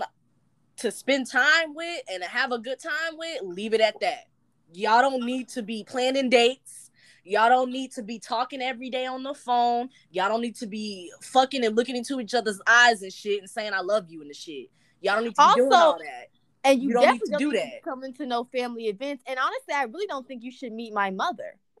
to 0.78 0.90
spend 0.90 1.30
time 1.30 1.74
with 1.74 2.02
and 2.10 2.22
have 2.24 2.52
a 2.52 2.58
good 2.58 2.78
time 2.78 3.18
with, 3.18 3.42
leave 3.42 3.74
it 3.74 3.80
at 3.80 4.00
that. 4.00 4.26
Y'all 4.72 5.02
don't 5.02 5.24
need 5.24 5.48
to 5.48 5.62
be 5.62 5.84
planning 5.84 6.30
dates. 6.30 6.90
Y'all 7.24 7.48
don't 7.50 7.70
need 7.70 7.92
to 7.92 8.02
be 8.02 8.18
talking 8.18 8.62
every 8.62 8.88
day 8.88 9.04
on 9.04 9.22
the 9.22 9.34
phone. 9.34 9.90
Y'all 10.10 10.28
don't 10.28 10.40
need 10.40 10.56
to 10.56 10.66
be 10.66 11.12
fucking 11.20 11.64
and 11.64 11.76
looking 11.76 11.96
into 11.96 12.18
each 12.18 12.34
other's 12.34 12.60
eyes 12.66 13.02
and 13.02 13.12
shit 13.12 13.40
and 13.40 13.50
saying 13.50 13.74
I 13.74 13.80
love 13.80 14.06
you 14.08 14.22
and 14.22 14.30
the 14.30 14.34
shit. 14.34 14.70
Y'all 15.02 15.16
don't 15.16 15.24
need 15.24 15.34
to 15.34 15.52
be 15.54 15.60
doing 15.60 15.72
all 15.72 15.98
that. 15.98 16.28
And 16.64 16.82
you, 16.82 16.88
You 16.88 16.94
don't 16.94 17.12
need 17.12 17.22
to 17.26 17.36
do 17.38 17.52
that. 17.52 17.82
Coming 17.82 18.12
to 18.14 18.26
no 18.26 18.44
family 18.44 18.86
events, 18.88 19.22
and 19.26 19.38
honestly, 19.38 19.74
I 19.74 19.84
really 19.84 20.06
don't 20.06 20.26
think 20.26 20.42
you 20.42 20.52
should 20.52 20.72
meet 20.72 20.92
my 20.92 21.10
mother. 21.10 21.56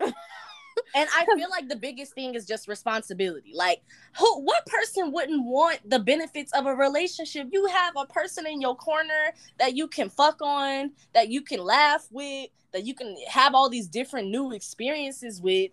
And 0.94 1.08
I 1.16 1.24
feel 1.36 1.50
like 1.50 1.68
the 1.68 1.76
biggest 1.76 2.14
thing 2.14 2.34
is 2.34 2.46
just 2.46 2.68
responsibility. 2.68 3.52
Like, 3.54 3.82
who, 4.18 4.40
what 4.40 4.66
person 4.66 5.12
wouldn't 5.12 5.44
want 5.44 5.80
the 5.88 5.98
benefits 5.98 6.52
of 6.52 6.66
a 6.66 6.74
relationship? 6.74 7.48
You 7.52 7.66
have 7.66 7.94
a 7.96 8.06
person 8.06 8.46
in 8.46 8.60
your 8.60 8.76
corner 8.76 9.34
that 9.58 9.76
you 9.76 9.88
can 9.88 10.08
fuck 10.08 10.40
on, 10.42 10.92
that 11.14 11.28
you 11.28 11.42
can 11.42 11.60
laugh 11.60 12.06
with, 12.10 12.50
that 12.72 12.84
you 12.84 12.94
can 12.94 13.16
have 13.28 13.54
all 13.54 13.68
these 13.68 13.88
different 13.88 14.28
new 14.28 14.52
experiences 14.52 15.40
with. 15.40 15.70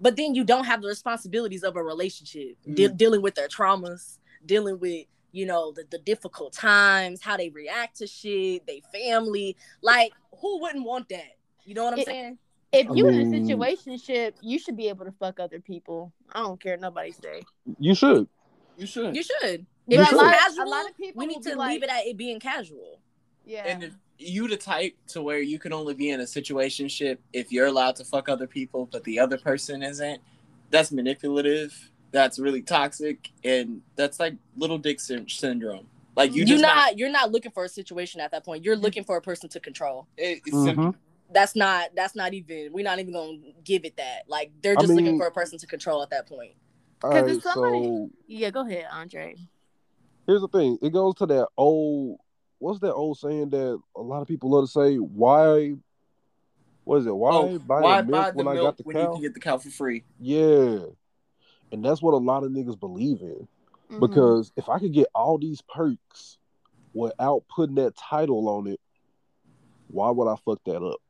But 0.00 0.16
then 0.16 0.34
you 0.34 0.44
don't 0.44 0.64
have 0.64 0.80
the 0.80 0.88
responsibilities 0.88 1.62
of 1.62 1.76
a 1.76 1.82
relationship, 1.82 2.56
mm. 2.66 2.74
de- 2.74 2.88
dealing 2.88 3.22
with 3.22 3.34
their 3.34 3.48
traumas, 3.48 4.18
dealing 4.46 4.78
with 4.78 5.06
you 5.32 5.46
know 5.46 5.72
the, 5.72 5.84
the 5.90 5.98
difficult 5.98 6.52
times, 6.52 7.22
how 7.22 7.36
they 7.36 7.50
react 7.50 7.98
to 7.98 8.06
shit, 8.06 8.66
they 8.66 8.82
family. 8.92 9.56
Like, 9.82 10.12
who 10.40 10.60
wouldn't 10.60 10.84
want 10.84 11.08
that? 11.10 11.36
You 11.64 11.74
know 11.74 11.84
what 11.84 11.94
I'm 11.94 11.98
It- 12.00 12.06
saying? 12.06 12.38
If 12.72 12.88
I 12.90 12.94
you 12.94 13.08
in 13.08 13.20
a 13.20 13.24
mean- 13.24 13.46
situationship, 13.46 14.34
you 14.40 14.58
should 14.58 14.76
be 14.76 14.88
able 14.88 15.04
to 15.04 15.12
fuck 15.12 15.40
other 15.40 15.60
people. 15.60 16.12
I 16.32 16.40
don't 16.40 16.60
care 16.60 16.74
what 16.74 16.80
nobody 16.80 17.10
say. 17.12 17.42
You 17.78 17.94
should. 17.94 18.28
You 18.76 18.86
should. 18.86 19.14
You 19.16 19.22
should. 19.22 19.66
You 19.86 19.96
If 19.96 20.00
it's 20.00 20.10
should. 20.10 20.18
A 20.18 20.22
lot, 20.22 20.34
casual, 20.38 20.64
a 20.64 20.68
lot 20.68 20.88
of 20.88 20.96
people 20.96 21.18
we 21.20 21.26
need 21.26 21.42
to 21.42 21.56
like, 21.56 21.70
leave 21.72 21.82
it 21.82 21.90
at 21.90 22.06
it 22.06 22.16
being 22.16 22.38
casual. 22.38 23.00
Yeah. 23.44 23.64
And 23.66 23.82
if 23.82 23.92
you 24.18 24.46
the 24.46 24.56
type 24.56 24.94
to 25.08 25.22
where 25.22 25.40
you 25.40 25.58
can 25.58 25.72
only 25.72 25.94
be 25.94 26.10
in 26.10 26.20
a 26.20 26.24
situationship 26.24 27.18
if 27.32 27.50
you're 27.50 27.66
allowed 27.66 27.96
to 27.96 28.04
fuck 28.04 28.28
other 28.28 28.46
people, 28.46 28.88
but 28.92 29.02
the 29.04 29.18
other 29.18 29.38
person 29.38 29.82
isn't, 29.82 30.20
that's 30.70 30.92
manipulative. 30.92 31.90
That's 32.12 32.38
really 32.40 32.60
toxic, 32.62 33.30
and 33.44 33.82
that's 33.94 34.18
like 34.18 34.34
little 34.56 34.78
dick 34.78 34.98
syn- 34.98 35.28
syndrome. 35.28 35.86
Like 36.16 36.30
you 36.34 36.38
You 36.38 36.42
are 36.42 36.58
just 36.58 36.62
not, 36.62 36.98
you're 36.98 37.08
not 37.10 37.30
looking 37.30 37.52
for 37.52 37.64
a 37.64 37.68
situation 37.68 38.20
at 38.20 38.32
that 38.32 38.44
point. 38.44 38.64
You're 38.64 38.74
looking 38.76 39.04
for 39.04 39.16
a 39.16 39.22
person 39.22 39.48
to 39.50 39.60
control. 39.60 40.06
it- 40.16 40.40
it's 40.44 40.56
Mhm. 40.56 40.64
simple. 40.64 40.94
That's 41.32 41.54
not 41.54 41.90
that's 41.94 42.14
not 42.16 42.34
even 42.34 42.72
we're 42.72 42.84
not 42.84 42.98
even 42.98 43.12
gonna 43.12 43.38
give 43.64 43.84
it 43.84 43.96
that. 43.96 44.24
Like 44.28 44.52
they're 44.62 44.76
I 44.76 44.80
just 44.80 44.92
looking 44.92 45.16
for 45.18 45.26
a 45.26 45.30
person 45.32 45.58
to 45.58 45.66
control 45.66 46.02
at 46.02 46.10
that 46.10 46.28
point. 46.28 46.54
All 47.02 47.10
'Cause 47.12 47.26
right, 47.28 47.42
somebody- 47.42 47.84
so 47.84 48.10
yeah, 48.26 48.50
go 48.50 48.66
ahead, 48.66 48.86
Andre. 48.90 49.36
here's 50.26 50.40
the 50.40 50.48
thing. 50.48 50.78
It 50.82 50.92
goes 50.92 51.14
to 51.16 51.26
that 51.26 51.48
old 51.56 52.18
what's 52.58 52.80
that 52.80 52.92
old 52.92 53.16
saying 53.18 53.50
that 53.50 53.80
a 53.96 54.02
lot 54.02 54.20
of 54.22 54.28
people 54.28 54.50
love 54.50 54.64
to 54.64 54.70
say, 54.70 54.96
why 54.96 55.76
what 56.84 56.96
is 56.96 57.06
it? 57.06 57.14
Why 57.14 57.30
Oh, 57.32 57.58
buy 57.60 57.80
why 57.80 58.02
the 58.02 58.06
buy 58.10 58.18
milk 58.22 58.32
the 58.32 58.36
when 58.38 58.48
I 58.48 58.54
got 58.60 58.76
the 58.76 58.82
when 58.82 58.96
you 58.96 59.02
cow? 59.06 59.12
can 59.12 59.22
get 59.22 59.34
the 59.34 59.40
cow 59.40 59.58
for 59.58 59.70
free? 59.70 60.04
Yeah. 60.18 60.86
And 61.72 61.84
that's 61.84 62.02
what 62.02 62.14
a 62.14 62.16
lot 62.16 62.42
of 62.42 62.50
niggas 62.50 62.78
believe 62.80 63.22
in. 63.22 63.46
Mhm. 63.90 64.00
Because 64.00 64.52
if 64.56 64.68
I 64.68 64.78
could 64.80 64.92
get 64.92 65.06
all 65.14 65.38
these 65.38 65.62
perks 65.62 66.38
without 66.92 67.44
putting 67.48 67.76
that 67.76 67.96
title 67.96 68.48
on 68.48 68.66
it, 68.66 68.80
why 69.88 70.10
would 70.10 70.26
I 70.28 70.34
fuck 70.44 70.62
that 70.64 70.82
up? 70.82 71.00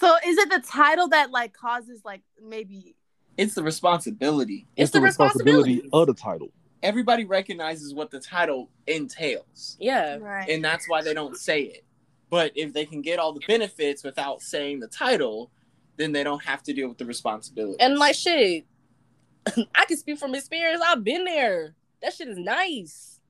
So 0.00 0.16
is 0.26 0.38
it 0.38 0.50
the 0.50 0.60
title 0.60 1.08
that 1.08 1.30
like 1.30 1.52
causes 1.52 2.00
like 2.04 2.22
maybe 2.42 2.96
It's 3.36 3.54
the 3.54 3.62
responsibility. 3.62 4.66
It's, 4.76 4.90
the, 4.90 5.00
responsibility. 5.00 5.82
of 5.92 6.06
the 6.06 6.14
title. 6.14 6.48
Everybody 6.82 7.24
recognizes 7.24 7.92
what 7.94 8.10
the 8.10 8.20
title 8.20 8.70
entails, 8.86 9.76
Yeah. 9.78 10.16
right? 10.16 10.48
and 10.48 10.64
that's 10.64 10.88
why 10.88 11.02
they 11.02 11.12
don't 11.14 11.36
say 11.36 11.62
it. 11.62 11.84
But 12.30 12.52
if 12.54 12.72
they 12.72 12.86
can 12.86 13.02
get 13.02 13.18
all 13.18 13.32
the 13.32 13.40
benefits 13.46 14.02
without 14.04 14.40
saying 14.40 14.80
the 14.80 14.86
title, 14.88 15.50
then 15.96 16.12
they 16.12 16.22
don't 16.24 16.42
have 16.44 16.62
to 16.64 16.72
deal 16.72 16.88
with 16.88 16.98
the 16.98 17.04
responsibility. 17.04 17.78
And 17.80 17.98
like 17.98 18.14
shit, 18.14 18.64
I 19.74 19.84
can 19.84 19.96
speak 19.96 20.18
from 20.18 20.34
experience. 20.34 20.82
I've 20.84 21.04
been 21.04 21.24
there. 21.24 21.74
That 22.02 22.14
shit 22.14 22.28
is 22.28 22.38
nice. 22.38 23.20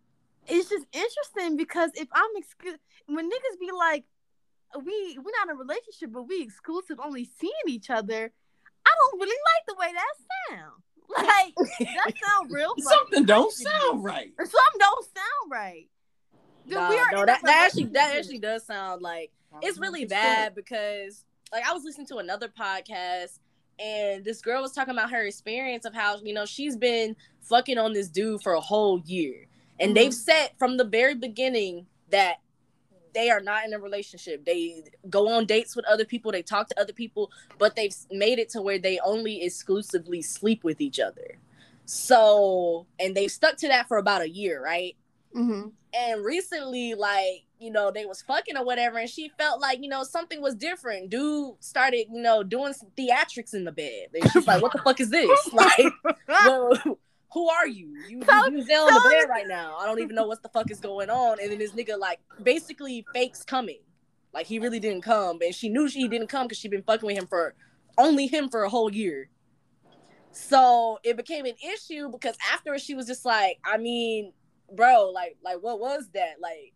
it's 0.46 0.68
just 0.68 0.86
interesting 0.92 1.56
because 1.56 1.90
if 1.94 2.08
I'm 2.12 2.30
exclu- 2.40 2.78
when 3.06 3.28
niggas 3.28 3.58
be 3.58 3.70
like, 3.76 4.04
we 4.78 5.18
we're 5.18 5.32
not 5.32 5.48
in 5.48 5.50
a 5.50 5.54
relationship, 5.54 6.12
but 6.12 6.28
we 6.28 6.42
exclusive, 6.42 6.98
only 7.02 7.28
seeing 7.38 7.52
each 7.68 7.90
other. 7.90 8.32
I 8.86 8.90
don't 8.98 9.20
really 9.20 9.36
like 9.54 9.66
the 9.66 9.74
way 9.78 9.92
that 9.92 10.14
sounds. 10.48 10.82
Like 11.10 11.54
that 11.56 12.12
sound 12.24 12.52
real. 12.52 12.68
fucking 12.68 12.84
something 12.84 13.24
don't 13.24 13.46
nice 13.46 13.56
to 13.56 13.64
me. 13.64 13.70
sound 13.80 14.04
right. 14.04 14.32
Or 14.38 14.46
something 14.46 14.78
don't 14.78 15.04
sound 15.04 15.50
right. 15.50 15.88
Dude, 16.68 16.74
Nah, 16.76 16.88
we 16.88 16.98
are 16.98 17.10
no, 17.10 17.26
that, 17.26 17.42
that 17.42 17.66
actually 17.66 17.86
that 17.86 18.14
actually 18.14 18.38
does 18.38 18.64
sound 18.64 19.02
like 19.02 19.32
it's 19.60 19.76
uh-huh. 19.76 19.82
really 19.82 20.04
bad 20.04 20.54
because 20.54 21.24
like 21.52 21.66
I 21.66 21.72
was 21.72 21.82
listening 21.82 22.06
to 22.08 22.18
another 22.18 22.46
podcast 22.46 23.40
and 23.80 24.24
this 24.24 24.40
girl 24.40 24.62
was 24.62 24.70
talking 24.70 24.94
about 24.94 25.10
her 25.10 25.24
experience 25.24 25.84
of 25.84 25.94
how 25.94 26.20
you 26.22 26.32
know 26.32 26.46
she's 26.46 26.76
been 26.76 27.16
fucking 27.40 27.76
on 27.76 27.92
this 27.92 28.08
dude 28.08 28.40
for 28.42 28.52
a 28.52 28.60
whole 28.60 29.00
year 29.00 29.46
and 29.80 29.96
they've 29.96 30.12
mm-hmm. 30.12 30.30
said 30.30 30.50
from 30.58 30.76
the 30.76 30.84
very 30.84 31.16
beginning 31.16 31.86
that 32.10 32.36
they 33.14 33.30
are 33.30 33.40
not 33.40 33.64
in 33.64 33.72
a 33.72 33.78
relationship. 33.78 34.44
They 34.44 34.84
go 35.08 35.28
on 35.28 35.46
dates 35.46 35.74
with 35.76 35.84
other 35.86 36.04
people 36.04 36.32
they 36.32 36.42
talk 36.42 36.68
to 36.68 36.80
other 36.80 36.92
people 36.92 37.30
but 37.58 37.76
they've 37.76 37.94
made 38.10 38.38
it 38.38 38.48
to 38.50 38.62
where 38.62 38.78
they 38.78 38.98
only 39.04 39.42
exclusively 39.42 40.22
sleep 40.22 40.64
with 40.64 40.80
each 40.80 41.00
other. 41.00 41.36
So 41.86 42.86
and 42.98 43.16
they've 43.16 43.30
stuck 43.30 43.56
to 43.58 43.68
that 43.68 43.88
for 43.88 43.98
about 43.98 44.22
a 44.22 44.28
year 44.28 44.62
right? 44.62 44.96
Mhm. 45.34 45.70
and 45.94 46.24
recently 46.24 46.94
like 46.94 47.44
you 47.60 47.70
know 47.70 47.92
they 47.92 48.04
was 48.04 48.20
fucking 48.22 48.56
or 48.56 48.64
whatever 48.64 48.98
and 48.98 49.08
she 49.08 49.30
felt 49.38 49.60
like 49.60 49.80
you 49.80 49.88
know 49.88 50.02
something 50.02 50.40
was 50.42 50.54
different. 50.56 51.10
Dude 51.10 51.54
started 51.60 52.06
you 52.12 52.20
know 52.22 52.42
doing 52.42 52.72
some 52.72 52.88
theatrics 52.98 53.54
in 53.54 53.64
the 53.64 53.70
bed. 53.72 54.08
And 54.14 54.30
she's 54.32 54.46
like 54.46 54.60
what 54.62 54.72
the 54.72 54.78
fuck 54.78 54.98
is 55.00 55.10
this? 55.10 55.48
Like 55.52 55.92
well, 56.28 56.72
who 57.32 57.48
are 57.48 57.66
you? 57.66 57.94
You, 58.08 58.22
So- 58.24 58.46
you 58.48 58.62
so- 58.64 58.86
the 58.86 59.08
bed 59.10 59.28
right 59.28 59.46
now. 59.46 59.76
I 59.76 59.86
don't 59.86 60.00
even 60.00 60.16
know 60.16 60.26
what 60.26 60.42
the 60.42 60.48
fuck 60.48 60.70
is 60.70 60.80
going 60.80 61.10
on. 61.10 61.38
And 61.40 61.50
then 61.50 61.58
this 61.58 61.72
nigga 61.72 61.98
like 61.98 62.20
basically 62.42 63.04
fakes 63.14 63.44
coming. 63.44 63.80
Like 64.32 64.46
he 64.46 64.58
really 64.58 64.80
didn't 64.80 65.02
come. 65.02 65.38
And 65.42 65.54
she 65.54 65.68
knew 65.68 65.88
she 65.88 66.06
didn't 66.08 66.28
come 66.28 66.46
because 66.46 66.58
she'd 66.58 66.70
been 66.70 66.82
fucking 66.82 67.06
with 67.06 67.16
him 67.18 67.26
for 67.26 67.54
only 67.98 68.26
him 68.26 68.48
for 68.48 68.62
a 68.64 68.68
whole 68.68 68.92
year. 68.92 69.28
So 70.32 70.98
it 71.02 71.16
became 71.16 71.44
an 71.46 71.54
issue 71.74 72.08
because 72.08 72.36
after 72.52 72.78
she 72.78 72.94
was 72.94 73.06
just 73.06 73.24
like, 73.24 73.58
I 73.64 73.78
mean, 73.78 74.32
bro, 74.74 75.10
like, 75.10 75.36
like 75.44 75.56
what 75.60 75.80
was 75.80 76.08
that? 76.14 76.34
Like, 76.40 76.72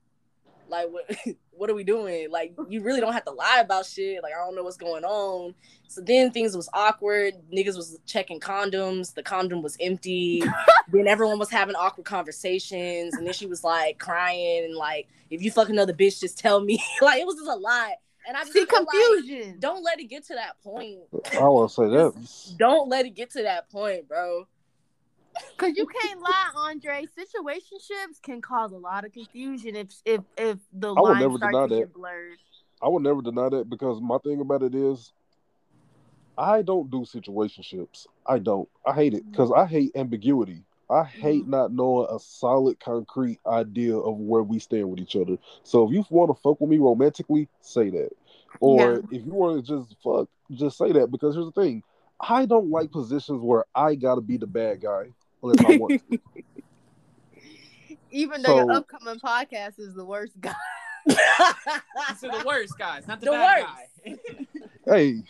like 0.68 0.88
what 0.90 1.04
what 1.56 1.70
are 1.70 1.74
we 1.74 1.84
doing? 1.84 2.30
Like, 2.30 2.54
you 2.68 2.82
really 2.82 3.00
don't 3.00 3.12
have 3.12 3.24
to 3.24 3.30
lie 3.30 3.60
about 3.60 3.86
shit. 3.86 4.22
Like, 4.22 4.32
I 4.32 4.44
don't 4.44 4.54
know 4.56 4.62
what's 4.62 4.76
going 4.76 5.04
on. 5.04 5.54
So 5.88 6.00
then 6.00 6.30
things 6.30 6.56
was 6.56 6.68
awkward. 6.74 7.34
Niggas 7.52 7.76
was 7.76 7.98
checking 8.06 8.40
condoms. 8.40 9.14
The 9.14 9.22
condom 9.22 9.62
was 9.62 9.76
empty. 9.80 10.42
then 10.92 11.06
everyone 11.06 11.38
was 11.38 11.50
having 11.50 11.76
awkward 11.76 12.04
conversations. 12.04 13.14
And 13.14 13.26
then 13.26 13.34
she 13.34 13.46
was 13.46 13.62
like 13.62 13.98
crying 13.98 14.64
and 14.64 14.74
like, 14.74 15.08
if 15.30 15.42
you 15.42 15.50
fuck 15.50 15.68
another 15.68 15.92
bitch, 15.92 16.20
just 16.20 16.38
tell 16.38 16.60
me. 16.60 16.82
like 17.02 17.20
it 17.20 17.26
was 17.26 17.36
just 17.36 17.48
a 17.48 17.54
lot. 17.54 17.92
And 18.26 18.36
I 18.36 18.40
just 18.40 18.54
See 18.54 18.64
feel 18.64 18.84
like, 18.84 18.88
confusion. 18.88 19.56
don't 19.58 19.84
let 19.84 20.00
it 20.00 20.06
get 20.06 20.24
to 20.28 20.34
that 20.34 20.60
point. 20.62 21.00
I 21.34 21.44
want 21.44 21.70
to 21.70 21.74
say 21.74 21.88
that. 21.88 22.56
Don't 22.56 22.88
let 22.88 23.04
it 23.04 23.14
get 23.14 23.30
to 23.32 23.42
that 23.42 23.70
point, 23.70 24.08
bro. 24.08 24.48
Cause 25.56 25.72
you 25.76 25.86
can't 25.86 26.20
lie, 26.20 26.50
Andre. 26.56 27.06
Situationships 27.18 28.22
can 28.22 28.40
cause 28.40 28.72
a 28.72 28.76
lot 28.76 29.04
of 29.04 29.12
confusion 29.12 29.76
if 29.76 29.88
if 30.04 30.20
if 30.36 30.58
the 30.72 30.92
I 30.94 31.00
would 31.00 31.18
never 31.18 31.38
deny 31.38 31.62
to 31.62 31.74
that. 31.74 31.80
get 31.80 31.94
blurred. 31.94 32.38
I 32.82 32.88
would 32.88 33.02
never 33.02 33.22
deny 33.22 33.48
that 33.48 33.70
because 33.70 34.00
my 34.00 34.18
thing 34.18 34.40
about 34.40 34.62
it 34.62 34.74
is, 34.74 35.12
I 36.36 36.62
don't 36.62 36.90
do 36.90 37.00
situationships. 37.00 38.06
I 38.26 38.38
don't. 38.38 38.68
I 38.86 38.92
hate 38.92 39.14
it 39.14 39.30
because 39.30 39.50
mm-hmm. 39.50 39.60
I 39.60 39.66
hate 39.66 39.92
ambiguity. 39.94 40.62
I 40.90 41.04
hate 41.04 41.42
mm-hmm. 41.42 41.50
not 41.50 41.72
knowing 41.72 42.08
a 42.10 42.18
solid, 42.18 42.78
concrete 42.78 43.40
idea 43.46 43.96
of 43.96 44.18
where 44.18 44.42
we 44.42 44.58
stand 44.58 44.90
with 44.90 45.00
each 45.00 45.16
other. 45.16 45.38
So 45.62 45.86
if 45.86 45.94
you 45.94 46.04
want 46.10 46.30
to 46.30 46.40
fuck 46.40 46.60
with 46.60 46.68
me 46.68 46.78
romantically, 46.78 47.48
say 47.60 47.90
that. 47.90 48.10
Or 48.60 49.02
if 49.10 49.24
you 49.24 49.32
want 49.32 49.64
to 49.64 49.76
just 49.76 49.96
fuck, 50.02 50.28
just 50.52 50.76
say 50.76 50.92
that. 50.92 51.10
Because 51.10 51.34
here's 51.34 51.46
the 51.46 51.52
thing, 51.52 51.82
I 52.20 52.44
don't 52.44 52.70
like 52.70 52.92
positions 52.92 53.42
where 53.42 53.64
I 53.74 53.94
gotta 53.94 54.20
be 54.20 54.36
the 54.36 54.46
bad 54.46 54.82
guy 54.82 55.06
unless 55.44 55.64
I 55.64 55.76
want. 55.76 56.02
Even 58.10 58.42
though 58.42 58.56
your 58.56 58.70
upcoming 58.72 59.18
podcast 59.18 59.78
is 59.78 59.94
the 59.94 60.04
worst 60.04 60.40
guy. 60.40 60.54
These 61.06 61.16
are 61.18 62.38
the 62.38 62.44
worst 62.46 62.78
guys, 62.78 63.06
not 63.08 63.20
the, 63.20 63.26
The 63.26 63.32
bad 63.32 63.62
worst. 63.64 63.74
guy. 64.06 64.16
hey, 64.94 65.22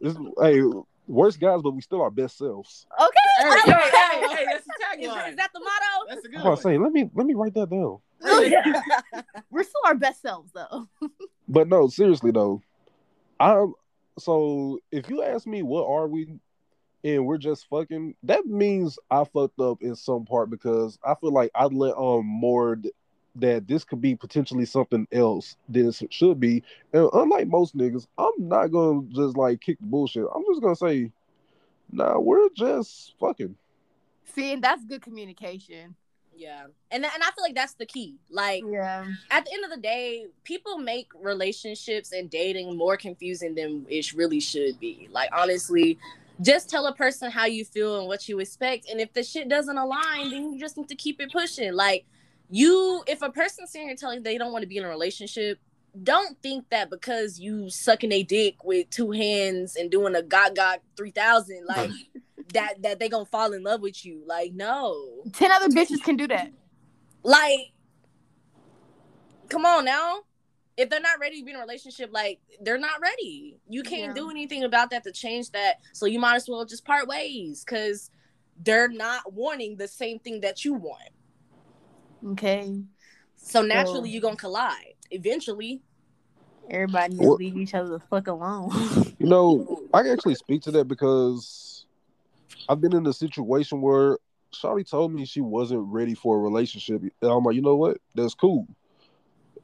this, 0.00 0.16
hey, 0.40 0.62
worst 1.06 1.38
guys, 1.40 1.60
but 1.62 1.72
we 1.72 1.82
still 1.82 2.00
our 2.00 2.10
best 2.10 2.38
selves. 2.38 2.86
Okay. 2.98 3.08
hey, 3.38 3.44
I 3.48 3.60
hey, 3.64 3.70
hey, 3.72 3.72
that. 3.72 4.36
hey, 4.38 4.44
that's 4.50 4.64
the 4.66 4.72
Is, 5.02 5.08
tagline. 5.10 5.30
is 5.30 5.36
that 5.36 5.50
the 5.52 5.60
motto? 5.60 6.06
That's 6.08 6.24
a 6.24 6.28
good 6.28 6.36
I'm 6.38 6.44
one. 6.44 6.52
about 6.54 6.62
say, 6.62 6.78
let 6.78 6.92
me 6.92 7.10
let 7.14 7.26
me 7.26 7.34
write 7.34 7.54
that 7.54 7.68
down. 7.70 7.98
Oh, 8.24 9.22
We're 9.50 9.64
still 9.64 9.80
our 9.84 9.94
best 9.94 10.22
selves 10.22 10.50
though. 10.54 10.88
But 11.48 11.68
no, 11.68 11.88
seriously 11.88 12.30
though, 12.30 12.62
I'm 13.38 13.74
so 14.18 14.78
if 14.90 15.08
you 15.10 15.22
ask 15.22 15.46
me 15.46 15.62
what 15.62 15.86
are 15.86 16.06
we 16.08 16.28
and 17.04 17.26
we're 17.26 17.38
just 17.38 17.68
fucking, 17.68 18.14
that 18.22 18.46
means 18.46 18.98
I 19.10 19.24
fucked 19.24 19.60
up 19.60 19.82
in 19.82 19.96
some 19.96 20.24
part 20.24 20.50
because 20.50 20.98
I 21.04 21.14
feel 21.16 21.32
like 21.32 21.50
I 21.54 21.64
let 21.66 21.94
on 21.94 22.24
more 22.24 22.78
that 23.36 23.66
this 23.66 23.84
could 23.84 24.00
be 24.00 24.14
potentially 24.14 24.66
something 24.66 25.06
else 25.10 25.56
than 25.68 25.88
it 25.88 26.12
should 26.12 26.38
be. 26.38 26.62
And 26.92 27.08
unlike 27.12 27.48
most 27.48 27.76
niggas, 27.76 28.06
I'm 28.18 28.32
not 28.38 28.68
gonna 28.68 29.02
just 29.10 29.36
like 29.36 29.60
kick 29.60 29.78
the 29.80 29.86
bullshit. 29.86 30.26
I'm 30.34 30.44
just 30.50 30.60
gonna 30.60 30.76
say, 30.76 31.10
nah, 31.90 32.18
we're 32.18 32.48
just 32.50 33.14
fucking. 33.18 33.56
See, 34.34 34.52
and 34.52 34.62
that's 34.62 34.84
good 34.84 35.02
communication. 35.02 35.94
Yeah. 36.34 36.64
And 36.90 37.04
and 37.04 37.22
I 37.22 37.30
feel 37.34 37.42
like 37.42 37.54
that's 37.54 37.74
the 37.74 37.86
key. 37.86 38.16
Like 38.30 38.64
Yeah. 38.70 39.06
at 39.30 39.44
the 39.44 39.52
end 39.52 39.64
of 39.64 39.70
the 39.70 39.76
day, 39.76 40.26
people 40.44 40.78
make 40.78 41.08
relationships 41.20 42.12
and 42.12 42.28
dating 42.30 42.76
more 42.76 42.96
confusing 42.96 43.54
than 43.54 43.86
it 43.88 44.12
really 44.12 44.40
should 44.40 44.78
be. 44.80 45.08
Like 45.10 45.30
honestly, 45.36 45.98
just 46.42 46.68
tell 46.68 46.86
a 46.86 46.94
person 46.94 47.30
how 47.30 47.46
you 47.46 47.64
feel 47.64 47.98
and 47.98 48.08
what 48.08 48.28
you 48.28 48.40
expect. 48.40 48.88
And 48.90 49.00
if 49.00 49.12
the 49.12 49.22
shit 49.22 49.48
doesn't 49.48 49.78
align, 49.78 50.30
then 50.30 50.52
you 50.52 50.60
just 50.60 50.76
need 50.76 50.88
to 50.88 50.94
keep 50.94 51.20
it 51.20 51.32
pushing. 51.32 51.72
Like 51.72 52.04
you, 52.50 53.02
if 53.06 53.22
a 53.22 53.30
person's 53.30 53.70
sitting 53.70 53.88
here 53.88 53.96
telling 53.96 54.22
they 54.22 54.38
don't 54.38 54.52
want 54.52 54.62
to 54.62 54.68
be 54.68 54.76
in 54.76 54.84
a 54.84 54.88
relationship, 54.88 55.58
don't 56.02 56.40
think 56.42 56.68
that 56.70 56.90
because 56.90 57.38
you 57.38 57.68
sucking 57.68 58.12
a 58.12 58.22
dick 58.22 58.64
with 58.64 58.88
two 58.90 59.10
hands 59.10 59.76
and 59.76 59.90
doing 59.90 60.14
a 60.14 60.22
got 60.22 60.54
got 60.54 60.80
three 60.96 61.10
thousand, 61.10 61.66
like 61.66 61.90
that 62.54 62.82
that 62.82 62.98
they 62.98 63.08
gonna 63.08 63.24
fall 63.26 63.52
in 63.52 63.62
love 63.62 63.80
with 63.80 64.04
you. 64.04 64.22
Like 64.26 64.52
no. 64.52 65.22
Ten 65.32 65.50
other 65.50 65.68
bitches 65.68 66.02
can 66.02 66.16
do 66.16 66.26
that. 66.28 66.50
Like, 67.22 67.72
come 69.48 69.64
on 69.64 69.84
now. 69.84 70.22
If 70.76 70.88
they're 70.88 71.00
not 71.00 71.18
ready 71.20 71.38
to 71.40 71.44
be 71.44 71.50
in 71.50 71.56
a 71.56 71.60
relationship, 71.60 72.10
like 72.12 72.40
they're 72.62 72.78
not 72.78 73.00
ready. 73.02 73.58
You 73.68 73.82
can't 73.82 74.16
Yeah. 74.16 74.22
do 74.22 74.30
anything 74.30 74.64
about 74.64 74.90
that 74.90 75.04
to 75.04 75.12
change 75.12 75.50
that. 75.50 75.80
So 75.92 76.06
you 76.06 76.18
might 76.18 76.36
as 76.36 76.48
well 76.48 76.64
just 76.64 76.84
part 76.84 77.06
ways 77.06 77.64
because 77.64 78.10
they're 78.62 78.88
not 78.88 79.32
wanting 79.32 79.76
the 79.76 79.88
same 79.88 80.18
thing 80.18 80.40
that 80.40 80.64
you 80.64 80.74
want. 80.74 81.10
Okay. 82.32 82.80
So 83.36 83.62
naturally, 83.62 84.08
So- 84.10 84.12
you're 84.12 84.22
gonna 84.22 84.36
collide 84.36 84.94
eventually. 85.10 85.82
Everybody 86.70 87.16
just 87.16 87.28
What- 87.28 87.38
leave 87.40 87.56
each 87.56 87.74
other 87.74 87.90
the 87.90 88.00
fuck 88.00 88.28
alone. 88.28 88.70
You 89.18 89.28
know, 89.28 89.82
I 89.94 90.02
can 90.02 90.10
actually 90.12 90.34
speak 90.34 90.62
to 90.62 90.72
that 90.72 90.86
because 90.88 91.86
I've 92.68 92.80
been 92.80 92.94
in 92.96 93.06
a 93.06 93.12
situation 93.12 93.80
where 93.80 94.18
Shawty 94.52 94.88
told 94.88 95.12
me 95.12 95.24
she 95.24 95.40
wasn't 95.40 95.82
ready 95.92 96.14
for 96.14 96.36
a 96.36 96.40
relationship. 96.40 97.02
And 97.02 97.12
I'm 97.30 97.44
like, 97.44 97.54
you 97.54 97.62
know 97.62 97.76
what? 97.76 97.98
That's 98.16 98.34
cool. 98.34 98.66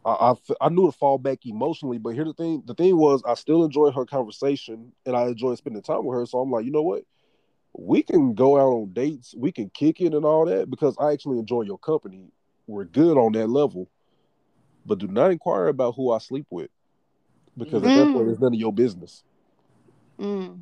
I, 0.04 0.10
I, 0.10 0.34
I 0.60 0.68
knew 0.68 0.86
to 0.86 0.96
fall 0.96 1.18
back 1.18 1.44
emotionally, 1.44 1.98
but 1.98 2.14
here 2.14 2.24
the 2.24 2.32
thing 2.32 2.62
the 2.66 2.74
thing 2.74 2.96
was 2.96 3.22
I 3.26 3.34
still 3.34 3.64
enjoyed 3.64 3.94
her 3.94 4.04
conversation 4.04 4.92
and 5.04 5.16
I 5.16 5.26
enjoyed 5.26 5.58
spending 5.58 5.82
time 5.82 6.04
with 6.04 6.16
her. 6.18 6.26
So 6.26 6.38
I'm 6.38 6.50
like, 6.50 6.64
you 6.64 6.70
know 6.70 6.82
what? 6.82 7.02
We 7.76 8.02
can 8.02 8.34
go 8.34 8.56
out 8.56 8.72
on 8.72 8.92
dates, 8.92 9.34
we 9.36 9.52
can 9.52 9.70
kick 9.70 10.00
it 10.00 10.14
and 10.14 10.24
all 10.24 10.46
that 10.46 10.70
because 10.70 10.96
I 10.98 11.12
actually 11.12 11.38
enjoy 11.38 11.62
your 11.62 11.78
company. 11.78 12.24
We're 12.66 12.84
good 12.84 13.16
on 13.16 13.32
that 13.32 13.48
level. 13.48 13.88
But 14.86 14.98
do 14.98 15.06
not 15.06 15.30
inquire 15.30 15.68
about 15.68 15.94
who 15.96 16.12
I 16.12 16.18
sleep 16.18 16.46
with. 16.50 16.70
Because 17.56 17.84
at 17.84 17.92
that 17.94 18.12
point 18.12 18.28
Mm. 18.28 18.32
it's 18.32 18.40
none 18.40 18.54
of 18.54 18.60
your 18.60 18.72
business. 18.72 19.22
Mm. 20.18 20.60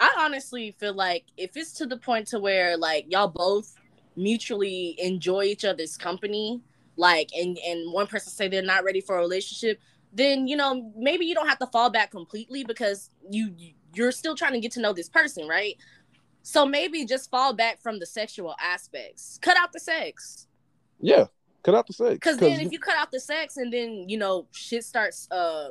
I 0.00 0.14
honestly 0.18 0.74
feel 0.78 0.94
like 0.94 1.24
if 1.36 1.56
it's 1.56 1.72
to 1.74 1.86
the 1.86 1.96
point 1.96 2.28
to 2.28 2.38
where 2.38 2.76
like 2.76 3.06
y'all 3.08 3.28
both 3.28 3.74
mutually 4.16 4.96
enjoy 4.98 5.44
each 5.44 5.64
other's 5.64 5.96
company, 5.96 6.60
like 6.98 7.30
and 7.34 7.56
and 7.58 7.92
one 7.92 8.06
person 8.06 8.30
say 8.30 8.48
they're 8.48 8.62
not 8.62 8.84
ready 8.84 9.00
for 9.00 9.16
a 9.16 9.20
relationship, 9.20 9.80
then 10.12 10.46
you 10.46 10.56
know 10.56 10.92
maybe 10.96 11.24
you 11.24 11.34
don't 11.34 11.48
have 11.48 11.58
to 11.58 11.66
fall 11.68 11.88
back 11.88 12.10
completely 12.10 12.64
because 12.64 13.10
you 13.30 13.54
you're 13.94 14.12
still 14.12 14.34
trying 14.34 14.52
to 14.52 14.60
get 14.60 14.72
to 14.72 14.80
know 14.80 14.92
this 14.92 15.08
person, 15.08 15.48
right? 15.48 15.76
So 16.42 16.66
maybe 16.66 17.04
just 17.04 17.30
fall 17.30 17.52
back 17.52 17.80
from 17.80 17.98
the 17.98 18.06
sexual 18.06 18.54
aspects. 18.60 19.38
Cut 19.42 19.56
out 19.56 19.72
the 19.72 19.80
sex. 19.80 20.46
Yeah, 21.00 21.26
cut 21.62 21.74
out 21.74 21.86
the 21.86 21.92
sex. 21.92 22.14
Because 22.14 22.38
then 22.38 22.60
if 22.60 22.72
you 22.72 22.78
cut 22.78 22.96
out 22.96 23.10
the 23.10 23.20
sex 23.20 23.56
and 23.56 23.72
then 23.72 24.08
you 24.08 24.18
know 24.18 24.46
shit 24.52 24.84
starts 24.84 25.28
uh, 25.30 25.70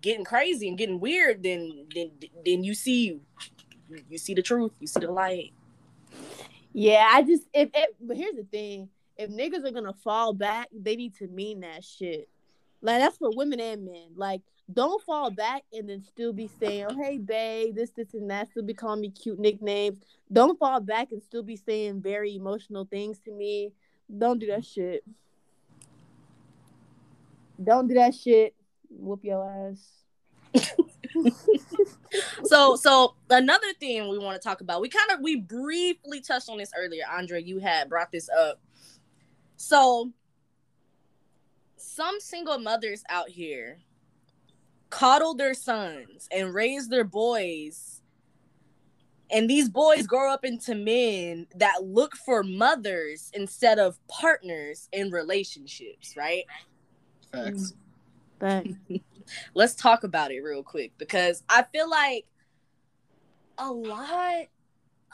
getting 0.00 0.24
crazy 0.24 0.68
and 0.68 0.76
getting 0.76 0.98
weird, 1.00 1.42
then 1.42 1.86
then 1.94 2.10
then 2.44 2.64
you 2.64 2.74
see 2.74 3.20
you 4.08 4.18
see 4.18 4.34
the 4.34 4.42
truth, 4.42 4.72
you 4.80 4.86
see 4.86 5.00
the 5.00 5.12
light. 5.12 5.52
Yeah, 6.72 7.08
I 7.12 7.22
just 7.22 7.44
if, 7.52 7.70
if 7.74 7.90
but 8.00 8.16
here's 8.16 8.36
the 8.36 8.44
thing: 8.44 8.88
if 9.20 9.30
niggas 9.30 9.66
are 9.66 9.72
gonna 9.72 9.92
fall 9.92 10.32
back, 10.32 10.68
they 10.72 10.96
need 10.96 11.14
to 11.16 11.28
mean 11.28 11.60
that 11.60 11.84
shit. 11.84 12.28
Like 12.80 13.00
that's 13.00 13.18
for 13.18 13.30
women 13.34 13.60
and 13.60 13.84
men. 13.84 14.08
Like, 14.16 14.40
don't 14.72 15.02
fall 15.04 15.30
back 15.30 15.64
and 15.72 15.88
then 15.88 16.02
still 16.02 16.32
be 16.32 16.48
saying, 16.48 16.86
oh, 16.88 17.02
"Hey, 17.02 17.18
babe, 17.18 17.74
this, 17.74 17.90
this, 17.90 18.14
and 18.14 18.30
that." 18.30 18.48
Still 18.50 18.62
be 18.62 18.72
calling 18.72 19.02
me 19.02 19.10
cute 19.10 19.38
nicknames. 19.38 19.98
Don't 20.32 20.58
fall 20.58 20.80
back 20.80 21.12
and 21.12 21.22
still 21.22 21.42
be 21.42 21.56
saying 21.56 22.00
very 22.00 22.34
emotional 22.34 22.86
things 22.86 23.18
to 23.20 23.32
me. 23.32 23.72
Don't 24.16 24.38
do 24.38 24.46
that 24.46 24.64
shit. 24.64 25.04
Don't 27.62 27.88
do 27.88 27.94
that 27.94 28.14
shit. 28.14 28.54
Whoop 28.88 29.22
your 29.22 29.44
ass. 29.44 29.86
So 32.44 32.74
so 32.74 33.14
another 33.28 33.72
thing 33.78 34.08
we 34.08 34.18
want 34.18 34.40
to 34.40 34.46
talk 34.46 34.60
about, 34.60 34.80
we 34.80 34.88
kind 34.88 35.10
of 35.12 35.20
we 35.20 35.36
briefly 35.36 36.20
touched 36.20 36.48
on 36.48 36.58
this 36.58 36.72
earlier. 36.76 37.04
Andre, 37.10 37.42
you 37.42 37.58
had 37.58 37.88
brought 37.88 38.10
this 38.10 38.28
up. 38.28 38.60
So 39.60 40.10
some 41.76 42.18
single 42.18 42.58
mothers 42.58 43.04
out 43.10 43.28
here 43.28 43.80
coddle 44.88 45.34
their 45.34 45.52
sons 45.52 46.26
and 46.32 46.54
raise 46.54 46.88
their 46.88 47.04
boys. 47.04 48.00
And 49.30 49.50
these 49.50 49.68
boys 49.68 50.06
grow 50.06 50.32
up 50.32 50.46
into 50.46 50.74
men 50.74 51.46
that 51.56 51.84
look 51.84 52.16
for 52.16 52.42
mothers 52.42 53.30
instead 53.34 53.78
of 53.78 53.98
partners 54.08 54.88
in 54.92 55.10
relationships, 55.10 56.16
right? 56.16 56.44
Facts. 57.30 57.74
But 58.38 58.66
let's 59.52 59.74
talk 59.74 60.04
about 60.04 60.32
it 60.32 60.40
real 60.40 60.62
quick 60.62 60.92
because 60.96 61.42
I 61.50 61.64
feel 61.64 61.88
like 61.88 62.24
a 63.58 63.70
lot 63.70 64.46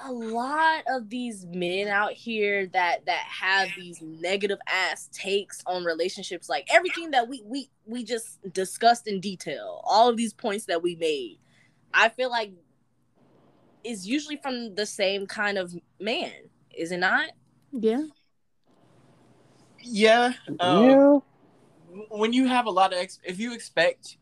a 0.04 0.12
lot 0.12 0.82
of 0.88 1.08
these 1.08 1.46
men 1.46 1.88
out 1.88 2.12
here 2.12 2.66
that 2.66 3.06
that 3.06 3.24
have 3.28 3.68
these 3.76 4.02
negative 4.02 4.58
ass 4.68 5.08
takes 5.12 5.62
on 5.66 5.84
relationships 5.84 6.48
like 6.50 6.66
everything 6.70 7.10
that 7.10 7.26
we 7.28 7.42
we 7.46 7.70
we 7.86 8.04
just 8.04 8.38
discussed 8.52 9.06
in 9.06 9.20
detail 9.20 9.80
all 9.84 10.08
of 10.08 10.16
these 10.16 10.34
points 10.34 10.66
that 10.66 10.82
we 10.82 10.96
made 10.96 11.38
I 11.94 12.10
feel 12.10 12.30
like 12.30 12.52
is 13.84 14.06
usually 14.06 14.36
from 14.36 14.74
the 14.74 14.84
same 14.84 15.26
kind 15.26 15.56
of 15.56 15.74
man 15.98 16.32
is 16.76 16.92
it 16.92 16.98
not 16.98 17.30
yeah, 17.72 18.02
Yeah. 19.80 20.32
Um, 20.60 20.84
yeah. 20.84 21.18
When 22.10 22.32
you 22.32 22.46
have 22.46 22.66
a 22.66 22.70
lot 22.70 22.92
of, 22.92 22.98
ex- 22.98 23.20
if 23.24 23.38
you 23.38 23.54
expect 23.54 24.18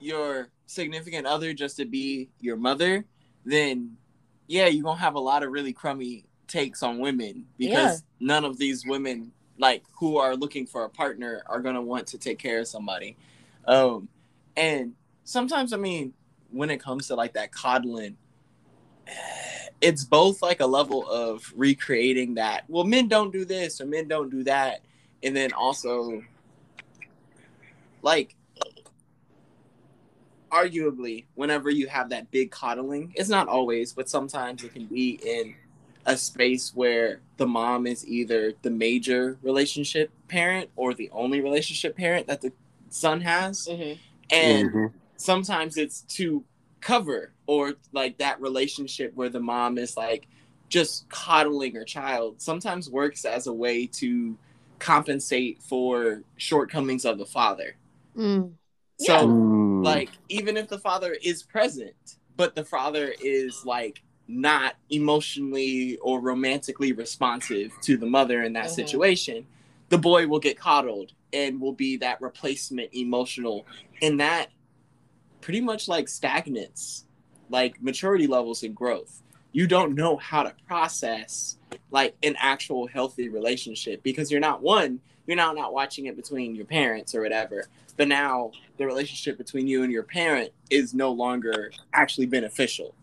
your 0.00 0.50
significant 0.66 1.26
other 1.26 1.52
just 1.54 1.76
to 1.78 1.86
be 1.86 2.30
your 2.40 2.56
mother, 2.56 3.06
then 3.44 3.96
yeah, 4.46 4.66
you're 4.66 4.84
gonna 4.84 5.00
have 5.00 5.14
a 5.14 5.20
lot 5.20 5.42
of 5.42 5.50
really 5.50 5.72
crummy 5.72 6.24
takes 6.46 6.82
on 6.82 6.98
women 6.98 7.46
because 7.58 8.04
none 8.20 8.44
of 8.44 8.56
these 8.56 8.86
women 8.86 9.32
like 9.58 9.82
who 9.98 10.18
are 10.18 10.36
looking 10.36 10.66
for 10.66 10.84
a 10.84 10.88
partner 10.88 11.42
are 11.46 11.60
gonna 11.60 11.82
want 11.82 12.06
to 12.08 12.18
take 12.18 12.38
care 12.38 12.60
of 12.60 12.68
somebody. 12.68 13.16
Um, 13.66 14.08
and 14.56 14.94
sometimes, 15.24 15.72
I 15.72 15.76
mean, 15.76 16.14
when 16.50 16.70
it 16.70 16.78
comes 16.78 17.08
to 17.08 17.14
like 17.14 17.34
that 17.34 17.52
coddling, 17.52 18.16
it's 19.80 20.04
both 20.04 20.40
like 20.40 20.60
a 20.60 20.66
level 20.66 21.08
of 21.10 21.52
recreating 21.56 22.34
that. 22.34 22.64
Well, 22.68 22.84
men 22.84 23.08
don't 23.08 23.32
do 23.32 23.44
this 23.44 23.80
or 23.80 23.86
men 23.86 24.08
don't 24.08 24.30
do 24.30 24.44
that, 24.44 24.82
and 25.22 25.34
then 25.34 25.52
also 25.52 26.22
like 28.02 28.35
arguably 30.56 31.24
whenever 31.34 31.68
you 31.70 31.86
have 31.86 32.08
that 32.10 32.30
big 32.30 32.50
coddling 32.50 33.12
it's 33.16 33.28
not 33.28 33.46
always 33.48 33.92
but 33.92 34.08
sometimes 34.08 34.62
it 34.64 34.72
can 34.72 34.86
be 34.86 35.18
in 35.24 35.54
a 36.06 36.16
space 36.16 36.72
where 36.74 37.20
the 37.36 37.46
mom 37.46 37.86
is 37.86 38.06
either 38.06 38.52
the 38.62 38.70
major 38.70 39.36
relationship 39.42 40.10
parent 40.28 40.70
or 40.76 40.94
the 40.94 41.10
only 41.12 41.40
relationship 41.40 41.96
parent 41.96 42.26
that 42.28 42.40
the 42.40 42.52
son 42.90 43.20
has 43.20 43.66
mm-hmm. 43.66 43.94
and 44.30 44.70
Mhm. 44.70 44.92
sometimes 45.16 45.76
it's 45.76 46.02
to 46.02 46.44
cover 46.80 47.32
or 47.46 47.74
like 47.92 48.18
that 48.18 48.40
relationship 48.40 49.10
where 49.16 49.28
the 49.28 49.40
mom 49.40 49.78
is 49.78 49.96
like 49.96 50.28
just 50.68 51.08
coddling 51.08 51.74
her 51.74 51.84
child 51.84 52.40
sometimes 52.40 52.88
works 52.88 53.24
as 53.24 53.46
a 53.46 53.52
way 53.52 53.86
to 53.86 54.36
compensate 54.78 55.60
for 55.62 56.22
shortcomings 56.36 57.04
of 57.04 57.18
the 57.18 57.26
father 57.26 57.76
mm. 58.16 58.52
So 58.98 59.28
Yeah. 59.28 59.42
Like 59.82 60.10
even 60.28 60.56
if 60.56 60.68
the 60.68 60.78
father 60.78 61.16
is 61.22 61.42
present 61.42 62.16
but 62.36 62.54
the 62.54 62.64
father 62.64 63.14
is 63.20 63.64
like 63.64 64.02
not 64.28 64.74
emotionally 64.90 65.96
or 65.98 66.20
romantically 66.20 66.92
responsive 66.92 67.72
to 67.82 67.96
the 67.96 68.06
mother 68.06 68.42
in 68.42 68.52
that 68.54 68.66
Mhm. 68.66 68.74
situation 68.74 69.46
the 69.88 69.98
boy 69.98 70.26
will 70.26 70.40
get 70.40 70.58
coddled 70.58 71.12
and 71.32 71.60
will 71.60 71.72
be 71.72 71.96
that 71.98 72.20
replacement 72.20 72.92
emotional 72.92 73.64
and 74.02 74.18
that 74.18 74.50
pretty 75.40 75.60
much 75.60 75.86
like 75.88 76.08
stagnates 76.08 77.04
like 77.50 77.80
maturity 77.80 78.26
levels 78.26 78.62
and 78.64 78.74
growth 78.74 79.22
you 79.52 79.66
don't 79.66 79.94
know 79.94 80.16
how 80.16 80.42
to 80.42 80.52
process 80.66 81.56
like 81.90 82.16
an 82.22 82.34
actual 82.38 82.86
healthy 82.86 83.28
relationship 83.28 84.02
because 84.02 84.30
you're 84.30 84.40
not 84.40 84.60
one, 84.60 85.00
you're 85.26 85.36
now 85.36 85.52
not 85.52 85.72
watching 85.72 86.06
it 86.06 86.16
between 86.16 86.54
your 86.54 86.66
parents 86.66 87.14
or 87.14 87.22
whatever. 87.22 87.64
But 87.96 88.08
now 88.08 88.52
the 88.76 88.86
relationship 88.86 89.38
between 89.38 89.66
you 89.66 89.82
and 89.82 89.92
your 89.92 90.02
parent 90.02 90.52
is 90.70 90.94
no 90.94 91.10
longer 91.12 91.72
actually 91.92 92.26
beneficial. 92.26 92.94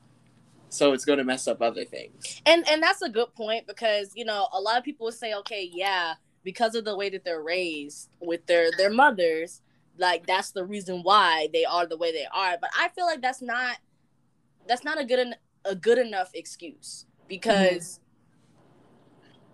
So 0.69 0.93
it's 0.93 1.05
going 1.05 1.19
to 1.19 1.23
mess 1.23 1.47
up 1.47 1.61
other 1.61 1.85
things. 1.85 2.41
and 2.45 2.67
and 2.69 2.81
that's 2.81 3.01
a 3.01 3.09
good 3.09 3.33
point 3.35 3.67
because 3.67 4.11
you 4.15 4.25
know 4.25 4.47
a 4.53 4.59
lot 4.59 4.77
of 4.77 4.83
people 4.83 5.11
say 5.11 5.33
okay 5.35 5.69
yeah 5.71 6.15
because 6.43 6.75
of 6.75 6.83
the 6.83 6.95
way 6.95 7.09
that 7.09 7.23
they're 7.23 7.41
raised 7.41 8.09
with 8.19 8.45
their 8.47 8.71
their 8.77 8.89
mothers 8.89 9.61
like 9.97 10.25
that's 10.25 10.51
the 10.51 10.65
reason 10.65 11.01
why 11.03 11.47
they 11.53 11.65
are 11.65 11.85
the 11.85 11.97
way 11.97 12.11
they 12.11 12.25
are 12.33 12.57
but 12.59 12.69
i 12.77 12.89
feel 12.89 13.05
like 13.05 13.21
that's 13.21 13.41
not 13.41 13.77
that's 14.67 14.83
not 14.83 14.99
a 14.99 15.05
good 15.05 15.19
en- 15.19 15.35
a 15.65 15.75
good 15.75 15.97
enough 15.97 16.31
excuse 16.33 17.05
because 17.27 17.99
mm-hmm. 17.99 18.02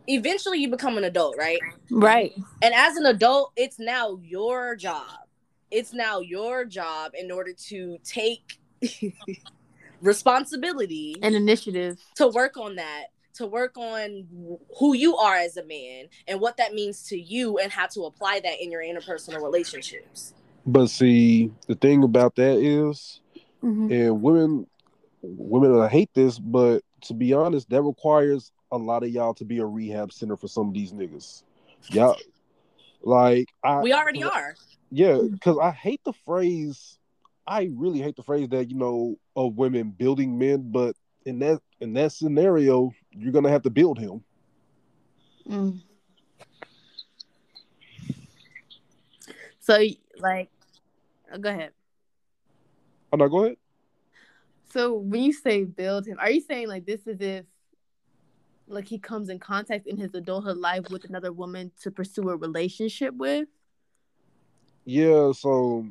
Eventually 0.10 0.58
you 0.60 0.70
become 0.70 0.98
an 0.98 1.04
adult 1.06 1.36
right 1.38 1.62
Right. 1.92 2.34
and 2.62 2.74
as 2.74 2.98
an 2.98 3.06
adult 3.06 3.52
it's 3.56 3.80
now 3.80 4.20
your 4.24 4.76
job 4.76 5.06
it's 5.72 5.94
now 5.94 6.20
your 6.20 6.66
job 6.66 7.12
in 7.18 7.32
order 7.32 7.54
to 7.70 7.98
take 8.04 8.60
responsibility 10.02 11.16
and 11.22 11.36
initiative. 11.36 12.00
to 12.16 12.28
work 12.28 12.58
on 12.58 12.76
that 12.76 13.06
to 13.36 13.46
work 13.46 13.78
on 13.78 14.28
who 14.80 14.94
you 14.96 15.16
are 15.16 15.36
as 15.36 15.56
a 15.58 15.64
man 15.66 16.06
and 16.28 16.42
what 16.42 16.58
that 16.58 16.74
means 16.74 17.04
to 17.08 17.18
you 17.18 17.58
and 17.60 17.72
how 17.72 17.86
to 17.88 18.02
apply 18.06 18.40
that 18.44 18.62
in 18.62 18.72
your 18.72 18.82
interpersonal 18.82 19.42
relationships 19.42 20.34
But 20.66 20.88
see, 20.88 21.52
the 21.68 21.76
thing 21.76 22.04
about 22.04 22.36
that 22.36 22.58
is, 22.58 23.22
Mhm. 23.64 23.92
and 23.92 24.22
women, 24.22 24.68
women, 25.22 25.80
I 25.80 25.88
hate 25.88 26.10
this, 26.14 26.38
but 26.40 26.82
to 27.04 27.14
be 27.14 27.34
honest, 27.34 27.70
that 27.70 27.82
requires 27.82 28.52
a 28.72 28.78
lot 28.78 29.04
of 29.04 29.10
y'all 29.10 29.34
to 29.36 29.46
be 29.46 29.60
a 29.60 29.66
rehab 29.66 30.12
center 30.12 30.38
for 30.38 30.48
some 30.48 30.70
of 30.70 30.74
these 30.74 30.92
niggas. 30.92 31.44
Y'all, 31.90 32.18
like 33.02 33.48
I, 33.64 33.82
we 33.82 33.94
already 33.94 34.24
are 34.24 34.56
yeah, 34.92 35.20
because 35.32 35.58
I 35.62 35.72
hate 35.72 36.02
the 36.04 36.14
phrase. 36.26 36.98
I 37.46 37.70
really 37.74 38.00
hate 38.00 38.16
the 38.16 38.24
phrase 38.24 38.50
that 38.50 38.70
you 38.70 38.76
know 38.76 39.18
of 39.36 39.56
women 39.56 39.92
building 39.92 40.38
men, 40.38 40.72
but 40.72 40.96
in 41.26 41.40
that 41.40 41.62
in 41.80 41.94
that 41.94 42.12
scenario, 42.12 42.92
you're 43.12 43.32
gonna 43.32 43.50
have 43.50 43.64
to 43.64 43.70
build 43.70 44.00
him. 44.00 44.24
Mm. 45.48 45.82
So, 49.60 49.80
like, 50.18 50.50
oh, 51.32 51.38
go 51.38 51.50
ahead. 51.50 51.72
Oh 53.14 53.18
no, 53.18 53.28
go 53.28 53.46
ahead. 53.46 53.58
So, 54.72 54.94
when 54.94 55.24
you 55.24 55.34
say 55.34 55.64
build 55.64 56.06
him, 56.06 56.18
are 56.20 56.30
you 56.30 56.42
saying 56.42 56.68
like 56.68 56.86
this 56.86 57.08
is 57.08 57.20
if, 57.22 57.46
like, 58.68 58.88
he 58.88 59.00
comes 59.00 59.30
in 59.30 59.40
contact 59.40 59.88
in 59.88 59.98
his 59.98 60.14
adulthood 60.14 60.58
life 60.58 60.90
with 60.92 61.06
another 61.06 61.32
woman 61.32 61.72
to 61.82 61.90
pursue 61.92 62.30
a 62.30 62.36
relationship 62.36 63.16
with? 63.16 63.48
Yeah, 64.86 65.32
so 65.32 65.86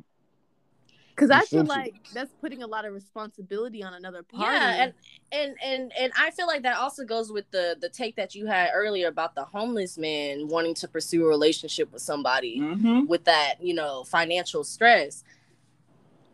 Because 1.09 1.29
I 1.29 1.41
feel 1.45 1.65
like 1.65 1.95
that's 2.13 2.31
putting 2.41 2.63
a 2.63 2.67
lot 2.67 2.85
of 2.85 2.93
responsibility 2.93 3.83
on 3.83 3.93
another 3.93 4.23
party. 4.23 4.41
yeah 4.41 4.83
and 4.83 4.93
and 5.31 5.55
and 5.63 5.91
and 5.99 6.13
i 6.17 6.31
feel 6.31 6.47
like 6.47 6.63
that 6.63 6.77
also 6.77 7.03
goes 7.03 7.31
with 7.31 7.49
the 7.51 7.75
the 7.81 7.89
take 7.89 8.15
that 8.15 8.33
you 8.33 8.45
had 8.47 8.69
earlier 8.73 9.07
about 9.09 9.35
the 9.35 9.43
homeless 9.43 9.97
man 9.97 10.47
wanting 10.47 10.73
to 10.73 10.87
pursue 10.87 11.23
a 11.25 11.27
relationship 11.27 11.91
with 11.91 12.01
somebody 12.01 12.61
Mm-hmm. 12.61 13.05
with 13.05 13.25
that 13.25 13.55
you 13.61 13.73
know 13.73 14.03
financial 14.05 14.63
stress 14.63 15.23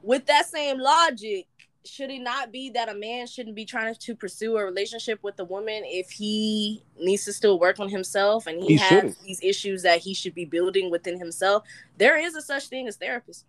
with 0.01 0.25
that 0.27 0.45
same 0.45 0.79
logic 0.79 1.47
should 1.87 2.09
it 2.09 2.19
not 2.21 2.51
be 2.51 2.69
that 2.71 2.89
a 2.89 2.93
man 2.95 3.27
shouldn't 3.27 3.55
be 3.55 3.65
trying 3.65 3.93
to 3.95 4.15
pursue 4.15 4.57
a 4.57 4.63
relationship 4.65 5.19
with 5.23 5.39
a 5.39 5.43
woman 5.43 5.83
if 5.85 6.09
he 6.11 6.81
needs 6.99 7.25
to 7.25 7.33
still 7.33 7.59
work 7.59 7.79
on 7.79 7.89
himself 7.89 8.47
and 8.47 8.61
he, 8.61 8.69
He 8.69 8.75
has 8.77 8.89
shouldn't. 8.89 9.21
these 9.23 9.39
issues 9.43 9.83
that 9.83 9.99
he 9.99 10.13
should 10.13 10.33
be 10.33 10.45
building 10.45 10.89
within 10.91 11.19
himself 11.19 11.63
there 11.97 12.17
is 12.17 12.35
a 12.35 12.41
such 12.41 12.67
thing 12.67 12.87
as 12.87 12.95
therapist 12.97 13.45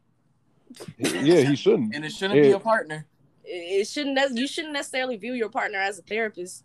yeah, 0.99 1.43
he 1.43 1.55
shouldn't. 1.57 1.95
And 1.95 2.05
it 2.05 2.11
shouldn't 2.13 2.43
be 2.43 2.51
a 2.51 2.59
partner. 2.59 3.07
it 3.45 3.81
it 3.81 3.87
shouldn't 3.87 4.15
ne- 4.17 4.41
you 4.41 4.47
shouldn't 4.49 4.73
necessarily 4.75 5.17
view 5.17 5.33
your 5.33 5.49
partner 5.49 5.79
as 5.79 5.99
a 5.99 6.03
therapist 6.03 6.65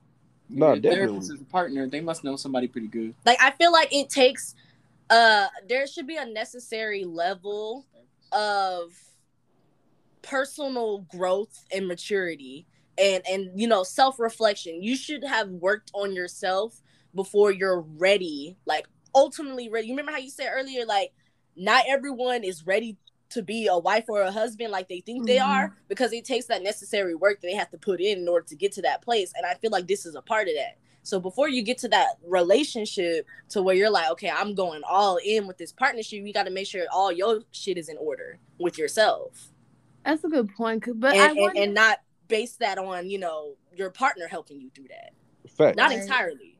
No, 0.50 0.68
Your 0.74 0.76
definitely. 0.78 1.06
therapist 1.08 1.32
is 1.34 1.42
a 1.42 1.46
partner. 1.46 1.88
They 1.88 2.02
must 2.02 2.24
know 2.24 2.36
somebody 2.36 2.68
pretty 2.68 2.88
good. 2.88 3.14
like 3.26 3.38
i 3.42 3.52
feel 3.52 3.72
like 3.72 3.94
it 3.94 4.10
takes 4.10 4.56
uh 5.10 5.48
there 5.70 5.86
should 5.88 6.08
be 6.08 6.18
a 6.18 6.26
necessary 6.26 7.04
level 7.06 7.86
of 8.32 8.94
personal 10.22 11.00
growth 11.10 11.66
and 11.74 11.88
maturity 11.88 12.68
and 12.98 13.24
and 13.30 13.60
you 13.60 13.68
know 13.68 13.84
self-reflection. 13.84 14.82
You 14.84 14.96
should 14.96 15.24
have 15.24 15.50
worked 15.50 15.92
on 15.94 16.14
yourself 16.14 16.82
before 17.16 17.52
you're 17.52 17.82
ready 17.82 18.58
like 18.66 18.86
ultimately 19.16 19.70
ready. 19.70 19.88
You 19.88 19.94
remember 19.94 20.12
how 20.12 20.18
you 20.20 20.30
said 20.30 20.50
earlier 20.54 20.86
like 20.86 21.12
not 21.56 21.84
everyone 21.88 22.44
is 22.44 22.66
ready 22.66 22.98
to 23.30 23.42
be 23.42 23.68
a 23.68 23.78
wife 23.78 24.06
or 24.10 24.22
a 24.22 24.32
husband 24.32 24.72
like 24.72 24.90
they 24.90 25.00
think 25.00 25.26
they 25.26 25.38
Mhm. 25.38 25.46
are 25.48 25.78
because 25.88 26.12
it 26.12 26.26
takes 26.26 26.48
that 26.48 26.62
necessary 26.64 27.16
work 27.16 27.40
that 27.40 27.48
they 27.48 27.54
have 27.56 27.70
to 27.72 27.78
put 27.78 28.02
in 28.02 28.20
in 28.20 28.28
order 28.28 28.46
to 28.48 28.56
get 28.56 28.74
to 28.74 28.82
that 28.82 29.02
place. 29.02 29.32
And 29.36 29.46
i 29.46 29.54
feel 29.56 29.72
like 29.72 29.88
this 29.88 30.06
is 30.06 30.16
a 30.16 30.22
part 30.22 30.48
of 30.48 30.56
that. 30.56 30.78
So 31.04 31.20
before 31.20 31.50
you 31.50 31.64
get 31.64 31.78
to 31.80 31.88
that 31.90 32.18
relationship 32.24 33.26
to 33.50 33.62
where 33.64 33.76
you're 33.76 33.90
like 33.90 34.10
okay 34.12 34.30
i'm 34.30 34.54
going 34.54 34.82
all 34.88 35.18
in 35.26 35.48
with 35.48 35.58
this 35.58 35.72
partnership 35.72 36.24
you 36.24 36.32
got 36.34 36.44
to 36.44 36.52
make 36.52 36.68
sure 36.68 36.86
all 36.92 37.12
your 37.12 37.42
shit 37.52 37.78
is 37.78 37.90
in 37.90 37.98
order 37.98 38.38
with 38.60 38.78
yourself 38.78 39.52
That's 40.06 40.24
a 40.24 40.30
good 40.30 40.54
point. 40.56 40.86
But 40.96 41.16
I 41.16 41.30
and, 41.30 41.30
and, 41.30 41.38
wonder, 41.38 41.62
and 41.62 41.74
not 41.74 42.00
base 42.32 42.56
that 42.58 42.78
on 42.78 43.10
you 43.10 43.20
know 43.20 43.56
your 43.76 43.92
partner 43.92 44.28
helping 44.28 44.60
you 44.60 44.70
through 44.70 44.88
that 44.88 45.12
Fact. 45.58 45.76
not 45.76 45.92
Right. 45.92 46.02
entirely 46.02 46.58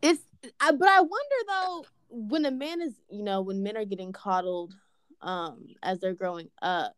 it's 0.00 0.20
I, 0.60 0.70
but 0.70 0.88
I 0.88 1.00
wonder 1.00 1.36
though 1.48 1.84
when 2.08 2.44
a 2.44 2.52
man 2.52 2.80
is 2.80 2.94
you 3.10 3.24
know 3.24 3.42
when 3.42 3.62
men 3.62 3.76
are 3.76 3.84
getting 3.84 4.12
coddled 4.12 4.72
um 5.22 5.66
as 5.82 5.98
they're 5.98 6.14
growing 6.14 6.48
up 6.62 6.94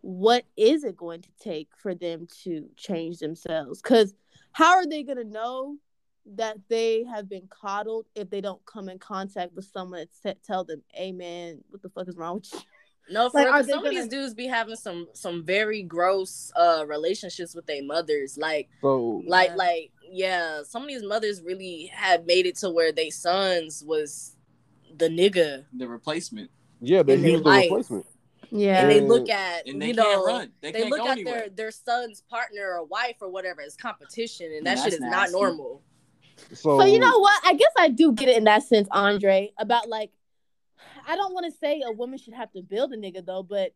what 0.00 0.44
is 0.56 0.84
it 0.84 0.96
going 0.96 1.20
to 1.20 1.28
take 1.38 1.68
for 1.76 1.94
them 1.94 2.26
to 2.44 2.66
change 2.76 3.18
themselves 3.18 3.82
because 3.82 4.14
how 4.52 4.74
are 4.74 4.86
they 4.86 5.02
going 5.02 5.18
to 5.18 5.24
know 5.24 5.76
that 6.24 6.56
they 6.68 7.04
have 7.04 7.28
been 7.28 7.46
coddled 7.50 8.06
if 8.14 8.30
they 8.30 8.40
don't 8.40 8.64
come 8.64 8.88
in 8.88 8.98
contact 8.98 9.54
with 9.54 9.66
someone 9.66 10.00
that 10.00 10.14
sa- 10.14 10.40
tell 10.46 10.64
them 10.64 10.82
hey 10.92 11.12
man 11.12 11.58
what 11.68 11.82
the 11.82 11.90
fuck 11.90 12.08
is 12.08 12.16
wrong 12.16 12.36
with 12.36 12.54
you 12.54 12.60
no 13.10 13.30
for 13.30 13.38
Like, 13.38 13.44
real, 13.46 13.54
are 13.54 13.58
'cause 13.58 13.66
they 13.66 13.72
some 13.72 13.78
of 13.80 13.84
gonna- 13.92 14.00
these 14.02 14.08
dudes 14.08 14.34
be 14.34 14.46
having 14.46 14.76
some 14.76 15.08
some 15.12 15.44
very 15.44 15.82
gross 15.82 16.50
uh 16.56 16.84
relationships 16.86 17.54
with 17.54 17.66
their 17.66 17.82
mothers 17.82 18.36
like 18.36 18.68
So 18.80 19.22
like 19.26 19.50
Yeah. 19.50 19.54
like 19.56 19.92
yeah 20.10 20.62
some 20.62 20.82
of 20.82 20.88
these 20.88 21.02
mothers 21.02 21.42
really 21.42 21.86
had 21.92 22.26
made 22.26 22.46
it 22.46 22.56
to 22.58 22.70
where 22.70 22.92
they 22.92 23.10
sons 23.10 23.82
was 23.84 24.36
the 24.96 25.08
nigga 25.08 25.64
The 25.76 25.86
replacement. 25.88 26.50
yeah, 26.80 27.02
they 27.02 27.14
in 27.14 27.22
their 27.22 27.30
use 27.32 27.42
the 27.42 27.48
life. 27.48 27.64
replacement. 27.70 28.06
yeah 28.50 28.82
and 28.82 28.90
they 28.90 29.00
look 29.00 29.28
at 29.28 29.66
And 29.66 29.82
they 29.82 29.88
you 29.88 29.94
can't 29.94 30.06
know 30.18 30.24
run. 30.24 30.52
They, 30.60 30.72
they 30.72 30.78
can't 30.80 30.90
look 30.90 31.00
go 31.00 31.06
at 31.08 31.12
anywhere. 31.12 31.34
their 31.40 31.48
their 31.50 31.70
son's 31.70 32.22
partner 32.30 32.74
or 32.74 32.84
wife 32.84 33.16
or 33.20 33.28
whatever 33.28 33.60
as 33.62 33.76
competition 33.76 34.52
and 34.56 34.64
that 34.66 34.78
Yeah, 34.78 34.84
shit 34.84 34.92
is 34.94 35.00
nasty. 35.00 35.16
not 35.16 35.30
normal 35.32 35.82
So, 36.52 36.78
So 36.78 36.84
you 36.84 36.98
know 36.98 37.18
what? 37.18 37.40
I 37.44 37.54
guess 37.54 37.72
I 37.78 37.88
do 37.88 38.12
get 38.12 38.28
it 38.28 38.36
in 38.36 38.44
that 38.44 38.62
sense, 38.62 38.86
Andre. 38.90 39.52
About 39.58 39.88
like, 39.88 40.10
I 41.06 41.16
don't 41.16 41.32
want 41.32 41.46
to 41.46 41.58
say 41.58 41.82
a 41.86 41.92
woman 41.92 42.18
should 42.18 42.34
have 42.34 42.52
to 42.52 42.62
build 42.62 42.92
a 42.92 42.96
nigga 42.96 43.24
though, 43.24 43.42
but 43.42 43.72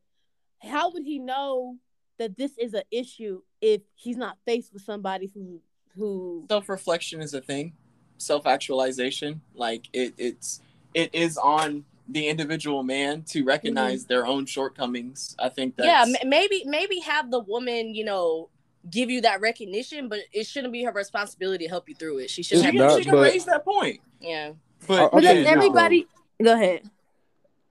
how 0.59 0.91
would 0.91 1.05
he 1.05 1.19
know 1.19 1.77
that 2.19 2.37
this 2.37 2.59
is 2.59 2.75
an 2.75 2.83
issue 2.91 3.41
if 3.61 3.83
he's 3.95 4.17
not 4.17 4.37
faced 4.45 4.73
with 4.73 4.83
somebody 4.83 5.31
who 5.33 5.61
who? 5.97 6.45
Self 6.51 6.69
reflection 6.69 7.21
is 7.21 7.35
a 7.35 7.41
thing. 7.41 7.73
Self 8.19 8.47
actualization. 8.47 9.41
Like 9.55 9.89
it 9.93 10.15
it's 10.19 10.61
it 10.95 11.15
is 11.15 11.37
on 11.37 11.85
the 12.09 12.27
individual 12.29 12.83
man 12.83 13.23
to 13.23 13.45
recognize 13.45 14.03
mm-hmm. 14.03 14.13
their 14.13 14.27
own 14.27 14.45
shortcomings. 14.45 15.37
I 15.39 15.49
think 15.49 15.77
that's 15.77 15.87
yeah 15.87 16.05
m- 16.21 16.29
maybe 16.29 16.65
maybe 16.67 16.99
have 17.01 17.31
the 17.31 17.41
woman 17.41 17.95
you 17.95 18.05
know 18.05 18.49
give 18.91 19.11
you 19.11 19.21
that 19.21 19.43
recognition 19.43 20.09
but 20.09 20.21
it 20.33 20.47
shouldn't 20.47 20.73
be 20.73 20.83
her 20.83 20.91
responsibility 20.93 21.65
to 21.65 21.69
help 21.69 21.87
you 21.87 21.95
through 21.95 22.17
it 22.17 22.31
she 22.31 22.43
should 22.43 22.63
have 22.63 22.73
she, 22.73 22.79
not, 22.79 22.97
she 22.97 23.05
can 23.05 23.13
but- 23.13 23.21
raise 23.31 23.45
that 23.45 23.63
point. 23.63 24.01
yeah 24.21 24.53
But, 24.87 24.95
I- 24.95 25.09
But 25.09 25.15
Okay, 25.19 25.27
then 25.27 25.45
now- 25.45 25.51
everybody, 25.51 26.07
go 26.43 26.55
ahead. 26.55 26.91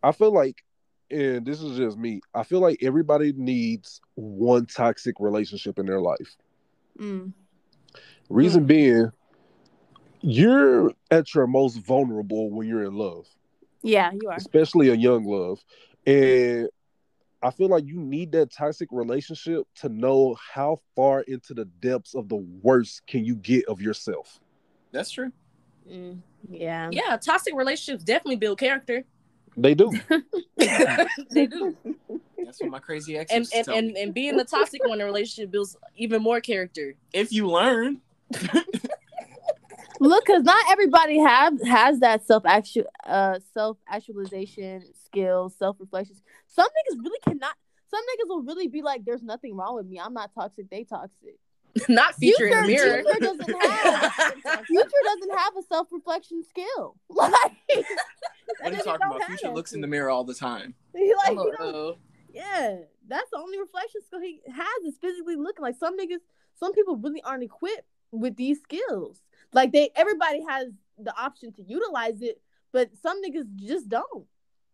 I 0.02 0.12
feel 0.12 0.34
like, 0.34 0.64
and 1.12 1.46
this 1.46 1.62
is 1.62 1.78
just 1.78 1.98
me. 1.98 2.22
I 2.34 2.44
feel 2.44 2.60
like 2.60 2.84
everybody 2.84 3.34
needs 3.34 4.02
one 4.16 4.66
toxic 4.66 5.16
relationship 5.20 5.80
in 5.80 5.86
their 5.86 6.00
life. 6.02 6.36
Mm. 7.00 7.34
Reason 8.30 8.66
being, 8.66 9.12
you're 10.22 10.92
at 11.10 11.34
your 11.34 11.48
most 11.48 11.78
vulnerable 11.78 12.52
when 12.52 12.68
you're 12.68 12.84
in 12.84 12.94
love, 12.94 13.26
Yeah, 13.82 14.12
you 14.12 14.30
are. 14.30 14.36
especially 14.38 14.90
a 14.90 14.96
young 14.96 15.24
love, 15.26 15.60
and 16.06 16.68
I 17.42 17.52
feel 17.52 17.70
like 17.70 17.86
you 17.86 18.00
need 18.00 18.34
that 18.34 18.52
toxic 18.52 18.90
relationship 18.92 19.66
to 19.78 19.90
know 19.90 20.36
how 20.54 20.82
far 20.96 21.22
into 21.22 21.54
the 21.54 21.66
depths 21.66 22.14
of 22.14 22.28
the 22.28 22.36
worst 22.36 23.08
can 23.08 23.24
you 23.26 23.36
get 23.36 23.66
of 23.66 23.82
yourself. 23.82 24.40
that's 24.92 25.12
true. 25.12 25.32
Mm. 25.90 26.20
Yeah. 26.50 26.90
yeah 26.92 27.18
toxic 27.18 27.56
relationships 27.56 28.04
definitely 28.04 28.36
build 28.36 28.60
character 28.60 29.06
They 29.62 29.76
do. 29.76 29.92
they 31.32 31.48
do 31.48 31.76
That's 32.38 32.62
what 32.62 32.70
my 32.70 32.80
crazy 32.80 33.18
ex 33.18 33.32
And 33.32 33.48
and, 33.54 33.68
and, 33.68 33.98
and 33.98 34.14
being 34.14 34.38
the 34.38 34.46
toxic 34.46 34.84
one 34.86 35.00
in 35.00 35.02
a 35.02 35.06
relationship 35.06 35.52
builds 35.52 35.76
even 35.96 36.22
more 36.22 36.40
character. 36.42 36.96
If 37.14 37.32
you 37.32 37.48
learn, 37.48 38.02
Look, 40.02 40.26
cause 40.26 40.44
not 40.44 40.66
everybody 40.70 41.20
have 41.20 41.62
has 41.64 42.00
that 42.00 42.26
self 42.26 42.46
actual 42.46 42.86
uh 43.06 43.40
self 43.54 43.78
actualization 43.88 44.84
skills, 45.06 45.56
self 45.60 45.76
reflection. 45.80 46.16
Some 46.48 46.68
niggas 46.68 47.04
really 47.04 47.20
cannot. 47.28 47.56
Some 47.90 48.02
niggas 48.02 48.30
will 48.30 48.44
really 48.44 48.68
be 48.68 48.82
like, 48.82 49.04
"There's 49.04 49.24
nothing 49.24 49.58
wrong 49.58 49.76
with 49.76 49.88
me. 49.88 50.00
I'm 50.00 50.14
not 50.14 50.34
toxic. 50.34 50.70
They 50.70 50.86
toxic." 50.86 51.38
Not 51.90 52.16
feature 52.16 52.48
in 52.48 52.66
Future- 52.66 52.86
mirror. 52.86 53.04
Future 53.04 53.20
doesn't 53.20 53.62
have 53.62 54.24
Future 54.66 55.02
doesn't 55.06 55.38
have 55.38 55.58
a 55.58 55.64
self 55.64 55.88
reflection 55.92 56.44
skill. 56.44 56.96
Like, 57.10 57.34
what 58.62 58.74
are 58.74 58.78
you 58.78 58.84
talking 58.84 59.08
about? 59.08 59.24
Future 59.26 59.48
that 59.48 59.54
looks 59.54 59.74
in 59.74 59.82
the 59.82 59.88
mirror 59.88 60.10
all 60.10 60.24
the 60.24 60.34
time. 60.34 60.74
He 60.96 61.14
like, 61.16 61.30
he 61.30 61.36
don't- 61.36 61.60
Uh-oh. 61.60 61.98
yeah, 62.34 62.78
that's 63.08 63.30
the 63.30 63.38
only 63.38 63.60
reflection 63.60 64.02
skill 64.08 64.20
he 64.22 64.42
has 64.48 64.84
is 64.94 64.98
physically 65.00 65.36
looking. 65.36 65.62
Like 65.62 65.76
some 65.80 65.96
niggas, 65.98 66.18
some 66.56 66.74
people 66.74 66.98
really 66.98 67.22
aren't 67.22 67.44
equipped 67.44 67.84
with 68.12 68.36
these 68.36 68.60
skills. 68.62 69.20
Like 69.54 69.72
they, 69.72 69.92
everybody 69.96 70.44
has 70.50 70.68
the 70.98 71.16
option 71.16 71.54
to 71.54 71.64
utilize 71.64 72.22
it, 72.24 72.42
but 72.72 72.90
some 73.02 73.22
niggas 73.24 73.46
just 73.56 73.88
don't. 73.88 74.26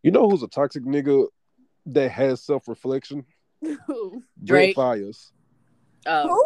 You 0.03 0.11
know 0.11 0.29
who's 0.29 0.41
a 0.43 0.47
toxic 0.47 0.83
nigga 0.85 1.27
that 1.87 2.11
has 2.11 2.41
self 2.41 2.67
reflection? 2.69 3.25
Drake. 4.43 4.75
Fires. 4.75 5.31
Oh. 6.05 6.45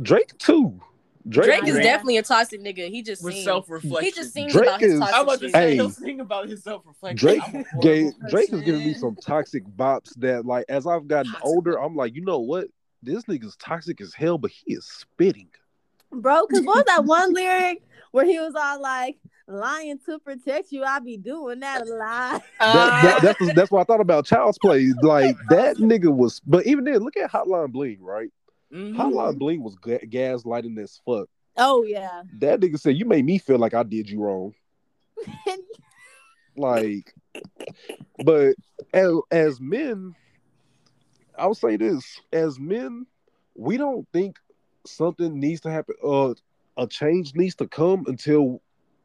Drake 0.00 0.36
too. 0.38 0.80
Drake, 1.28 1.46
Drake 1.46 1.68
is 1.68 1.76
definitely 1.76 2.16
a 2.16 2.22
toxic 2.22 2.60
nigga. 2.60 2.88
He 2.88 3.00
just 3.00 3.22
With 3.22 3.34
sings. 3.34 3.44
self 3.44 3.68
He 4.00 4.10
just 4.10 4.32
sings 4.32 4.52
Drake 4.52 4.66
about 4.66 4.80
his 4.80 4.94
is- 4.94 4.98
toxic 4.98 5.14
I'm 5.16 5.22
about 5.22 5.40
to 5.40 5.50
say 5.50 5.60
Hey. 5.68 5.74
he'll 5.76 5.90
sing 5.90 6.20
about 6.20 6.48
his 6.48 6.64
self 6.64 6.82
reflection. 6.84 7.16
Drake 7.16 7.42
gave 7.80 8.12
Drake 8.28 8.52
is 8.52 8.60
giving 8.62 8.84
me 8.84 8.94
some 8.94 9.14
toxic 9.16 9.62
bops 9.64 10.12
that 10.16 10.44
like 10.44 10.64
as 10.68 10.84
I've 10.86 11.06
gotten 11.06 11.30
Toxic. 11.30 11.46
older, 11.46 11.80
I'm 11.80 11.94
like, 11.94 12.14
you 12.16 12.24
know 12.24 12.40
what? 12.40 12.66
This 13.04 13.22
nigga's 13.24 13.54
toxic 13.56 14.00
as 14.00 14.12
hell, 14.14 14.36
but 14.38 14.50
he 14.50 14.74
is 14.74 14.84
spitting. 14.84 15.48
Bro, 16.10 16.46
because 16.48 16.64
what 16.64 16.76
was 16.78 16.84
that 16.86 17.04
one 17.04 17.32
lyric 17.32 17.82
where 18.10 18.24
he 18.26 18.38
was 18.40 18.54
all 18.56 18.80
like, 18.80 19.16
lying 19.48 19.98
to 20.06 20.18
protect 20.18 20.72
you, 20.72 20.84
I 20.84 20.98
be 21.00 21.16
doing 21.16 21.60
that 21.60 21.82
a 21.82 21.84
lot. 21.84 22.42
That, 22.60 23.02
that- 23.02 23.22
that's 23.38 23.54
that's 23.54 23.70
what 23.70 23.80
I 23.80 23.84
thought 23.84 24.00
about 24.00 24.24
Child's 24.26 24.58
Play. 24.58 24.92
Like 25.02 25.36
that 25.50 25.76
nigga 25.76 26.14
was, 26.14 26.40
but 26.40 26.66
even 26.66 26.84
then, 26.84 26.98
look 26.98 27.16
at 27.16 27.30
Hotline 27.30 27.72
Bling, 27.72 27.98
right? 28.02 28.30
Mhm. 28.72 28.94
Hotline 28.96 29.38
Bling 29.38 29.62
was 29.62 29.74
ga- 29.76 30.06
gaslighting 30.06 30.78
as 30.78 31.00
fuck. 31.04 31.28
Oh, 31.58 31.82
yeah. 31.82 32.22
That 32.38 32.60
nigga 32.60 32.78
said, 32.80 32.96
"You 32.96 33.04
made 33.04 33.24
me 33.26 33.36
feel 33.38 33.58
like 33.58 33.74
I 33.74 33.82
did 33.82 34.08
you 34.08 34.20
wrong." 34.22 34.54
Like, 36.56 37.14
but 38.24 38.54
as, 38.92 39.12
as 39.30 39.60
men, 39.60 40.14
I'll 41.38 41.54
say 41.54 41.76
this: 41.76 42.20
as 42.32 42.58
men, 42.58 43.06
we 43.54 43.76
don't 43.76 44.06
think 44.12 44.38
something 44.86 45.38
needs 45.40 45.60
to 45.62 45.70
happen. 45.70 45.94
Uh, 46.04 46.34
a 46.76 46.86
change 46.86 47.34
needs 47.34 47.54
to 47.56 47.66
come 47.68 48.04
until 48.06 48.61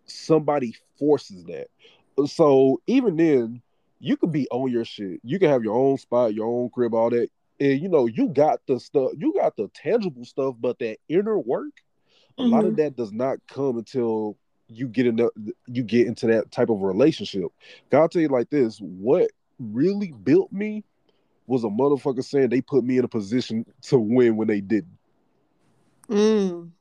somebody 0.07 0.75
forces 0.97 1.43
that. 1.45 1.67
So 2.27 2.81
even 2.87 3.17
then, 3.17 3.61
you 3.99 4.17
could 4.17 4.31
be 4.31 4.47
on 4.49 4.71
your 4.71 4.85
shit. 4.85 5.19
You 5.23 5.39
can 5.39 5.49
have 5.49 5.63
your 5.63 5.75
own 5.75 5.97
spot, 5.97 6.33
your 6.33 6.47
own 6.47 6.69
crib, 6.69 6.93
all 6.93 7.09
that, 7.09 7.29
and 7.59 7.81
you 7.81 7.89
know 7.89 8.05
you 8.05 8.29
got 8.29 8.59
the 8.67 8.79
stuff. 8.79 9.11
You 9.17 9.33
got 9.33 9.55
the 9.55 9.69
tangible 9.73 10.25
stuff, 10.25 10.55
but 10.59 10.79
that 10.79 10.97
inner 11.09 11.37
work, 11.37 11.73
a 12.37 12.43
lot 12.43 12.65
of 12.65 12.75
that 12.77 12.95
does 12.95 13.11
not 13.11 13.39
come 13.47 13.77
until 13.77 14.37
you 14.67 14.87
get 14.87 15.07
in 15.07 15.15
the, 15.15 15.31
you 15.65 15.83
get 15.83 16.07
into 16.07 16.27
that 16.27 16.51
type 16.51 16.69
of 16.69 16.81
relationship. 16.81 17.51
I'll 17.91 18.09
tell 18.09 18.21
you 18.21 18.27
like 18.27 18.49
this: 18.49 18.77
what 18.79 19.31
really 19.59 20.11
built 20.11 20.51
me 20.51 20.83
was 21.47 21.63
a 21.63 21.67
motherfucker 21.67 22.23
saying 22.23 22.49
they 22.49 22.61
put 22.61 22.83
me 22.83 22.97
in 22.97 23.05
a 23.05 23.07
position 23.07 23.65
to 23.83 23.97
win 23.97 24.35
when 24.35 24.47
they 24.47 24.61
didn't. 24.61 24.97
Mm. 26.09 26.71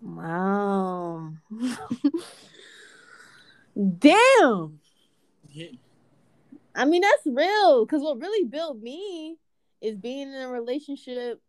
Wow. 0.00 1.32
Damn. 3.98 4.80
Yeah. 5.50 5.66
I 6.74 6.84
mean, 6.84 7.02
that's 7.02 7.26
real. 7.26 7.84
Because 7.84 8.02
what 8.02 8.20
really 8.20 8.48
built 8.48 8.80
me 8.80 9.36
is 9.80 9.96
being 9.96 10.32
in 10.32 10.40
a 10.40 10.48
relationship 10.48 11.40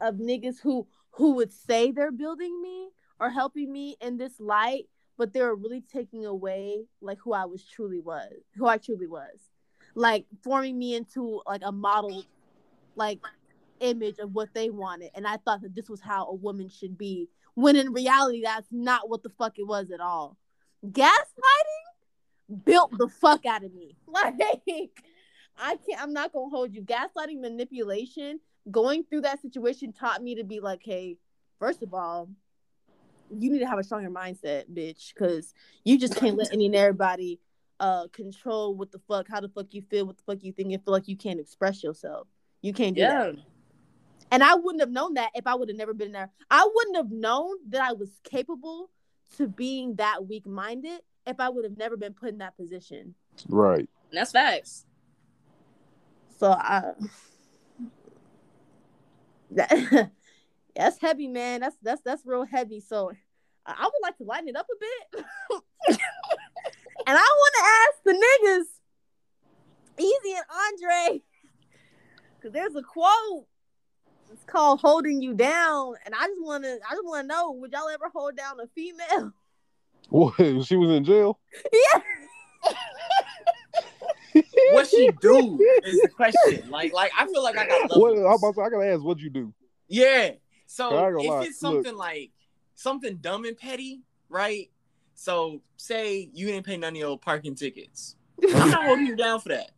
of 0.00 0.16
niggas 0.16 0.60
who 0.60 0.86
who 1.12 1.32
would 1.32 1.52
say 1.52 1.90
they're 1.90 2.12
building 2.12 2.60
me 2.60 2.90
or 3.18 3.30
helping 3.30 3.72
me 3.72 3.96
in 4.00 4.18
this 4.18 4.38
light, 4.38 4.84
but 5.16 5.32
they 5.32 5.40
were 5.40 5.56
really 5.56 5.80
taking 5.80 6.26
away 6.26 6.84
like 7.00 7.18
who 7.18 7.32
I 7.32 7.46
was 7.46 7.64
truly 7.64 8.00
was, 8.00 8.32
who 8.56 8.66
I 8.66 8.76
truly 8.76 9.06
was, 9.06 9.50
like 9.94 10.26
forming 10.44 10.78
me 10.78 10.94
into 10.94 11.40
like 11.46 11.62
a 11.64 11.72
model, 11.72 12.22
like 12.94 13.20
image 13.80 14.18
of 14.18 14.32
what 14.34 14.52
they 14.54 14.70
wanted, 14.70 15.10
and 15.14 15.26
I 15.26 15.36
thought 15.38 15.62
that 15.62 15.74
this 15.74 15.88
was 15.88 16.00
how 16.00 16.26
a 16.26 16.34
woman 16.34 16.68
should 16.68 16.96
be. 16.96 17.28
When 17.54 17.76
in 17.76 17.92
reality, 17.92 18.42
that's 18.44 18.68
not 18.70 19.08
what 19.08 19.22
the 19.22 19.30
fuck 19.30 19.58
it 19.58 19.66
was 19.66 19.90
at 19.90 20.00
all. 20.00 20.36
Gaslighting 20.86 22.64
built 22.64 22.96
the 22.96 23.08
fuck 23.08 23.44
out 23.46 23.64
of 23.64 23.72
me. 23.74 23.96
Like 24.08 24.34
I 25.58 25.76
can't. 25.88 26.02
I'm 26.02 26.12
not 26.12 26.32
gonna 26.32 26.50
hold 26.50 26.74
you. 26.74 26.82
Gaslighting, 26.82 27.40
manipulation, 27.40 28.40
going 28.70 29.04
through 29.04 29.22
that 29.22 29.40
situation 29.40 29.92
taught 29.92 30.22
me 30.22 30.34
to 30.36 30.44
be 30.44 30.60
like, 30.60 30.80
hey, 30.84 31.16
first 31.58 31.82
of 31.82 31.94
all, 31.94 32.28
you 33.30 33.50
need 33.50 33.60
to 33.60 33.66
have 33.66 33.78
a 33.78 33.84
stronger 33.84 34.10
mindset, 34.10 34.64
bitch, 34.72 35.14
because 35.14 35.54
you 35.84 35.98
just 35.98 36.14
can't 36.16 36.36
let 36.36 36.52
any 36.52 36.66
and 36.66 36.74
everybody 36.74 37.40
uh 37.80 38.06
control 38.12 38.74
what 38.74 38.90
the 38.92 38.98
fuck, 39.08 39.26
how 39.28 39.40
the 39.40 39.48
fuck 39.48 39.66
you 39.70 39.82
feel, 39.82 40.06
what 40.06 40.16
the 40.16 40.22
fuck 40.22 40.42
you 40.42 40.52
think, 40.52 40.72
and 40.72 40.84
feel 40.84 40.92
like 40.92 41.08
you 41.08 41.16
can't 41.16 41.40
express 41.40 41.82
yourself. 41.82 42.26
You 42.62 42.72
can't 42.72 42.94
do 42.94 43.02
Yeah. 43.02 43.32
that. 43.32 43.36
And 44.30 44.42
I 44.42 44.54
wouldn't 44.54 44.80
have 44.80 44.90
known 44.90 45.14
that 45.14 45.30
if 45.34 45.46
I 45.46 45.54
would 45.54 45.68
have 45.68 45.78
never 45.78 45.94
been 45.94 46.12
there. 46.12 46.30
I 46.50 46.68
wouldn't 46.72 46.96
have 46.96 47.10
known 47.10 47.56
that 47.68 47.80
I 47.80 47.92
was 47.92 48.10
capable 48.24 48.90
to 49.36 49.48
being 49.48 49.96
that 49.96 50.26
weak 50.26 50.46
minded 50.46 51.00
if 51.26 51.38
I 51.40 51.48
would 51.48 51.64
have 51.64 51.76
never 51.76 51.96
been 51.96 52.14
put 52.14 52.30
in 52.30 52.38
that 52.38 52.56
position. 52.56 53.14
Right. 53.48 53.88
That's 54.12 54.32
facts. 54.32 54.84
So 56.38 56.50
I 56.50 56.92
that, 59.52 60.10
that's 60.76 60.98
heavy, 61.00 61.28
man. 61.28 61.60
That's 61.60 61.76
that's 61.82 62.02
that's 62.02 62.26
real 62.26 62.44
heavy. 62.44 62.80
So 62.80 63.12
I, 63.64 63.74
I 63.78 63.84
would 63.84 64.02
like 64.02 64.16
to 64.18 64.24
lighten 64.24 64.48
it 64.48 64.56
up 64.56 64.66
a 64.70 64.76
bit. 64.78 65.24
and 65.88 65.98
I 67.06 67.14
want 67.14 67.54
to 67.56 67.62
ask 67.84 68.02
the 68.04 68.12
niggas, 68.12 70.04
EZ 70.04 70.36
and 70.36 70.44
Andre, 70.66 71.22
because 72.36 72.52
there's 72.52 72.74
a 72.76 72.82
quote. 72.82 73.46
It's 74.32 74.44
called 74.44 74.80
"Holding 74.80 75.20
You 75.20 75.34
Down," 75.34 75.94
and 76.04 76.14
I 76.14 76.26
just 76.26 76.40
want 76.40 76.64
to, 76.64 76.78
I 76.88 76.94
just 76.94 77.04
want 77.04 77.24
to 77.24 77.26
know, 77.26 77.52
would 77.52 77.72
y'all 77.72 77.88
ever 77.88 78.10
hold 78.12 78.36
down 78.36 78.60
a 78.60 78.66
female? 78.68 79.32
What? 80.08 80.36
She 80.38 80.76
was 80.76 80.90
in 80.90 81.04
jail. 81.04 81.40
yeah. 81.72 82.00
What 84.72 84.86
she 84.86 85.10
do 85.20 85.58
is 85.84 86.00
the 86.02 86.08
question. 86.14 86.70
Like, 86.70 86.92
like 86.92 87.10
I 87.18 87.26
feel 87.26 87.42
like 87.42 87.56
I 87.56 87.66
got. 87.66 87.90
What? 87.98 88.16
I'm 88.18 88.24
about 88.24 88.54
to, 88.54 88.60
I 88.60 88.68
gotta 88.68 88.86
ask, 88.86 89.02
what'd 89.02 89.22
you 89.22 89.30
do? 89.30 89.52
Yeah. 89.88 90.32
So 90.66 90.94
I 90.94 91.08
ain't 91.08 91.20
if 91.20 91.28
lie, 91.28 91.44
it's 91.44 91.58
something 91.58 91.96
like 91.96 92.30
something 92.74 93.16
dumb 93.16 93.44
and 93.44 93.56
petty, 93.56 94.02
right? 94.28 94.70
So 95.14 95.62
say 95.76 96.28
you 96.32 96.46
didn't 96.46 96.66
pay 96.66 96.76
none 96.76 96.92
of 96.92 96.98
your 96.98 97.18
parking 97.18 97.54
tickets. 97.54 98.16
I'm 98.42 98.70
not 98.70 98.84
holding 98.84 99.06
you 99.06 99.16
down 99.16 99.40
for 99.40 99.48
that. 99.48 99.70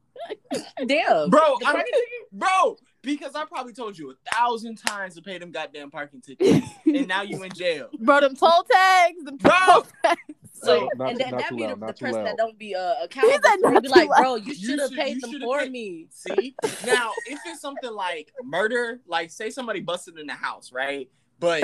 Damn. 0.86 1.30
Bro, 1.30 1.58
I'm, 1.64 1.84
bro, 2.32 2.76
because 3.02 3.34
I 3.34 3.44
probably 3.44 3.72
told 3.72 3.96
you 3.98 4.10
a 4.10 4.14
thousand 4.34 4.76
times 4.76 5.14
to 5.16 5.22
pay 5.22 5.38
them 5.38 5.50
goddamn 5.50 5.90
parking 5.90 6.20
tickets, 6.20 6.66
and 6.86 7.06
now 7.08 7.22
you 7.22 7.42
in 7.42 7.52
jail. 7.52 7.88
Bro, 8.00 8.20
them 8.20 8.34
toll 8.36 8.64
tags, 8.70 9.24
them 9.24 9.36
Bro! 9.36 9.52
toll 9.66 9.86
tags. 10.04 10.20
So 10.60 10.88
Not 10.96 11.10
and 11.10 11.18
too- 11.18 11.22
then 11.24 11.30
not 11.30 11.40
that 11.40 11.48
too 11.50 11.54
be 11.56 11.62
the, 11.62 11.68
loud, 11.68 11.76
the 11.80 11.86
not 11.86 11.96
too 11.96 12.04
person 12.06 12.18
loud. 12.18 12.26
that 12.26 12.36
don't 12.36 12.58
be 12.58 12.74
uh, 12.74 12.94
accountable. 13.04 13.32
said 13.44 13.60
for 13.60 13.68
it. 13.68 13.72
not 13.74 13.82
be 13.84 13.88
like, 13.90 14.08
loud. 14.08 14.18
bro, 14.20 14.34
you 14.34 14.52
You 14.54 14.54
should 14.70 14.80
have 14.80 14.90
paid 14.90 15.20
them 15.20 15.40
for 15.40 15.60
paid- 15.60 15.70
me. 15.70 16.06
See? 16.10 16.56
Now, 16.84 17.12
if 17.28 17.38
it's 17.46 17.60
something 17.60 17.92
like 17.92 18.32
murder, 18.42 18.98
like 19.06 19.30
say 19.30 19.50
somebody 19.50 19.78
busted 19.78 20.18
in 20.18 20.26
the 20.26 20.32
house, 20.32 20.72
right? 20.72 21.08
But 21.38 21.62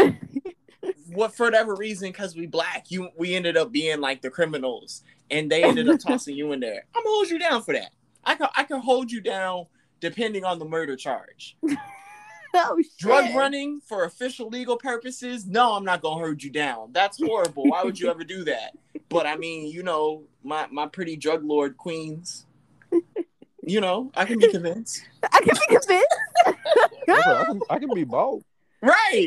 what 1.08 1.34
for 1.34 1.46
whatever 1.46 1.74
reason, 1.74 2.10
because 2.10 2.36
we 2.36 2.46
black, 2.46 2.90
you 2.92 3.08
we 3.18 3.34
ended 3.34 3.56
up 3.56 3.72
being 3.72 4.00
like 4.00 4.22
the 4.22 4.30
criminals, 4.30 5.02
and 5.28 5.50
they 5.50 5.64
ended 5.64 5.88
up 5.88 5.98
tossing 5.98 6.36
you 6.36 6.52
in 6.52 6.60
there. 6.60 6.84
I'm 6.94 7.02
gonna 7.02 7.14
hold 7.16 7.30
you 7.30 7.38
down 7.40 7.62
for 7.64 7.74
that. 7.74 7.90
I 8.24 8.36
can 8.36 8.46
I 8.56 8.62
can 8.62 8.78
hold 8.80 9.10
you 9.10 9.20
down 9.20 9.66
depending 10.04 10.44
on 10.44 10.58
the 10.58 10.64
murder 10.66 10.96
charge. 10.96 11.56
Oh, 12.56 12.80
shit. 12.80 12.98
Drug 12.98 13.34
running 13.34 13.80
for 13.80 14.04
official 14.04 14.48
legal 14.48 14.76
purposes, 14.76 15.44
no, 15.44 15.72
I'm 15.72 15.84
not 15.84 16.00
gonna 16.02 16.24
hold 16.24 16.40
you 16.40 16.50
down. 16.50 16.90
That's 16.92 17.20
horrible. 17.20 17.64
Why 17.64 17.82
would 17.82 17.98
you 17.98 18.08
ever 18.08 18.22
do 18.22 18.44
that? 18.44 18.76
But 19.08 19.26
I 19.26 19.36
mean, 19.36 19.66
you 19.72 19.82
know, 19.82 20.22
my 20.44 20.68
my 20.70 20.86
pretty 20.86 21.16
drug 21.16 21.42
lord 21.42 21.76
queens. 21.76 22.46
You 23.66 23.80
know, 23.80 24.12
I 24.14 24.24
can 24.24 24.38
be 24.38 24.52
convinced. 24.52 25.02
I 25.32 25.40
can 25.40 25.56
be 25.68 25.76
convinced. 25.78 26.16
I 26.46 27.44
can, 27.44 27.60
I 27.70 27.78
can, 27.80 27.92
be 27.92 28.04
bald. 28.04 28.44
Right. 28.80 29.26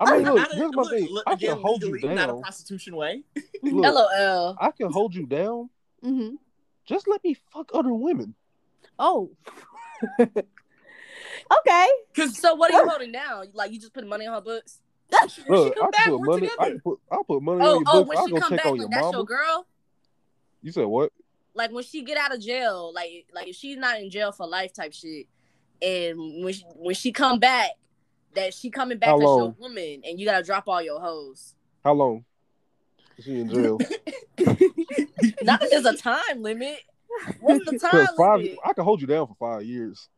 I 0.00 0.16
mean, 0.16 0.24
look, 0.24 0.36
Not 0.36 0.52
a- 0.52 0.56
here's 0.56 0.72
my 0.74 0.82
look, 0.84 0.90
thing. 0.90 1.08
look, 1.10 1.24
I 1.26 1.32
again, 1.34 1.54
can 1.54 1.60
hold 1.62 1.82
you 1.82 1.92
legally, 1.92 2.14
Not 2.14 2.30
a 2.30 2.34
prostitution 2.40 2.96
way. 2.96 3.24
Look, 3.62 3.74
LOL. 3.94 4.56
I 4.58 4.70
can 4.70 4.90
hold 4.90 5.14
you 5.14 5.26
down, 5.26 5.68
Mm-hmm. 6.02 6.36
Just 6.86 7.06
let 7.08 7.22
me 7.22 7.36
fuck 7.52 7.70
other 7.74 7.92
women. 7.92 8.34
Oh. 8.98 9.30
Okay. 10.20 11.88
Because 12.12 12.38
So 12.38 12.54
what 12.54 12.72
are 12.72 12.82
you 12.82 12.88
holding 12.88 13.12
now? 13.12 13.42
Like 13.52 13.72
you 13.72 13.80
just 13.80 13.92
put 13.94 14.06
money 14.06 14.26
on 14.26 14.34
her 14.34 14.40
books? 14.40 14.80
Look, 15.48 15.76
come 15.76 15.86
I 15.88 15.90
back, 15.90 16.04
can 16.04 16.10
put 16.12 16.20
we're 16.20 16.26
money. 16.26 16.46
I 16.46 16.50
together. 16.50 16.70
can 16.70 16.80
put, 16.80 16.98
I'll 17.10 17.24
put 17.24 17.42
money 17.42 17.60
Oh, 17.62 17.64
on 17.64 17.80
your 17.80 17.82
oh, 17.86 18.04
books. 18.04 18.08
when 18.08 18.18
I'll 18.18 18.26
she 18.28 18.32
come 18.34 18.56
back, 18.56 18.66
on 18.66 18.72
like 18.72 18.80
your 18.80 18.88
that's 18.88 19.02
mama. 19.02 19.16
your 19.18 19.24
girl. 19.26 19.66
You 20.62 20.72
said 20.72 20.86
what? 20.86 21.12
Like 21.54 21.70
when 21.70 21.84
she 21.84 22.02
get 22.02 22.16
out 22.16 22.34
of 22.34 22.40
jail, 22.40 22.92
like 22.94 23.26
like 23.34 23.48
if 23.48 23.56
she's 23.56 23.76
not 23.76 24.00
in 24.00 24.08
jail 24.10 24.32
for 24.32 24.46
life 24.46 24.72
type 24.72 24.94
shit, 24.94 25.26
and 25.82 26.42
when 26.44 26.54
she, 26.54 26.62
when 26.76 26.94
she 26.94 27.12
come 27.12 27.38
back, 27.38 27.72
that 28.34 28.54
she 28.54 28.70
coming 28.70 28.96
back 28.98 29.10
How 29.10 29.16
as 29.16 29.22
your 29.22 29.50
woman, 29.58 30.02
and 30.08 30.18
you 30.18 30.24
gotta 30.24 30.42
drop 30.42 30.64
all 30.66 30.80
your 30.80 30.98
hoes. 31.00 31.54
How 31.84 31.92
long? 31.92 32.24
Is 33.18 33.24
She 33.26 33.40
in 33.40 33.50
jail. 33.50 33.78
Not 35.42 35.60
that 35.60 35.68
there's 35.70 35.84
a 35.84 35.94
time 35.96 36.40
limit. 36.42 36.78
What's 37.40 37.64
the 37.64 37.78
time 37.90 38.06
five, 38.16 38.40
limit? 38.40 38.58
I 38.64 38.72
can 38.72 38.84
hold 38.84 39.00
you 39.00 39.06
down 39.06 39.26
for 39.26 39.34
five 39.34 39.64
years. 39.64 40.08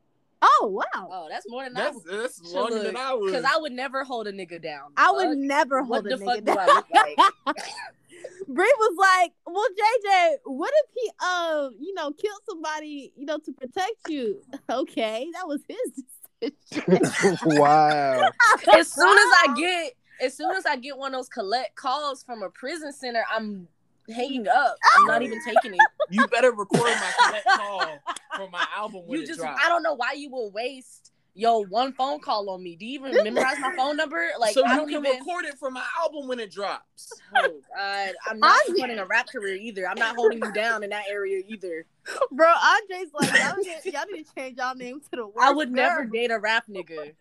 Oh 0.43 0.67
wow. 0.67 1.09
Oh, 1.11 1.27
that's 1.31 1.47
more 1.49 1.65
than 1.65 1.75
that's, 1.75 1.97
I 2.11 2.17
that's 2.17 2.41
would. 2.43 2.53
longer 2.53 2.83
than 2.83 2.97
I 2.97 3.15
would. 3.15 3.27
Because 3.27 3.45
I 3.45 3.57
would 3.57 3.73
never 3.73 4.05
hold 4.05 4.27
a 4.27 4.33
nigga 4.33 4.63
down. 4.63 4.93
I 4.97 5.11
would 5.11 5.29
Fuck. 5.29 5.39
never 5.39 5.83
What 5.83 6.03
hold 6.03 6.07
a 6.07 6.17
the 6.17 6.25
nigga 6.25 6.47
fuck 6.47 6.57
down. 6.57 6.85
I 6.95 7.17
like? 7.47 7.57
Bree 8.49 8.75
was 8.79 8.97
like, 8.99 9.33
"Well, 9.47 9.67
JJ, 9.69 10.37
what 10.45 10.73
if 10.75 10.91
he, 10.95 11.11
um, 11.25 11.75
you 11.81 11.95
know, 11.95 12.11
killed 12.13 12.41
somebody, 12.49 13.13
you 13.17 13.25
know, 13.25 13.39
to 13.39 13.53
protect 13.53 14.09
you? 14.09 14.43
Okay, 14.69 15.29
that 15.33 15.47
was 15.47 15.61
his 15.67 16.53
decision. 16.71 17.39
wow. 17.59 18.31
as 18.75 18.93
soon 18.93 19.19
as 19.19 19.33
I 19.49 19.55
get, 19.57 19.93
as 20.21 20.37
soon 20.37 20.55
as 20.57 20.67
I 20.67 20.77
get 20.77 20.97
one 20.99 21.15
of 21.15 21.19
those 21.19 21.29
collect 21.29 21.75
calls 21.75 22.23
from 22.23 22.43
a 22.43 22.51
prison 22.51 22.93
center, 22.93 23.25
I'm 23.33 23.67
hanging 24.09 24.49
up. 24.49 24.77
I'm 24.97 25.07
not 25.07 25.23
even 25.23 25.41
taking 25.45 25.75
it. 25.75 25.81
you 26.11 26.27
better 26.29 26.53
record 26.53 26.83
my 26.83 27.13
collect 27.19 27.47
call 27.47 27.99
for 28.37 28.51
my 28.51 28.67
album 28.77 29.03
when 29.07 29.19
You 29.19 29.25
it 29.25 29.29
just, 29.29 29.41
drops. 29.41 29.61
I 29.65 29.69
don't 29.69 29.83
know 29.83 29.95
why 29.95 30.13
you 30.17 30.31
will 30.31 30.51
waste 30.51 31.13
yo 31.35 31.65
one 31.65 31.93
phone 31.93 32.21
call 32.21 32.49
on 32.51 32.63
me. 32.63 32.77
Do 32.77 32.87
you 32.87 32.95
even 32.95 33.23
memorize 33.25 33.59
my 33.61 33.75
phone 33.77 33.97
number? 33.97 34.29
Like 34.39 34.55
so 34.55 34.65
I 34.65 34.77
don't 34.77 34.89
can 34.89 35.05
even. 35.05 35.19
record 35.19 35.45
it 35.45 35.59
for 35.59 35.71
my 35.71 35.85
album 36.01 36.29
when 36.29 36.41
it 36.41 36.51
drops. 36.51 37.13
Oh 37.37 37.61
God, 37.77 38.13
I'm 38.31 38.39
not 38.39 38.61
I'm- 38.81 38.99
a 38.99 39.05
rap 39.07 39.27
career 39.29 39.57
either. 39.57 39.89
I'm 39.89 39.99
not 39.99 40.15
holding 40.15 40.39
you 40.39 40.53
down 40.53 40.85
in 40.85 40.91
that 40.91 41.05
area 41.11 41.43
either. 41.49 41.85
Bro, 42.31 42.47
Andre's 42.47 43.11
like, 43.13 43.33
y'all 43.41 43.57
need, 43.57 43.93
y'all 43.93 44.05
need 44.13 44.25
to 44.25 44.35
change 44.37 44.59
y'all 44.59 44.77
name 44.77 45.01
to 45.01 45.09
the 45.11 45.27
worst 45.27 45.39
I 45.41 45.51
would 45.51 45.73
never 45.73 46.05
date 46.05 46.31
a 46.31 46.39
rap 46.39 46.65
nigga. 46.71 47.13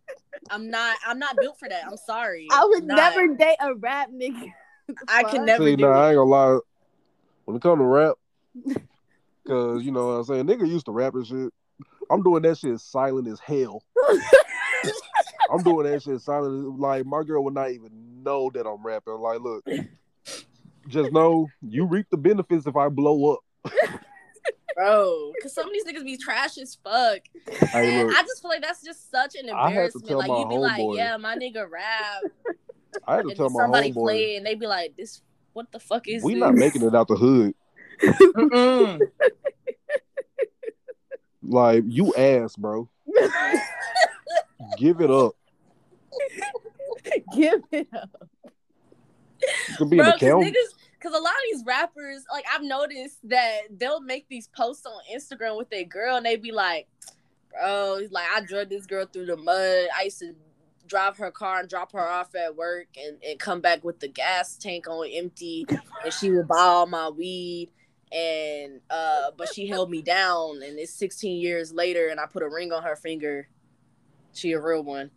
I'm 0.50 0.70
not. 0.70 0.96
I'm 1.06 1.20
not 1.20 1.36
built 1.36 1.58
for 1.60 1.68
that. 1.68 1.84
I'm 1.86 1.96
sorry. 1.98 2.48
I 2.50 2.64
would 2.64 2.84
not. 2.84 2.96
never 2.96 3.34
date 3.36 3.58
a 3.60 3.74
rap 3.74 4.10
nigga. 4.10 4.52
I 5.08 5.24
can 5.24 5.44
never 5.44 5.64
See, 5.64 5.76
do 5.76 5.84
nah, 5.84 5.92
I 5.92 6.08
ain't 6.08 6.16
gonna 6.16 6.30
lie. 6.30 6.58
When 7.44 7.56
it 7.56 7.62
comes 7.62 7.80
to 7.80 7.84
rap, 7.84 8.14
cause 9.46 9.82
you 9.82 9.90
know 9.90 10.06
what 10.06 10.12
I'm 10.12 10.24
saying, 10.24 10.46
nigga 10.46 10.68
used 10.68 10.86
to 10.86 10.92
rap 10.92 11.14
and 11.14 11.26
shit. 11.26 11.52
I'm 12.10 12.22
doing 12.22 12.42
that 12.42 12.58
shit 12.58 12.78
silent 12.80 13.28
as 13.28 13.40
hell. 13.40 13.82
I'm 15.50 15.62
doing 15.62 15.90
that 15.90 16.02
shit 16.02 16.20
silent. 16.20 16.78
Like 16.78 17.06
my 17.06 17.22
girl 17.22 17.44
would 17.44 17.54
not 17.54 17.70
even 17.70 18.22
know 18.22 18.50
that 18.54 18.66
I'm 18.66 18.84
rapping. 18.84 19.14
Like, 19.14 19.40
look, 19.40 19.64
just 20.88 21.12
know 21.12 21.48
you 21.62 21.86
reap 21.86 22.06
the 22.10 22.16
benefits 22.16 22.66
if 22.66 22.76
I 22.76 22.88
blow 22.88 23.34
up. 23.34 23.72
bro. 24.80 25.32
Because 25.36 25.54
some 25.54 25.66
of 25.66 25.72
these 25.72 25.84
niggas 25.84 26.04
be 26.04 26.16
trash 26.16 26.58
as 26.58 26.76
fuck. 26.82 27.20
Hey, 27.70 28.04
look, 28.04 28.16
I 28.16 28.22
just 28.22 28.42
feel 28.42 28.50
like 28.50 28.62
that's 28.62 28.82
just 28.82 29.10
such 29.10 29.34
an 29.36 29.50
I 29.50 29.70
had 29.70 29.92
to 29.92 29.98
embarrassment. 29.98 30.18
Like 30.18 30.28
my 30.28 30.38
you 30.38 30.48
be 30.48 30.54
like, 30.56 30.80
homeboy. 30.80 30.96
yeah, 30.96 31.16
my 31.16 31.36
nigga 31.36 31.68
rap, 31.70 32.22
I 33.06 33.16
had 33.16 33.22
to 33.22 33.28
and 33.28 33.36
tell 33.36 33.50
my 33.50 33.62
somebody 33.62 33.92
homeboy, 33.92 34.02
play 34.02 34.34
it, 34.34 34.36
and 34.38 34.46
they 34.46 34.54
be 34.54 34.66
like, 34.66 34.96
this. 34.96 35.22
What 35.52 35.72
the 35.72 35.80
fuck 35.80 36.06
is 36.06 36.22
we 36.22 36.34
this? 36.34 36.40
not 36.40 36.54
making 36.54 36.82
it 36.82 36.94
out 36.94 37.08
the 37.08 37.16
hood. 37.16 37.54
Like 41.42 41.84
you 41.86 42.14
ass, 42.14 42.54
bro. 42.56 42.88
Give 44.78 45.00
it 45.00 45.10
up. 45.10 45.32
Give 47.34 47.62
it 47.72 47.88
up. 47.92 48.10
You 49.68 49.74
could 49.76 49.90
be 49.90 49.96
Bro, 49.96 50.06
an 50.06 50.12
because 50.12 50.22
accountant. 50.22 50.56
because 50.98 51.12
a 51.18 51.22
lot 51.22 51.32
of 51.32 51.40
these 51.50 51.64
rappers, 51.66 52.24
like 52.30 52.44
I've 52.52 52.62
noticed 52.62 53.18
that 53.24 53.62
they'll 53.70 54.02
make 54.02 54.28
these 54.28 54.48
posts 54.48 54.84
on 54.86 55.00
Instagram 55.12 55.56
with 55.56 55.70
their 55.70 55.84
girl, 55.84 56.16
and 56.16 56.26
they 56.26 56.36
be 56.36 56.52
like, 56.52 56.86
"Bro, 57.50 57.98
he's 58.00 58.12
like 58.12 58.26
I 58.34 58.42
drug 58.42 58.68
this 58.68 58.86
girl 58.86 59.06
through 59.06 59.26
the 59.26 59.36
mud. 59.36 59.88
I 59.98 60.02
used 60.04 60.18
to 60.20 60.34
drive 60.90 61.16
her 61.16 61.30
car 61.30 61.60
and 61.60 61.68
drop 61.68 61.92
her 61.92 62.06
off 62.06 62.34
at 62.34 62.56
work, 62.56 62.88
and 62.96 63.16
and 63.22 63.38
come 63.38 63.60
back 63.60 63.82
with 63.84 64.00
the 64.00 64.08
gas 64.08 64.56
tank 64.56 64.86
on 64.88 65.06
empty, 65.10 65.64
and 66.04 66.12
she 66.12 66.30
would 66.30 66.48
buy 66.48 66.58
all 66.58 66.86
my 66.86 67.08
weed." 67.08 67.70
And 68.12 68.80
uh, 68.90 69.30
but 69.36 69.54
she 69.54 69.68
held 69.68 69.88
me 69.88 70.02
down, 70.02 70.62
and 70.62 70.78
it's 70.78 70.92
16 70.94 71.40
years 71.40 71.72
later, 71.72 72.08
and 72.08 72.18
I 72.18 72.26
put 72.26 72.42
a 72.42 72.48
ring 72.48 72.72
on 72.72 72.82
her 72.82 72.96
finger. 72.96 73.48
She 74.34 74.52
a 74.52 74.60
real 74.60 74.82
one. 74.82 75.10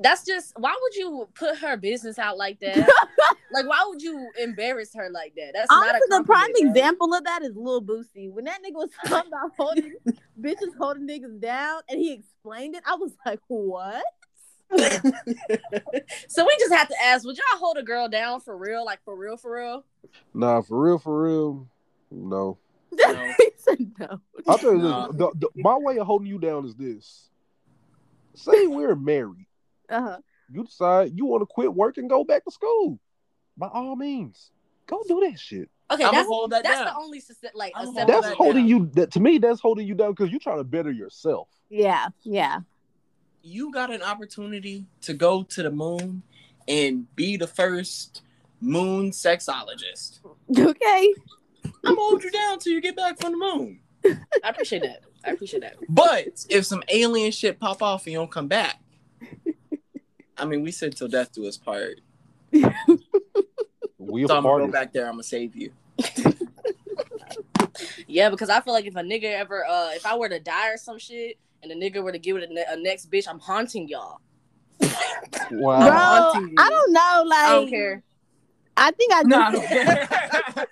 That's 0.00 0.24
just 0.24 0.52
why 0.56 0.74
would 0.80 0.94
you 0.94 1.28
put 1.34 1.58
her 1.58 1.76
business 1.76 2.18
out 2.18 2.38
like 2.38 2.60
that? 2.60 2.76
like 3.52 3.66
why 3.66 3.84
would 3.88 4.00
you 4.00 4.30
embarrass 4.40 4.94
her 4.94 5.08
like 5.10 5.34
that? 5.36 5.52
That's 5.54 5.70
not 5.70 5.96
a 5.96 6.00
the 6.08 6.24
prime 6.24 6.52
bro. 6.52 6.70
example 6.70 7.14
of 7.14 7.24
that 7.24 7.42
is 7.42 7.56
Lil 7.56 7.82
Boosie. 7.82 8.30
When 8.30 8.44
that 8.44 8.60
nigga 8.62 8.74
was 8.74 8.90
talking 9.06 9.32
about 9.32 9.50
holding 9.58 9.94
bitches 10.40 10.76
holding 10.78 11.08
niggas 11.08 11.40
down, 11.40 11.80
and 11.88 11.98
he 11.98 12.12
explained 12.12 12.76
it, 12.76 12.82
I 12.86 12.94
was 12.94 13.12
like, 13.26 13.40
"What?" 13.48 14.04
so 16.28 16.44
we 16.46 16.56
just 16.58 16.72
have 16.72 16.88
to 16.88 16.94
ask, 17.02 17.24
would 17.24 17.36
y'all 17.36 17.58
hold 17.58 17.76
a 17.78 17.82
girl 17.82 18.08
down 18.08 18.40
for 18.40 18.56
real? 18.56 18.84
Like 18.84 19.02
for 19.04 19.16
real, 19.16 19.36
for 19.36 19.54
real? 19.56 19.84
Nah, 20.34 20.60
for 20.62 20.80
real, 20.82 20.98
for 20.98 21.22
real. 21.24 21.68
No. 22.10 22.58
No. 22.90 23.32
he 23.38 23.50
said 23.58 23.78
no. 23.98 24.20
I'll 24.46 24.58
tell 24.58 24.72
you 24.72 24.78
Nah. 24.78 25.08
this. 25.08 25.16
The, 25.16 25.30
the, 25.38 25.48
my 25.56 25.76
way 25.76 25.98
of 25.98 26.06
holding 26.06 26.26
you 26.26 26.38
down 26.38 26.64
is 26.64 26.74
this. 26.74 27.28
Say 28.34 28.66
we're 28.66 28.94
married. 28.96 29.46
Uh-huh. 29.90 30.18
You 30.50 30.64
decide 30.64 31.12
you 31.14 31.26
want 31.26 31.42
to 31.42 31.46
quit 31.46 31.72
work 31.72 31.98
and 31.98 32.08
go 32.08 32.24
back 32.24 32.44
to 32.44 32.50
school. 32.50 32.98
By 33.56 33.68
all 33.68 33.94
means. 33.96 34.50
Go 34.86 35.02
do 35.06 35.20
that 35.28 35.38
shit. 35.38 35.68
Okay, 35.90 36.02
I'ma 36.04 36.12
that's 36.12 36.28
hold 36.28 36.50
that 36.52 36.62
that's 36.64 36.76
down. 36.78 36.86
the 36.86 36.96
only 36.96 37.22
like 37.54 37.72
I'ma 37.74 37.84
hold 37.84 37.96
acceptable. 37.98 38.20
That's 38.22 38.28
that 38.28 38.36
holding 38.36 38.62
down. 38.62 38.68
you 38.68 38.90
that 38.94 39.10
to 39.12 39.20
me, 39.20 39.38
that's 39.38 39.60
holding 39.60 39.86
you 39.86 39.94
down 39.94 40.12
because 40.12 40.30
you're 40.30 40.40
trying 40.40 40.58
to 40.58 40.64
better 40.64 40.90
yourself. 40.90 41.48
Yeah, 41.68 42.08
yeah. 42.24 42.60
You 43.48 43.72
got 43.72 43.90
an 43.90 44.02
opportunity 44.02 44.86
to 45.02 45.14
go 45.14 45.42
to 45.42 45.62
the 45.62 45.70
moon 45.70 46.22
and 46.66 47.14
be 47.16 47.36
the 47.36 47.46
first 47.46 48.22
moon 48.60 49.10
sexologist. 49.10 50.20
Okay. 50.56 51.14
I'm 51.64 51.94
gonna 51.94 51.96
hold 51.96 52.22
you 52.22 52.30
down 52.30 52.58
till 52.58 52.72
you 52.72 52.80
get 52.80 52.96
back 52.96 53.20
from 53.20 53.32
the 53.32 53.38
moon. 53.38 53.80
I 54.04 54.48
appreciate 54.50 54.82
that. 54.82 55.02
I 55.24 55.30
appreciate 55.30 55.60
that. 55.60 55.76
But 55.88 56.46
if 56.48 56.66
some 56.66 56.82
alien 56.88 57.32
shit 57.32 57.58
pop 57.58 57.82
off 57.82 58.04
and 58.06 58.12
you 58.12 58.18
don't 58.18 58.30
come 58.30 58.48
back, 58.48 58.80
I 60.36 60.44
mean, 60.44 60.62
we 60.62 60.70
said 60.70 60.96
till 60.96 61.08
death 61.08 61.32
do 61.32 61.46
us 61.46 61.56
part. 61.56 62.00
We 64.00 64.26
So 64.26 64.36
I'm 64.36 64.44
gonna 64.44 64.66
go 64.66 64.72
back 64.72 64.92
there. 64.92 65.06
I'm 65.06 65.14
gonna 65.14 65.22
save 65.22 65.54
you. 65.54 65.72
Yeah, 68.06 68.30
because 68.30 68.48
I 68.48 68.60
feel 68.60 68.72
like 68.72 68.86
if 68.86 68.96
a 68.96 69.00
nigga 69.00 69.24
ever, 69.24 69.64
uh, 69.64 69.90
if 69.92 70.06
I 70.06 70.16
were 70.16 70.28
to 70.28 70.40
die 70.40 70.70
or 70.70 70.76
some 70.76 70.98
shit, 70.98 71.38
and 71.62 71.70
the 71.70 71.74
nigga 71.74 72.02
were 72.02 72.12
to 72.12 72.18
give 72.18 72.36
it 72.36 72.48
a, 72.48 72.52
ne- 72.52 72.64
a 72.68 72.76
next 72.76 73.10
bitch, 73.10 73.28
I'm 73.28 73.38
haunting 73.38 73.88
y'all. 73.88 74.20
Bro, 75.50 75.80
haunting. 75.80 76.54
I 76.58 76.68
don't 76.68 76.92
know. 76.92 77.24
Like, 77.26 77.38
I 77.38 77.54
don't 77.54 77.68
care. 77.68 78.02
I 78.76 78.90
think 78.92 79.12
I 79.12 79.22
do. 79.22 79.28
No, 79.28 79.40
I 79.40 79.50
don't 79.52 79.66
care. 79.66 80.08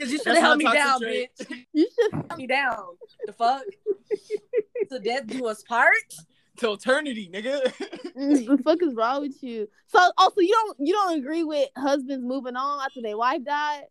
Cause 0.00 0.10
you 0.10 0.18
should 0.18 0.26
That's 0.26 0.40
have 0.40 0.46
held 0.46 0.58
me 0.58 0.64
down, 0.64 1.00
bitch. 1.00 1.64
You 1.72 1.88
should. 1.94 2.12
Held 2.12 2.38
me 2.38 2.46
down. 2.46 2.96
The 3.24 3.32
fuck? 3.32 3.62
so 4.90 4.98
death 4.98 5.26
do 5.26 5.46
us 5.46 5.62
part? 5.62 5.94
To 6.58 6.72
eternity, 6.72 7.30
nigga. 7.32 7.72
Mm, 8.16 8.56
the 8.56 8.62
fuck 8.62 8.82
is 8.82 8.94
wrong 8.94 9.22
with 9.22 9.42
you? 9.42 9.68
So, 9.86 9.98
also, 10.18 10.40
you 10.40 10.50
don't 10.50 10.76
you 10.80 10.92
don't 10.92 11.18
agree 11.18 11.44
with 11.44 11.68
husbands 11.76 12.26
moving 12.26 12.56
on 12.56 12.84
after 12.84 13.00
their 13.00 13.16
wife 13.16 13.42
died? 13.44 13.84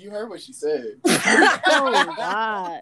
you 0.00 0.10
heard 0.10 0.28
what 0.28 0.40
she 0.40 0.52
said. 0.52 0.96
Oh 1.04 2.14
God, 2.16 2.80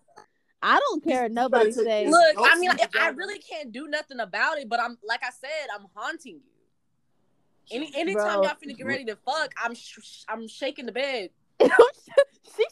I 0.62 0.78
don't 0.80 1.02
care. 1.04 1.22
what 1.22 1.32
Nobody 1.32 1.64
But 1.72 1.80
it's- 1.80 1.84
say. 1.84 2.08
Look, 2.08 2.36
I 2.38 2.58
mean, 2.58 2.70
see 2.70 2.76
the 2.76 3.00
I, 3.00 3.06
I 3.06 3.08
really 3.10 3.38
can't 3.38 3.70
do 3.72 3.86
nothing 3.88 4.20
about 4.20 4.58
it, 4.58 4.68
but 4.68 4.80
I'm 4.80 4.98
like 5.06 5.22
I 5.22 5.30
said, 5.30 5.68
I'm 5.74 5.86
haunting 5.94 6.36
you. 6.36 7.76
Any 7.76 7.92
anytime 7.94 8.40
Bro. 8.40 8.42
y'all 8.44 8.54
finna 8.62 8.76
get 8.76 8.86
ready 8.86 9.04
to 9.06 9.16
fuck, 9.16 9.52
I'm 9.62 9.74
sh- 9.74 10.24
I'm 10.28 10.48
shaking 10.48 10.86
the 10.86 10.92
bed. 10.92 11.30
She's 11.60 11.70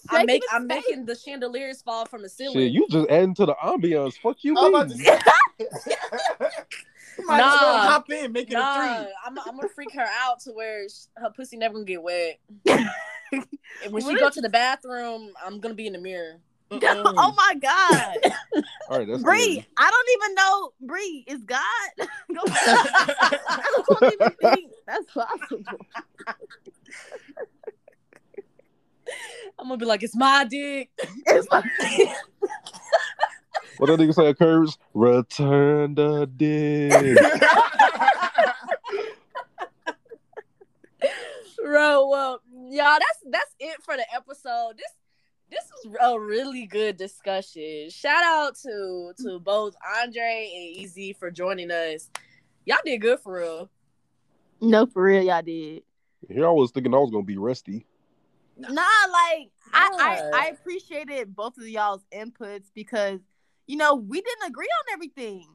I'm 0.09 0.21
shaking 0.21 0.27
make 0.27 0.43
his 0.43 0.51
I'm 0.53 0.67
making 0.67 1.05
the 1.07 1.15
chandeliers 1.15 1.83
fall 1.83 2.07
from 2.07 2.23
the 2.23 2.29
ceiling. 2.29 2.57
Shit, 2.59 2.73
you 2.73 2.87
just 2.91 3.09
adding 3.11 3.35
to 3.35 3.47
the 3.47 3.55
ambiance. 3.63 4.15
Fuck 4.19 4.43
you, 4.43 4.57
I'm 4.57 4.75
about 4.75 4.89
mean? 4.89 4.99
to 4.99 5.05
say. 5.05 5.19
Might 7.25 7.41
as 7.41 7.61
well 7.61 7.77
Nah. 7.77 7.89
hop 7.91 8.11
in, 8.11 8.33
make 8.33 8.51
it 8.51 8.55
nah, 8.55 8.75
a 8.75 9.03
three. 9.05 9.13
I'm 9.25 9.39
I'm 9.39 9.57
gonna 9.57 9.69
freak 9.69 9.93
her 9.95 10.07
out 10.23 10.41
to 10.41 10.51
where 10.53 10.89
sh- 10.89 11.07
her 11.17 11.31
pussy 11.31 11.57
never 11.57 11.75
gonna 11.75 11.85
get 11.85 12.03
wet. 12.03 12.39
and 12.67 13.93
when 13.93 14.03
she 14.03 14.15
go 14.19 14.31
to 14.31 14.41
the 14.41 14.49
bathroom, 14.49 15.33
I'm 15.45 15.61
gonna 15.61 15.75
be 15.75 15.87
in 15.87 15.93
the 15.93 15.99
mirror. 16.01 16.41
oh 16.73 17.35
my 17.37 17.55
God, 17.61 18.17
All 18.89 18.99
right, 18.99 19.07
that's 19.07 19.23
Bree! 19.23 19.65
I 19.77 19.91
don't 19.91 20.09
even 20.17 20.35
know. 20.35 20.73
Bree 20.81 21.25
is 21.29 21.45
God. 21.45 21.63
Go 21.99 22.07
I 22.49 23.83
don't 23.89 24.13
even 24.13 24.31
think 24.43 24.73
that's 24.87 25.13
possible. 25.13 25.63
I'm 29.59 29.69
gonna 29.69 29.77
be 29.77 29.87
like, 29.87 30.03
it's 30.03 30.17
my 30.17 30.45
dick. 30.45 30.91
It's 31.27 31.49
like, 31.53 31.65
What 33.79 33.87
that 33.87 34.01
nigga 34.01 34.15
say 34.15 34.27
occurs? 34.27 34.77
Return 34.93 35.95
the 35.95 36.27
dick. 36.27 36.93
Bro, 41.63 42.09
well, 42.09 42.41
y'all, 42.71 42.99
that's 42.99 43.23
that's 43.31 43.55
it 43.61 43.83
for 43.83 43.97
the 43.97 44.07
episode. 44.15 44.79
This 44.79 44.93
this 45.51 45.65
was 45.85 45.97
a 46.03 46.19
really 46.19 46.67
good 46.67 46.97
discussion. 46.97 47.91
Shout 47.91 48.25
out 48.25 48.57
to 48.63 49.13
to 49.23 49.39
both 49.39 49.75
Andre 50.03 50.75
and 50.77 50.85
EZ 50.85 51.17
for 51.19 51.31
joining 51.31 51.71
us. 51.71 52.11
Y'all 52.65 52.79
did 52.85 53.01
good 53.01 53.21
for 53.21 53.39
real. 53.41 53.71
no, 54.61 54.87
for 54.87 55.05
real, 55.05 55.23
y'all 55.23 55.43
did. 55.43 55.83
Here 56.29 56.47
I 56.47 56.51
was 56.51 56.73
thinking 56.73 56.95
I 56.95 56.99
was 56.99 57.11
gonna 57.11 57.23
be 57.25 57.37
rusty. 57.37 57.87
Nah, 58.57 58.71
like 58.71 59.51
I, 59.73 59.91
I 60.01 60.31
I 60.35 60.47
appreciated 60.49 61.37
both 61.37 61.59
of 61.59 61.69
y'all's 61.69 62.05
inputs 62.13 62.71
because 62.75 63.21
you 63.67 63.77
know 63.77 63.95
we 63.95 64.21
didn't 64.21 64.49
agree 64.49 64.67
on 64.67 64.95
everything, 64.95 65.47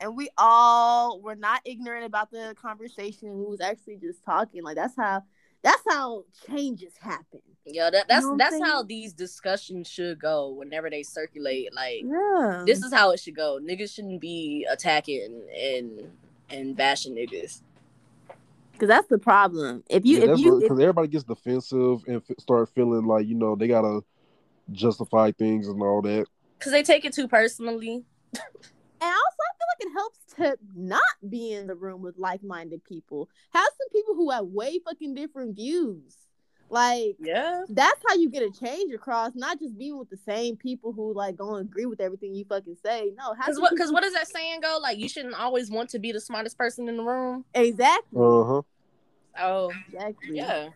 and 0.00 0.16
we 0.16 0.28
all 0.36 1.20
were 1.22 1.36
not 1.36 1.62
ignorant 1.64 2.04
about 2.04 2.30
the 2.30 2.54
conversation. 2.60 3.38
We 3.38 3.44
was 3.44 3.60
actually 3.60 3.96
just 3.96 4.24
talking. 4.24 4.62
Like 4.62 4.76
that's 4.76 4.96
how 4.96 5.22
that's 5.64 5.82
how 5.88 6.24
changes 6.48 6.92
happen. 7.00 7.40
Yeah, 7.64 7.90
that, 7.90 8.06
that's 8.06 8.26
know 8.26 8.36
that's 8.36 8.60
how 8.62 8.82
these 8.82 9.12
discussions 9.14 9.88
should 9.88 10.20
go 10.20 10.50
whenever 10.50 10.90
they 10.90 11.02
circulate. 11.02 11.74
Like 11.74 12.04
Yeah, 12.04 12.62
this 12.66 12.82
is 12.84 12.92
how 12.92 13.10
it 13.10 13.20
should 13.20 13.34
go. 13.34 13.58
Niggas 13.60 13.94
shouldn't 13.94 14.20
be 14.20 14.66
attacking 14.70 15.42
and 15.58 16.12
and 16.50 16.76
bashing 16.76 17.14
niggas. 17.14 17.62
because 18.72 18.88
that's 18.88 19.08
the 19.08 19.18
problem. 19.18 19.82
If 19.88 20.04
you 20.04 20.20
Yeah, 20.20 20.32
if 20.34 20.40
you 20.40 20.60
because 20.60 20.78
everybody 20.78 21.08
gets 21.08 21.24
defensive 21.24 22.04
and 22.06 22.16
f- 22.16 22.36
start 22.38 22.68
feeling 22.74 23.06
like 23.06 23.26
you 23.26 23.34
know 23.34 23.56
they 23.56 23.66
gotta 23.66 24.02
justify 24.70 25.32
things 25.32 25.66
and 25.68 25.80
all 25.82 26.02
that. 26.02 26.26
Cause 26.60 26.72
they 26.72 26.82
take 26.82 27.04
it 27.04 27.14
too 27.14 27.28
personally. 27.28 28.04
And 29.00 29.12
also, 29.12 29.44
I 29.80 29.84
like 29.84 29.90
it 29.90 29.92
helps 29.92 30.18
to 30.36 30.58
not 30.74 31.02
be 31.28 31.52
in 31.52 31.66
the 31.66 31.74
room 31.74 32.02
with 32.02 32.16
like-minded 32.18 32.84
people. 32.84 33.28
Have 33.52 33.64
some 33.78 33.88
people 33.92 34.14
who 34.14 34.30
have 34.30 34.46
way 34.46 34.78
fucking 34.84 35.14
different 35.14 35.56
views. 35.56 36.16
Like 36.70 37.16
Yeah. 37.20 37.64
that's 37.68 38.00
how 38.08 38.14
you 38.16 38.30
get 38.30 38.42
a 38.42 38.50
change 38.50 38.92
across, 38.94 39.32
not 39.34 39.58
just 39.60 39.76
being 39.78 39.98
with 39.98 40.10
the 40.10 40.16
same 40.16 40.56
people 40.56 40.92
who 40.92 41.12
like 41.12 41.36
don't 41.36 41.60
agree 41.60 41.86
with 41.86 42.00
everything 42.00 42.34
you 42.34 42.44
fucking 42.46 42.76
say. 42.84 43.12
No, 43.16 43.34
Cause 43.34 43.54
some 43.54 43.62
what? 43.62 43.76
people- 43.76 43.92
what 43.92 44.02
does 44.02 44.14
that 44.14 44.28
saying 44.28 44.60
go? 44.60 44.78
Like 44.80 44.98
you 44.98 45.08
shouldn't 45.08 45.34
always 45.34 45.70
want 45.70 45.90
to 45.90 45.98
be 45.98 46.10
the 46.12 46.20
smartest 46.20 46.56
person 46.58 46.88
in 46.88 46.96
the 46.96 47.02
room. 47.04 47.44
exactly, 47.54 48.20
Uh 48.20 48.44
huh. 48.44 48.62
Oh 49.38 49.72
exactly. 49.92 50.36
yeah. 50.36 50.68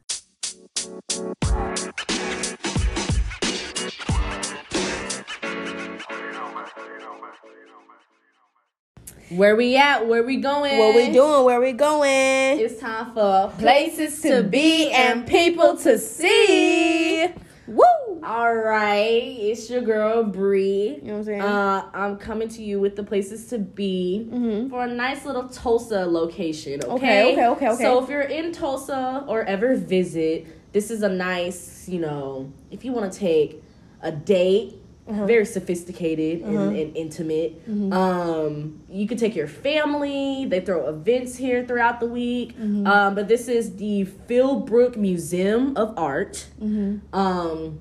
Where 9.30 9.56
we 9.56 9.76
at? 9.76 10.06
Where 10.06 10.22
we 10.22 10.38
going? 10.38 10.78
What 10.78 10.94
we 10.94 11.12
doing? 11.12 11.44
Where 11.44 11.60
we 11.60 11.72
going? 11.72 12.60
It's 12.60 12.80
time 12.80 13.12
for 13.12 13.52
places 13.58 14.22
to 14.22 14.42
be 14.42 14.90
and 14.90 15.26
people 15.26 15.76
to 15.78 15.98
see. 15.98 17.26
Woo! 17.66 17.84
All 18.24 18.54
right, 18.54 19.36
it's 19.38 19.68
your 19.68 19.82
girl 19.82 20.24
Bree. 20.24 20.98
You 21.02 21.02
know 21.02 21.12
what 21.12 21.18
I'm 21.18 21.24
saying? 21.24 21.42
Uh, 21.42 21.90
I'm 21.92 22.16
coming 22.16 22.48
to 22.48 22.62
you 22.62 22.80
with 22.80 22.96
the 22.96 23.04
places 23.04 23.46
to 23.48 23.58
be 23.58 24.26
mm-hmm. 24.30 24.70
for 24.70 24.84
a 24.84 24.88
nice 24.88 25.26
little 25.26 25.46
Tulsa 25.48 26.06
location. 26.06 26.82
Okay? 26.82 27.32
Okay, 27.32 27.32
okay, 27.32 27.46
okay, 27.48 27.68
okay. 27.68 27.82
So 27.82 28.02
if 28.02 28.08
you're 28.08 28.22
in 28.22 28.52
Tulsa 28.52 29.24
or 29.28 29.44
ever 29.44 29.76
visit, 29.76 30.46
this 30.72 30.90
is 30.90 31.02
a 31.02 31.08
nice, 31.08 31.86
you 31.86 32.00
know, 32.00 32.50
if 32.70 32.82
you 32.84 32.92
want 32.92 33.12
to 33.12 33.18
take 33.18 33.62
a 34.00 34.10
date, 34.10 34.76
Uh-huh. 35.08 35.26
very 35.26 35.46
sophisticated 35.46 36.42
Uh-huh. 36.42 36.50
and, 36.68 36.76
and 36.76 36.96
intimate. 36.96 37.66
Mhm. 37.68 37.92
Um, 37.92 38.80
you 38.90 39.06
could 39.08 39.18
take 39.18 39.34
your 39.34 39.46
family. 39.48 40.44
They 40.44 40.60
throw 40.60 40.86
events 40.88 41.36
here 41.36 41.64
throughout 41.66 41.98
the 42.00 42.06
week. 42.06 42.58
Mhm. 42.58 42.86
Um, 42.86 43.14
but 43.14 43.26
this 43.28 43.48
is 43.48 43.76
the 43.76 44.06
Philbrook 44.28 44.96
Museum 44.96 45.76
of 45.76 45.94
Art. 45.96 46.46
Mm-hmm. 46.62 47.14
Um, 47.16 47.78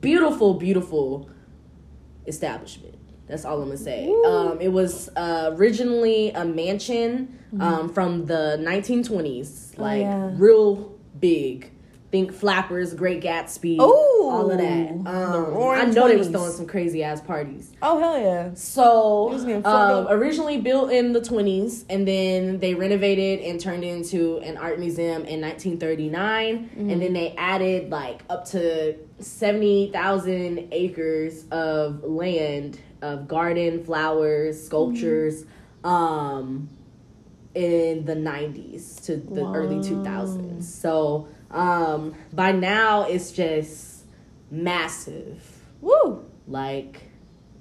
beautiful, 0.00 0.54
beautiful 0.54 1.28
establishment. 2.26 2.94
That's 3.26 3.44
all 3.44 3.60
I'm 3.60 3.68
gonna 3.68 3.76
say. 3.76 4.10
Um, 4.26 4.58
it 4.60 4.68
was 4.72 5.10
uh, 5.16 5.50
originally 5.54 6.30
a 6.30 6.44
mansion 6.44 7.38
um, 7.60 7.88
from 7.90 8.26
the 8.26 8.58
1920s, 8.60 9.74
Oh, 9.78 9.82
like 9.82 10.00
yeah. 10.02 10.30
real 10.36 10.92
big. 11.20 11.70
Think 12.10 12.32
Flappers, 12.32 12.94
Great 12.94 13.22
Gatsby, 13.22 13.78
Ooh, 13.78 14.30
all 14.30 14.50
of 14.50 14.56
that. 14.56 14.90
Um, 14.90 15.58
I 15.68 15.84
know 15.84 16.08
they 16.08 16.16
was 16.16 16.28
throwing 16.28 16.52
some 16.52 16.66
crazy 16.66 17.02
ass 17.02 17.20
parties. 17.20 17.70
Oh 17.82 17.98
hell 17.98 18.18
yeah! 18.18 18.54
So, 18.54 19.30
um, 19.64 20.06
originally 20.08 20.58
built 20.58 20.90
in 20.90 21.12
the 21.12 21.20
20s, 21.20 21.84
and 21.90 22.08
then 22.08 22.60
they 22.60 22.74
renovated 22.74 23.40
and 23.40 23.60
turned 23.60 23.84
into 23.84 24.38
an 24.38 24.56
art 24.56 24.78
museum 24.78 25.26
in 25.26 25.42
1939. 25.42 26.70
Mm-hmm. 26.70 26.90
And 26.90 27.02
then 27.02 27.12
they 27.12 27.34
added 27.36 27.90
like 27.90 28.22
up 28.30 28.46
to 28.46 28.96
70,000 29.18 30.68
acres 30.72 31.44
of 31.50 32.04
land, 32.04 32.80
of 33.02 33.28
garden, 33.28 33.84
flowers, 33.84 34.64
sculptures, 34.64 35.44
um, 35.84 36.68
in 37.54 38.04
the 38.04 38.14
90s 38.14 39.04
to 39.04 39.16
the 39.16 39.44
early 39.44 39.76
2000s. 39.76 40.62
So, 40.62 41.28
um, 41.50 42.14
by 42.32 42.52
now 42.52 43.02
it's 43.04 43.32
just 43.32 44.04
massive. 44.50 45.62
Woo! 45.80 46.24
Like, 46.46 47.02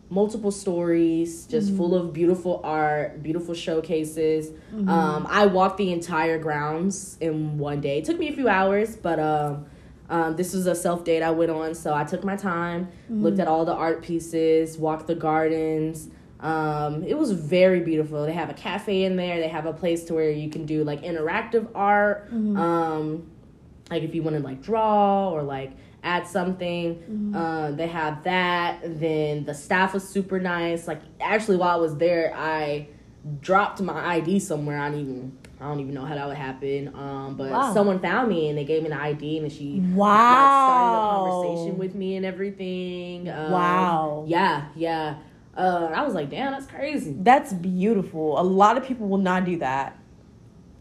multiple 0.09 0.51
stories, 0.51 1.45
just 1.47 1.75
full 1.75 1.93
of 1.93 2.13
beautiful 2.13 2.61
art, 2.63 3.21
beautiful 3.21 3.53
showcases. 3.53 4.51
Um, 4.89 5.27
I 5.29 5.45
walked 5.45 5.77
the 5.77 5.91
entire 5.91 6.37
grounds 6.39 7.17
in 7.19 7.57
one 7.57 7.81
day. 7.81 7.97
It 7.99 8.05
took 8.05 8.17
me 8.17 8.29
a 8.29 8.33
few 8.33 8.47
hours, 8.47 8.95
but 8.95 9.19
um, 9.19 9.65
um, 10.09 10.35
this 10.37 10.53
was 10.53 10.65
a 10.67 10.75
self 10.75 11.03
date 11.03 11.21
I 11.21 11.31
went 11.31 11.51
on, 11.51 11.75
so 11.75 11.93
I 11.93 12.05
took 12.05 12.23
my 12.23 12.37
time, 12.37 12.87
looked 13.09 13.39
at 13.39 13.47
all 13.49 13.65
the 13.65 13.73
art 13.73 14.01
pieces, 14.01 14.77
walked 14.77 15.07
the 15.07 15.15
gardens. 15.15 16.09
Um, 16.39 17.03
it 17.03 17.17
was 17.17 17.31
very 17.31 17.81
beautiful. 17.81 18.25
They 18.25 18.31
have 18.33 18.49
a 18.49 18.53
cafe 18.53 19.03
in 19.03 19.15
there. 19.17 19.39
They 19.39 19.47
have 19.49 19.65
a 19.65 19.73
place 19.73 20.03
to 20.05 20.13
where 20.13 20.29
you 20.31 20.49
can 20.49 20.65
do 20.65 20.83
like 20.85 21.01
interactive 21.01 21.67
art. 21.75 22.29
Um, 22.31 23.27
like 23.89 24.03
if 24.03 24.13
you 24.13 24.21
want 24.23 24.35
to 24.35 24.41
like 24.43 24.61
draw 24.61 25.29
or 25.31 25.43
like 25.43 25.71
add 26.03 26.27
something 26.27 27.31
uh, 27.35 27.71
they 27.71 27.87
have 27.87 28.23
that 28.23 28.79
then 28.99 29.43
the 29.45 29.53
staff 29.53 29.93
was 29.93 30.07
super 30.07 30.39
nice 30.39 30.87
like 30.87 31.01
actually 31.19 31.57
while 31.57 31.77
i 31.77 31.79
was 31.79 31.95
there 31.97 32.33
i 32.35 32.87
dropped 33.41 33.81
my 33.81 34.15
id 34.15 34.39
somewhere 34.39 34.79
i 34.79 34.89
don't 34.89 34.99
even 35.01 35.37
i 35.59 35.65
don't 35.65 35.79
even 35.79 35.93
know 35.93 36.05
how 36.05 36.15
that 36.15 36.27
would 36.27 36.37
happen 36.37 36.93
um, 36.95 37.35
but 37.35 37.51
Wow. 37.51 37.73
someone 37.73 37.99
found 37.99 38.29
me 38.29 38.47
and 38.49 38.57
they 38.57 38.63
gave 38.63 38.83
me 38.83 38.89
the 38.89 39.01
id 39.01 39.37
and 39.39 39.51
she 39.51 39.81
like, 39.81 39.95
Wow! 39.95 40.63
started 40.63 40.93
a 40.93 41.07
conversation 41.07 41.77
with 41.77 41.93
me 41.95 42.15
and 42.15 42.25
everything 42.25 43.29
um, 43.29 43.51
Wow. 43.51 44.25
yeah 44.27 44.67
yeah 44.75 45.15
uh, 45.57 45.89
i 45.93 46.03
was 46.03 46.13
like 46.13 46.29
damn 46.29 46.51
that's 46.53 46.67
crazy 46.67 47.15
That's 47.19 47.51
beautiful. 47.53 48.39
A 48.39 48.43
lot 48.43 48.77
of 48.77 48.85
people 48.85 49.07
will 49.09 49.17
not 49.17 49.43
do 49.45 49.57
that. 49.57 49.97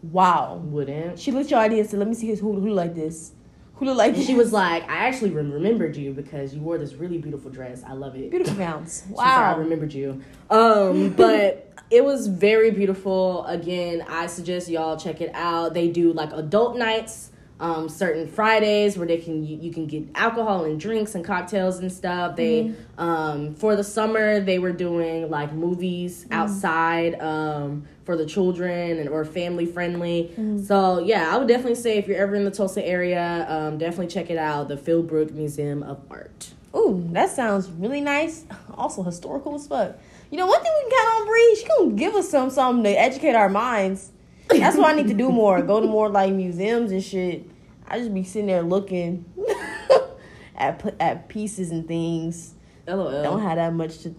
Wow. 0.02 0.60
wouldn't 0.64 1.18
She 1.18 1.32
looked 1.32 1.50
your 1.50 1.60
idea 1.60 1.80
and 1.80 1.88
said, 1.90 1.98
"Let 1.98 2.08
me 2.08 2.14
see 2.14 2.26
his 2.26 2.40
who 2.40 2.60
who 2.60 2.70
like 2.70 2.94
this, 2.94 3.32
who 3.74 3.86
look 3.86 3.96
like 3.96 4.14
this." 4.14 4.26
she 4.26 4.34
was 4.34 4.52
like 4.52 4.82
i 4.88 5.06
actually 5.06 5.30
rem- 5.30 5.52
remembered 5.52 5.96
you 5.96 6.12
because 6.12 6.54
you 6.54 6.60
wore 6.60 6.78
this 6.78 6.94
really 6.94 7.18
beautiful 7.18 7.50
dress 7.50 7.82
i 7.86 7.92
love 7.92 8.14
it 8.14 8.30
beautiful 8.30 8.54
gowns. 8.54 9.04
Wow. 9.10 9.16
like, 9.16 9.56
I 9.56 9.58
remembered 9.58 9.92
you. 9.92 10.22
Um, 10.50 11.10
but 11.16 11.66
it 11.90 12.04
was 12.04 12.26
very 12.26 12.70
beautiful. 12.70 13.44
Again, 13.46 14.04
I 14.08 14.26
suggest 14.26 14.68
y'all 14.68 14.96
check 14.96 15.20
it 15.20 15.30
out. 15.34 15.74
They 15.74 15.88
do 15.88 16.12
like 16.12 16.32
adult 16.32 16.76
nights, 16.76 17.30
um, 17.58 17.88
certain 17.88 18.28
Fridays 18.28 18.98
where 18.98 19.06
they 19.06 19.16
can 19.16 19.44
you, 19.44 19.56
you 19.56 19.72
can 19.72 19.86
get 19.86 20.04
alcohol 20.14 20.64
and 20.64 20.78
drinks 20.78 21.14
and 21.14 21.24
cocktails 21.24 21.78
and 21.78 21.90
stuff. 21.90 22.36
They 22.36 22.74
um, 22.98 23.54
for 23.54 23.76
the 23.76 23.84
summer 23.84 24.40
they 24.40 24.58
were 24.58 24.72
doing 24.72 25.30
like 25.30 25.52
movies 25.52 26.26
outside 26.30 27.18
um, 27.20 27.86
for 28.04 28.16
the 28.16 28.26
children 28.26 28.98
and 28.98 29.08
or 29.08 29.24
family 29.24 29.64
friendly. 29.66 30.32
So 30.64 30.98
yeah, 30.98 31.34
I 31.34 31.38
would 31.38 31.48
definitely 31.48 31.76
say 31.76 31.96
if 31.96 32.06
you're 32.08 32.18
ever 32.18 32.34
in 32.34 32.44
the 32.44 32.50
Tulsa 32.50 32.84
area, 32.86 33.46
um, 33.48 33.78
definitely 33.78 34.08
check 34.08 34.30
it 34.30 34.38
out. 34.38 34.68
The 34.68 34.76
Philbrook 34.76 35.32
Museum 35.32 35.82
of 35.82 36.00
Art. 36.10 36.50
Ooh, 36.76 37.08
that 37.12 37.30
sounds 37.30 37.70
really 37.70 38.00
nice. 38.00 38.44
Also 38.76 39.02
historical 39.02 39.54
as 39.54 39.66
fuck. 39.66 39.96
You 40.30 40.36
know, 40.36 40.46
one 40.46 40.62
thing 40.62 40.70
we 40.84 40.90
can 40.90 40.98
count 40.98 41.20
on 41.20 41.26
Bree, 41.26 41.56
she 41.58 41.66
gonna 41.66 41.92
give 41.94 42.14
us 42.14 42.28
some 42.28 42.50
something 42.50 42.84
to 42.84 42.90
educate 42.90 43.34
our 43.34 43.48
minds. 43.48 44.10
That's 44.48 44.76
what 44.76 44.92
I 44.92 44.96
need 44.96 45.08
to 45.08 45.14
do 45.14 45.30
more. 45.30 45.60
Go 45.62 45.80
to 45.80 45.86
more 45.86 46.08
like 46.08 46.32
museums 46.32 46.92
and 46.92 47.02
shit. 47.02 47.48
I 47.86 47.98
just 47.98 48.12
be 48.12 48.24
sitting 48.24 48.46
there 48.46 48.62
looking 48.62 49.24
at 50.56 50.94
at 51.00 51.28
pieces 51.28 51.70
and 51.70 51.86
things. 51.86 52.54
LOL. 52.86 53.22
Don't 53.22 53.42
have 53.42 53.56
that 53.56 53.72
much 53.72 53.98
to 54.00 54.14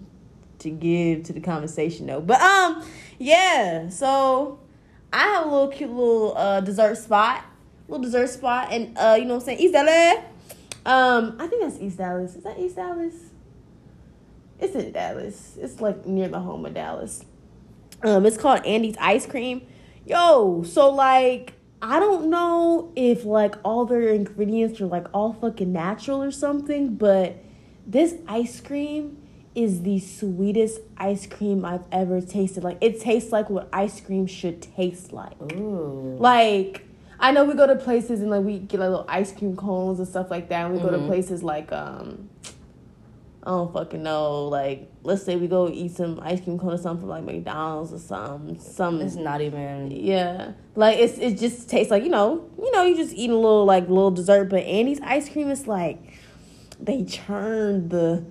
to 0.60 0.70
give 0.70 1.24
to 1.24 1.34
the 1.34 1.40
conversation 1.40 2.08
though. 2.08 2.22
But 2.22 2.42
um, 2.42 2.84
yeah. 3.18 3.90
So 3.90 4.60
I 5.14 5.20
have 5.20 5.46
a 5.46 5.50
little 5.50 5.70
cute 5.70 5.90
little 5.90 6.38
uh, 6.38 6.62
dessert 6.62 6.98
spot 6.98 7.44
little 7.88 8.04
dessert 8.04 8.28
spot, 8.28 8.70
and 8.72 8.98
uh, 8.98 9.16
you 9.18 9.26
know 9.26 9.36
what 9.36 9.42
I'm 9.42 9.46
saying, 9.46 9.60
East 9.60 9.74
Dallas. 9.74 10.24
Um, 10.86 11.36
I 11.40 11.48
think 11.48 11.62
that's 11.62 11.80
East 11.82 11.98
Dallas. 11.98 12.36
Is 12.36 12.44
that 12.44 12.60
East 12.60 12.76
Dallas? 12.76 13.16
It's 14.60 14.76
in 14.76 14.92
Dallas. 14.92 15.58
It's 15.60 15.80
like 15.82 16.06
near 16.06 16.28
the 16.28 16.40
home 16.40 16.66
of 16.66 16.74
Dallas. 16.74 17.24
Um, 18.04 18.26
it's 18.26 18.38
called 18.38 18.66
Andy's 18.66 18.96
Ice 19.00 19.26
Cream. 19.26 19.66
Yo, 20.08 20.64
so 20.64 20.90
like 20.90 21.54
I 21.82 22.00
don't 22.00 22.30
know 22.30 22.92
if 22.96 23.26
like 23.26 23.56
all 23.64 23.86
their 23.86 24.08
ingredients 24.10 24.80
are 24.82 24.86
like 24.88 25.08
all 25.14 25.34
fucking 25.34 25.72
natural 25.72 26.24
or 26.24 26.32
something, 26.32 26.96
but 26.96 27.36
this 27.86 28.16
ice 28.28 28.60
cream 28.62 29.18
is 29.54 29.82
the 29.82 30.00
sweetest 30.00 30.80
ice 30.98 31.26
cream 31.28 31.66
I've 31.66 31.86
ever 31.92 32.22
tasted. 32.22 32.64
Like 32.64 32.78
it 32.80 33.02
tastes 33.02 33.32
like 33.32 33.50
what 33.50 33.68
ice 33.74 34.00
cream 34.00 34.28
should 34.28 34.62
taste 34.62 35.12
like. 35.12 35.40
Ooh. 35.54 36.16
Like 36.20 36.86
I 37.20 37.32
know 37.32 37.44
we 37.44 37.54
go 37.56 37.68
to 37.68 37.76
places 37.76 38.22
and 38.22 38.30
like 38.30 38.44
we 38.44 38.60
get 38.60 38.80
like 38.80 38.90
little 38.90 39.06
ice 39.10 39.32
cream 39.34 39.56
cones 39.58 40.00
and 40.00 40.08
stuff 40.08 40.32
like 40.32 40.50
that. 40.50 40.66
And 40.66 40.74
we 40.76 40.80
go 40.80 40.92
to 40.92 41.00
Mhm. 41.00 41.08
places 41.08 41.44
like 41.44 41.72
um 41.72 42.30
I 43.48 43.52
don't 43.52 43.72
fucking 43.72 44.04
know. 44.04 44.44
Like 44.50 44.92
let's 45.04 45.24
say 45.24 45.38
we 45.38 45.48
go 45.48 45.70
eat 45.70 45.92
some 45.92 46.20
ice 46.22 46.42
cream 46.42 46.60
cone 46.60 46.74
or 46.74 46.78
something 46.78 47.00
from 47.04 47.10
like 47.10 47.24
McDonald's 47.24 47.94
or 47.94 48.00
something. 48.00 48.60
Some 48.60 49.00
It's 49.00 49.16
not 49.16 49.40
even. 49.40 49.90
yeah, 49.92 50.52
like 50.76 51.00
it's 51.00 51.18
it 51.18 51.38
just 51.38 51.70
tastes 51.70 51.90
like 51.90 52.04
you 52.04 52.10
know 52.10 52.46
you 52.62 52.70
know 52.74 52.84
you 52.84 52.94
just 52.98 53.14
eat 53.14 53.30
a 53.30 53.36
little 53.36 53.64
like 53.64 53.88
little 53.88 54.12
dessert. 54.12 54.50
But 54.50 54.64
Andy's 54.66 55.00
ice 55.00 55.30
cream 55.30 55.50
is 55.50 55.66
like 55.66 55.98
they 56.78 57.06
churned 57.06 57.90
the 57.90 58.26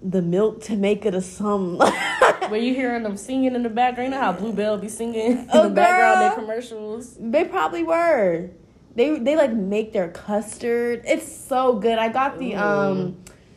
the 0.00 0.22
milk 0.22 0.62
to 0.64 0.76
make 0.76 1.04
it 1.04 1.14
a 1.16 1.20
some. 1.20 1.78
Were 2.50 2.56
you 2.56 2.72
hearing 2.72 3.02
them 3.02 3.16
singing 3.16 3.56
in 3.56 3.64
the 3.64 3.68
background? 3.68 4.12
You 4.12 4.14
know 4.16 4.22
how 4.22 4.30
Blue 4.30 4.52
Bell 4.52 4.78
be 4.78 4.88
singing 4.88 5.20
in 5.38 5.48
Oh, 5.52 5.64
the 5.64 5.70
background 5.74 6.22
in 6.22 6.28
girl. 6.28 6.38
commercials? 6.38 7.16
They 7.18 7.44
probably 7.46 7.82
were. 7.82 8.50
They 8.94 9.18
they 9.18 9.34
like 9.34 9.52
make 9.52 9.92
their 9.92 10.08
custard. 10.08 11.02
It's 11.04 11.26
so 11.26 11.80
good. 11.80 11.98
I 11.98 12.10
got 12.10 12.38
the 12.38 12.54
Ooh. 12.54 12.58
um 12.58 13.16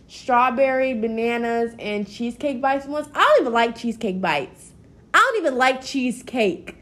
strawberry 0.10 0.96
bananas 0.96 1.74
and 1.80 2.08
cheesecake 2.10 2.60
bites 2.60 2.86
once. 2.86 3.08
I 3.14 3.20
don't 3.20 3.42
even 3.42 3.54
like 3.54 3.78
cheesecake 3.78 4.20
bites. 4.20 4.74
I 5.14 5.18
don't 5.18 5.46
even 5.46 5.58
like 5.58 5.84
cheesecake. 5.84 6.76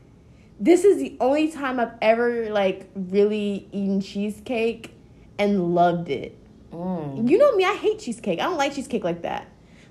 This 0.60 0.84
is 0.84 0.98
the 0.98 1.16
only 1.20 1.52
time 1.52 1.80
I've 1.80 1.92
ever 2.02 2.50
like 2.50 2.90
really 2.96 3.68
eaten 3.72 4.02
cheesecake 4.02 4.96
and 5.38 5.76
loved 5.76 6.10
it. 6.10 6.36
Mm. 6.72 7.30
You 7.30 7.38
know 7.38 7.56
me, 7.56 7.66
I 7.66 7.76
hate 7.76 8.00
cheesecake. 8.00 8.40
I 8.40 8.44
don't 8.44 8.58
like 8.58 8.74
cheesecake 8.74 9.04
like 9.04 9.22
that. 9.22 9.48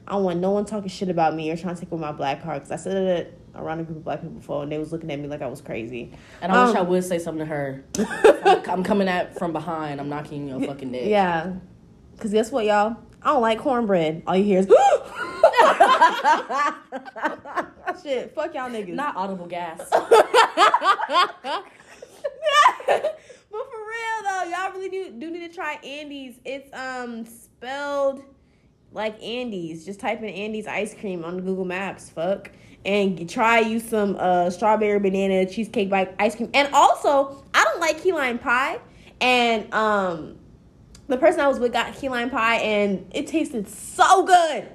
I 0.08 0.12
don't 0.12 0.24
want 0.24 0.40
no 0.40 0.50
one 0.50 0.64
talking 0.64 0.88
shit 0.88 1.08
about 1.08 1.34
me 1.34 1.50
or 1.50 1.56
trying 1.56 1.74
to 1.74 1.80
take 1.80 1.90
away 1.92 2.00
my 2.00 2.12
black 2.12 2.42
card 2.42 2.62
because 2.62 2.70
I 2.70 2.76
said 2.76 2.96
it 2.96 3.40
around 3.54 3.80
a 3.80 3.84
group 3.84 3.98
of 3.98 4.04
black 4.04 4.20
people 4.22 4.36
before 4.36 4.62
and 4.62 4.72
they 4.72 4.78
was 4.78 4.92
looking 4.92 5.10
at 5.10 5.18
me 5.18 5.28
like 5.28 5.42
I 5.42 5.46
was 5.46 5.60
crazy. 5.60 6.12
And 6.40 6.52
I 6.52 6.66
wish 6.66 6.76
Um, 6.76 6.86
I 6.86 6.88
would 6.88 7.04
say 7.04 7.18
something 7.18 7.40
to 7.40 7.46
her. 7.46 7.84
I'm, 8.44 8.62
I'm 8.70 8.84
coming 8.84 9.08
at 9.08 9.38
from 9.38 9.52
behind. 9.52 10.00
I'm 10.00 10.08
knocking 10.08 10.48
your 10.48 10.60
fucking 10.60 10.90
neck. 10.90 11.02
Yeah. 11.04 11.52
Because 12.14 12.32
guess 12.32 12.50
what, 12.50 12.64
y'all? 12.64 12.96
I 13.26 13.30
don't 13.30 13.42
like 13.42 13.58
cornbread. 13.58 14.22
All 14.24 14.36
you 14.36 14.44
hear 14.44 14.60
is 14.60 14.66
shit. 18.04 18.32
Fuck 18.36 18.54
y'all 18.54 18.70
niggas. 18.70 18.94
Not 18.94 19.16
audible 19.16 19.46
gas. 19.46 19.78
but 19.90 20.06
for 22.86 23.58
real 23.58 24.22
though, 24.22 24.44
y'all 24.44 24.70
really 24.72 24.88
do, 24.88 25.10
do 25.18 25.28
need 25.32 25.40
to 25.40 25.52
try 25.52 25.74
Andy's. 25.82 26.38
It's 26.44 26.72
um 26.72 27.26
spelled 27.26 28.22
like 28.92 29.20
Andy's. 29.20 29.84
Just 29.84 29.98
type 29.98 30.22
in 30.22 30.28
Andy's 30.28 30.68
ice 30.68 30.94
cream 30.94 31.24
on 31.24 31.40
Google 31.40 31.64
Maps. 31.64 32.08
Fuck. 32.08 32.52
And 32.84 33.28
try 33.28 33.58
you 33.58 33.80
some 33.80 34.14
uh 34.20 34.50
strawberry 34.50 35.00
banana 35.00 35.46
cheesecake 35.46 35.90
bite 35.90 36.14
ice 36.20 36.36
cream. 36.36 36.50
And 36.54 36.72
also, 36.72 37.42
I 37.52 37.64
don't 37.64 37.80
like 37.80 38.00
key 38.00 38.12
lime 38.12 38.38
pie. 38.38 38.78
And 39.20 39.74
um 39.74 40.38
the 41.08 41.16
person 41.16 41.40
I 41.40 41.48
was 41.48 41.58
with 41.58 41.72
got 41.72 41.94
key 41.94 42.08
lime 42.08 42.30
pie 42.30 42.56
and 42.56 43.06
it 43.14 43.26
tasted 43.26 43.68
so 43.68 44.24
good. 44.24 44.68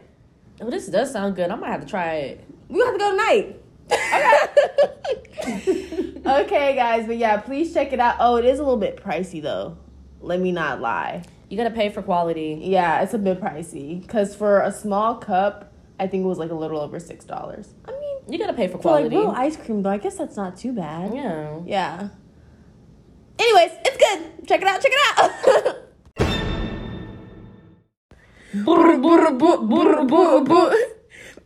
Oh, 0.62 0.70
this 0.70 0.88
does 0.88 1.12
sound 1.12 1.36
good. 1.36 1.50
I 1.50 1.56
might 1.56 1.70
have 1.72 1.82
to 1.82 1.88
try 1.88 2.14
it. 2.16 2.44
We 2.70 2.80
have 2.80 2.94
to 2.94 3.00
go 3.00 3.12
tonight. 3.12 3.58
Okay. 3.92 5.22
okay, 6.26 6.76
guys, 6.76 7.06
but 7.08 7.18
yeah, 7.18 7.38
please 7.38 7.74
check 7.74 7.92
it 7.94 8.00
out. 8.00 8.16
Oh, 8.20 8.36
it 8.38 8.46
is 8.46 8.60
a 8.60 8.64
little 8.64 8.80
bit 8.80 8.98
pricey 8.98 9.42
though. 9.42 9.78
Let 10.22 10.40
me 10.40 10.52
not 10.52 10.80
lie. 10.82 11.24
You 11.50 11.58
gotta 11.58 11.72
pay 11.72 11.90
for 11.90 12.02
quality. 12.02 12.60
Yeah, 12.62 13.02
it's 13.02 13.14
a 13.14 13.18
bit 13.18 13.42
pricey 13.42 14.02
because 14.02 14.36
for 14.36 14.62
a 14.62 14.72
small 14.72 15.16
cup, 15.16 15.74
I 16.00 16.08
think 16.08 16.24
it 16.24 16.28
was 16.28 16.38
like 16.38 16.52
a 16.52 16.56
little 16.56 16.80
over 16.80 17.00
six 17.00 17.26
dollars. 17.26 17.74
I 17.86 17.92
mean, 17.92 18.18
You 18.30 18.38
gotta 18.40 18.54
pay 18.54 18.68
for 18.68 18.78
for 18.78 18.92
like 18.92 19.10
quality. 19.10 19.18
real 19.18 19.32
ice 19.32 19.58
cream 19.58 19.82
though, 19.84 19.90
I 19.90 19.98
guess 19.98 20.16
that's 20.18 20.38
not 20.38 20.56
too 20.56 20.72
bad. 20.74 21.14
yeah. 21.14 21.60
Yeah. 21.66 22.10
Anyways, 23.40 23.72
it's 23.84 23.98
good. 23.98 24.48
Check 24.48 24.62
it 24.62 24.68
out. 24.68 24.82
Check 24.82 24.92
it 24.94 25.68
out. 25.68 25.76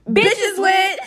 bitches 0.09 0.57
with 0.57 0.99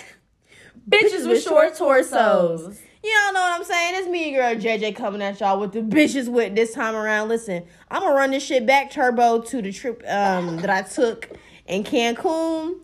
bitches 0.88 1.28
with 1.28 1.42
short 1.42 1.76
torsos. 1.76 2.80
Y'all 3.02 3.32
know 3.32 3.40
what 3.40 3.60
I'm 3.60 3.64
saying? 3.64 3.94
It's 3.96 4.08
me, 4.08 4.32
girl 4.32 4.54
JJ, 4.54 4.96
coming 4.96 5.22
at 5.22 5.40
y'all 5.40 5.58
with 5.60 5.72
the 5.72 5.80
bitches 5.80 6.28
with 6.28 6.54
this 6.54 6.72
time 6.72 6.94
around. 6.94 7.28
Listen, 7.28 7.64
I'm 7.90 8.02
gonna 8.02 8.14
run 8.14 8.30
this 8.30 8.44
shit 8.44 8.66
back 8.66 8.90
turbo 8.90 9.40
to 9.42 9.62
the 9.62 9.72
trip 9.72 10.02
um 10.08 10.58
that 10.58 10.70
I 10.70 10.82
took 10.82 11.30
in 11.66 11.84
Cancun. 11.84 12.78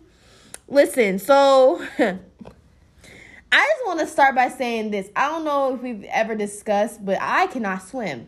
Listen, 0.67 1.19
so 1.19 1.85
I 1.99 2.17
just 3.51 3.85
want 3.85 3.99
to 4.01 4.07
start 4.07 4.35
by 4.35 4.49
saying 4.49 4.91
this. 4.91 5.09
I 5.15 5.29
don't 5.29 5.45
know 5.45 5.75
if 5.75 5.81
we've 5.81 6.03
ever 6.05 6.35
discussed, 6.35 7.05
but 7.05 7.17
I 7.21 7.47
cannot 7.47 7.87
swim. 7.87 8.27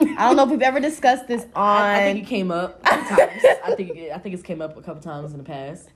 I 0.00 0.26
don't 0.26 0.36
know 0.36 0.44
if 0.44 0.50
we've 0.50 0.62
ever 0.62 0.80
discussed 0.80 1.28
this 1.28 1.44
on. 1.54 1.82
I, 1.82 2.00
I 2.00 2.12
think 2.12 2.26
it 2.26 2.28
came 2.28 2.50
up. 2.50 2.80
a 2.84 2.88
couple 2.88 3.16
times. 3.16 3.42
I 3.64 3.74
think 3.74 3.96
it, 3.96 4.12
I 4.12 4.18
think 4.18 4.34
it's 4.34 4.42
came 4.42 4.62
up 4.62 4.76
a 4.76 4.82
couple 4.82 5.02
times 5.02 5.32
in 5.32 5.38
the 5.38 5.44
past. 5.44 5.88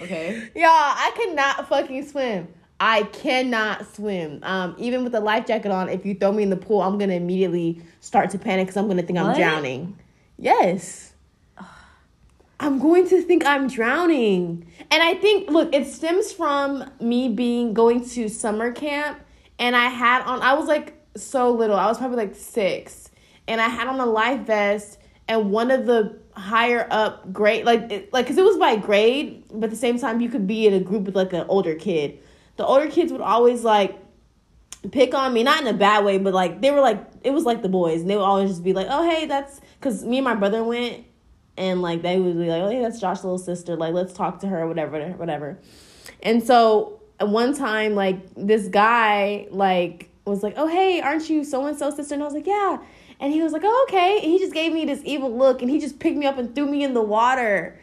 Okay. 0.00 0.48
Y'all, 0.54 0.64
I 0.64 1.10
cannot 1.14 1.68
fucking 1.68 2.06
swim. 2.08 2.48
I 2.80 3.02
cannot 3.02 3.92
swim. 3.94 4.40
Um, 4.44 4.76
even 4.78 5.02
with 5.02 5.14
a 5.14 5.20
life 5.20 5.46
jacket 5.46 5.72
on, 5.72 5.88
if 5.88 6.06
you 6.06 6.14
throw 6.14 6.32
me 6.32 6.44
in 6.44 6.50
the 6.50 6.56
pool, 6.56 6.80
I'm 6.80 6.96
gonna 6.98 7.14
immediately 7.14 7.82
start 8.00 8.30
to 8.30 8.38
panic 8.38 8.68
because 8.68 8.76
I'm 8.76 8.86
gonna 8.86 9.02
think 9.02 9.18
I'm 9.18 9.34
drowning. 9.34 9.98
Yes. 10.38 11.12
I'm 12.60 12.78
going 12.78 13.08
to 13.08 13.22
think 13.22 13.46
I'm 13.46 13.68
drowning. 13.68 14.66
And 14.90 15.02
I 15.02 15.14
think 15.14 15.50
look, 15.50 15.74
it 15.74 15.86
stems 15.86 16.32
from 16.32 16.90
me 17.00 17.28
being 17.28 17.74
going 17.74 18.04
to 18.10 18.28
summer 18.28 18.72
camp 18.72 19.20
and 19.58 19.76
I 19.76 19.86
had 19.86 20.22
on 20.22 20.40
I 20.42 20.54
was 20.54 20.66
like 20.66 20.94
so 21.16 21.50
little. 21.50 21.76
I 21.76 21.86
was 21.86 21.98
probably 21.98 22.16
like 22.16 22.34
6 22.34 23.07
and 23.48 23.60
I 23.60 23.68
had 23.68 23.88
on 23.88 23.98
a 23.98 24.06
life 24.06 24.40
vest 24.42 24.98
and 25.26 25.50
one 25.50 25.70
of 25.70 25.86
the 25.86 26.18
higher 26.32 26.86
up 26.90 27.32
grade 27.32 27.64
like 27.64 27.90
it, 27.90 28.12
like 28.12 28.28
cuz 28.28 28.38
it 28.38 28.44
was 28.44 28.56
by 28.58 28.76
grade, 28.76 29.44
but 29.52 29.64
at 29.64 29.70
the 29.70 29.76
same 29.76 29.98
time 29.98 30.20
you 30.20 30.28
could 30.28 30.46
be 30.46 30.66
in 30.66 30.74
a 30.74 30.80
group 30.80 31.04
with 31.04 31.16
like 31.16 31.32
an 31.32 31.44
older 31.48 31.74
kid. 31.74 32.20
The 32.56 32.64
older 32.64 32.88
kids 32.88 33.10
would 33.10 33.20
always 33.20 33.64
like 33.64 33.98
pick 34.92 35.14
on 35.14 35.32
me, 35.32 35.42
not 35.42 35.60
in 35.60 35.66
a 35.66 35.72
bad 35.72 36.04
way, 36.04 36.18
but 36.18 36.32
like 36.32 36.60
they 36.60 36.70
were 36.70 36.80
like 36.80 37.04
it 37.24 37.32
was 37.32 37.44
like 37.44 37.62
the 37.62 37.68
boys, 37.68 38.00
and 38.00 38.10
they 38.10 38.16
would 38.16 38.22
always 38.22 38.50
just 38.50 38.64
be 38.64 38.72
like, 38.72 38.86
"Oh, 38.88 39.08
hey, 39.08 39.26
that's 39.26 39.60
because 39.78 40.04
me 40.04 40.18
and 40.18 40.24
my 40.24 40.34
brother 40.34 40.62
went, 40.62 41.04
and 41.56 41.82
like 41.82 42.02
they 42.02 42.18
would 42.18 42.38
be 42.38 42.46
like, 42.46 42.62
"Oh, 42.62 42.70
hey, 42.70 42.80
that's 42.80 43.00
Josh's 43.00 43.24
little 43.24 43.38
sister. 43.38 43.76
Like, 43.76 43.94
let's 43.94 44.12
talk 44.12 44.40
to 44.40 44.48
her, 44.48 44.66
whatever, 44.66 45.00
whatever." 45.12 45.58
And 46.22 46.42
so 46.42 47.00
one 47.20 47.54
time, 47.54 47.94
like 47.94 48.18
this 48.36 48.68
guy 48.68 49.48
like 49.50 50.10
was 50.24 50.42
like, 50.42 50.54
"Oh, 50.56 50.68
hey, 50.68 51.00
aren't 51.00 51.28
you 51.28 51.44
so 51.44 51.66
and 51.66 51.76
so 51.76 51.90
sister?" 51.90 52.14
And 52.14 52.22
I 52.22 52.26
was 52.26 52.34
like, 52.34 52.46
"Yeah." 52.46 52.78
And 53.20 53.32
he 53.32 53.42
was 53.42 53.52
like, 53.52 53.62
"Oh, 53.64 53.86
okay." 53.88 54.18
And 54.22 54.30
he 54.30 54.38
just 54.38 54.54
gave 54.54 54.72
me 54.72 54.84
this 54.84 55.00
evil 55.04 55.36
look, 55.36 55.62
and 55.62 55.70
he 55.70 55.80
just 55.80 55.98
picked 55.98 56.16
me 56.16 56.26
up 56.26 56.38
and 56.38 56.54
threw 56.54 56.66
me 56.66 56.84
in 56.84 56.94
the 56.94 57.02
water. 57.02 57.78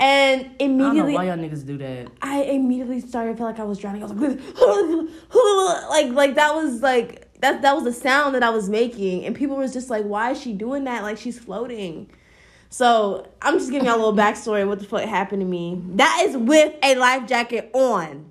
And 0.00 0.50
immediately, 0.60 0.62
I 0.62 0.66
don't 0.66 0.78
know 0.78 0.86
immediately, 0.86 1.14
why 1.14 1.24
y'all 1.26 1.36
niggas 1.36 1.66
do 1.66 1.78
that. 1.78 2.08
I 2.22 2.42
immediately 2.42 3.00
started 3.00 3.32
to 3.32 3.36
feel 3.36 3.46
like 3.46 3.58
I 3.58 3.64
was 3.64 3.78
drowning. 3.78 4.02
I 4.02 4.06
was 4.06 4.14
like, 4.16 5.90
like, 5.90 6.12
like 6.12 6.34
that 6.36 6.54
was 6.54 6.82
like 6.82 7.32
that. 7.40 7.62
That 7.62 7.74
was 7.74 7.84
the 7.84 7.92
sound 7.92 8.34
that 8.34 8.42
I 8.42 8.50
was 8.50 8.68
making, 8.68 9.24
and 9.24 9.34
people 9.34 9.56
was 9.56 9.72
just 9.72 9.90
like, 9.90 10.04
"Why 10.04 10.30
is 10.30 10.40
she 10.40 10.52
doing 10.52 10.84
that? 10.84 11.02
Like 11.02 11.18
she's 11.18 11.38
floating." 11.38 12.10
So 12.70 13.28
I'm 13.42 13.58
just 13.58 13.70
giving 13.70 13.86
y'all 13.86 13.96
a 13.96 13.98
little 13.98 14.14
backstory 14.24 14.62
of 14.62 14.68
what 14.68 14.78
the 14.78 14.84
fuck 14.84 15.02
happened 15.02 15.40
to 15.40 15.46
me. 15.46 15.82
That 15.96 16.24
is 16.26 16.36
with 16.36 16.74
a 16.82 16.94
life 16.94 17.26
jacket 17.26 17.70
on. 17.72 18.30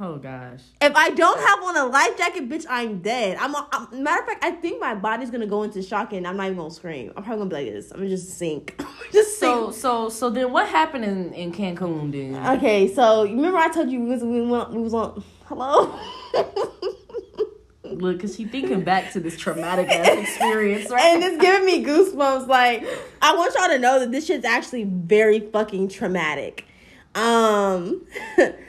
Oh 0.00 0.16
gosh. 0.16 0.60
If 0.80 0.94
I 0.94 1.10
don't 1.10 1.40
have 1.40 1.62
on 1.64 1.76
a 1.76 1.86
life 1.86 2.16
jacket, 2.16 2.48
bitch, 2.48 2.66
I'm 2.68 3.00
dead. 3.00 3.36
I'm, 3.40 3.52
a, 3.54 3.68
I'm 3.72 4.02
matter 4.04 4.20
of 4.22 4.28
fact, 4.28 4.44
I 4.44 4.52
think 4.52 4.80
my 4.80 4.94
body's 4.94 5.30
gonna 5.30 5.46
go 5.46 5.64
into 5.64 5.82
shock 5.82 6.12
and 6.12 6.24
I'm 6.24 6.36
not 6.36 6.46
even 6.46 6.58
gonna 6.58 6.70
scream. 6.70 7.12
I'm 7.16 7.24
probably 7.24 7.38
gonna 7.38 7.50
be 7.50 7.56
like 7.56 7.74
this. 7.74 7.90
I'm 7.90 7.98
gonna 7.98 8.10
just 8.10 8.38
sink, 8.38 8.80
just 9.12 9.40
sink. 9.40 9.52
So 9.52 9.70
so 9.72 10.08
so 10.08 10.30
then 10.30 10.52
what 10.52 10.68
happened 10.68 11.04
in 11.04 11.32
in 11.32 11.52
Cancun 11.52 12.12
then? 12.12 12.56
Okay, 12.58 12.92
so 12.94 13.24
you 13.24 13.34
remember 13.34 13.58
I 13.58 13.68
told 13.70 13.90
you 13.90 14.00
we 14.00 14.10
was 14.10 14.22
we, 14.22 14.40
went, 14.40 14.70
we 14.70 14.82
was 14.82 14.94
on 14.94 15.24
hello. 15.46 15.98
Look, 17.82 18.20
cause 18.20 18.36
she 18.36 18.44
thinking 18.44 18.82
back 18.82 19.12
to 19.14 19.20
this 19.20 19.36
traumatic 19.36 19.88
ass 19.88 20.16
experience, 20.18 20.90
right? 20.90 21.14
and 21.14 21.24
it's 21.24 21.42
giving 21.42 21.66
me 21.66 21.82
goosebumps. 21.84 22.46
Like 22.46 22.86
I 23.20 23.34
want 23.34 23.52
y'all 23.58 23.68
to 23.68 23.78
know 23.80 23.98
that 23.98 24.12
this 24.12 24.26
shit's 24.26 24.44
actually 24.44 24.84
very 24.84 25.40
fucking 25.40 25.88
traumatic. 25.88 26.66
Um, 27.16 28.06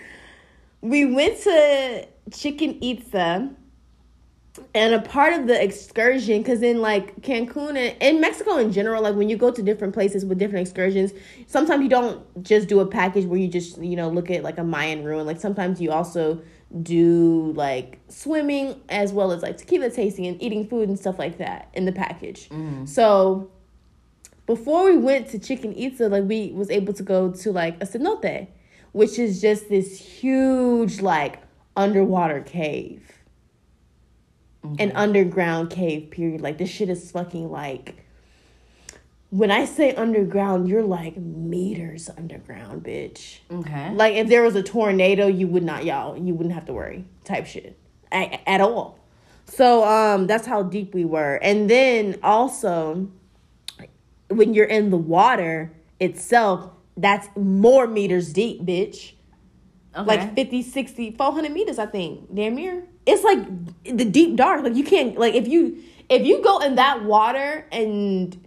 we 0.81 1.05
went 1.05 1.39
to 1.41 2.07
Chichen 2.31 2.77
Itza, 2.81 3.51
and 4.75 4.93
a 4.93 5.01
part 5.01 5.33
of 5.33 5.47
the 5.47 5.63
excursion 5.63 6.39
because 6.39 6.61
in 6.61 6.81
like 6.81 7.21
cancun 7.21 7.77
and 7.77 7.95
in 8.01 8.19
mexico 8.19 8.57
in 8.57 8.73
general 8.73 9.01
like 9.01 9.15
when 9.15 9.29
you 9.29 9.37
go 9.37 9.51
to 9.51 9.63
different 9.63 9.93
places 9.93 10.25
with 10.25 10.37
different 10.37 10.67
excursions 10.67 11.13
sometimes 11.47 11.81
you 11.81 11.89
don't 11.89 12.43
just 12.43 12.67
do 12.67 12.79
a 12.79 12.85
package 12.85 13.25
where 13.25 13.39
you 13.39 13.47
just 13.47 13.81
you 13.81 13.95
know 13.95 14.09
look 14.09 14.29
at 14.29 14.43
like 14.43 14.57
a 14.57 14.63
mayan 14.63 15.03
ruin. 15.03 15.25
Like 15.25 15.39
sometimes 15.39 15.81
you 15.81 15.91
also 15.91 16.41
do 16.83 17.51
like 17.55 17.99
swimming 18.07 18.79
as 18.89 19.11
well 19.11 19.31
as 19.31 19.41
like 19.41 19.57
tequila 19.57 19.89
tasting 19.89 20.27
and 20.27 20.41
eating 20.41 20.67
food 20.67 20.87
and 20.87 20.97
stuff 20.97 21.17
like 21.17 21.39
that 21.39 21.69
in 21.73 21.85
the 21.85 21.91
package. 21.91 22.49
Mm. 22.49 22.87
So 22.87 23.49
before 24.45 24.85
we 24.85 24.97
went 24.97 25.27
to 25.29 25.39
Chichen 25.39 25.73
Itza 25.75 26.07
like 26.07 26.23
we 26.25 26.51
was 26.53 26.69
able 26.69 26.93
to 26.93 27.03
go 27.03 27.31
to 27.31 27.51
like 27.51 27.75
a 27.81 27.85
cenote 27.85 28.47
which 28.91 29.19
is 29.19 29.41
just 29.41 29.69
this 29.69 29.99
huge 29.99 31.01
like 31.01 31.41
underwater 31.75 32.41
cave. 32.41 33.03
An 34.77 34.91
underground 34.93 35.69
cave 35.69 36.11
period. 36.11 36.41
Like 36.41 36.57
this 36.57 36.69
shit 36.69 36.89
is 36.89 37.11
fucking 37.11 37.49
like 37.49 38.05
when 39.31 39.51
i 39.51 39.63
say 39.63 39.93
underground 39.93 40.67
you're 40.67 40.83
like 40.83 41.15
meters 41.17 42.09
underground 42.17 42.83
bitch. 42.83 43.39
Okay. 43.51 43.93
like 43.93 44.15
if 44.15 44.27
there 44.27 44.41
was 44.41 44.55
a 44.55 44.63
tornado 44.63 45.27
you 45.27 45.47
would 45.47 45.63
not 45.63 45.85
y'all 45.85 46.17
you 46.17 46.33
wouldn't 46.33 46.53
have 46.53 46.65
to 46.65 46.73
worry 46.73 47.05
type 47.23 47.45
shit. 47.45 47.77
At, 48.11 48.41
at 48.47 48.61
all. 48.61 48.97
So 49.45 49.83
um 49.83 50.27
that's 50.27 50.47
how 50.47 50.63
deep 50.63 50.93
we 50.93 51.05
were. 51.05 51.35
And 51.35 51.69
then 51.69 52.17
also 52.23 53.09
when 54.29 54.53
you're 54.53 54.65
in 54.65 54.89
the 54.89 54.97
water 54.97 55.71
itself 55.99 56.71
that's 57.01 57.27
more 57.35 57.87
meters 57.87 58.33
deep 58.33 58.63
bitch. 58.63 59.13
Okay. 59.95 60.05
like 60.05 60.35
50 60.35 60.61
60 60.61 61.11
400 61.17 61.51
meters 61.51 61.79
i 61.79 61.85
think. 61.85 62.33
Damn 62.33 62.55
near. 62.55 62.83
It's 63.05 63.23
like 63.23 63.39
the 63.83 64.05
deep 64.05 64.35
dark. 64.35 64.63
Like 64.63 64.75
you 64.75 64.83
can't 64.83 65.17
like 65.17 65.33
if 65.33 65.47
you 65.47 65.81
if 66.09 66.25
you 66.25 66.43
go 66.43 66.59
in 66.59 66.75
that 66.75 67.03
water 67.03 67.65
and 67.71 68.37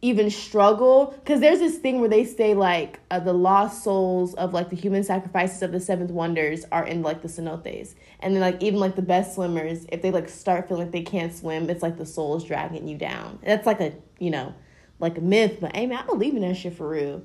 even 0.00 0.30
struggle 0.30 1.12
because 1.18 1.40
there's 1.40 1.58
this 1.58 1.78
thing 1.78 1.98
where 1.98 2.08
they 2.08 2.24
say 2.24 2.54
like 2.54 3.00
uh, 3.10 3.18
the 3.18 3.32
lost 3.32 3.82
souls 3.82 4.32
of 4.34 4.54
like 4.54 4.70
the 4.70 4.76
human 4.76 5.02
sacrifices 5.02 5.60
of 5.60 5.72
the 5.72 5.80
seventh 5.80 6.12
wonders 6.12 6.64
are 6.70 6.86
in 6.86 7.02
like 7.02 7.20
the 7.20 7.28
cenotes. 7.28 7.94
And 8.20 8.34
then 8.34 8.40
like 8.40 8.62
even 8.62 8.78
like 8.78 8.94
the 8.94 9.02
best 9.02 9.34
swimmers 9.34 9.86
if 9.90 10.00
they 10.00 10.12
like 10.12 10.28
start 10.28 10.68
feeling 10.68 10.84
like 10.84 10.92
they 10.92 11.02
can't 11.02 11.34
swim 11.34 11.68
it's 11.68 11.82
like 11.82 11.98
the 11.98 12.06
soul 12.06 12.36
is 12.36 12.44
dragging 12.44 12.86
you 12.86 12.96
down. 12.96 13.40
That's 13.44 13.66
like 13.66 13.80
a 13.80 13.92
you 14.20 14.30
know 14.30 14.54
like 15.00 15.16
a 15.18 15.20
myth 15.20 15.58
but 15.60 15.74
hey 15.76 15.86
man 15.86 15.98
i 15.98 16.06
believe 16.06 16.34
in 16.34 16.42
that 16.42 16.56
shit 16.56 16.74
for 16.74 16.88
real. 16.88 17.22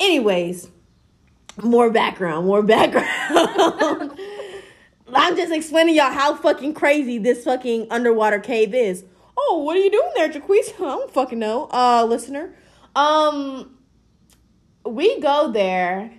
Anyways 0.00 0.68
more 1.62 1.90
background 1.90 2.46
more 2.46 2.62
background. 2.62 3.08
I'm 5.14 5.36
just 5.36 5.52
explaining 5.52 5.96
y'all 5.96 6.12
how 6.12 6.34
fucking 6.34 6.74
crazy 6.74 7.18
this 7.18 7.44
fucking 7.44 7.88
underwater 7.90 8.38
cave 8.38 8.74
is. 8.74 9.04
Oh 9.36 9.62
what 9.64 9.76
are 9.76 9.80
you 9.80 9.90
doing 9.90 10.10
there 10.16 10.28
jaquise 10.28 10.74
i 10.74 10.84
don't 10.84 11.12
fucking 11.12 11.38
know. 11.38 11.68
Uh 11.72 12.04
listener. 12.04 12.54
Um 12.94 13.76
we 14.84 15.20
go 15.20 15.50
there 15.52 16.12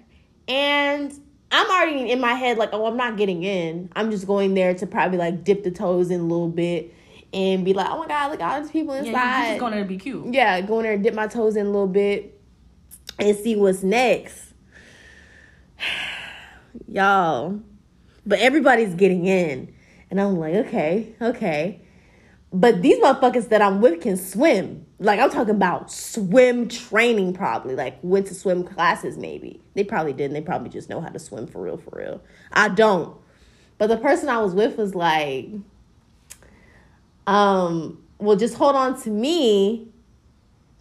and 0.48 1.12
i'm 1.52 1.68
already 1.72 2.12
in 2.12 2.20
my 2.20 2.34
head 2.34 2.58
like 2.58 2.70
oh 2.74 2.86
i'm 2.86 2.98
not 2.98 3.18
getting 3.18 3.44
in. 3.44 3.90
I'm 3.96 4.12
just 4.12 4.28
going 4.28 4.54
there 4.54 4.74
to 4.76 4.88
probably 4.88 5.18
like 5.18 5.44
dip 5.44 5.64
the 5.64 5.72
toes 5.72 6.12
in 6.12 6.20
a 6.20 6.24
little 6.24 6.50
bit 6.50 6.94
and 7.34 7.64
be 7.64 7.74
like 7.74 7.88
oh 7.90 8.00
my 8.00 8.08
god 8.08 8.32
look 8.32 8.42
at 8.42 8.52
all 8.52 8.62
these 8.62 8.72
people 8.72 8.94
inside 8.94 9.12
yeah, 9.12 9.48
just 9.50 9.60
going 9.60 9.72
there 9.72 9.84
to 9.84 9.88
be 9.88 9.98
cute. 9.98 10.34
yeah, 10.34 10.62
go 10.62 10.80
in 10.80 10.84
there, 10.84 10.98
dip 10.98 11.14
my 11.14 11.28
toes 11.28 11.56
in 11.56 11.66
a 11.66 11.70
little 11.70 11.88
bit, 11.88 12.40
and 13.20 13.38
see 13.38 13.56
what's 13.56 13.84
next. 13.84 14.54
Y'all. 16.88 17.60
But 18.26 18.40
everybody's 18.40 18.94
getting 18.94 19.26
in. 19.26 19.74
And 20.12 20.20
I'm 20.20 20.38
like, 20.38 20.54
okay, 20.56 21.16
okay. 21.22 21.82
But 22.52 22.82
these 22.82 22.98
motherfuckers 22.98 23.50
that 23.50 23.62
I'm 23.62 23.80
with 23.82 24.02
can 24.02 24.18
swim. 24.18 24.86
Like 25.00 25.20
I'm 25.20 25.30
talking 25.30 25.56
about 25.56 25.92
swim 25.92 26.68
training 26.68 27.34
probably. 27.34 27.76
Like 27.76 28.00
went 28.02 28.28
to 28.28 28.36
swim 28.36 28.64
classes 28.64 29.18
maybe. 29.18 29.62
They 29.76 29.84
probably 29.84 30.14
didn't. 30.14 30.34
They 30.34 30.42
probably 30.42 30.70
just 30.70 30.90
know 30.90 31.00
how 31.00 31.10
to 31.10 31.20
swim 31.20 31.48
for 31.48 31.62
real, 31.62 31.78
for 31.78 31.92
real. 31.98 32.22
I 32.52 32.70
don't. 32.70 33.16
But 33.78 33.88
the 33.88 33.98
person 33.98 34.30
I 34.30 34.40
was 34.40 34.54
with 34.54 34.78
was 34.78 34.94
like, 34.94 35.50
um, 37.30 38.02
well, 38.18 38.36
just 38.36 38.56
hold 38.56 38.76
on 38.76 39.00
to 39.04 39.10
me 39.12 39.88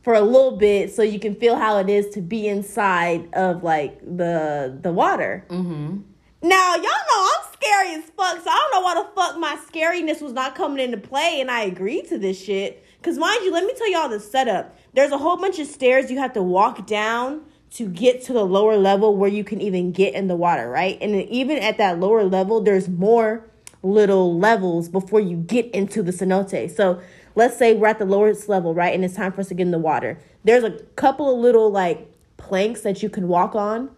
for 0.03 0.15
a 0.15 0.23
little 0.23 0.57
bit 0.57 0.95
so 0.95 1.03
you 1.03 1.21
can 1.21 1.35
feel 1.35 1.57
how 1.57 1.79
it 1.79 1.91
is 1.91 2.09
to 2.15 2.23
be 2.23 2.49
inside 2.49 3.29
of 3.35 3.63
like 3.63 4.01
the 4.01 4.79
the 4.81 4.91
water. 4.91 5.45
Mm-hmm. 5.51 5.99
Now 6.41 6.75
y'all 6.75 6.83
know 6.83 7.29
I'm 7.37 7.53
scary 7.53 7.95
as 7.97 8.05
fuck, 8.17 8.43
so 8.43 8.51
I 8.51 8.69
don't 8.71 8.73
know 8.73 8.81
why 8.81 8.95
the 8.95 9.09
fuck 9.15 9.39
my 9.39 9.59
scariness 9.71 10.23
was 10.23 10.33
not 10.33 10.55
coming 10.55 10.83
into 10.83 10.97
play, 10.97 11.39
and 11.43 11.51
I 11.51 11.65
agreed 11.65 12.09
to 12.09 12.19
this 12.19 12.43
shit. 12.43 12.83
Cause 13.03 13.19
mind 13.19 13.45
you, 13.45 13.53
let 13.53 13.65
me 13.65 13.75
tell 13.77 13.91
y'all 13.91 14.09
the 14.09 14.19
setup. 14.19 14.75
There's 14.95 15.13
a 15.13 15.19
whole 15.19 15.37
bunch 15.37 15.59
of 15.59 15.67
stairs 15.67 16.11
you 16.11 16.19
have 16.19 16.33
to 16.33 16.43
walk 16.43 16.87
down 16.87 17.43
to 17.73 17.87
get 17.87 18.23
to 18.25 18.33
the 18.33 18.45
lower 18.45 18.79
level 18.79 19.15
where 19.15 19.29
you 19.29 19.45
can 19.45 19.61
even 19.61 19.93
get 19.93 20.15
in 20.15 20.29
the 20.29 20.35
water, 20.35 20.71
right? 20.71 20.97
And 21.03 21.15
even 21.15 21.59
at 21.59 21.77
that 21.77 22.01
lower 22.01 22.25
level, 22.25 22.63
there's 22.63 22.89
more 22.89 23.45
little 23.83 24.39
levels 24.39 24.89
before 24.89 25.21
you 25.21 25.37
get 25.37 25.67
into 25.73 26.03
the 26.03 26.13
cenote. 26.13 26.75
So 26.75 27.01
let's 27.35 27.57
say 27.57 27.75
we're 27.75 27.89
at 27.89 27.99
the 27.99 28.05
lowest 28.05 28.49
level, 28.49 28.75
right? 28.75 28.95
And 28.95 29.05
it's 29.05 29.15
time 29.15 29.33
for 29.33 29.41
us 29.41 29.49
to 29.49 29.55
get 29.55 29.63
in 29.63 29.71
the 29.71 29.79
water. 29.79 30.19
There's 30.45 30.65
a 30.65 30.71
couple 30.97 31.33
of 31.33 31.39
little 31.39 31.71
like 31.71 32.11
planks 32.37 32.83
that 32.83 33.03
you 33.03 33.09
can 33.09 33.29
walk 33.29 33.55
on. 33.55 33.91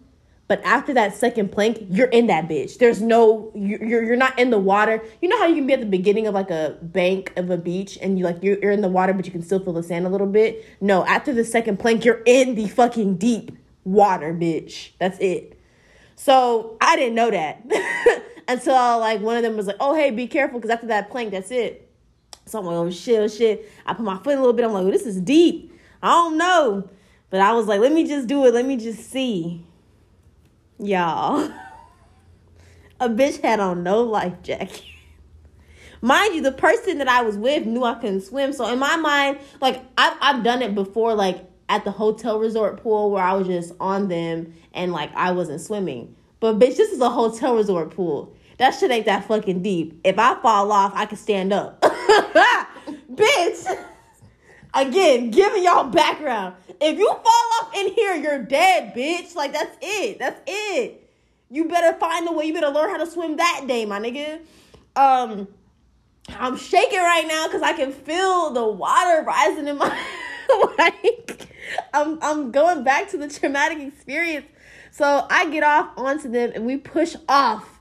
But 0.48 0.61
after 0.65 0.93
that 0.94 1.15
second 1.15 1.52
plank, 1.52 1.78
you're 1.89 2.09
in 2.09 2.27
that 2.27 2.48
bitch. 2.48 2.78
There's 2.78 3.01
no 3.01 3.52
you're 3.55 4.02
you're 4.02 4.16
not 4.16 4.36
in 4.36 4.51
the 4.51 4.59
water. 4.59 5.01
You 5.23 5.28
know 5.28 5.39
how 5.39 5.47
you 5.47 5.55
can 5.55 5.66
be 5.69 5.74
at 5.74 5.78
the 5.78 5.86
beginning 5.86 6.27
of 6.27 6.35
like 6.35 6.51
a 6.51 6.77
bank 6.82 7.32
of 7.36 7.51
a 7.51 7.57
beach 7.57 7.97
and 8.02 8.19
you 8.19 8.24
like 8.24 8.43
you're, 8.43 8.59
you're 8.59 8.73
in 8.73 8.81
the 8.81 8.89
water, 8.89 9.12
but 9.12 9.27
you 9.27 9.31
can 9.31 9.43
still 9.43 9.61
feel 9.61 9.74
the 9.74 9.82
sand 9.85 10.07
a 10.07 10.09
little 10.09 10.27
bit. 10.27 10.66
No, 10.81 11.07
after 11.07 11.32
the 11.32 11.44
second 11.44 11.78
plank, 11.78 12.05
you're 12.05 12.23
in 12.27 12.57
the 12.57 12.66
fucking 12.66 13.19
deep 13.19 13.52
water, 13.85 14.35
bitch. 14.35 14.90
That's 14.98 15.19
it. 15.20 15.57
So 16.16 16.77
I 16.81 16.97
didn't 16.97 17.15
know 17.15 17.31
that 17.31 17.65
until 18.51 18.98
like 18.98 19.20
one 19.20 19.36
of 19.36 19.43
them 19.43 19.56
was 19.56 19.66
like, 19.66 19.77
"Oh 19.81 19.94
hey, 19.94 20.10
be 20.10 20.27
careful," 20.27 20.59
because 20.59 20.70
after 20.70 20.89
that 20.89 21.10
plank, 21.10 21.31
that's 21.31 21.51
it. 21.51 21.89
So 22.47 22.59
I'm 22.59 22.66
like, 22.66 22.74
"Oh 22.74 22.90
shit, 22.90 23.20
oh 23.20 23.28
shit." 23.28 23.70
I 23.86 23.94
put 23.94 24.05
my 24.05 24.16
foot 24.18 24.35
a 24.35 24.40
little 24.40 24.52
bit. 24.52 24.64
I'm 24.64 24.72
like, 24.72 24.85
oh, 24.85 24.90
"This 24.90 25.06
is 25.06 25.20
deep." 25.20 25.72
I 26.02 26.09
don't 26.09 26.36
know, 26.36 26.89
but 27.31 27.40
I 27.40 27.52
was 27.52 27.66
like, 27.66 27.81
"Let 27.81 27.93
me 27.93 28.06
just 28.06 28.27
do 28.27 28.44
it. 28.47 28.55
Let 28.55 28.66
me 28.66 28.77
just 28.77 29.10
see." 29.10 29.64
Y'all, 30.78 31.51
a 33.01 33.09
bitch 33.09 33.40
had 33.43 33.60
on 33.60 33.82
no 33.82 34.02
life 34.02 34.43
jacket. 34.43 34.82
Mind 36.02 36.35
you, 36.35 36.40
the 36.40 36.52
person 36.52 36.98
that 36.98 37.09
I 37.09 37.22
was 37.22 37.36
with 37.36 37.66
knew 37.66 37.85
I 37.85 37.94
couldn't 37.94 38.22
swim. 38.22 38.55
So 38.55 38.66
in 38.72 38.78
my 38.78 38.97
mind, 38.97 39.39
like 39.60 39.82
I've 39.98 40.16
I've 40.20 40.43
done 40.43 40.62
it 40.62 40.74
before, 40.74 41.14
like 41.14 41.44
at 41.68 41.85
the 41.85 41.90
hotel 41.93 42.40
resort 42.40 42.82
pool 42.82 43.10
where 43.10 43.22
I 43.22 43.35
was 43.35 43.47
just 43.47 43.74
on 43.78 44.09
them 44.09 44.55
and 44.72 44.93
like 44.93 45.14
I 45.14 45.32
wasn't 45.32 45.60
swimming. 45.60 46.16
But 46.40 46.59
bitch, 46.59 46.77
this 46.78 46.90
is 46.90 47.01
a 47.01 47.10
hotel 47.10 47.55
resort 47.55 47.94
pool. 47.94 48.35
That 48.61 48.74
shit 48.74 48.91
ain't 48.91 49.07
that 49.07 49.24
fucking 49.24 49.62
deep. 49.62 50.03
If 50.05 50.19
I 50.19 50.39
fall 50.43 50.70
off, 50.70 50.93
I 50.95 51.07
can 51.07 51.16
stand 51.16 51.51
up. 51.51 51.81
bitch. 53.11 53.85
Again, 54.74 55.31
giving 55.31 55.65
y'all 55.65 55.89
background. 55.89 56.57
If 56.78 56.99
you 56.99 57.09
fall 57.09 57.51
off 57.62 57.74
in 57.74 57.91
here, 57.95 58.15
you're 58.16 58.43
dead, 58.43 58.93
bitch. 58.95 59.35
Like 59.35 59.55
that's 59.55 59.74
it. 59.81 60.19
That's 60.19 60.39
it. 60.47 61.11
You 61.49 61.69
better 61.69 61.99
find 61.99 62.28
a 62.28 62.32
way. 62.32 62.45
You 62.45 62.53
better 62.53 62.69
learn 62.69 62.91
how 62.91 62.99
to 62.99 63.11
swim 63.11 63.39
that 63.39 63.65
day, 63.66 63.87
my 63.87 63.99
nigga. 63.99 64.41
Um, 64.95 65.49
I'm 66.28 66.59
shaking 66.59 66.99
right 66.99 67.27
now 67.27 67.47
because 67.47 67.62
I 67.62 67.73
can 67.73 67.93
feel 67.93 68.51
the 68.51 68.66
water 68.69 69.23
rising 69.27 69.69
in 69.69 69.78
my 69.78 69.89
like. 70.78 71.49
I'm 71.95 72.19
I'm 72.20 72.51
going 72.51 72.85
back 72.85 73.09
to 73.12 73.16
the 73.16 73.28
traumatic 73.28 73.78
experience. 73.78 74.45
So 74.91 75.27
I 75.31 75.49
get 75.49 75.62
off 75.62 75.97
onto 75.97 76.28
them 76.31 76.53
and 76.55 76.66
we 76.66 76.77
push 76.77 77.16
off. 77.27 77.80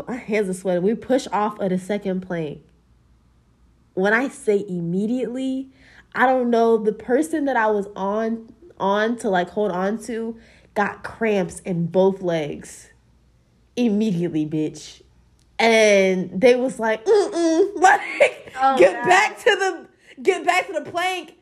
My 0.08 0.16
hands 0.16 0.48
are 0.48 0.54
sweating. 0.54 0.82
We 0.82 0.94
push 0.94 1.26
off 1.32 1.58
of 1.60 1.70
the 1.70 1.78
second 1.78 2.20
plane. 2.20 2.62
When 3.94 4.12
I 4.12 4.28
say 4.28 4.64
immediately, 4.68 5.70
I 6.14 6.26
don't 6.26 6.50
know 6.50 6.76
the 6.76 6.92
person 6.92 7.44
that 7.44 7.56
I 7.56 7.68
was 7.68 7.86
on 7.94 8.50
on 8.78 9.16
to 9.18 9.30
like 9.30 9.50
hold 9.50 9.70
on 9.70 10.02
to 10.04 10.36
got 10.74 11.04
cramps 11.04 11.60
in 11.60 11.86
both 11.86 12.22
legs 12.22 12.90
immediately, 13.76 14.44
bitch. 14.46 15.02
And 15.58 16.40
they 16.40 16.56
was 16.56 16.80
like, 16.80 17.04
mm-mm, 17.04 17.76
like 17.76 18.52
Oh, 18.60 18.78
get 18.78 18.94
God. 18.94 19.08
back 19.08 19.38
to 19.38 19.50
the 19.50 19.88
get 20.22 20.44
back 20.44 20.66
to 20.66 20.72
the 20.72 20.90
plank. 20.90 21.36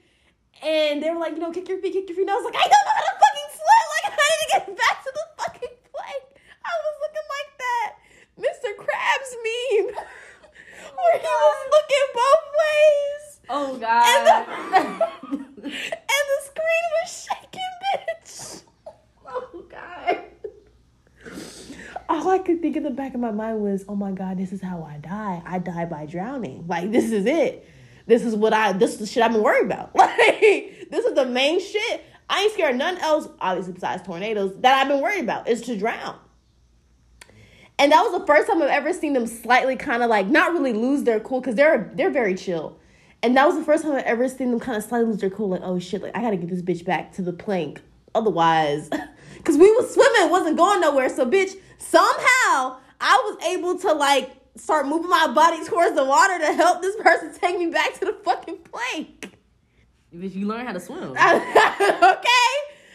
And 0.62 1.02
they 1.02 1.10
were 1.10 1.18
like, 1.18 1.32
you 1.32 1.40
know, 1.40 1.50
kick 1.50 1.68
your 1.68 1.78
feet, 1.78 1.92
kick 1.92 2.08
your 2.08 2.16
feet. 2.16 2.22
And 2.22 2.30
I 2.30 2.34
was 2.34 2.44
like, 2.44 2.54
I 2.54 2.62
don't 2.62 2.70
know 2.70 2.94
how 2.94 3.02
to 3.02 3.18
fucking 3.18 3.50
swim. 3.50 3.86
Like, 3.92 4.12
I 4.20 4.28
need 4.30 4.40
to 4.42 4.48
get 4.52 4.78
back 4.78 5.02
to 5.02 5.10
the 5.12 5.24
fucking 5.42 5.76
plank. 5.90 6.24
I 6.64 6.72
was 6.84 6.94
looking 7.02 7.28
like 7.28 7.50
that 7.58 7.88
Mr. 8.42 8.68
Krabs 8.76 9.32
meme. 9.44 9.94
Oh, 9.96 10.92
Where 10.96 11.18
he 11.20 11.26
was 11.26 11.60
looking 11.74 12.08
both 12.14 12.46
ways. 12.62 13.40
Oh 13.48 13.72
And 13.72 13.80
God. 13.80 14.46
the, 14.70 15.64
and 15.64 16.24
the 16.30 16.38
screen 16.44 16.86
was 17.00 17.28
shaking, 17.28 17.72
bitch. 17.94 18.62
oh 19.26 19.64
God. 19.70 20.18
Oh, 22.08 22.20
all 22.26 22.30
I 22.30 22.38
could 22.38 22.60
think 22.60 22.76
in 22.76 22.82
the 22.82 22.90
back 22.90 23.14
of 23.14 23.20
my 23.20 23.30
mind 23.30 23.60
was, 23.62 23.84
oh 23.88 23.94
my 23.94 24.12
God, 24.12 24.38
this 24.38 24.52
is 24.52 24.60
how 24.60 24.82
I 24.82 24.98
die. 24.98 25.42
I 25.46 25.58
die 25.58 25.84
by 25.86 26.06
drowning. 26.06 26.66
Like, 26.66 26.90
this 26.90 27.10
is 27.12 27.26
it. 27.26 27.66
This 28.06 28.24
is 28.24 28.34
what 28.34 28.52
I, 28.52 28.72
this 28.72 28.92
is 28.94 28.98
the 28.98 29.06
shit 29.06 29.22
I've 29.22 29.32
been 29.32 29.42
worried 29.42 29.66
about. 29.66 29.94
Like, 29.96 30.88
this 30.90 31.04
is 31.06 31.14
the 31.14 31.24
main 31.24 31.58
shit. 31.60 32.04
I 32.28 32.42
ain't 32.42 32.52
scared 32.52 32.72
of 32.72 32.76
nothing 32.78 33.00
else, 33.02 33.28
obviously, 33.40 33.72
besides 33.74 34.02
tornadoes, 34.02 34.54
that 34.60 34.74
I've 34.82 34.88
been 34.88 35.00
worried 35.00 35.22
about 35.24 35.48
is 35.48 35.62
to 35.62 35.76
drown. 35.78 36.16
And 37.82 37.90
that 37.90 38.00
was 38.04 38.12
the 38.12 38.24
first 38.24 38.46
time 38.46 38.62
I've 38.62 38.68
ever 38.68 38.92
seen 38.92 39.12
them 39.12 39.26
slightly 39.26 39.74
kind 39.74 40.04
of 40.04 40.08
like 40.08 40.28
not 40.28 40.52
really 40.52 40.72
lose 40.72 41.02
their 41.02 41.18
cool 41.18 41.40
because 41.40 41.56
they're 41.56 41.90
they're 41.96 42.12
very 42.12 42.36
chill. 42.36 42.78
And 43.24 43.36
that 43.36 43.44
was 43.44 43.56
the 43.56 43.64
first 43.64 43.82
time 43.82 43.90
I've 43.90 44.04
ever 44.04 44.28
seen 44.28 44.52
them 44.52 44.60
kind 44.60 44.78
of 44.78 44.84
slightly 44.84 45.08
lose 45.08 45.18
their 45.18 45.30
cool, 45.30 45.48
like, 45.48 45.62
oh 45.64 45.80
shit, 45.80 46.00
like 46.00 46.16
I 46.16 46.20
gotta 46.20 46.36
get 46.36 46.48
this 46.48 46.62
bitch 46.62 46.84
back 46.84 47.10
to 47.14 47.22
the 47.22 47.32
plank. 47.32 47.80
Otherwise, 48.14 48.88
because 49.36 49.56
we 49.56 49.68
was 49.72 49.92
swimming, 49.92 50.30
wasn't 50.30 50.56
going 50.56 50.80
nowhere. 50.80 51.08
So, 51.08 51.26
bitch, 51.26 51.56
somehow 51.78 52.78
I 53.00 53.20
was 53.24 53.44
able 53.46 53.76
to 53.80 53.94
like 53.94 54.30
start 54.56 54.86
moving 54.86 55.10
my 55.10 55.32
body 55.34 55.64
towards 55.64 55.96
the 55.96 56.04
water 56.04 56.38
to 56.38 56.52
help 56.52 56.82
this 56.82 56.94
person 57.02 57.34
take 57.40 57.58
me 57.58 57.66
back 57.66 57.94
to 57.94 58.04
the 58.04 58.12
fucking 58.12 58.58
plank. 58.58 59.36
Bitch, 60.14 60.36
you 60.36 60.46
learn 60.46 60.66
how 60.66 60.72
to 60.72 60.78
swim. 60.78 61.02
okay? 61.10 62.52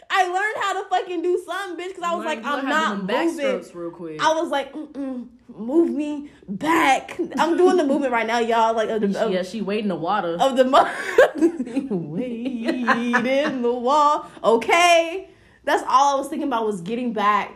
I 0.10 0.24
learned 0.28 0.64
how 0.64 0.82
to 0.84 0.90
fucking 0.90 1.22
do 1.22 1.42
something, 1.46 1.84
bitch, 1.84 1.90
because 1.90 2.04
I 2.04 2.16
was 2.16 2.26
like, 2.26 2.44
I'm 2.46 2.66
not 2.68 3.04
moving. 3.04 3.64
real 3.74 3.92
quick. 3.92 4.22
I 4.22 4.34
was 4.34 4.50
like, 4.50 4.74
Mm-mm, 4.74 5.28
move 5.50 5.90
me 5.90 6.30
back. 6.48 7.20
I'm 7.38 7.58
doing 7.58 7.78
the 7.78 7.84
movement 7.92 8.12
right 8.14 8.26
now, 8.26 8.40
y'all. 8.40 8.74
Like, 8.76 8.90
of 8.90 9.02
the, 9.02 9.26
of, 9.26 9.32
yeah, 9.32 9.44
she 9.44 9.62
wade 9.62 9.84
in 9.84 9.90
the 9.90 9.96
water. 9.96 10.38
of 10.40 10.56
the 10.56 10.64
mo- 10.66 10.90
wait 11.90 12.66
in 12.66 13.62
the 13.62 13.72
wall. 13.74 14.26
Okay, 14.44 15.30
that's 15.64 15.84
all 15.88 16.16
I 16.16 16.20
was 16.20 16.28
thinking 16.30 16.48
about 16.48 16.66
was 16.66 16.82
getting 16.82 17.14
back 17.14 17.54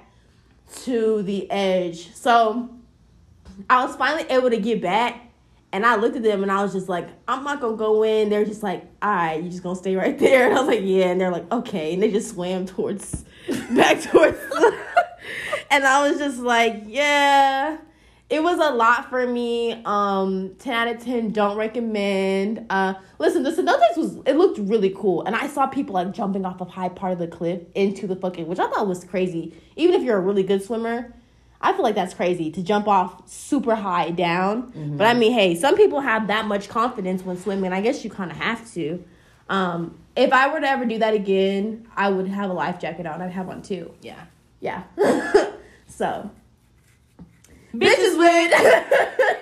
to 0.84 1.22
the 1.24 1.50
edge. 1.50 2.14
So 2.14 2.70
I 3.70 3.86
was 3.86 3.96
finally 3.96 4.24
able 4.30 4.50
to 4.50 4.58
get 4.58 4.82
back, 4.82 5.31
and 5.74 5.86
I 5.86 5.96
looked 5.96 6.16
at 6.18 6.24
them 6.24 6.44
and 6.44 6.52
I 6.52 6.62
was 6.62 6.74
just 6.74 6.90
like, 6.90 7.08
I'm 7.28 7.44
not 7.44 7.62
gonna 7.62 7.78
go 7.78 8.04
in. 8.04 8.30
They're 8.30 8.46
just 8.46 8.64
like, 8.64 8.84
all 9.02 9.10
right, 9.10 9.42
you 9.42 9.50
just 9.50 9.64
gonna 9.64 9.76
stay 9.76 9.96
right 9.96 10.18
there. 10.20 10.48
And 10.48 10.58
I 10.58 10.60
was 10.60 10.68
like, 10.68 10.82
yeah. 10.84 11.08
And 11.08 11.22
they're 11.22 11.32
like, 11.32 11.52
okay. 11.52 11.94
And 11.94 12.04
they 12.04 12.12
just 12.12 12.32
swam 12.32 12.66
towards 12.66 13.24
back 13.72 14.02
towards. 14.02 14.38
and 15.72 15.86
I 15.86 16.08
was 16.08 16.20
just 16.20 16.40
like, 16.40 16.84
yeah. 16.88 17.78
It 18.30 18.42
was 18.42 18.60
a 18.60 18.74
lot 18.74 19.10
for 19.10 19.28
me. 19.28 19.82
Um, 19.84 20.56
ten 20.58 20.74
out 20.74 20.96
of 20.96 21.04
ten. 21.04 21.32
Don't 21.32 21.58
recommend. 21.58 22.66
Uh, 22.70 22.94
listen, 23.20 23.44
the 23.44 23.52
Cenotes 23.52 23.98
was 23.98 24.20
it 24.26 24.38
looked 24.38 24.58
really 24.58 24.92
cool, 24.92 25.24
and 25.24 25.36
I 25.36 25.48
saw 25.48 25.68
people 25.68 25.96
like 25.96 26.14
jumping 26.14 26.46
off 26.46 26.62
of 26.62 26.70
high 26.70 26.88
part 26.88 27.12
of 27.12 27.20
the 27.20 27.28
cliff 27.28 27.60
into 27.76 28.08
the 28.08 28.16
fucking, 28.16 28.48
which 28.48 28.60
I 28.60 28.70
thought 28.70 28.88
was 28.88 29.04
crazy. 29.04 29.54
Even 29.76 29.96
if 29.96 30.04
you're 30.04 30.16
a 30.16 30.22
really 30.22 30.44
good 30.44 30.64
swimmer, 30.64 31.14
I 31.62 31.74
feel 31.74 31.84
like 31.84 31.96
that's 31.96 32.14
crazy 32.14 32.52
to 32.52 32.64
jump 32.64 32.88
off 32.88 33.30
super 33.30 33.76
high 33.76 34.10
down. 34.12 34.72
But 34.98 35.08
I 35.08 35.14
mean, 35.14 35.32
hey, 35.32 35.56
some 35.56 35.76
people 35.78 36.02
have 36.02 36.28
that 36.28 36.46
much 36.46 36.68
confidence 36.68 37.24
when 37.24 37.38
swimming. 37.38 37.72
I 37.72 37.82
guess 37.82 38.04
you 38.04 38.10
kind 38.10 38.32
of 38.32 38.38
have 38.38 38.72
to. 38.74 39.04
Um, 39.48 39.98
if 40.16 40.34
I 40.34 40.52
were 40.52 40.60
to 40.60 40.68
ever 40.68 40.86
do 40.86 40.98
that 41.00 41.14
again, 41.14 41.88
I 41.96 42.10
would 42.10 42.28
have 42.28 42.50
a 42.50 42.54
life 42.54 42.80
jacket 42.80 43.06
on. 43.06 43.22
I'd 43.22 43.32
have 43.32 43.48
one 43.48 43.62
too. 43.62 43.94
yeah. 44.02 44.26
Yeah. 44.60 44.84
so, 45.88 46.30
bitches 47.74 48.18
win. 48.18 48.52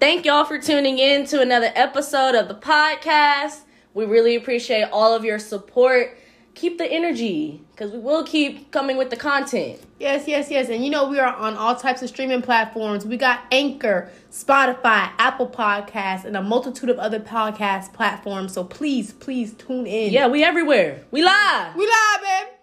Thank 0.00 0.26
y'all 0.26 0.44
for 0.44 0.58
tuning 0.58 0.98
in 0.98 1.26
to 1.26 1.40
another 1.40 1.72
episode 1.74 2.34
of 2.34 2.48
the 2.48 2.54
podcast. 2.54 3.60
We 3.94 4.04
really 4.04 4.34
appreciate 4.36 4.84
all 4.92 5.14
of 5.14 5.24
your 5.24 5.38
support. 5.38 6.18
Keep 6.54 6.78
the 6.78 6.84
energy 6.84 7.62
because 7.82 7.92
we 7.92 7.98
will 7.98 8.22
keep 8.22 8.70
coming 8.70 8.96
with 8.96 9.10
the 9.10 9.16
content. 9.16 9.80
Yes, 9.98 10.28
yes, 10.28 10.52
yes. 10.52 10.68
And 10.68 10.84
you 10.84 10.90
know, 10.90 11.08
we 11.08 11.18
are 11.18 11.34
on 11.34 11.56
all 11.56 11.74
types 11.74 12.00
of 12.00 12.08
streaming 12.08 12.40
platforms. 12.40 13.04
We 13.04 13.16
got 13.16 13.40
Anchor, 13.50 14.08
Spotify, 14.30 15.10
Apple 15.18 15.48
Podcasts, 15.48 16.24
and 16.24 16.36
a 16.36 16.42
multitude 16.42 16.90
of 16.90 17.00
other 17.00 17.18
podcast 17.18 17.92
platforms. 17.92 18.52
So 18.52 18.62
please, 18.62 19.12
please 19.12 19.54
tune 19.54 19.88
in. 19.88 20.12
Yeah, 20.12 20.28
we 20.28 20.44
everywhere. 20.44 21.02
We 21.10 21.24
live. 21.24 21.74
We 21.74 21.84
live, 21.86 22.20
babe. 22.20 22.54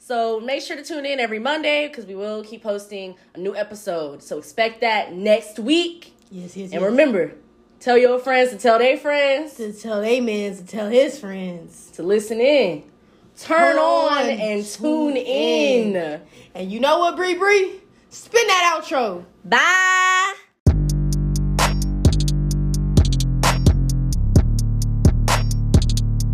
So 0.00 0.40
make 0.40 0.62
sure 0.62 0.76
to 0.76 0.82
tune 0.82 1.06
in 1.06 1.20
every 1.20 1.38
Monday 1.38 1.86
because 1.86 2.06
we 2.06 2.16
will 2.16 2.42
keep 2.42 2.64
posting 2.64 3.14
a 3.36 3.38
new 3.38 3.54
episode. 3.54 4.24
So 4.24 4.38
expect 4.38 4.80
that 4.80 5.12
next 5.12 5.60
week. 5.60 6.14
Yes, 6.32 6.56
yes, 6.56 6.72
And 6.72 6.82
remember, 6.82 7.30
tell 7.78 7.96
your 7.96 8.18
friends 8.18 8.50
to 8.50 8.58
tell 8.58 8.80
their 8.80 8.96
friends 8.96 9.54
to 9.58 9.72
tell 9.72 10.00
they 10.00 10.20
man 10.20 10.56
to 10.56 10.66
tell 10.66 10.88
his 10.88 11.20
friends. 11.20 11.92
to 11.92 12.02
listen 12.02 12.40
in. 12.40 12.90
Turn 13.38 13.58
Turn 13.58 13.78
on 13.78 14.18
on, 14.18 14.28
and 14.28 14.64
tune 14.64 15.14
tune 15.14 15.16
in. 15.16 16.20
And 16.54 16.70
you 16.70 16.80
know 16.80 16.98
what, 16.98 17.16
Bree 17.16 17.34
Bree? 17.34 17.80
Spin 18.10 18.46
that 18.46 18.78
outro. 18.78 19.24
Bye. 19.44 20.34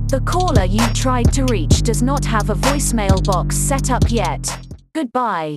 The 0.09 0.21
caller 0.25 0.65
you 0.65 0.81
tried 0.95 1.33
to 1.35 1.45
reach 1.45 1.83
does 1.83 2.03
not 2.03 2.25
have 2.25 2.51
a 2.51 2.55
voicemail 2.55 3.23
box 3.25 3.57
set 3.57 3.91
up 3.91 4.05
yet. 4.09 4.59
Goodbye. 4.95 5.57